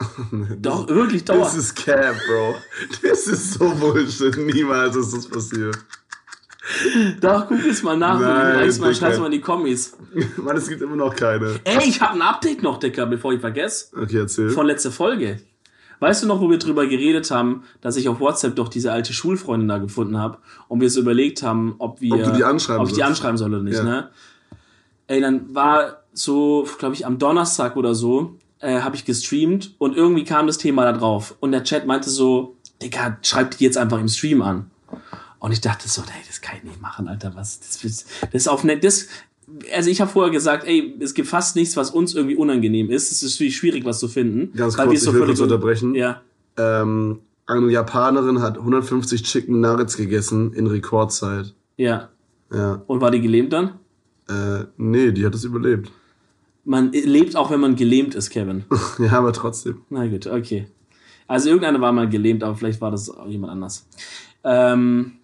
Doch, 0.60 0.88
wirklich 0.88 1.24
Das 1.24 1.36
dauer. 1.36 1.58
ist 1.58 1.74
Cap, 1.76 2.14
Bro. 2.26 2.54
Das 3.02 3.26
ist 3.26 3.54
so 3.54 3.70
Bullshit. 3.74 4.36
Niemals 4.38 4.96
ist 4.96 5.12
das 5.14 5.26
passiert. 5.28 5.78
Doch, 7.20 7.46
guck 7.48 7.64
es 7.66 7.82
mal 7.82 7.96
nach. 7.96 8.18
Nein, 8.20 8.28
Nein, 8.32 8.54
mal, 8.54 8.68
Dicker. 8.70 8.94
schreib's 8.94 9.18
mal 9.18 9.26
in 9.26 9.32
die 9.32 9.40
Kommis. 9.40 9.96
Mann, 10.36 10.56
es 10.56 10.68
gibt 10.68 10.80
immer 10.82 10.96
noch 10.96 11.14
keine. 11.16 11.58
Ey, 11.64 11.88
ich 11.88 12.00
habe 12.00 12.14
ein 12.14 12.22
Update 12.22 12.62
noch, 12.62 12.78
Dicker, 12.78 13.06
bevor 13.06 13.32
ich 13.32 13.40
vergesse. 13.40 13.86
Okay, 14.00 14.18
erzähl. 14.18 14.50
Von 14.50 14.66
letzter 14.66 14.90
Folge. 14.92 15.40
Weißt 15.98 16.22
du 16.22 16.26
noch, 16.26 16.40
wo 16.40 16.48
wir 16.48 16.58
drüber 16.58 16.86
geredet 16.86 17.30
haben, 17.30 17.64
dass 17.82 17.96
ich 17.96 18.08
auf 18.08 18.20
WhatsApp 18.20 18.56
doch 18.56 18.68
diese 18.68 18.90
alte 18.92 19.12
Schulfreundin 19.12 19.68
da 19.68 19.78
gefunden 19.78 20.16
habe 20.16 20.38
und 20.68 20.80
wir 20.80 20.88
so 20.88 21.00
überlegt 21.00 21.42
haben, 21.42 21.74
ob 21.78 22.00
wir. 22.00 22.14
Ob 22.14 22.24
du 22.24 22.30
die 22.32 22.44
anschreiben 22.44 22.82
Ob 22.82 22.88
ich 22.88 22.94
die 22.94 23.02
anschreiben 23.04 23.36
soll 23.36 23.52
oder 23.52 23.62
nicht, 23.62 23.76
Ja. 23.76 23.82
ne? 23.84 24.10
Ey, 25.08 25.20
dann 25.20 25.54
war 25.54 26.04
so, 26.14 26.66
glaube 26.78 26.94
ich, 26.94 27.04
am 27.04 27.18
Donnerstag 27.18 27.76
oder 27.76 27.94
so, 27.94 28.38
äh, 28.60 28.80
habe 28.80 28.96
ich 28.96 29.04
gestreamt 29.04 29.74
und 29.78 29.96
irgendwie 29.96 30.24
kam 30.24 30.46
das 30.46 30.58
Thema 30.58 30.84
da 30.84 30.92
drauf. 30.92 31.34
Und 31.40 31.52
der 31.52 31.64
Chat 31.64 31.86
meinte 31.86 32.10
so, 32.10 32.56
Digga, 32.82 33.18
schreib 33.22 33.56
die 33.56 33.64
jetzt 33.64 33.76
einfach 33.78 33.98
im 34.00 34.08
Stream 34.08 34.42
an. 34.42 34.70
Und 35.38 35.52
ich 35.52 35.60
dachte 35.60 35.88
so, 35.88 36.02
ey, 36.02 36.22
das 36.26 36.40
kann 36.40 36.56
ich 36.58 36.64
nicht 36.64 36.80
machen, 36.82 37.08
Alter, 37.08 37.32
was, 37.34 37.60
das, 37.60 37.82
ist- 37.84 38.06
das 38.22 38.42
ist 38.42 38.48
auf 38.48 38.62
net, 38.64 38.84
das, 38.84 39.08
also 39.74 39.90
ich 39.90 40.00
habe 40.00 40.10
vorher 40.10 40.30
gesagt, 40.30 40.64
ey, 40.66 40.94
es 41.00 41.14
gibt 41.14 41.28
fast 41.28 41.56
nichts, 41.56 41.76
was 41.76 41.90
uns 41.90 42.14
irgendwie 42.14 42.36
unangenehm 42.36 42.90
ist. 42.90 43.10
Es 43.10 43.22
ist 43.22 43.36
schwierig, 43.54 43.84
was 43.84 43.98
zu 43.98 44.08
finden. 44.08 44.52
Ganz 44.56 44.76
weil 44.78 44.86
kurz, 44.88 45.02
wir 45.02 45.08
ich 45.08 45.14
will 45.18 45.26
kurz 45.26 45.40
unterbrechen. 45.40 45.94
Ja. 45.94 46.20
Ähm, 46.56 47.20
eine 47.46 47.70
Japanerin 47.70 48.40
hat 48.42 48.58
150 48.58 49.22
Chicken 49.24 49.60
Nuggets 49.60 49.96
gegessen 49.96 50.52
in 50.52 50.66
Rekordzeit. 50.66 51.52
Ja. 51.76 52.10
Ja. 52.52 52.82
Und 52.86 53.00
war 53.00 53.10
die 53.10 53.20
gelähmt 53.20 53.52
dann? 53.52 53.72
Äh, 54.28 54.66
nee, 54.76 55.10
die 55.12 55.24
hat 55.26 55.34
es 55.34 55.44
überlebt. 55.44 55.90
Man 56.64 56.92
lebt 56.92 57.36
auch, 57.36 57.50
wenn 57.50 57.60
man 57.60 57.76
gelähmt 57.76 58.14
ist, 58.14 58.30
Kevin. 58.30 58.64
ja, 58.98 59.12
aber 59.12 59.32
trotzdem. 59.32 59.82
Na 59.88 60.06
gut, 60.06 60.26
okay. 60.26 60.66
Also 61.26 61.48
irgendeiner 61.48 61.80
war 61.80 61.92
mal 61.92 62.08
gelähmt, 62.08 62.42
aber 62.42 62.56
vielleicht 62.56 62.80
war 62.80 62.90
das 62.90 63.08
auch 63.08 63.26
jemand 63.26 63.52
anders. 63.52 63.86
Ähm, 64.44 65.20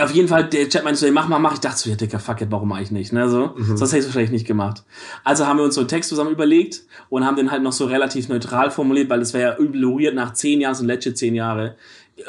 auf 0.00 0.10
jeden 0.10 0.26
Fall, 0.26 0.48
der 0.48 0.70
Chat 0.70 0.84
meinte 0.84 1.00
so, 1.00 1.06
ey, 1.06 1.12
mach 1.12 1.28
mal, 1.28 1.38
mach. 1.38 1.52
Ich 1.52 1.60
dachte 1.60 1.76
so, 1.76 1.90
ja, 1.90 1.96
Dicker, 1.96 2.18
fuck 2.18 2.40
it, 2.40 2.50
warum 2.50 2.72
eigentlich 2.72 2.92
nicht, 2.92 3.12
ne, 3.12 3.28
so. 3.28 3.52
Mhm. 3.54 3.76
Sonst 3.76 3.92
hätte 3.92 3.98
ich 3.98 4.00
es 4.00 4.06
wahrscheinlich 4.06 4.30
nicht 4.30 4.46
gemacht. 4.46 4.84
Also 5.22 5.46
haben 5.46 5.58
wir 5.58 5.64
uns 5.64 5.74
so 5.74 5.82
einen 5.82 5.88
Text 5.88 6.08
zusammen 6.08 6.30
überlegt 6.30 6.82
und 7.10 7.26
haben 7.26 7.36
den 7.36 7.50
halt 7.50 7.62
noch 7.62 7.72
so 7.72 7.84
relativ 7.84 8.28
neutral 8.28 8.70
formuliert, 8.70 9.10
weil 9.10 9.20
das 9.20 9.34
wäre 9.34 9.52
ja 9.52 9.58
übel 9.58 10.14
nach 10.14 10.32
zehn 10.32 10.62
Jahren, 10.62 10.74
so 10.74 10.84
legit 10.84 11.18
zehn 11.18 11.34
Jahre, 11.34 11.76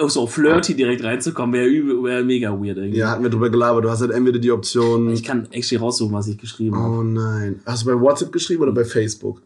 so 0.08 0.28
flirty 0.28 0.76
direkt 0.76 1.04
reinzukommen, 1.04 1.54
wäre 1.54 2.04
wäre 2.04 2.24
mega 2.24 2.52
weird 2.52 2.78
irgendwie. 2.78 2.98
Ja, 2.98 3.12
hatten 3.12 3.24
wir 3.24 3.30
drüber 3.30 3.50
gelabert. 3.50 3.84
Du 3.86 3.90
hast 3.90 4.02
halt 4.02 4.12
entweder 4.12 4.40
die 4.40 4.52
Option. 4.52 5.12
Ich 5.12 5.24
kann 5.24 5.48
actually 5.52 5.82
raussuchen, 5.82 6.14
was 6.14 6.28
ich 6.28 6.38
geschrieben 6.38 6.76
habe. 6.78 6.94
Oh 6.96 7.04
nein. 7.04 7.62
Hast 7.66 7.84
du 7.84 7.88
bei 7.88 8.00
WhatsApp 8.00 8.32
geschrieben 8.32 8.64
oder 8.64 8.72
bei 8.72 8.86
Facebook? 8.86 9.42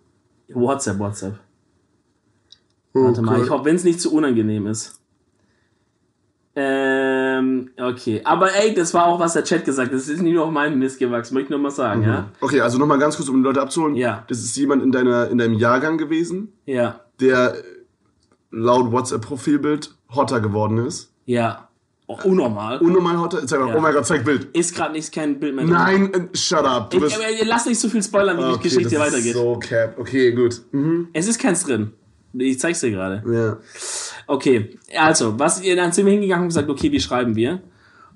WhatsApp, 0.50 1.00
WhatsApp. 1.00 1.40
Oh, 2.94 3.04
Warte 3.06 3.22
mal, 3.22 3.38
cool. 3.38 3.46
ich 3.46 3.50
hoffe, 3.50 3.66
wenn 3.66 3.76
es 3.76 3.84
nicht 3.84 4.00
zu 4.00 4.14
unangenehm 4.14 4.68
ist. 4.68 5.00
Ähm, 6.60 7.70
okay. 7.78 8.22
Aber 8.24 8.52
ey, 8.56 8.74
das 8.74 8.92
war 8.94 9.06
auch, 9.06 9.20
was 9.20 9.34
der 9.34 9.44
Chat 9.44 9.64
gesagt 9.64 9.92
hat. 9.92 9.96
Das 9.96 10.08
ist 10.08 10.22
nicht 10.22 10.34
nur 10.34 10.46
auf 10.46 10.52
meinem 10.52 10.80
Mist 10.80 10.98
gewachsen, 10.98 11.36
möchte 11.36 11.48
ich 11.48 11.50
nur 11.52 11.60
mal 11.60 11.70
sagen, 11.70 12.02
ja? 12.02 12.30
Okay, 12.42 12.62
also 12.62 12.80
nochmal 12.80 12.98
ganz 12.98 13.16
kurz, 13.16 13.30
um 13.30 13.36
die 13.38 13.44
Leute 13.44 13.62
abzuholen. 13.62 13.96
Ja. 13.96 14.26
Das 14.28 14.40
ist 14.40 14.56
jemand 14.58 14.82
in, 14.82 14.92
deiner, 14.92 15.30
in 15.30 15.38
deinem 15.38 15.54
Jahrgang 15.54 16.00
gewesen, 16.00 16.54
Ja, 16.66 17.02
der 17.20 17.58
laut 18.50 18.92
WhatsApp-Profilbild 18.92 19.97
hotter 20.14 20.40
geworden 20.42 20.78
ist. 20.86 21.12
ja. 21.26 21.64
Oh, 22.10 22.18
unnormal. 22.24 22.78
Unnormal 22.80 23.20
hotter. 23.20 23.46
Zeig 23.46 23.60
mal, 23.60 23.68
Ja. 23.68 23.76
oh 23.76 23.82
mein 23.82 23.94
Gott, 23.94 24.06
zeig 24.06 24.24
Bild. 24.24 24.46
ist 24.56 24.74
gerade 24.74 24.94
nicht 24.94 25.12
kein 25.14 25.42
Bild 25.42 25.54
mehr. 25.54 25.66
Nein, 25.66 26.14
äh, 26.14 26.38
shut 26.38 26.64
up. 26.64 26.90
Du 26.90 27.04
Ich, 27.06 27.14
aber, 27.14 27.26
lass 27.44 27.66
nicht 27.66 27.78
so 27.82 27.90
viel 27.90 28.02
spoilern, 28.02 28.38
wie 28.38 28.44
die 28.44 28.48
Okay, 28.48 28.64
Geschichte 28.64 28.96
das 28.96 29.00
weitergeht. 29.08 29.26
Ist 29.26 29.34
so 29.34 29.60
cap. 29.60 30.00
Okay, 30.00 30.32
gut. 30.32 30.62
Mhm. 30.72 31.10
Es 31.12 31.28
ist 31.28 31.38
keins 31.38 31.66
drin. 31.66 31.92
Ich 32.32 32.62
zeig's 32.62 32.80
dir 32.80 32.92
gerade. 32.92 33.22
Ja. 33.30 33.58
Okay, 34.26 34.78
also, 34.98 35.38
was 35.38 35.62
ihr 35.62 35.76
dann 35.76 35.92
sind 35.92 36.06
wir 36.06 36.14
hingegangen 36.14 36.44
und 36.44 36.48
gesagt, 36.48 36.70
okay, 36.70 36.90
wie 36.94 37.00
schreiben 37.02 37.36
wir? 37.36 37.60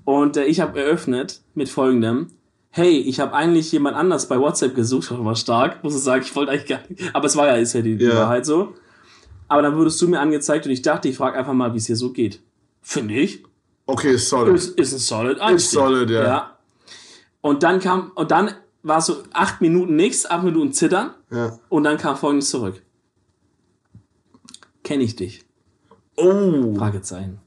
Und 0.06 0.38
äh, 0.38 0.46
ich 0.46 0.62
habe 0.62 0.80
eröffnet 0.80 1.42
mit 1.54 1.68
folgendem. 1.68 2.28
Hey, 2.70 2.98
ich 2.98 3.20
habe 3.20 3.34
eigentlich 3.34 3.74
jemand 3.74 3.98
anders 3.98 4.30
bei 4.30 4.40
WhatsApp 4.40 4.74
gesucht, 4.74 5.12
war 5.26 5.36
stark, 5.36 5.84
muss 5.84 5.96
ich 5.98 6.02
sagen, 6.02 6.22
ich 6.24 6.34
wollte 6.34 6.54
eigentlich 6.54 6.68
gar 6.70 6.80
nicht, 6.88 7.14
aber 7.14 7.26
es 7.26 7.36
war 7.36 7.48
ja, 7.48 7.56
ist 7.56 7.74
ja 7.74 7.82
die, 7.82 7.98
die 7.98 8.06
Ja. 8.06 8.16
Wahrheit 8.16 8.46
so. 8.46 8.74
Aber 9.52 9.62
dann 9.62 9.76
wurdest 9.76 10.02
du 10.02 10.08
mir 10.08 10.22
angezeigt 10.22 10.66
und 10.66 10.72
ich 10.72 10.82
dachte, 10.82 11.10
ich 11.10 11.18
frage 11.18 11.38
einfach 11.38 11.52
mal, 11.52 11.74
wie 11.74 11.78
es 11.78 11.86
hier 11.86 11.98
so 11.98 12.14
geht. 12.14 12.42
Finde 12.82 13.16
ich. 13.16 13.44
Okay, 13.86 14.16
solid. 14.16 14.56
Ist, 14.56 14.80
ist 14.80 14.94
ein 14.94 15.00
solid 15.00 15.40
Einstieg. 15.42 15.72
solid, 15.78 16.10
ja. 16.10 16.24
ja. 16.24 16.58
Und 17.42 17.62
dann 17.62 17.82
kam, 17.82 18.14
und 18.16 18.32
dann 18.32 18.52
war 18.82 19.02
so 19.02 19.24
acht 19.34 19.60
Minuten 19.60 19.98
nichts, 19.98 20.26
acht 20.26 20.46
Minuten 20.46 20.72
zittern 20.72 21.16
Ja. 21.32 21.60
und 21.68 21.84
dann 21.84 21.98
kam 21.98 22.16
folgendes 22.16 22.50
zurück. 22.50 22.82
Kenne 24.86 25.04
ich 25.04 25.18
dich? 25.18 25.44
Oh. 26.16 26.74
Fragezeichen. 26.76 27.40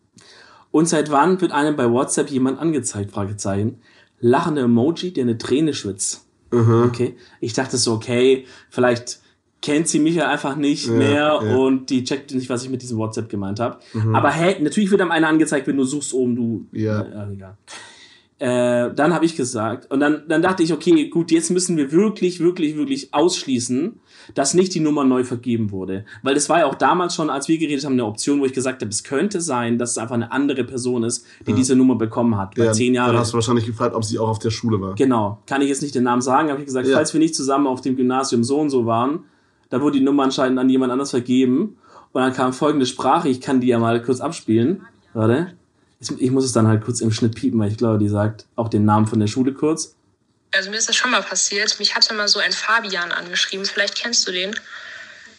Und 0.72 0.86
seit 0.86 1.10
wann 1.10 1.40
wird 1.40 1.52
einem 1.52 1.74
bei 1.74 1.90
WhatsApp 1.90 2.28
jemand 2.28 2.58
angezeigt? 2.58 3.12
Fragezeichen. 3.12 3.80
Lachende 4.20 4.60
Emoji, 4.60 5.10
der 5.14 5.22
eine 5.24 5.38
Träne 5.38 5.72
schwitzt. 5.72 6.26
Mhm. 6.50 6.82
Okay. 6.86 7.16
Ich 7.40 7.54
dachte 7.54 7.78
so, 7.78 7.94
okay, 7.94 8.44
vielleicht 8.68 9.20
kennt 9.64 9.88
sie 9.88 9.98
mich 9.98 10.16
ja 10.16 10.28
einfach 10.28 10.56
nicht 10.56 10.88
mehr 10.90 11.40
ja. 11.40 11.40
Mhm. 11.40 11.56
und 11.58 11.90
die 11.90 12.04
checkt 12.04 12.34
nicht, 12.34 12.50
was 12.50 12.62
ich 12.64 12.68
mit 12.68 12.82
diesem 12.82 12.98
WhatsApp 12.98 13.30
gemeint 13.30 13.60
habe. 13.60 13.78
Aber 14.12 14.30
hä, 14.30 14.56
natürlich 14.60 14.90
wird 14.90 15.00
einem 15.00 15.10
einer 15.10 15.28
angezeigt, 15.28 15.66
wenn 15.66 15.78
du 15.78 15.84
suchst 15.84 16.12
oben, 16.12 16.36
du. 16.36 16.66
Ja. 16.72 17.02
ja 17.02 17.30
egal. 17.30 17.56
Äh, 18.40 18.92
dann 18.94 19.14
habe 19.14 19.24
ich 19.24 19.36
gesagt, 19.36 19.90
und 19.90 20.00
dann, 20.00 20.24
dann 20.28 20.42
dachte 20.42 20.62
ich, 20.62 20.72
okay, 20.72 21.08
gut, 21.08 21.30
jetzt 21.30 21.50
müssen 21.50 21.78
wir 21.78 21.92
wirklich, 21.92 22.40
wirklich, 22.40 22.76
wirklich 22.76 23.14
ausschließen, 23.14 24.00
dass 24.34 24.52
nicht 24.52 24.74
die 24.74 24.80
Nummer 24.80 25.04
neu 25.04 25.24
vergeben 25.24 25.70
wurde. 25.70 26.04
Weil 26.22 26.34
das 26.34 26.50
war 26.50 26.58
ja 26.58 26.66
auch 26.66 26.74
damals 26.74 27.14
schon, 27.14 27.30
als 27.30 27.48
wir 27.48 27.56
geredet 27.56 27.86
haben, 27.86 27.92
eine 27.94 28.04
Option, 28.04 28.40
wo 28.40 28.44
ich 28.44 28.52
gesagt 28.52 28.82
habe, 28.82 28.90
es 28.90 29.02
könnte 29.02 29.40
sein, 29.40 29.78
dass 29.78 29.92
es 29.92 29.98
einfach 29.98 30.16
eine 30.16 30.30
andere 30.30 30.64
Person 30.64 31.04
ist, 31.04 31.24
die 31.46 31.54
diese 31.54 31.74
Nummer 31.74 31.94
bekommen 31.94 32.36
hat. 32.36 32.54
Bei 32.56 32.64
Ja, 32.64 32.72
zehn 32.72 32.92
Dann 32.92 33.06
Jahren. 33.06 33.16
hast 33.18 33.32
du 33.32 33.36
wahrscheinlich 33.36 33.64
gefragt, 33.64 33.94
ob 33.94 34.04
sie 34.04 34.18
auch 34.18 34.28
auf 34.28 34.40
der 34.40 34.50
Schule 34.50 34.78
war. 34.78 34.94
Genau. 34.94 35.38
Kann 35.46 35.62
ich 35.62 35.68
jetzt 35.68 35.80
nicht 35.80 35.94
den 35.94 36.04
Namen 36.04 36.20
sagen, 36.20 36.50
habe 36.50 36.58
ich 36.60 36.66
gesagt, 36.66 36.86
Ja. 36.86 36.96
falls 36.96 37.14
wir 37.14 37.20
nicht 37.20 37.34
zusammen 37.34 37.66
auf 37.66 37.80
dem 37.80 37.96
Gymnasium 37.96 38.44
so 38.44 38.60
und 38.60 38.68
so 38.68 38.84
waren, 38.84 39.20
da 39.74 39.80
wurde 39.80 39.98
die 39.98 40.04
Nummer 40.04 40.22
anscheinend 40.22 40.56
an 40.60 40.70
jemand 40.70 40.92
anders 40.92 41.10
vergeben. 41.10 41.76
Und 42.12 42.22
dann 42.22 42.32
kam 42.32 42.52
folgende 42.52 42.86
Sprache, 42.86 43.28
ich 43.28 43.40
kann 43.40 43.60
die 43.60 43.66
ja 43.66 43.78
mal 43.80 44.00
kurz 44.00 44.20
abspielen. 44.20 44.86
Warte. 45.14 45.52
Ich- 45.98 46.30
muss 46.30 46.44
es 46.44 46.52
dann 46.52 46.68
halt 46.68 46.84
kurz 46.84 47.00
im 47.00 47.10
Schnitt 47.10 47.34
piepen, 47.34 47.58
weil 47.58 47.72
ich 47.72 47.76
glaube, 47.76 47.98
die 47.98 48.08
sagt 48.08 48.44
auch 48.54 48.68
den 48.68 48.84
Namen 48.84 49.08
von 49.08 49.18
der 49.18 49.26
Schule 49.26 49.52
kurz. 49.52 49.96
Also 50.54 50.70
mir 50.70 50.76
ist 50.76 50.88
das 50.88 50.94
schon 50.94 51.10
mal 51.10 51.22
passiert. 51.24 51.76
Mich 51.80 51.96
hatte 51.96 52.14
mal 52.14 52.28
so 52.28 52.38
ein 52.38 52.52
Fabian 52.52 53.10
angeschrieben. 53.10 53.66
Vielleicht 53.66 53.96
kennst 53.96 54.28
du 54.28 54.30
den. 54.30 54.54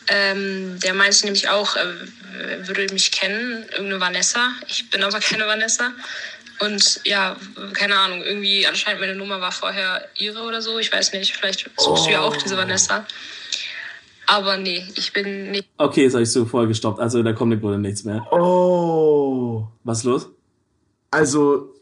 Ähm, 0.09 0.77
der 0.81 0.93
meinte 0.93 1.23
nämlich 1.23 1.47
auch, 1.47 1.77
äh, 1.77 2.67
würde 2.67 2.91
mich 2.93 3.13
kennen, 3.13 3.63
irgendeine 3.71 4.01
Vanessa. 4.01 4.49
Ich 4.67 4.89
bin 4.89 5.01
aber 5.01 5.21
keine 5.21 5.47
Vanessa. 5.47 5.93
Und 6.59 6.99
ja, 7.05 7.37
keine 7.73 7.97
Ahnung, 7.97 8.21
irgendwie 8.21 8.67
anscheinend 8.67 8.99
meine 8.99 9.15
Nummer 9.15 9.39
war 9.39 9.53
vorher 9.53 10.09
ihre 10.17 10.41
oder 10.41 10.61
so. 10.61 10.77
Ich 10.77 10.91
weiß 10.91 11.13
nicht, 11.13 11.33
vielleicht 11.37 11.69
suchst 11.77 12.07
du 12.07 12.11
ja 12.11 12.19
auch 12.19 12.35
diese 12.35 12.57
Vanessa. 12.57 13.05
Aber 14.27 14.57
nee, 14.57 14.83
ich 14.95 15.13
bin 15.13 15.51
nicht. 15.51 15.69
Okay, 15.77 16.03
jetzt 16.03 16.13
habe 16.13 16.23
ich 16.23 16.31
so 16.31 16.45
vorher 16.45 16.67
gestoppt. 16.67 16.99
Also 16.99 17.21
da 17.23 17.33
kommt 17.33 17.53
im 17.53 17.61
Grunde 17.61 17.79
nichts 17.79 18.03
mehr. 18.03 18.25
Oh. 18.31 19.67
Was 19.83 19.99
ist 19.99 20.03
los? 20.05 20.29
Also, 21.11 21.73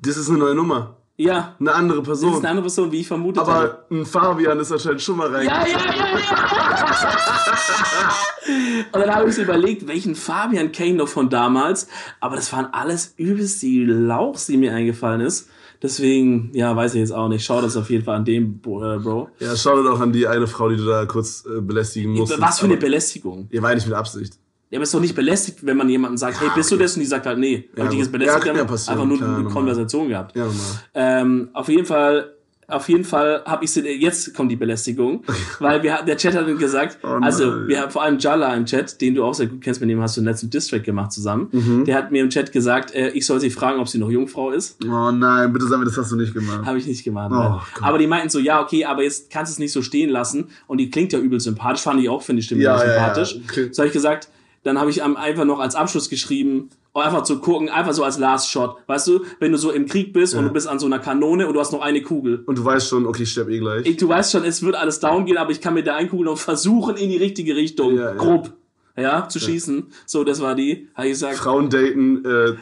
das 0.00 0.16
ist 0.16 0.28
eine 0.28 0.38
neue 0.38 0.54
Nummer. 0.54 0.96
Ja, 1.20 1.54
Eine 1.60 1.74
andere 1.74 2.02
das 2.02 2.18
ist 2.18 2.22
Person. 2.22 2.38
eine 2.38 2.48
andere 2.48 2.62
Person, 2.62 2.92
wie 2.92 3.00
ich 3.00 3.06
vermutet 3.06 3.42
habe. 3.42 3.52
Aber 3.52 3.84
ein 3.90 4.06
Fabian 4.06 4.58
ist 4.58 4.72
anscheinend 4.72 5.02
schon 5.02 5.18
mal 5.18 5.28
rein. 5.28 5.46
Ja, 5.46 5.66
ja, 5.66 5.76
ja, 5.76 6.18
ja. 6.18 6.26
Und 8.92 9.00
dann 9.00 9.14
habe 9.14 9.28
ich 9.28 9.36
so 9.36 9.42
überlegt, 9.42 9.86
welchen 9.86 10.14
Fabian 10.14 10.72
kenne 10.72 10.90
ich 10.92 10.96
noch 10.96 11.08
von 11.08 11.28
damals. 11.28 11.88
Aber 12.20 12.36
das 12.36 12.50
waren 12.54 12.68
alles 12.72 13.12
übelst 13.18 13.60
die 13.60 13.84
Lauchs, 13.84 14.46
die 14.46 14.56
mir 14.56 14.72
eingefallen 14.72 15.20
ist. 15.20 15.50
Deswegen, 15.82 16.52
ja, 16.54 16.74
weiß 16.74 16.94
ich 16.94 17.00
jetzt 17.00 17.12
auch 17.12 17.28
nicht. 17.28 17.44
Schau 17.44 17.60
das 17.60 17.76
auf 17.76 17.90
jeden 17.90 18.04
Fall 18.04 18.16
an 18.16 18.24
dem, 18.24 18.58
Bro. 18.58 19.28
äh. 19.38 19.44
Ja, 19.44 19.54
schau 19.56 19.82
doch 19.82 20.00
an 20.00 20.14
die 20.14 20.26
eine 20.26 20.46
Frau, 20.46 20.70
die 20.70 20.76
du 20.76 20.86
da 20.86 21.04
kurz 21.04 21.44
äh, 21.44 21.60
belästigen 21.60 22.12
musstest. 22.12 22.40
Was 22.40 22.60
für 22.60 22.64
eine 22.64 22.78
Belästigung. 22.78 23.46
Ihr 23.50 23.62
war 23.62 23.74
nicht 23.74 23.86
mit 23.86 23.94
Absicht. 23.94 24.38
Ja, 24.70 24.78
aber 24.78 24.84
ist 24.84 24.94
doch 24.94 25.00
nicht 25.00 25.16
belästigt, 25.16 25.58
wenn 25.66 25.76
man 25.76 25.88
jemandem 25.88 26.16
sagt, 26.16 26.40
hey, 26.40 26.48
bist 26.54 26.70
du 26.70 26.76
das? 26.76 26.94
Und 26.94 27.00
die 27.00 27.06
sagt 27.06 27.26
halt, 27.26 27.38
nee. 27.38 27.68
Ja, 27.76 27.82
Richtiges 27.84 28.06
gut. 28.06 28.12
belästigt, 28.12 28.46
Ja, 28.46 28.52
ja, 28.52 28.58
ja 28.58 28.62
einfach 28.62 29.04
nur 29.04 29.16
klar, 29.16 29.28
eine 29.28 29.38
normal. 29.38 29.52
Konversation 29.52 30.08
gehabt. 30.08 30.36
Ja, 30.36 30.44
normal. 30.44 30.60
Ähm, 30.94 31.48
auf 31.54 31.68
jeden 31.68 31.84
Fall, 31.86 32.34
auf 32.68 32.88
jeden 32.88 33.02
Fall 33.02 33.42
habe 33.46 33.64
ich 33.64 33.72
sie, 33.72 33.80
jetzt 33.80 34.32
kommt 34.32 34.52
die 34.52 34.54
Belästigung, 34.54 35.24
weil 35.58 35.82
wir, 35.82 36.02
der 36.06 36.16
Chat 36.16 36.36
hat 36.36 36.46
dann 36.46 36.56
gesagt, 36.56 36.98
Oh 37.02 37.18
also 37.20 37.66
wir 37.66 37.80
haben 37.80 37.90
vor 37.90 38.04
allem 38.04 38.20
Jalla 38.20 38.54
im 38.54 38.64
Chat, 38.64 39.00
den 39.00 39.16
du 39.16 39.24
auch 39.24 39.34
sehr 39.34 39.48
gut 39.48 39.60
kennst, 39.60 39.80
mit 39.80 39.90
dem 39.90 40.00
hast 40.00 40.16
du 40.16 40.20
einen 40.20 40.28
letzten 40.28 40.50
Distrack 40.50 40.84
gemacht 40.84 41.10
zusammen. 41.10 41.48
Mhm. 41.50 41.84
Der 41.84 41.96
hat 41.96 42.12
mir 42.12 42.22
im 42.22 42.30
Chat 42.30 42.52
gesagt, 42.52 42.94
äh, 42.94 43.08
ich 43.08 43.26
soll 43.26 43.40
sie 43.40 43.50
fragen, 43.50 43.80
ob 43.80 43.88
sie 43.88 43.98
noch 43.98 44.08
Jungfrau 44.08 44.52
ist. 44.52 44.76
Oh 44.84 45.10
nein, 45.10 45.52
bitte 45.52 45.66
sag 45.66 45.80
mir, 45.80 45.86
das 45.86 45.96
hast 45.96 46.12
du 46.12 46.16
nicht 46.16 46.32
gemacht. 46.32 46.64
Habe 46.64 46.78
ich 46.78 46.86
nicht 46.86 47.02
gemacht. 47.02 47.32
Oh, 47.34 47.60
aber 47.84 47.98
die 47.98 48.06
meinten 48.06 48.28
so, 48.28 48.38
ja, 48.38 48.62
okay, 48.62 48.84
aber 48.84 49.02
jetzt 49.02 49.32
kannst 49.32 49.50
du 49.50 49.54
es 49.54 49.58
nicht 49.58 49.72
so 49.72 49.82
stehen 49.82 50.10
lassen. 50.10 50.46
Und 50.68 50.78
die 50.78 50.90
klingt 50.90 51.12
ja 51.12 51.18
übel 51.18 51.40
sympathisch, 51.40 51.82
fand 51.82 52.00
ich 52.00 52.08
auch, 52.08 52.22
finde 52.22 52.38
ich 52.38 52.46
Stimme 52.46 52.62
Ja, 52.62 52.76
ja, 52.76 52.84
ja, 52.84 52.86
ja. 52.86 52.94
sympathisch. 52.94 53.40
Okay. 53.50 53.68
So 53.72 53.82
habe 53.82 53.88
ich 53.88 53.92
gesagt, 53.92 54.28
dann 54.62 54.78
habe 54.78 54.90
ich 54.90 55.02
einfach 55.02 55.44
noch 55.44 55.58
als 55.58 55.74
Abschluss 55.74 56.08
geschrieben, 56.10 56.68
um 56.92 57.02
einfach 57.02 57.22
zu 57.22 57.38
gucken, 57.38 57.68
einfach 57.68 57.92
so 57.92 58.04
als 58.04 58.18
Last 58.18 58.50
Shot. 58.50 58.76
Weißt 58.86 59.06
du, 59.06 59.20
wenn 59.38 59.52
du 59.52 59.58
so 59.58 59.70
im 59.70 59.86
Krieg 59.86 60.12
bist 60.12 60.34
und 60.34 60.44
du 60.44 60.50
bist 60.50 60.66
an 60.68 60.78
so 60.78 60.86
einer 60.86 60.98
Kanone 60.98 61.46
und 61.46 61.54
du 61.54 61.60
hast 61.60 61.72
noch 61.72 61.80
eine 61.82 62.02
Kugel. 62.02 62.42
Und 62.46 62.58
du 62.58 62.64
weißt 62.64 62.88
schon, 62.88 63.06
okay, 63.06 63.22
ich 63.22 63.30
sterb 63.30 63.48
eh 63.48 63.58
gleich. 63.58 63.86
Ich, 63.86 63.96
du 63.96 64.08
weißt 64.08 64.32
schon, 64.32 64.44
es 64.44 64.62
wird 64.62 64.74
alles 64.74 65.00
down 65.00 65.24
gehen, 65.24 65.38
aber 65.38 65.50
ich 65.50 65.60
kann 65.60 65.74
mit 65.74 65.86
der 65.86 65.96
einen 65.96 66.08
Kugel 66.10 66.26
noch 66.26 66.38
versuchen, 66.38 66.96
in 66.96 67.08
die 67.08 67.16
richtige 67.16 67.54
Richtung, 67.56 67.96
Ja, 67.96 68.10
ja. 68.10 68.14
grob, 68.14 68.52
ja, 68.96 69.28
zu 69.28 69.38
schießen. 69.38 69.86
So, 70.04 70.24
das 70.24 70.40
war 70.42 70.54
die. 70.54 70.88
Habe 70.94 71.06
ich 71.06 71.12
gesagt, 71.14 71.36
Frauen 71.36 71.70
daten, 71.70 72.24
äh, 72.24 72.54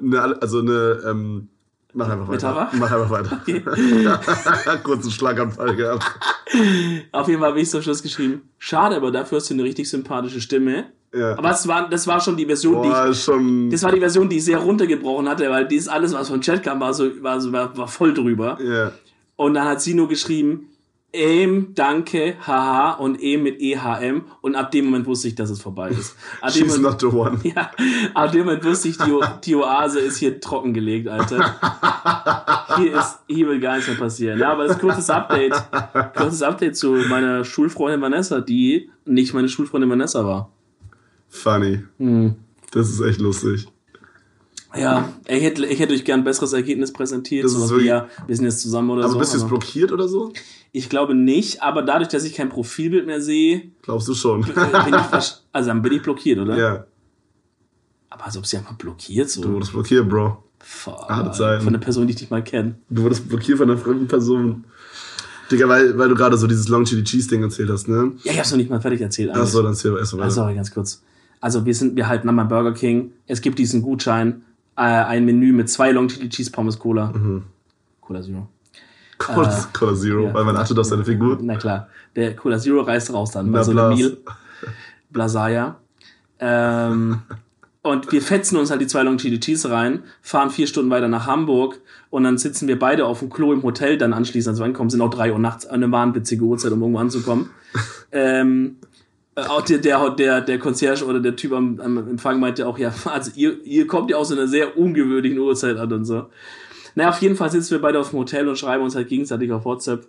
ne, 0.00 0.36
also 0.42 0.58
eine, 0.58 1.00
ähm, 1.08 1.48
mach 1.94 2.08
einfach 2.10 2.28
weiter. 2.28 2.50
Metapher? 2.50 2.76
Mach 2.76 2.90
einfach 2.92 3.10
weiter. 3.10 4.78
Kurzen 4.82 5.10
Schlaganfall 5.10 5.76
gehabt. 5.76 6.04
auf 7.12 7.28
jeden 7.28 7.40
Fall 7.40 7.50
habe 7.50 7.60
ich 7.60 7.70
zum 7.70 7.80
Schluss 7.82 8.02
geschrieben, 8.02 8.42
schade, 8.58 8.96
aber 8.96 9.10
dafür 9.10 9.38
hast 9.38 9.48
du 9.48 9.54
eine 9.54 9.62
richtig 9.64 9.88
sympathische 9.88 10.40
Stimme. 10.40 10.86
Ja. 11.12 11.36
Aber 11.36 11.50
es 11.50 11.66
war, 11.66 11.88
das 11.88 12.06
war 12.06 12.20
schon 12.20 12.36
die 12.36 12.46
Version, 12.46 12.82
die 12.82 12.88
ich 12.88 12.94
Boah, 12.94 13.12
schon, 13.14 13.68
Das 13.70 13.82
war 13.82 13.90
die 13.92 13.98
Version, 14.00 14.28
die 14.28 14.36
ich 14.36 14.44
sehr 14.44 14.58
runtergebrochen 14.58 15.28
hatte, 15.28 15.50
weil 15.50 15.66
dies 15.66 15.88
alles, 15.88 16.12
was 16.14 16.28
vom 16.28 16.40
Chat 16.40 16.62
kam, 16.62 16.78
war 16.80 16.94
so, 16.94 17.10
war, 17.22 17.40
so, 17.40 17.50
war, 17.52 17.76
war 17.76 17.88
voll 17.88 18.14
drüber. 18.14 18.58
ja. 18.62 18.92
Und 19.36 19.54
dann 19.54 19.66
hat 19.66 19.80
sie 19.80 19.94
nur 19.94 20.06
geschrieben, 20.06 20.66
ähm, 21.14 21.68
danke, 21.74 22.34
haha, 22.46 22.92
und 22.92 23.20
em 23.22 23.42
mit 23.42 23.58
EHM. 23.60 24.22
Und 24.42 24.54
ab 24.54 24.70
dem 24.70 24.84
Moment 24.84 25.06
wusste 25.06 25.28
ich, 25.28 25.34
dass 25.34 25.48
es 25.50 25.60
vorbei 25.60 25.88
ist. 25.88 26.14
Ab 26.40 26.52
dem 26.52 26.64
She's 26.68 26.76
Moment, 26.76 27.00
not 27.02 27.10
the 27.12 27.16
one. 27.16 27.38
ja, 27.42 27.70
ab 28.14 28.30
dem 28.30 28.44
Moment 28.44 28.64
wusste 28.64 28.88
ich, 28.88 28.98
die, 28.98 29.10
O- 29.10 29.24
die 29.42 29.56
Oase 29.56 29.98
ist 29.98 30.18
hier 30.18 30.38
trockengelegt, 30.40 31.08
Alter. 31.08 31.56
Hier 32.76 32.98
ist, 32.98 33.18
hier 33.26 33.48
will 33.48 33.58
gar 33.60 33.74
nichts 33.76 33.88
mehr 33.88 33.98
passieren. 33.98 34.38
Ja, 34.38 34.52
aber 34.52 34.64
das 34.64 34.76
ist 34.76 34.82
ein 34.82 34.88
kurzes 34.88 35.10
Update. 35.10 35.54
Kurzes 36.16 36.42
Update 36.42 36.76
zu 36.76 36.92
meiner 37.08 37.44
Schulfreundin 37.44 38.00
Vanessa, 38.00 38.40
die 38.40 38.90
nicht 39.06 39.34
meine 39.34 39.48
Schulfreundin 39.48 39.90
Vanessa 39.90 40.24
war. 40.24 40.50
Funny. 41.30 41.82
Hm. 41.98 42.34
Das 42.72 42.88
ist 42.90 43.00
echt 43.00 43.20
lustig. 43.20 43.66
Ja, 44.76 45.08
ich 45.26 45.42
hätte, 45.42 45.66
ich 45.66 45.80
hätte 45.80 45.94
euch 45.94 46.04
gern 46.04 46.20
ein 46.20 46.24
besseres 46.24 46.52
Ergebnis 46.52 46.92
präsentiert. 46.92 47.44
Das 47.44 47.54
ist 47.54 47.70
wirklich- 47.70 47.88
ja, 47.88 48.08
wir 48.28 48.36
sind 48.36 48.44
jetzt 48.44 48.60
zusammen 48.60 48.90
oder 48.90 49.04
Aber 49.04 49.14
so. 49.14 49.18
bist 49.18 49.32
du 49.32 49.36
jetzt 49.38 49.42
aber 49.46 49.56
blockiert 49.58 49.90
oder 49.92 50.06
so? 50.08 50.32
ich 50.72 50.88
glaube 50.88 51.14
nicht, 51.16 51.60
aber 51.62 51.82
dadurch, 51.82 52.08
dass 52.10 52.22
ich 52.22 52.34
kein 52.34 52.48
Profilbild 52.48 53.04
mehr 53.06 53.20
sehe, 53.20 53.62
Glaubst 53.82 54.06
du 54.06 54.14
schon? 54.14 54.44
also 55.52 55.68
dann 55.70 55.82
bin 55.82 55.92
ich 55.92 56.02
blockiert, 56.02 56.38
oder? 56.38 56.56
ja. 56.56 56.84
Aber 58.10 58.26
als 58.26 58.36
ob 58.36 58.46
sie 58.46 58.56
einfach 58.58 58.74
blockiert 58.74 59.30
so. 59.30 59.40
Du 59.42 59.52
wurdest 59.52 59.72
blockiert, 59.72 60.08
Bro. 60.08 60.42
Fuck, 60.60 61.08
Harte 61.08 61.30
Zeiten. 61.36 61.62
Von 61.64 61.74
einer 61.74 61.82
Person, 61.82 62.06
die 62.06 62.12
ich 62.14 62.20
nicht 62.20 62.30
mal 62.30 62.44
kenne. 62.44 62.74
Du 62.90 63.02
wurdest 63.02 63.28
blockiert 63.28 63.58
von 63.58 63.70
einer 63.70 63.78
fremden 63.80 64.06
Person. 64.06 64.64
Digga, 65.50 65.68
weil, 65.68 65.96
weil 65.98 66.08
du 66.08 66.14
gerade 66.14 66.36
so 66.36 66.46
dieses 66.46 66.68
Long 66.68 66.84
Chili 66.84 67.02
Cheese 67.02 67.28
Ding 67.28 67.42
erzählt 67.42 67.70
hast, 67.70 67.88
ne? 67.88 68.12
Ja, 68.22 68.32
ich 68.32 68.38
hab's 68.38 68.50
noch 68.52 68.58
nicht 68.58 68.70
mal 68.70 68.80
fertig 68.80 69.00
erzählt. 69.00 69.30
eigentlich. 69.30 69.42
Achso, 69.42 69.62
dann 69.62 69.72
erzähl 69.72 69.96
erst 69.96 70.12
mal 70.12 70.20
Ah, 70.20 70.22
weiter. 70.24 70.30
sorry, 70.34 70.54
ganz 70.54 70.70
kurz. 70.70 71.02
Also 71.40 71.64
wir 71.64 71.74
sind, 71.74 71.96
wir 71.96 72.08
halten 72.08 72.28
an 72.28 72.36
beim 72.36 72.48
Burger 72.48 72.74
King. 72.74 73.12
Es 73.26 73.40
gibt 73.40 73.58
diesen 73.58 73.82
Gutschein, 73.82 74.42
äh, 74.76 74.82
ein 74.82 75.24
Menü 75.24 75.52
mit 75.52 75.70
zwei 75.70 75.90
Long 75.90 76.08
Chili 76.08 76.28
Cheese 76.28 76.50
Pommes 76.50 76.78
Cola. 76.78 77.12
Cola 78.00 78.22
Zero. 78.22 78.48
Cola, 79.18 79.68
Cola 79.72 79.94
Zero, 79.94 80.24
ja. 80.26 80.34
weil 80.34 80.44
man 80.44 80.56
achtet 80.56 80.78
auf 80.78 80.86
seine 80.86 81.04
Figur. 81.04 81.38
Na 81.40 81.56
klar. 81.56 81.88
Der 82.16 82.34
Cola 82.34 82.58
Zero 82.58 82.80
reißt 82.80 83.12
raus 83.12 83.30
dann. 83.32 83.50
Na, 83.50 83.62
so 83.62 83.70
einem 83.70 83.96
Meal. 83.96 84.16
Blasaya. 85.10 85.76
Ähm, 86.38 87.20
und 87.82 88.10
wir 88.12 88.22
fetzen 88.22 88.56
uns 88.56 88.70
halt 88.70 88.80
die 88.80 88.86
zwei 88.86 89.02
Long 89.02 89.18
Chili 89.18 89.38
Cheese 89.38 89.70
rein, 89.70 90.02
fahren 90.22 90.50
vier 90.50 90.66
Stunden 90.66 90.90
weiter 90.90 91.08
nach 91.08 91.26
Hamburg 91.26 91.80
und 92.08 92.24
dann 92.24 92.38
sitzen 92.38 92.66
wir 92.68 92.78
beide 92.78 93.06
auf 93.06 93.20
dem 93.20 93.30
Klo 93.30 93.52
im 93.52 93.62
Hotel, 93.62 93.98
dann 93.98 94.12
anschließend, 94.12 94.54
als 94.54 94.60
wir 94.60 94.64
ankommen, 94.64 94.90
sind 94.90 95.00
auch 95.00 95.10
drei 95.10 95.32
Uhr 95.32 95.38
nachts, 95.38 95.66
eine 95.66 95.90
wahnwitzige 95.92 96.44
Uhrzeit, 96.44 96.72
um 96.72 96.80
irgendwo 96.80 96.98
anzukommen. 97.00 97.50
ähm, 98.12 98.76
äh, 98.82 98.86
auch 99.36 99.62
der, 99.62 99.78
der, 99.78 100.10
der, 100.10 100.40
der 100.40 100.58
Concierge 100.58 101.04
oder 101.04 101.20
der 101.20 101.36
Typ 101.36 101.52
am, 101.52 101.80
am 101.80 101.96
Empfang 101.98 102.40
meinte 102.40 102.66
auch, 102.66 102.78
ja, 102.78 102.92
also 103.04 103.30
ihr, 103.34 103.64
ihr 103.64 103.86
kommt 103.86 104.10
ja 104.10 104.16
aus 104.16 104.32
einer 104.32 104.46
sehr 104.46 104.76
ungewöhnlichen 104.76 105.38
Uhrzeit 105.38 105.76
an 105.76 105.92
und 105.92 106.04
so. 106.04 106.26
Naja, 106.94 107.10
auf 107.10 107.22
jeden 107.22 107.36
Fall 107.36 107.50
sitzen 107.50 107.70
wir 107.70 107.80
beide 107.80 108.00
auf 108.00 108.10
dem 108.10 108.18
Hotel 108.18 108.48
und 108.48 108.58
schreiben 108.58 108.82
uns 108.82 108.96
halt 108.96 109.08
gegenseitig 109.08 109.52
auf 109.52 109.64
WhatsApp. 109.64 110.08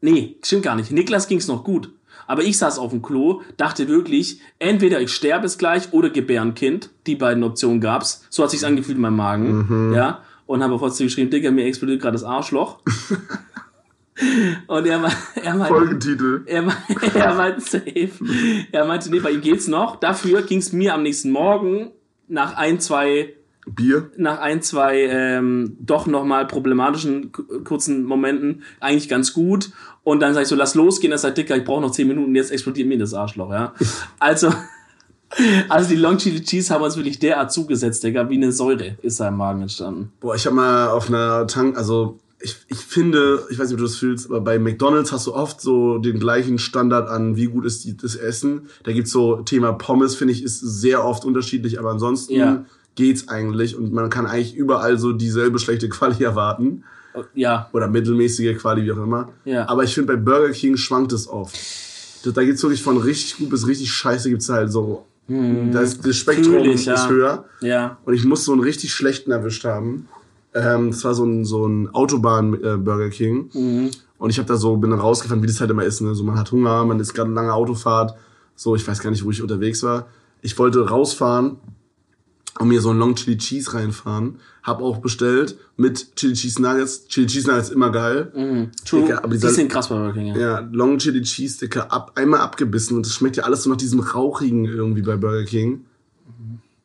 Nee, 0.00 0.36
stimmt 0.42 0.62
gar 0.62 0.76
nicht. 0.76 0.92
Niklas 0.92 1.28
ging's 1.28 1.48
noch 1.48 1.64
gut. 1.64 1.90
Aber 2.26 2.42
ich 2.44 2.56
saß 2.58 2.78
auf 2.78 2.90
dem 2.90 3.02
Klo, 3.02 3.42
dachte 3.56 3.88
wirklich, 3.88 4.40
entweder 4.60 5.00
ich 5.00 5.12
sterbe 5.12 5.46
es 5.46 5.58
gleich 5.58 5.92
oder 5.92 6.10
gebär 6.10 6.42
ein 6.42 6.54
Kind. 6.54 6.90
Die 7.06 7.16
beiden 7.16 7.42
Optionen 7.42 7.80
gab's. 7.80 8.24
So 8.30 8.44
hat 8.44 8.50
sich's 8.50 8.64
angefühlt 8.64 8.96
in 8.96 9.02
meinem 9.02 9.16
Magen. 9.16 9.92
Ja. 9.94 10.22
Und 10.46 10.62
habe 10.62 10.74
auf 10.74 10.80
WhatsApp 10.80 11.06
geschrieben, 11.06 11.30
Digga, 11.30 11.50
mir 11.50 11.64
explodiert 11.64 12.00
gerade 12.00 12.14
das 12.14 12.24
Arschloch. 12.24 12.78
und 14.66 14.86
er, 14.86 15.10
er 15.42 15.54
meinte, 15.54 15.74
Folgentitel. 15.74 16.42
er, 16.46 16.64
er 17.14 17.34
meinte 17.34 17.60
safe. 17.60 18.10
Er 18.70 18.84
meinte, 18.84 19.10
nee, 19.10 19.20
bei 19.20 19.30
ihm 19.30 19.40
geht's 19.40 19.68
noch. 19.68 19.96
Dafür 19.96 20.42
ging's 20.42 20.72
mir 20.72 20.94
am 20.94 21.02
nächsten 21.02 21.30
Morgen 21.30 21.90
nach 22.28 22.56
ein, 22.56 22.78
zwei 22.78 23.34
Bier. 23.66 24.10
nach 24.16 24.38
ein, 24.40 24.60
zwei 24.60 25.06
ähm, 25.08 25.76
doch 25.80 26.06
nochmal 26.06 26.46
problematischen 26.46 27.32
kurzen 27.64 28.04
Momenten 28.04 28.62
eigentlich 28.80 29.08
ganz 29.08 29.32
gut. 29.32 29.70
Und 30.04 30.20
dann 30.20 30.34
sag 30.34 30.42
ich 30.42 30.48
so, 30.48 30.56
lass 30.56 30.74
losgehen, 30.74 31.12
er 31.12 31.18
sagt, 31.18 31.38
Dicker, 31.38 31.56
ich 31.56 31.64
brauche 31.64 31.80
noch 31.80 31.92
zehn 31.92 32.08
Minuten, 32.08 32.34
jetzt 32.34 32.50
explodiert 32.50 32.88
mir 32.88 32.98
das 32.98 33.14
Arschloch, 33.14 33.50
ja. 33.50 33.72
Also, 34.18 34.52
also 35.68 35.88
die 35.88 35.96
Long 35.96 36.18
Chili 36.18 36.42
Cheese 36.42 36.74
haben 36.74 36.82
uns 36.82 36.96
wirklich 36.96 37.18
derart 37.18 37.52
zugesetzt, 37.52 38.02
Digga, 38.02 38.28
wie 38.28 38.34
eine 38.34 38.52
Säure 38.52 38.96
ist 39.00 39.20
da 39.20 39.28
im 39.28 39.36
Magen 39.36 39.62
entstanden. 39.62 40.12
Boah, 40.20 40.34
ich 40.34 40.44
habe 40.44 40.56
mal 40.56 40.88
auf 40.88 41.08
einer 41.08 41.46
Tank, 41.46 41.78
also 41.78 42.18
ich, 42.42 42.56
ich 42.68 42.78
finde, 42.78 43.46
ich 43.50 43.58
weiß 43.58 43.68
nicht, 43.68 43.74
ob 43.74 43.78
du 43.78 43.84
das 43.84 43.96
fühlst, 43.96 44.26
aber 44.26 44.40
bei 44.40 44.58
McDonalds 44.58 45.12
hast 45.12 45.26
du 45.26 45.34
oft 45.34 45.60
so 45.60 45.98
den 45.98 46.18
gleichen 46.18 46.58
Standard 46.58 47.08
an, 47.08 47.36
wie 47.36 47.46
gut 47.46 47.64
ist 47.64 47.84
die, 47.84 47.96
das 47.96 48.16
Essen. 48.16 48.68
Da 48.84 48.92
gibt's 48.92 49.12
so 49.12 49.36
Thema 49.42 49.72
Pommes, 49.72 50.14
finde 50.14 50.32
ich, 50.32 50.42
ist 50.42 50.60
sehr 50.60 51.04
oft 51.04 51.24
unterschiedlich, 51.24 51.78
aber 51.78 51.90
ansonsten 51.90 52.34
Ja. 52.34 52.64
geht's 52.94 53.28
eigentlich 53.28 53.76
und 53.76 53.92
man 53.92 54.10
kann 54.10 54.26
eigentlich 54.26 54.54
überall 54.54 54.98
so 54.98 55.12
dieselbe 55.12 55.58
schlechte 55.58 55.88
Quali 55.88 56.22
erwarten. 56.24 56.84
Ja, 57.34 57.68
Oder 57.74 57.88
mittelmäßige 57.88 58.56
Quali, 58.56 58.84
wie 58.84 58.92
auch 58.92 58.96
immer. 59.02 59.28
Ja. 59.44 59.68
Aber 59.68 59.84
ich 59.84 59.94
finde, 59.94 60.14
bei 60.14 60.18
Burger 60.18 60.50
King 60.52 60.76
schwankt 60.78 61.12
es 61.12 61.28
oft. 61.28 61.54
Da 62.24 62.42
gibt's 62.42 62.62
wirklich 62.62 62.82
von 62.82 62.96
richtig 62.96 63.36
gut 63.36 63.50
bis 63.50 63.66
richtig 63.66 63.90
scheiße 63.92 64.30
gibt's 64.30 64.48
halt 64.48 64.72
so. 64.72 65.04
Das, 65.28 66.00
das 66.00 66.16
Spektrum 66.16 66.56
ich, 66.64 66.86
ja. 66.86 66.94
ist 66.94 67.08
höher. 67.08 67.44
ja. 67.60 67.98
Und 68.04 68.14
ich 68.14 68.24
muss 68.24 68.44
so 68.44 68.52
einen 68.52 68.62
richtig 68.62 68.92
schlechten 68.92 69.30
erwischt 69.30 69.64
haben. 69.64 70.08
Ähm, 70.54 70.90
das 70.90 71.04
war 71.04 71.14
so 71.14 71.24
ein, 71.24 71.44
so 71.44 71.66
ein 71.66 71.88
Autobahn-Burger 71.94 73.10
King. 73.10 73.50
Mhm. 73.52 73.90
Und 74.18 74.30
ich 74.30 74.38
habe 74.38 74.48
da 74.48 74.56
so, 74.56 74.76
bin 74.76 74.90
dann 74.90 75.00
rausgefahren, 75.00 75.42
wie 75.42 75.46
das 75.46 75.60
halt 75.60 75.70
immer 75.70 75.84
ist. 75.84 76.00
Ne? 76.00 76.14
So, 76.14 76.22
man 76.24 76.38
hat 76.38 76.52
Hunger, 76.52 76.84
man 76.84 77.00
ist 77.00 77.14
gerade 77.14 77.26
eine 77.26 77.34
lange 77.34 77.54
Autofahrt. 77.54 78.14
So, 78.54 78.76
ich 78.76 78.86
weiß 78.86 79.00
gar 79.00 79.10
nicht, 79.10 79.24
wo 79.24 79.30
ich 79.30 79.42
unterwegs 79.42 79.82
war. 79.82 80.06
Ich 80.42 80.58
wollte 80.58 80.88
rausfahren 80.88 81.56
und 82.58 82.68
mir 82.68 82.80
so 82.80 82.90
ein 82.90 82.98
Long 82.98 83.14
Chili 83.14 83.38
Cheese 83.38 83.74
reinfahren. 83.74 84.36
Hab 84.62 84.82
auch 84.82 84.98
bestellt 84.98 85.56
mit 85.76 86.14
Chili 86.16 86.34
Cheese 86.34 86.60
Nuggets. 86.60 87.08
Chili 87.08 87.26
Cheese 87.26 87.48
Nuggets 87.48 87.70
immer 87.70 87.90
geil. 87.90 88.30
True, 88.84 89.02
Digga, 89.02 89.18
aber 89.18 89.34
die 89.34 89.38
sind 89.38 89.72
krass 89.72 89.88
bei 89.88 89.96
Burger 89.96 90.12
King, 90.12 90.26
ja. 90.26 90.36
Ja, 90.36 90.68
Long 90.70 90.98
Chili 90.98 91.22
Cheese, 91.22 91.60
Dicker, 91.60 91.90
ab, 91.90 92.12
einmal 92.14 92.40
abgebissen 92.40 92.96
und 92.96 93.06
das 93.06 93.14
schmeckt 93.14 93.36
ja 93.36 93.44
alles 93.44 93.62
so 93.62 93.70
nach 93.70 93.76
diesem 93.76 94.00
Rauchigen 94.00 94.66
irgendwie 94.66 95.02
bei 95.02 95.16
Burger 95.16 95.44
King. 95.44 95.86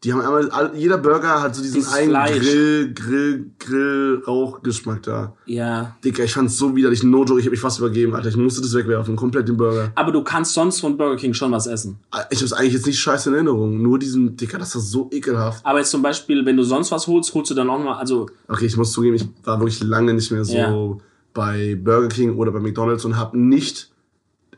Die 0.04 0.14
haben 0.14 0.22
einmal, 0.22 0.72
jeder 0.76 1.00
Burger 1.00 1.42
hat 1.42 1.56
so 1.56 1.62
diesen 1.64 1.76
Dieses 1.78 1.92
einen 1.92 2.10
Fleisch. 2.12 2.38
Grill, 2.40 2.94
Grill, 2.94 3.52
Grill, 3.58 4.24
Rauchgeschmack 4.28 5.02
da. 5.02 5.34
Ja. 5.48 5.98
Dicker, 6.04 6.24
ich 6.24 6.34
fand's 6.34 6.56
so 6.56 6.76
widerlich. 6.76 7.02
No 7.04 7.24
joke, 7.26 7.40
ich 7.40 7.48
hab 7.48 7.52
mich 7.52 7.60
fast 7.60 7.80
übergeben, 7.80 8.14
Alter. 8.14 8.30
Ich 8.30 8.38
musste 8.38 8.62
das 8.62 8.76
wegwerfen, 8.76 9.16
komplett 9.16 9.48
den 9.50 9.58
Burger. 9.58 9.92
Aber 9.96 10.12
du 10.12 10.24
kannst 10.24 10.54
sonst 10.54 10.82
von 10.82 10.98
Burger 10.98 11.16
King 11.16 11.34
schon 11.34 11.52
was 11.52 11.66
essen. 11.66 11.98
Ich 12.30 12.40
hab's 12.42 12.54
eigentlich 12.54 12.74
jetzt 12.74 12.86
nicht 12.86 13.00
scheiße 13.00 13.30
in 13.30 13.36
Erinnerung. 13.36 13.82
Nur 13.82 13.98
diesen, 13.98 14.38
Dicker, 14.38 14.60
das 14.60 14.76
war 14.76 14.82
so 14.84 15.10
ekelhaft. 15.12 15.66
Aber 15.66 15.80
jetzt 15.80 15.90
zum 15.90 16.04
Beispiel, 16.04 16.46
wenn 16.46 16.58
du 16.58 16.64
sonst 16.64 16.92
was 16.92 17.08
holst, 17.08 17.34
holst 17.34 17.50
du 17.50 17.56
dann 17.56 17.68
auch 17.70 17.80
mal, 17.84 17.98
also, 17.98 18.28
Okay, 18.48 18.68
ich 18.68 18.78
muss 18.78 18.92
zugeben, 18.92 19.16
ich 19.16 19.28
war 19.46 19.60
wirklich 19.60 19.82
lange 19.82 20.14
nicht 20.14 20.32
mehr 20.32 20.46
so 20.46 20.56
Ja. 20.56 20.98
bei 21.34 21.74
Burger 21.76 22.10
King 22.10 22.36
oder 22.38 22.52
bei 22.52 22.60
McDonalds 22.60 23.04
und 23.04 23.18
hab 23.18 23.34
nicht 23.34 23.90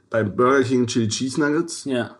bei 0.09 0.23
Burger 0.23 0.63
King 0.63 0.85
Chili 0.87 1.07
Cheese 1.07 1.39
Nuggets 1.39 1.85
ja. 1.85 2.15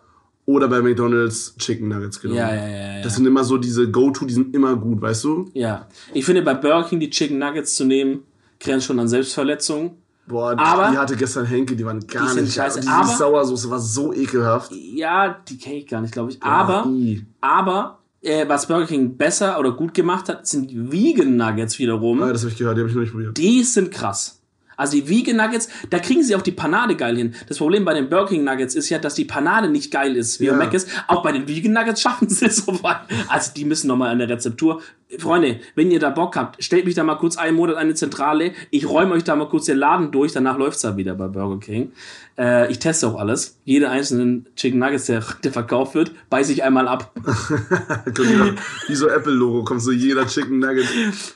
Oder 0.50 0.68
bei 0.68 0.80
McDonalds 0.82 1.54
Chicken 1.58 1.88
Nuggets 1.88 2.20
genommen. 2.20 2.38
Ja, 2.38 2.54
ja, 2.54 2.68
ja, 2.68 2.96
ja. 2.98 3.02
Das 3.02 3.16
sind 3.16 3.26
immer 3.26 3.44
so 3.44 3.56
diese 3.58 3.90
Go-To, 3.90 4.24
die 4.26 4.34
sind 4.34 4.54
immer 4.54 4.76
gut, 4.76 5.00
weißt 5.00 5.24
du? 5.24 5.50
Ja. 5.54 5.86
Ich 6.12 6.24
finde, 6.24 6.42
bei 6.42 6.54
Burger 6.54 6.88
King 6.88 7.00
die 7.00 7.10
Chicken 7.10 7.38
Nuggets 7.38 7.74
zu 7.76 7.84
nehmen, 7.84 8.24
grenzt 8.58 8.86
schon 8.86 8.98
an 9.00 9.08
Selbstverletzung. 9.08 9.96
Boah, 10.26 10.54
Aber- 10.58 10.90
die 10.92 10.98
hatte 10.98 11.16
gestern 11.16 11.44
Henke, 11.46 11.74
die 11.74 11.84
waren 11.84 12.06
gar 12.06 12.32
Die 12.34 12.42
nicht 12.42 12.54
scheiße, 12.54 12.82
aber- 12.88 13.04
Diese 13.06 13.16
Sauersoße 13.18 13.70
war 13.70 13.80
so 13.80 14.12
ekelhaft. 14.12 14.70
Ja, 14.72 15.36
die 15.48 15.58
kenne 15.58 15.76
ich 15.78 15.86
gar 15.88 16.00
nicht, 16.00 16.12
glaube 16.12 16.30
ich. 16.30 16.42
Aber, 16.42 16.86
i. 16.88 17.24
aber, 17.40 17.98
äh, 18.22 18.46
was 18.48 18.66
Burger 18.68 18.86
King 18.86 19.16
besser 19.16 19.58
oder 19.58 19.72
gut 19.72 19.92
gemacht 19.94 20.28
hat, 20.28 20.46
sind 20.46 20.70
die 20.70 20.92
Vegan 20.92 21.36
Nuggets 21.36 21.78
wiederum. 21.78 22.22
Ah, 22.22 22.32
das 22.32 22.42
habe 22.42 22.52
ich 22.52 22.58
gehört, 22.58 22.76
die 22.76 22.80
habe 22.80 22.90
ich 22.90 22.94
noch 22.94 23.02
nicht 23.02 23.12
probiert. 23.12 23.36
Die 23.38 23.64
sind 23.64 23.90
krass. 23.90 24.39
Also 24.80 24.96
die 24.96 25.08
Vegan 25.08 25.36
Nuggets, 25.36 25.68
da 25.90 25.98
kriegen 25.98 26.22
sie 26.22 26.34
auch 26.34 26.42
die 26.42 26.52
Panade 26.52 26.96
geil 26.96 27.16
hin. 27.16 27.34
Das 27.48 27.58
Problem 27.58 27.84
bei 27.84 27.94
den 27.94 28.08
Burger 28.08 28.30
King 28.30 28.44
Nuggets 28.44 28.74
ist 28.74 28.88
ja, 28.88 28.98
dass 28.98 29.14
die 29.14 29.24
Panade 29.26 29.68
nicht 29.68 29.90
geil 29.90 30.16
ist, 30.16 30.40
wie 30.40 30.46
Ja. 30.46 30.54
Mac 30.54 30.72
ist. 30.74 30.88
Auch 31.06 31.22
bei 31.22 31.32
den 31.32 31.46
Vegan 31.46 31.72
Nuggets 31.72 32.00
schaffen 32.02 32.28
sie 32.28 32.46
es 32.46 32.56
so 32.56 32.82
weit. 32.82 33.00
Also 33.28 33.52
die 33.54 33.64
müssen 33.64 33.88
nochmal 33.88 34.10
an 34.10 34.18
der 34.18 34.28
Rezeptur. 34.28 34.82
Freunde, 35.18 35.60
wenn 35.74 35.90
ihr 35.90 35.98
da 35.98 36.10
Bock 36.10 36.36
habt, 36.36 36.62
stellt 36.62 36.84
mich 36.84 36.94
da 36.94 37.02
mal 37.04 37.16
kurz 37.16 37.36
einen 37.36 37.56
Monat 37.56 37.76
die 37.82 37.94
Zentrale. 37.94 38.52
Ich 38.70 38.88
räume 38.88 39.14
euch 39.14 39.24
da 39.24 39.34
mal 39.34 39.48
kurz 39.48 39.66
den 39.66 39.78
Laden 39.78 40.12
durch, 40.12 40.32
danach 40.32 40.58
läuft's 40.58 40.82
da 40.82 40.96
wieder 40.96 41.14
bei 41.14 41.28
Burger 41.28 41.58
King. 41.58 41.92
Äh, 42.38 42.70
ich 42.70 42.78
teste 42.78 43.06
auch 43.06 43.18
alles. 43.18 43.58
Jeden 43.64 43.86
einzelnen 43.86 44.46
Chicken 44.56 44.78
Nuggets, 44.78 45.06
der, 45.06 45.22
der 45.44 45.52
verkauft 45.52 45.94
wird, 45.94 46.12
beiße 46.30 46.52
ich 46.52 46.62
einmal 46.62 46.88
ab. 46.88 47.12
Wie 48.86 48.94
so 48.94 49.08
Apple-Logo, 49.08 49.64
kommt 49.64 49.82
so 49.82 49.90
jeder 49.90 50.26
Chicken 50.26 50.58
Nugget. 50.58 50.86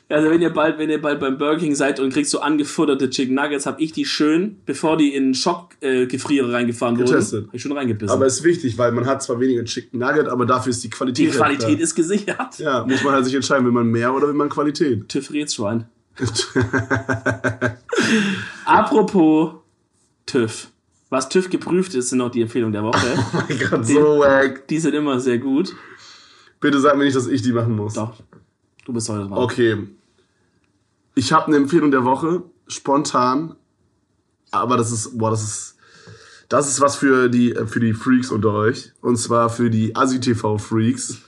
Also 0.08 0.30
wenn 0.30 0.40
ihr 0.40 0.50
bald, 0.50 0.78
wenn 0.78 0.88
ihr 0.88 1.02
bald 1.02 1.20
beim 1.20 1.36
Burger 1.36 1.58
King 1.58 1.74
seid 1.74 2.00
und 2.00 2.12
kriegt 2.12 2.28
so 2.28 2.40
angefutterte 2.40 3.10
Chicken 3.10 3.34
Nuggets, 3.34 3.66
hab 3.66 3.80
ich 3.80 3.92
die 3.92 4.04
schön, 4.06 4.56
bevor 4.64 4.96
die 4.96 5.14
in 5.14 5.34
Schockgefriere 5.34 6.50
äh, 6.50 6.54
reingefahren 6.54 6.96
wurden, 6.96 7.10
Getestet. 7.10 7.48
hab 7.48 7.54
ich 7.54 7.62
schon 7.62 7.72
reingebissen. 7.72 8.14
Aber 8.14 8.26
ist 8.26 8.42
wichtig, 8.44 8.78
weil 8.78 8.92
man 8.92 9.06
hat 9.06 9.22
zwar 9.22 9.38
weniger 9.40 9.64
Chicken 9.64 9.98
Nugget, 9.98 10.28
aber 10.28 10.46
dafür 10.46 10.70
ist 10.70 10.82
die 10.82 10.90
Qualität. 10.90 11.26
die 11.32 11.36
Qualität 11.36 11.68
halt 11.68 11.80
ist 11.80 11.94
gesichert. 11.94 12.38
da. 12.58 12.64
Ja, 12.64 12.86
muss 12.86 13.02
man 13.04 13.12
halt 13.12 13.24
sich 13.26 13.34
entscheiden, 13.34 13.63
will 13.64 13.72
man 13.72 13.88
mehr 13.88 14.14
oder 14.14 14.28
will 14.28 14.34
man 14.34 14.48
Qualität. 14.48 15.08
TÜV 15.08 15.30
Rätschwein. 15.30 15.86
Apropos 18.64 19.54
TÜV. 20.26 20.68
Was 21.10 21.28
TÜV 21.28 21.50
geprüft 21.50 21.94
ist, 21.94 22.10
sind 22.10 22.20
auch 22.20 22.30
die 22.30 22.42
Empfehlungen 22.42 22.72
der 22.72 22.82
Woche. 22.82 23.06
Oh 23.16 23.42
mein 23.48 23.58
Gott, 23.58 23.86
so 23.86 24.18
wack. 24.20 24.66
die 24.68 24.78
sind 24.78 24.94
immer 24.94 25.20
sehr 25.20 25.38
gut. 25.38 25.74
Bitte 26.60 26.80
sag 26.80 26.96
mir 26.96 27.04
nicht, 27.04 27.16
dass 27.16 27.26
ich 27.26 27.42
die 27.42 27.52
machen 27.52 27.76
muss. 27.76 27.94
Doch, 27.94 28.14
du 28.84 28.92
bist 28.92 29.08
heute 29.08 29.28
dran. 29.28 29.32
Okay. 29.32 29.86
Ich 31.14 31.32
habe 31.32 31.46
eine 31.46 31.56
Empfehlung 31.56 31.90
der 31.90 32.04
Woche, 32.04 32.42
spontan. 32.66 33.54
Aber 34.50 34.76
das 34.76 34.90
ist, 34.90 35.18
boah, 35.18 35.30
das 35.30 35.42
ist, 35.42 35.76
das 36.48 36.68
ist 36.68 36.80
was 36.80 36.96
für 36.96 37.28
die, 37.28 37.54
für 37.66 37.80
die 37.80 37.92
Freaks 37.92 38.30
unter 38.30 38.52
euch. 38.52 38.92
Und 39.00 39.16
zwar 39.16 39.50
für 39.50 39.70
die 39.70 39.94
ASI-TV-Freaks. 39.94 41.18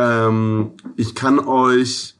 Ähm, 0.00 0.70
ich 0.96 1.14
kann 1.14 1.38
euch 1.38 2.14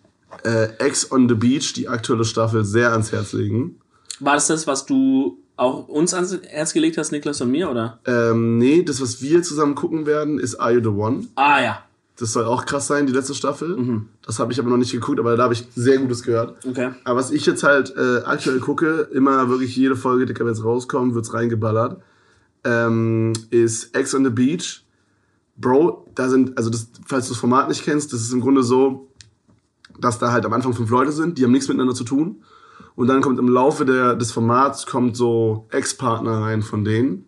äh, 0.45 0.69
Ex 0.79 1.11
on 1.11 1.29
the 1.29 1.35
Beach, 1.35 1.73
die 1.73 1.89
aktuelle 1.89 2.25
Staffel, 2.25 2.65
sehr 2.65 2.93
ans 2.93 3.11
Herz 3.11 3.33
legen. 3.33 3.81
War 4.21 4.35
das 4.35 4.49
das, 4.49 4.67
was 4.67 4.85
du 4.85 5.39
auch 5.57 5.89
uns 5.89 6.13
ans 6.13 6.39
Herz 6.43 6.73
gelegt 6.75 6.99
hast, 6.99 7.11
Niklas 7.11 7.41
und 7.41 7.51
mir, 7.51 7.71
oder? 7.71 8.01
Ähm, 8.07 8.59
nee, 8.59 8.83
das, 8.83 9.01
was 9.01 9.23
wir 9.23 9.43
zusammen 9.43 9.75
gucken 9.75 10.05
werden, 10.07 10.39
ist 10.39 10.57
Are 10.57 10.73
You 10.73 10.81
the 10.83 10.89
One? 10.89 11.27
Ah 11.37 11.63
ja. 11.63 11.83
Das 12.19 12.35
soll 12.35 12.45
auch 12.45 12.67
krass 12.67 12.87
sein, 12.87 13.07
die 13.07 13.15
letzte 13.15 13.35
Staffel. 13.35 14.03
Das 14.27 14.39
habe 14.39 14.53
ich 14.53 14.61
aber 14.61 14.69
noch 14.69 14.77
nicht 14.77 14.93
geguckt, 14.93 15.19
aber 15.19 15.39
da 15.39 15.45
habe 15.45 15.55
ich 15.55 15.67
sehr 15.75 15.97
Gutes 15.97 16.23
gehört. 16.23 16.67
Okay. 16.67 16.91
Aber 17.05 17.19
was 17.19 17.31
ich 17.31 17.47
jetzt 17.47 17.63
halt 17.63 17.95
äh, 17.97 18.19
aktuell 18.25 18.61
gucke, 18.61 19.09
immer 19.13 19.49
wirklich 19.49 19.75
jede 19.75 19.97
Folge, 19.97 20.27
die 20.27 20.43
es 20.43 20.63
rauskommt, 20.63 21.15
wird's 21.15 21.33
reingeballert, 21.33 22.03
ähm, 22.65 23.33
ist 23.49 23.97
Ex 23.97 24.15
on 24.15 24.25
the 24.25 24.31
Beach. 24.31 24.85
Bro, 25.61 26.07
da 26.15 26.29
sind, 26.29 26.57
also 26.57 26.71
das, 26.71 26.89
falls 27.07 27.27
du 27.27 27.33
das 27.33 27.41
Format 27.41 27.69
nicht 27.69 27.85
kennst, 27.85 28.13
das 28.13 28.21
ist 28.23 28.33
im 28.33 28.41
Grunde 28.41 28.63
so, 28.63 29.09
dass 29.99 30.19
da 30.19 30.33
halt 30.33 30.47
am 30.47 30.53
Anfang 30.53 30.73
fünf 30.73 30.91
Leute 30.91 31.13
sind, 31.13 31.37
die 31.39 31.45
haben 31.45 31.53
nichts 31.53 31.69
miteinander 31.69 31.95
zu 31.95 32.05
tun. 32.05 32.43
Und 32.97 33.07
dann 33.09 33.21
kommt 33.21 33.39
im 33.39 33.49
Laufe 33.49 33.85
der, 33.85 34.15
des 34.15 34.33
Formats 34.33 34.87
kommt 34.87 35.17
so 35.17 35.67
Ex-Partner 35.71 36.43
rein 36.43 36.63
von 36.63 36.85
denen. 36.85 37.27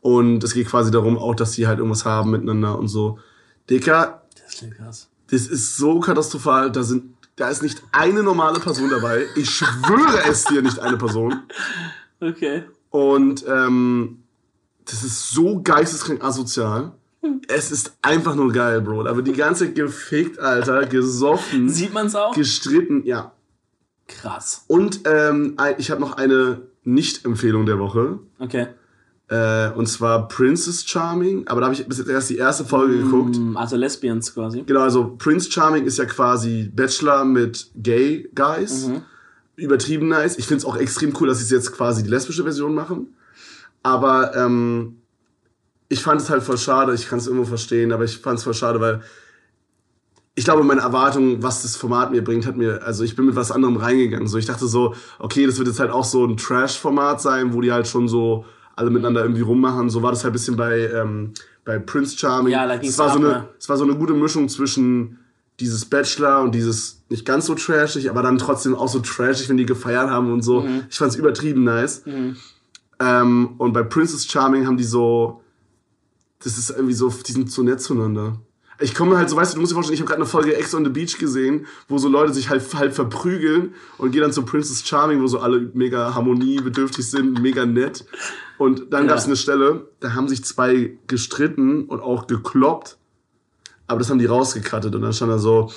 Und 0.00 0.44
es 0.44 0.54
geht 0.54 0.68
quasi 0.68 0.90
darum 0.90 1.16
auch, 1.16 1.34
dass 1.34 1.52
sie 1.52 1.66
halt 1.66 1.78
irgendwas 1.78 2.04
haben 2.04 2.30
miteinander 2.30 2.78
und 2.78 2.88
so. 2.88 3.18
Dicker, 3.70 4.22
Das 4.44 4.56
klingt 4.58 4.76
krass. 4.76 5.08
das 5.30 5.46
ist 5.46 5.76
so 5.76 6.00
katastrophal. 6.00 6.70
Da 6.70 6.82
sind, 6.82 7.14
da 7.36 7.48
ist 7.48 7.62
nicht 7.62 7.82
eine 7.92 8.22
normale 8.22 8.60
Person 8.60 8.90
dabei. 8.90 9.24
Ich 9.36 9.50
schwöre 9.50 10.28
es 10.28 10.44
dir, 10.44 10.62
nicht 10.62 10.78
eine 10.78 10.96
Person. 10.96 11.42
Okay. 12.20 12.62
Und 12.88 13.44
ähm, 13.46 14.22
das 14.86 15.04
ist 15.04 15.30
so 15.30 15.60
geisteskrank 15.62 16.22
asozial. 16.24 16.92
Es 17.48 17.70
ist 17.70 17.96
einfach 18.02 18.34
nur 18.34 18.52
geil, 18.52 18.80
Bro. 18.80 19.06
Aber 19.06 19.22
die 19.22 19.32
ganze 19.32 19.72
gefickt, 19.72 20.38
Alter, 20.38 20.86
gesoffen, 20.86 21.68
Sieht 21.70 21.92
man's 21.92 22.14
auch? 22.14 22.34
gestritten, 22.34 23.02
ja. 23.04 23.32
Krass. 24.06 24.64
Und 24.68 25.00
ähm, 25.06 25.56
ich 25.78 25.90
habe 25.90 26.00
noch 26.00 26.16
eine 26.16 26.62
Nicht-Empfehlung 26.84 27.64
der 27.66 27.78
Woche. 27.78 28.18
Okay. 28.38 28.66
Äh, 29.28 29.70
und 29.70 29.86
zwar 29.88 30.28
Princess 30.28 30.84
Charming. 30.86 31.46
Aber 31.48 31.60
da 31.62 31.66
habe 31.68 31.74
ich 31.74 31.86
bis 31.88 31.96
jetzt 31.98 32.08
erst 32.10 32.28
die 32.28 32.36
erste 32.36 32.64
Folge 32.66 32.98
geguckt. 32.98 33.36
Hm, 33.36 33.56
Also 33.56 33.76
Lesbians 33.76 34.34
quasi. 34.34 34.62
Genau, 34.66 34.80
also 34.80 35.14
Prince 35.18 35.50
Charming 35.50 35.84
ist 35.86 35.96
ja 35.96 36.04
quasi 36.04 36.70
Bachelor 36.74 37.24
mit 37.24 37.70
Gay 37.76 38.28
Guys. 38.34 38.90
Übertrieben 39.56 40.08
nice. 40.08 40.36
Ich 40.36 40.46
find's 40.46 40.64
auch 40.66 40.76
extrem 40.76 41.14
cool, 41.20 41.28
dass 41.28 41.38
sie 41.38 41.54
jetzt 41.54 41.72
quasi 41.72 42.02
die 42.02 42.10
lesbische 42.10 42.42
Version 42.42 42.74
machen. 42.74 43.14
Aber 43.82 44.36
ähm, 44.36 44.96
ich 45.94 46.02
fand 46.02 46.20
es 46.20 46.28
halt 46.28 46.42
voll 46.42 46.58
schade. 46.58 46.92
Ich 46.92 47.08
kann 47.08 47.20
es 47.20 47.28
irgendwo 47.28 47.46
verstehen, 47.46 47.92
aber 47.92 48.02
ich 48.02 48.18
fand 48.18 48.38
es 48.38 48.44
voll 48.44 48.52
schade, 48.52 48.80
weil 48.80 49.00
ich 50.34 50.44
glaube, 50.44 50.64
meine 50.64 50.80
Erwartung, 50.80 51.40
was 51.40 51.62
das 51.62 51.76
Format 51.76 52.10
mir 52.10 52.24
bringt, 52.24 52.46
hat 52.46 52.56
mir, 52.56 52.82
also 52.82 53.04
ich 53.04 53.14
bin 53.14 53.26
mit 53.26 53.36
was 53.36 53.52
anderem 53.52 53.76
reingegangen. 53.76 54.26
So, 54.26 54.36
ich 54.36 54.46
dachte 54.46 54.66
so, 54.66 54.96
okay, 55.20 55.46
das 55.46 55.58
wird 55.58 55.68
jetzt 55.68 55.78
halt 55.78 55.92
auch 55.92 56.04
so 56.04 56.26
ein 56.26 56.36
Trash-Format 56.36 57.22
sein, 57.22 57.54
wo 57.54 57.60
die 57.60 57.70
halt 57.70 57.86
schon 57.86 58.08
so 58.08 58.44
alle 58.74 58.90
miteinander 58.90 59.22
irgendwie 59.22 59.42
rummachen. 59.42 59.88
So 59.88 60.02
war 60.02 60.10
das 60.10 60.24
halt 60.24 60.32
ein 60.32 60.34
bisschen 60.34 60.56
bei, 60.56 60.90
ähm, 60.92 61.32
bei 61.64 61.78
Prince 61.78 62.18
Charming. 62.18 62.52
Ja, 62.52 62.66
da 62.66 62.76
ging's 62.76 62.94
es 62.94 62.98
war 62.98 63.10
so 63.10 63.18
ab, 63.20 63.24
eine, 63.24 63.28
ne? 63.28 63.48
es 63.56 63.68
war 63.68 63.76
so 63.76 63.84
eine 63.84 63.94
gute 63.94 64.14
Mischung 64.14 64.48
zwischen 64.48 65.20
dieses 65.60 65.84
Bachelor 65.84 66.42
und 66.42 66.52
dieses 66.56 67.04
nicht 67.08 67.24
ganz 67.24 67.46
so 67.46 67.54
trashig, 67.54 68.10
aber 68.10 68.24
dann 68.24 68.38
trotzdem 68.38 68.74
auch 68.74 68.88
so 68.88 68.98
trashig, 68.98 69.48
wenn 69.48 69.58
die 69.58 69.66
gefeiert 69.66 70.10
haben 70.10 70.32
und 70.32 70.42
so. 70.42 70.62
Mhm. 70.62 70.86
Ich 70.90 70.98
fand's 70.98 71.14
übertrieben 71.14 71.62
nice. 71.62 72.02
Ähm, 72.98 73.54
und 73.58 73.72
bei 73.72 73.84
Princess 73.84 74.26
Charming 74.26 74.66
haben 74.66 74.76
die 74.76 74.82
so, 74.82 75.43
das 76.44 76.58
ist 76.58 76.70
irgendwie 76.70 76.94
so, 76.94 77.08
die 77.26 77.32
sind 77.32 77.50
so 77.50 77.62
nett 77.62 77.80
zueinander. 77.80 78.38
Ich 78.80 78.94
komme 78.94 79.16
halt 79.16 79.30
so, 79.30 79.36
weißt 79.36 79.52
du, 79.52 79.56
du 79.56 79.60
musst 79.60 79.70
dir 79.70 79.74
vorstellen, 79.76 79.94
ich 79.94 80.00
habe 80.00 80.08
gerade 80.08 80.22
eine 80.22 80.28
Folge 80.28 80.56
Ex 80.56 80.74
on 80.74 80.84
the 80.84 80.90
Beach 80.90 81.16
gesehen, 81.18 81.66
wo 81.88 81.96
so 81.98 82.08
Leute 82.08 82.34
sich 82.34 82.50
halt, 82.50 82.62
halt 82.74 82.92
verprügeln 82.92 83.72
und 83.98 84.10
gehen 84.10 84.22
dann 84.22 84.32
zu 84.32 84.42
Princess 84.42 84.86
Charming, 84.86 85.22
wo 85.22 85.28
so 85.28 85.38
alle 85.38 85.70
mega 85.74 86.12
harmoniebedürftig 86.14 87.08
sind, 87.08 87.40
mega 87.40 87.64
nett. 87.66 88.04
Und 88.58 88.92
dann 88.92 89.04
Ja. 89.04 89.10
gab's 89.10 89.26
eine 89.26 89.36
Stelle, 89.36 89.86
da 90.00 90.14
haben 90.14 90.28
sich 90.28 90.44
zwei 90.44 90.98
gestritten 91.06 91.84
und 91.84 92.00
auch 92.00 92.26
gekloppt, 92.26 92.98
aber 93.86 94.00
das 94.00 94.10
haben 94.10 94.18
die 94.18 94.26
rausgekattet 94.26 94.92
und 94.94 95.02
dann 95.02 95.12
stand 95.12 95.30
da 95.30 95.38
so, 95.38 95.70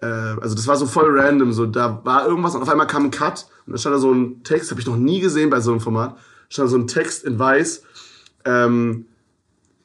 äh, 0.00 0.06
also 0.06 0.54
das 0.54 0.66
war 0.66 0.76
so 0.76 0.86
voll 0.86 1.18
random, 1.20 1.52
so 1.52 1.66
da 1.66 2.00
war 2.04 2.26
irgendwas 2.26 2.54
und 2.54 2.62
auf 2.62 2.68
einmal 2.70 2.86
kam 2.86 3.04
ein 3.04 3.10
Cut 3.10 3.46
und 3.66 3.72
dann 3.72 3.78
stand 3.78 3.94
da 3.96 3.98
so 4.00 4.12
ein 4.12 4.42
Text, 4.44 4.70
habe 4.70 4.80
ich 4.80 4.86
noch 4.86 4.96
nie 4.96 5.20
gesehen 5.20 5.50
bei 5.50 5.60
so 5.60 5.72
einem 5.72 5.80
Format, 5.80 6.16
stand 6.48 6.68
da 6.68 6.70
so 6.70 6.78
ein 6.78 6.86
Text 6.86 7.24
in 7.24 7.38
weiß, 7.38 7.82
ähm, 8.46 9.04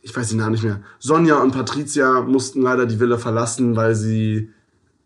ich 0.05 0.15
weiß 0.15 0.29
den 0.29 0.37
Namen 0.37 0.51
nicht 0.51 0.63
mehr. 0.63 0.81
Sonja 0.99 1.41
und 1.41 1.51
Patricia 1.51 2.21
mussten 2.21 2.61
leider 2.61 2.85
die 2.85 2.99
Villa 2.99 3.17
verlassen, 3.17 3.75
weil 3.75 3.95
sie 3.95 4.51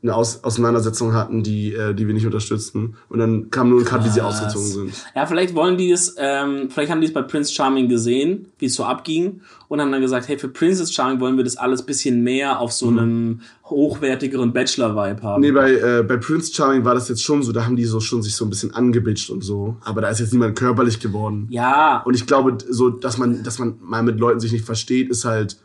eine 0.02 0.16
Aus 0.16 0.46
Auseinandersetzung 0.46 1.14
hatten, 1.14 1.44
die, 1.44 1.74
äh, 1.74 1.94
die 1.94 2.08
wir 2.08 2.14
nicht 2.14 2.26
unterstützten. 2.26 2.96
Und 3.10 3.20
dann 3.20 3.50
kam 3.50 3.70
nur 3.70 3.82
ein 3.82 3.86
Cut, 3.86 4.06
wie 4.06 4.10
sie 4.10 4.22
ausgezogen 4.22 4.68
sind. 4.68 4.94
Ja, 5.14 5.26
vielleicht 5.26 5.56
wollen 5.56 5.78
die 5.78 5.92
es, 5.92 6.16
ähm, 6.18 6.70
vielleicht 6.70 6.90
haben 6.90 7.02
die 7.02 7.08
es 7.08 7.14
bei 7.14 7.22
Prince 7.22 7.54
Charming 7.54 7.90
gesehen, 7.90 8.46
wie 8.60 8.68
es 8.68 8.76
so 8.76 8.86
abging, 8.86 9.42
und 9.68 9.82
haben 9.82 9.92
dann 9.92 10.00
gesagt, 10.00 10.30
hey, 10.30 10.38
für 10.38 10.48
Princess 10.48 10.94
Charming 10.94 11.20
wollen 11.20 11.36
wir 11.36 11.44
das 11.44 11.58
alles 11.58 11.84
bisschen 11.84 12.24
mehr 12.24 12.60
auf 12.62 12.72
so 12.72 12.88
einem 12.88 13.42
hochwertigeren 13.66 14.54
Bachelor-Vibe 14.54 15.22
haben. 15.22 15.42
Mhm. 15.42 15.48
Nee, 15.48 15.52
bei, 15.52 15.72
äh, 15.74 16.04
bei 16.04 16.16
Prince 16.16 16.54
Charming 16.54 16.86
war 16.86 16.96
das 16.96 17.10
jetzt 17.10 17.22
schon 17.22 17.44
so, 17.44 17.52
da 17.52 17.66
haben 17.66 17.76
die 17.76 17.84
so 17.86 18.00
schon 18.00 18.24
sich 18.24 18.36
so 18.36 18.46
ein 18.46 18.50
bisschen 18.50 18.74
angebitscht 18.74 19.30
und 19.30 19.44
so. 19.44 19.76
Aber 19.84 20.00
da 20.00 20.08
ist 20.10 20.22
jetzt 20.22 20.32
niemand 20.32 20.58
körperlich 20.58 21.02
geworden. 21.02 21.48
Ja, 21.50 22.02
Und 22.06 22.14
ich 22.14 22.26
glaube, 22.26 22.58
so, 22.70 22.90
dass 22.90 23.18
man, 23.18 23.44
dass 23.44 23.60
man 23.60 23.76
mal 23.82 24.02
mit 24.02 24.18
Leuten 24.18 24.40
sich 24.40 24.54
nicht 24.54 24.66
versteht, 24.66 25.10
ist 25.10 25.26
halt 25.26 25.58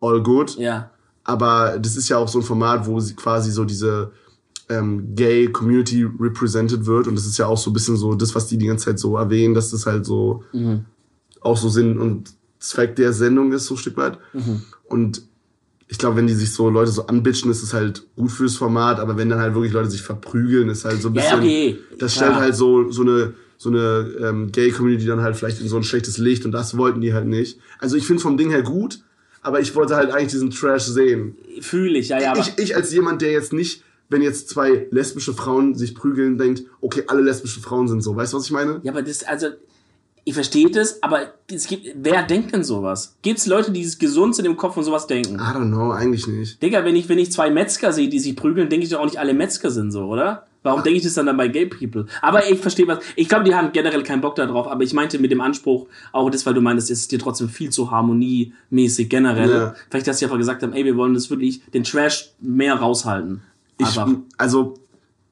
all 0.00 0.22
good. 0.22 0.56
ja. 0.58 0.90
Aber 1.24 1.78
das 1.78 1.96
ist 1.96 2.08
ja 2.08 2.18
auch 2.18 2.28
so 2.28 2.38
ein 2.40 2.44
Format, 2.44 2.86
wo 2.86 2.98
sie 3.00 3.14
quasi 3.14 3.50
so 3.50 3.64
diese 3.64 4.10
ähm, 4.68 5.14
Gay 5.14 5.48
Community 5.48 6.04
represented 6.18 6.86
wird. 6.86 7.06
Und 7.06 7.14
das 7.14 7.26
ist 7.26 7.38
ja 7.38 7.46
auch 7.46 7.58
so 7.58 7.70
ein 7.70 7.72
bisschen 7.74 7.96
so 7.96 8.14
das, 8.14 8.34
was 8.34 8.46
die 8.46 8.58
die 8.58 8.66
ganze 8.66 8.86
Zeit 8.86 8.98
so 8.98 9.16
erwähnen, 9.16 9.54
dass 9.54 9.70
das 9.70 9.86
halt 9.86 10.04
so 10.04 10.42
auch 11.40 11.56
so 11.56 11.68
Sinn 11.68 11.98
und 11.98 12.30
Zweck 12.58 12.94
der 12.96 13.12
Sendung 13.12 13.52
ist, 13.52 13.66
so 13.66 13.74
ein 13.74 13.78
Stück 13.78 13.96
weit. 13.96 14.18
Und 14.88 15.22
ich 15.88 15.98
glaube, 15.98 16.16
wenn 16.16 16.26
die 16.26 16.34
sich 16.34 16.52
so 16.52 16.70
Leute 16.70 16.90
so 16.90 17.06
anbitchen, 17.06 17.50
ist 17.50 17.62
es 17.62 17.74
halt 17.74 18.06
gut 18.16 18.30
fürs 18.30 18.56
Format. 18.56 18.98
Aber 18.98 19.16
wenn 19.16 19.28
dann 19.28 19.40
halt 19.40 19.54
wirklich 19.54 19.72
Leute 19.72 19.90
sich 19.90 20.02
verprügeln, 20.02 20.68
ist 20.70 20.84
halt 20.84 21.02
so 21.02 21.08
ein 21.08 21.14
Ja, 21.14 21.22
bisschen. 21.22 21.38
okay. 21.40 21.78
Das 21.98 22.14
stellt 22.14 22.34
halt 22.34 22.54
so, 22.56 22.90
so 22.90 23.02
eine, 23.02 23.34
so 23.58 23.68
eine 23.68 24.08
ähm, 24.20 24.52
Gay-Community 24.52 25.04
dann 25.06 25.20
halt 25.20 25.36
vielleicht 25.36 25.60
in 25.60 25.68
so 25.68 25.76
ein 25.76 25.82
schlechtes 25.82 26.18
Licht 26.18 26.44
und 26.46 26.52
das 26.52 26.76
wollten 26.76 27.00
die 27.00 27.12
halt 27.12 27.26
nicht. 27.26 27.58
Also 27.78 27.96
ich 27.96 28.06
finde 28.06 28.22
vom 28.22 28.36
Ding 28.36 28.50
her 28.50 28.62
gut, 28.62 29.00
aber 29.42 29.60
ich 29.60 29.74
wollte 29.74 29.96
halt 29.96 30.12
eigentlich 30.12 30.30
diesen 30.30 30.50
Trash 30.50 30.84
sehen. 30.84 31.36
Fühle 31.60 31.98
ich, 31.98 32.08
ja, 32.08 32.20
ja, 32.20 32.36
ich, 32.36 32.58
ich 32.58 32.76
als 32.76 32.92
jemand, 32.92 33.22
der 33.22 33.32
jetzt 33.32 33.52
nicht, 33.52 33.82
wenn 34.08 34.22
jetzt 34.22 34.48
zwei 34.48 34.86
lesbische 34.90 35.34
Frauen 35.34 35.74
sich 35.74 35.94
prügeln, 35.94 36.38
denkt, 36.38 36.64
okay, 36.80 37.04
alle 37.08 37.22
lesbische 37.22 37.60
Frauen 37.60 37.88
sind 37.88 38.02
so. 38.02 38.14
Weißt 38.14 38.32
du, 38.32 38.36
was 38.36 38.46
ich 38.46 38.52
meine? 38.52 38.80
Ja, 38.82 38.92
aber 38.92 39.02
das, 39.02 39.24
also, 39.24 39.48
ich 40.24 40.34
verstehe 40.34 40.70
das, 40.70 41.02
aber 41.02 41.34
es 41.50 41.66
gibt, 41.66 41.88
wer 41.96 42.22
denkt 42.22 42.54
denn 42.54 42.62
sowas? 42.62 43.16
Gibt's 43.22 43.46
Leute, 43.46 43.72
die 43.72 43.90
gesund 43.98 44.36
sind 44.36 44.44
im 44.44 44.56
Kopf 44.56 44.76
und 44.76 44.84
sowas 44.84 45.08
denken? 45.08 45.36
I 45.36 45.38
don't 45.38 45.68
know, 45.68 45.90
eigentlich 45.90 46.28
nicht. 46.28 46.62
Digga, 46.62 46.84
wenn 46.84 46.94
ich, 46.94 47.08
wenn 47.08 47.18
ich 47.18 47.32
zwei 47.32 47.50
Metzger 47.50 47.92
sehe, 47.92 48.08
die 48.08 48.20
sich 48.20 48.36
prügeln, 48.36 48.68
denke 48.68 48.84
ich 48.84 48.92
doch 48.92 49.00
auch 49.00 49.04
nicht, 49.04 49.18
alle 49.18 49.34
Metzger 49.34 49.70
sind 49.70 49.90
so, 49.90 50.04
oder? 50.04 50.46
Warum 50.62 50.82
denke 50.82 50.98
ich 50.98 51.04
das 51.04 51.14
dann, 51.14 51.26
dann 51.26 51.36
bei 51.36 51.48
Gay 51.48 51.66
People? 51.66 52.06
Aber 52.20 52.48
ich 52.48 52.58
verstehe 52.60 52.86
was. 52.86 53.00
Ich 53.16 53.28
glaube, 53.28 53.44
die 53.44 53.54
haben 53.54 53.72
generell 53.72 54.02
keinen 54.02 54.20
Bock 54.20 54.36
darauf, 54.36 54.68
aber 54.68 54.84
ich 54.84 54.92
meinte 54.92 55.18
mit 55.18 55.30
dem 55.30 55.40
Anspruch, 55.40 55.86
auch 56.12 56.30
das, 56.30 56.46
weil 56.46 56.54
du 56.54 56.60
meintest, 56.60 56.90
es 56.90 57.00
ist 57.00 57.12
dir 57.12 57.18
trotzdem 57.18 57.48
viel 57.48 57.70
zu 57.70 57.90
harmoniemäßig 57.90 59.08
generell. 59.08 59.50
Ja. 59.50 59.74
Vielleicht, 59.90 60.06
dass 60.06 60.18
sie 60.18 60.24
einfach 60.24 60.38
gesagt 60.38 60.62
haben, 60.62 60.72
ey, 60.72 60.84
wir 60.84 60.96
wollen 60.96 61.14
das 61.14 61.30
wirklich, 61.30 61.62
den 61.72 61.84
Trash 61.84 62.30
mehr 62.40 62.74
raushalten. 62.74 63.42
Ich, 63.78 63.98
also, 64.38 64.74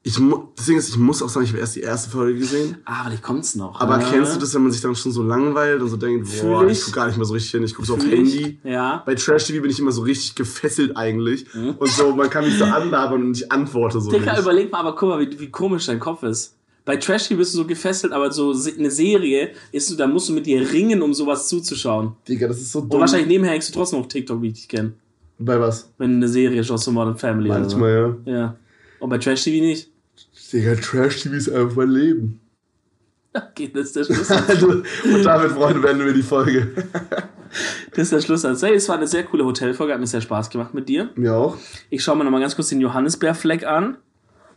ich, 0.03 0.19
deswegen 0.57 0.79
ist, 0.79 0.89
ich 0.89 0.97
muss 0.97 1.21
auch 1.21 1.29
sagen, 1.29 1.45
ich 1.45 1.51
habe 1.51 1.59
erst 1.59 1.75
die 1.75 1.81
erste 1.81 2.09
Folge 2.09 2.39
gesehen. 2.39 2.77
Ah, 2.85 3.03
vielleicht 3.05 3.21
kommt's 3.21 3.53
noch. 3.53 3.79
Aber 3.79 3.97
ne? 3.97 4.05
kennst 4.09 4.35
du 4.35 4.39
das, 4.39 4.51
wenn 4.55 4.63
man 4.63 4.71
sich 4.71 4.81
dann 4.81 4.95
schon 4.95 5.11
so 5.11 5.21
langweilt 5.21 5.79
und 5.79 5.89
so 5.89 5.97
denkt, 5.97 6.27
boah, 6.41 6.65
ich 6.65 6.79
ich. 6.79 6.85
guck 6.85 6.95
gar 6.95 7.05
nicht 7.05 7.17
mehr 7.17 7.25
so 7.25 7.33
richtig 7.33 7.51
hin, 7.51 7.63
ich 7.63 7.75
guck 7.75 7.85
so 7.85 7.93
auf 7.93 8.03
ich. 8.03 8.11
Handy. 8.11 8.57
Ja. 8.63 9.03
Bei 9.05 9.13
Trash 9.13 9.45
TV 9.45 9.61
bin 9.61 9.69
ich 9.69 9.79
immer 9.79 9.91
so 9.91 10.01
richtig 10.01 10.33
gefesselt 10.33 10.97
eigentlich. 10.97 11.45
Und 11.53 11.87
so, 11.87 12.15
man 12.15 12.31
kann 12.31 12.45
mich 12.45 12.57
so 12.57 12.65
anlabern 12.65 13.23
und 13.25 13.37
ich 13.37 13.51
antworte 13.51 14.01
so 14.01 14.09
Digga, 14.09 14.31
nicht. 14.33 14.41
überleg 14.41 14.71
mal, 14.71 14.79
aber 14.79 14.95
guck 14.95 15.09
mal, 15.09 15.19
wie, 15.19 15.39
wie 15.39 15.51
komisch 15.51 15.85
dein 15.85 15.99
Kopf 15.99 16.23
ist. 16.23 16.55
Bei 16.83 16.97
Trash 16.97 17.27
TV 17.27 17.37
bist 17.37 17.53
du 17.53 17.59
so 17.59 17.65
gefesselt, 17.67 18.11
aber 18.11 18.31
so 18.31 18.55
eine 18.75 18.89
Serie 18.89 19.51
ist 19.71 19.91
du, 19.91 19.95
da 19.95 20.07
musst 20.07 20.29
du 20.29 20.33
mit 20.33 20.47
dir 20.47 20.67
ringen, 20.73 21.03
um 21.03 21.13
sowas 21.13 21.47
zuzuschauen. 21.47 22.13
Digga, 22.27 22.47
das 22.47 22.59
ist 22.59 22.71
so 22.71 22.79
Und 22.79 22.91
dumm. 22.91 23.01
wahrscheinlich 23.01 23.27
nebenher 23.27 23.53
hängst 23.53 23.69
du 23.69 23.73
trotzdem 23.73 23.99
auf 23.99 24.07
TikTok, 24.07 24.41
wie 24.41 24.47
ich 24.47 24.53
dich 24.53 24.67
kenne. 24.67 24.93
Bei 25.37 25.59
was? 25.59 25.91
Wenn 25.99 26.09
du 26.09 26.15
eine 26.17 26.27
Serie 26.27 26.63
schaust, 26.63 26.85
so 26.85 26.91
Modern 26.91 27.17
Family 27.17 27.51
oder 27.51 27.69
so. 27.69 27.77
Manchmal, 27.77 28.15
ja. 28.25 28.33
Ja. 28.33 28.55
Und 28.99 29.09
bei 29.09 29.19
Trash 29.19 29.43
TV 29.43 29.63
nicht. 29.63 29.90
Digga, 30.51 30.75
Trash 30.75 31.21
TV 31.21 31.35
ist 31.35 31.49
einfach 31.49 31.75
mein 31.75 31.89
Leben. 31.89 32.41
Okay, 33.33 33.71
das 33.73 33.87
ist 33.87 33.95
der 33.95 34.03
Schluss. 34.03 34.29
Also, 34.47 34.67
und 34.67 35.23
damit, 35.23 35.51
Freunde, 35.51 35.79
beenden 35.79 36.05
wir 36.05 36.13
die 36.13 36.23
Folge. 36.23 36.67
Das 37.91 38.03
ist 38.03 38.13
der 38.13 38.21
Schluss. 38.21 38.61
Hey, 38.61 38.75
es 38.75 38.87
war 38.87 38.95
eine 38.95 39.07
sehr 39.07 39.25
coole 39.25 39.43
Hotelfolge, 39.43 39.91
hat 39.91 39.99
mir 39.99 40.07
sehr 40.07 40.21
Spaß 40.21 40.49
gemacht 40.49 40.73
mit 40.73 40.87
dir. 40.87 41.09
Mir 41.15 41.35
auch. 41.35 41.57
Ich 41.89 42.01
schaue 42.01 42.15
mir 42.15 42.23
nochmal 42.23 42.39
ganz 42.39 42.55
kurz 42.55 42.69
den 42.69 42.79
Johannisbeerfleck 42.79 43.65
an. 43.65 43.97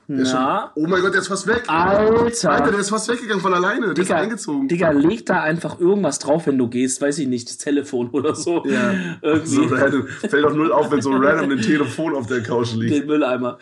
Na, 0.07 0.71
Oh 0.75 0.87
mein 0.87 1.01
Gott, 1.01 1.15
der 1.15 1.21
ist 1.23 1.29
fast 1.29 1.47
weg. 1.47 1.65
Alter, 1.67 2.51
Alter. 2.51 2.71
der 2.71 2.81
ist 2.81 2.91
fast 2.91 3.09
weggegangen 3.09 3.41
von 3.41 3.55
alleine. 3.55 3.95
Der 3.95 4.05
ist 4.05 4.11
eingezogen. 4.13 4.69
Digga, 4.69 4.91
leg 4.91 5.25
da 5.25 5.43
einfach 5.43 5.81
irgendwas 5.81 6.19
drauf, 6.19 6.47
wenn 6.47 6.59
du 6.59 6.69
gehst, 6.69 7.01
weiß 7.01 7.19
ich 7.21 7.27
nicht, 7.29 7.49
das 7.49 7.57
Telefon 7.59 8.11
oder 8.11 8.35
so. 8.35 8.63
Ja. 8.67 8.93
Irgendwie. 9.23 9.49
So 9.49 9.63
random. 9.65 10.07
Fällt 10.09 10.45
auch 10.45 10.53
null 10.53 10.73
auf, 10.73 10.91
wenn 10.91 11.01
so 11.01 11.11
random 11.11 11.53
ein 11.53 11.61
Telefon 11.63 12.15
auf 12.15 12.27
der 12.27 12.43
Couch 12.43 12.75
liegt. 12.75 12.93
den 12.95 13.07
Mülleimer. 13.07 13.59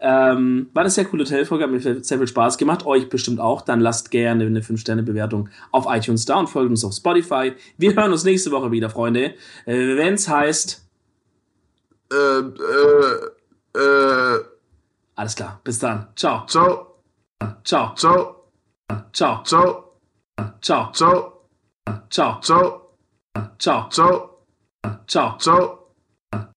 Ähm, 0.00 0.68
war 0.72 0.82
eine 0.82 0.90
sehr 0.90 1.06
coole 1.06 1.24
Hotelfolge, 1.24 1.64
hat 1.64 1.70
mir 1.72 1.80
sehr 1.80 2.18
viel 2.18 2.26
Spaß 2.26 2.56
gemacht. 2.56 2.86
Euch 2.86 3.08
bestimmt 3.08 3.40
auch. 3.40 3.62
Dann 3.62 3.80
lasst 3.80 4.10
gerne 4.10 4.44
eine 4.46 4.60
5-Sterne-Bewertung 4.60 5.48
auf 5.72 5.86
iTunes 5.88 6.24
da 6.24 6.36
und 6.38 6.48
folgt 6.48 6.70
uns 6.70 6.84
auf 6.84 6.92
Spotify. 6.94 7.52
Wir 7.78 7.94
hören 7.96 8.12
uns 8.12 8.24
nächste 8.24 8.50
Woche 8.52 8.70
wieder, 8.70 8.90
Freunde. 8.90 9.34
Äh, 9.66 9.96
Wenn 9.96 10.14
es 10.14 10.28
heißt, 10.28 10.86
Äh, 12.12 12.16
äh, 12.16 13.78
äh, 13.78 14.38
alles 15.14 15.34
klar, 15.34 15.60
bis 15.64 15.78
dann. 15.78 16.08
Ciao, 16.16 16.46
ciao, 16.46 17.02
ciao, 17.64 17.94
ciao, 17.94 18.50
ciao, 19.12 19.42
ciao, 19.42 19.96
ciao, 20.60 21.46
ciao, 22.10 22.38
ciao, 22.38 22.96
ciao, 23.58 23.88
ciao, 23.90 24.46
ciao, 25.06 25.38
ciao. 25.38 25.79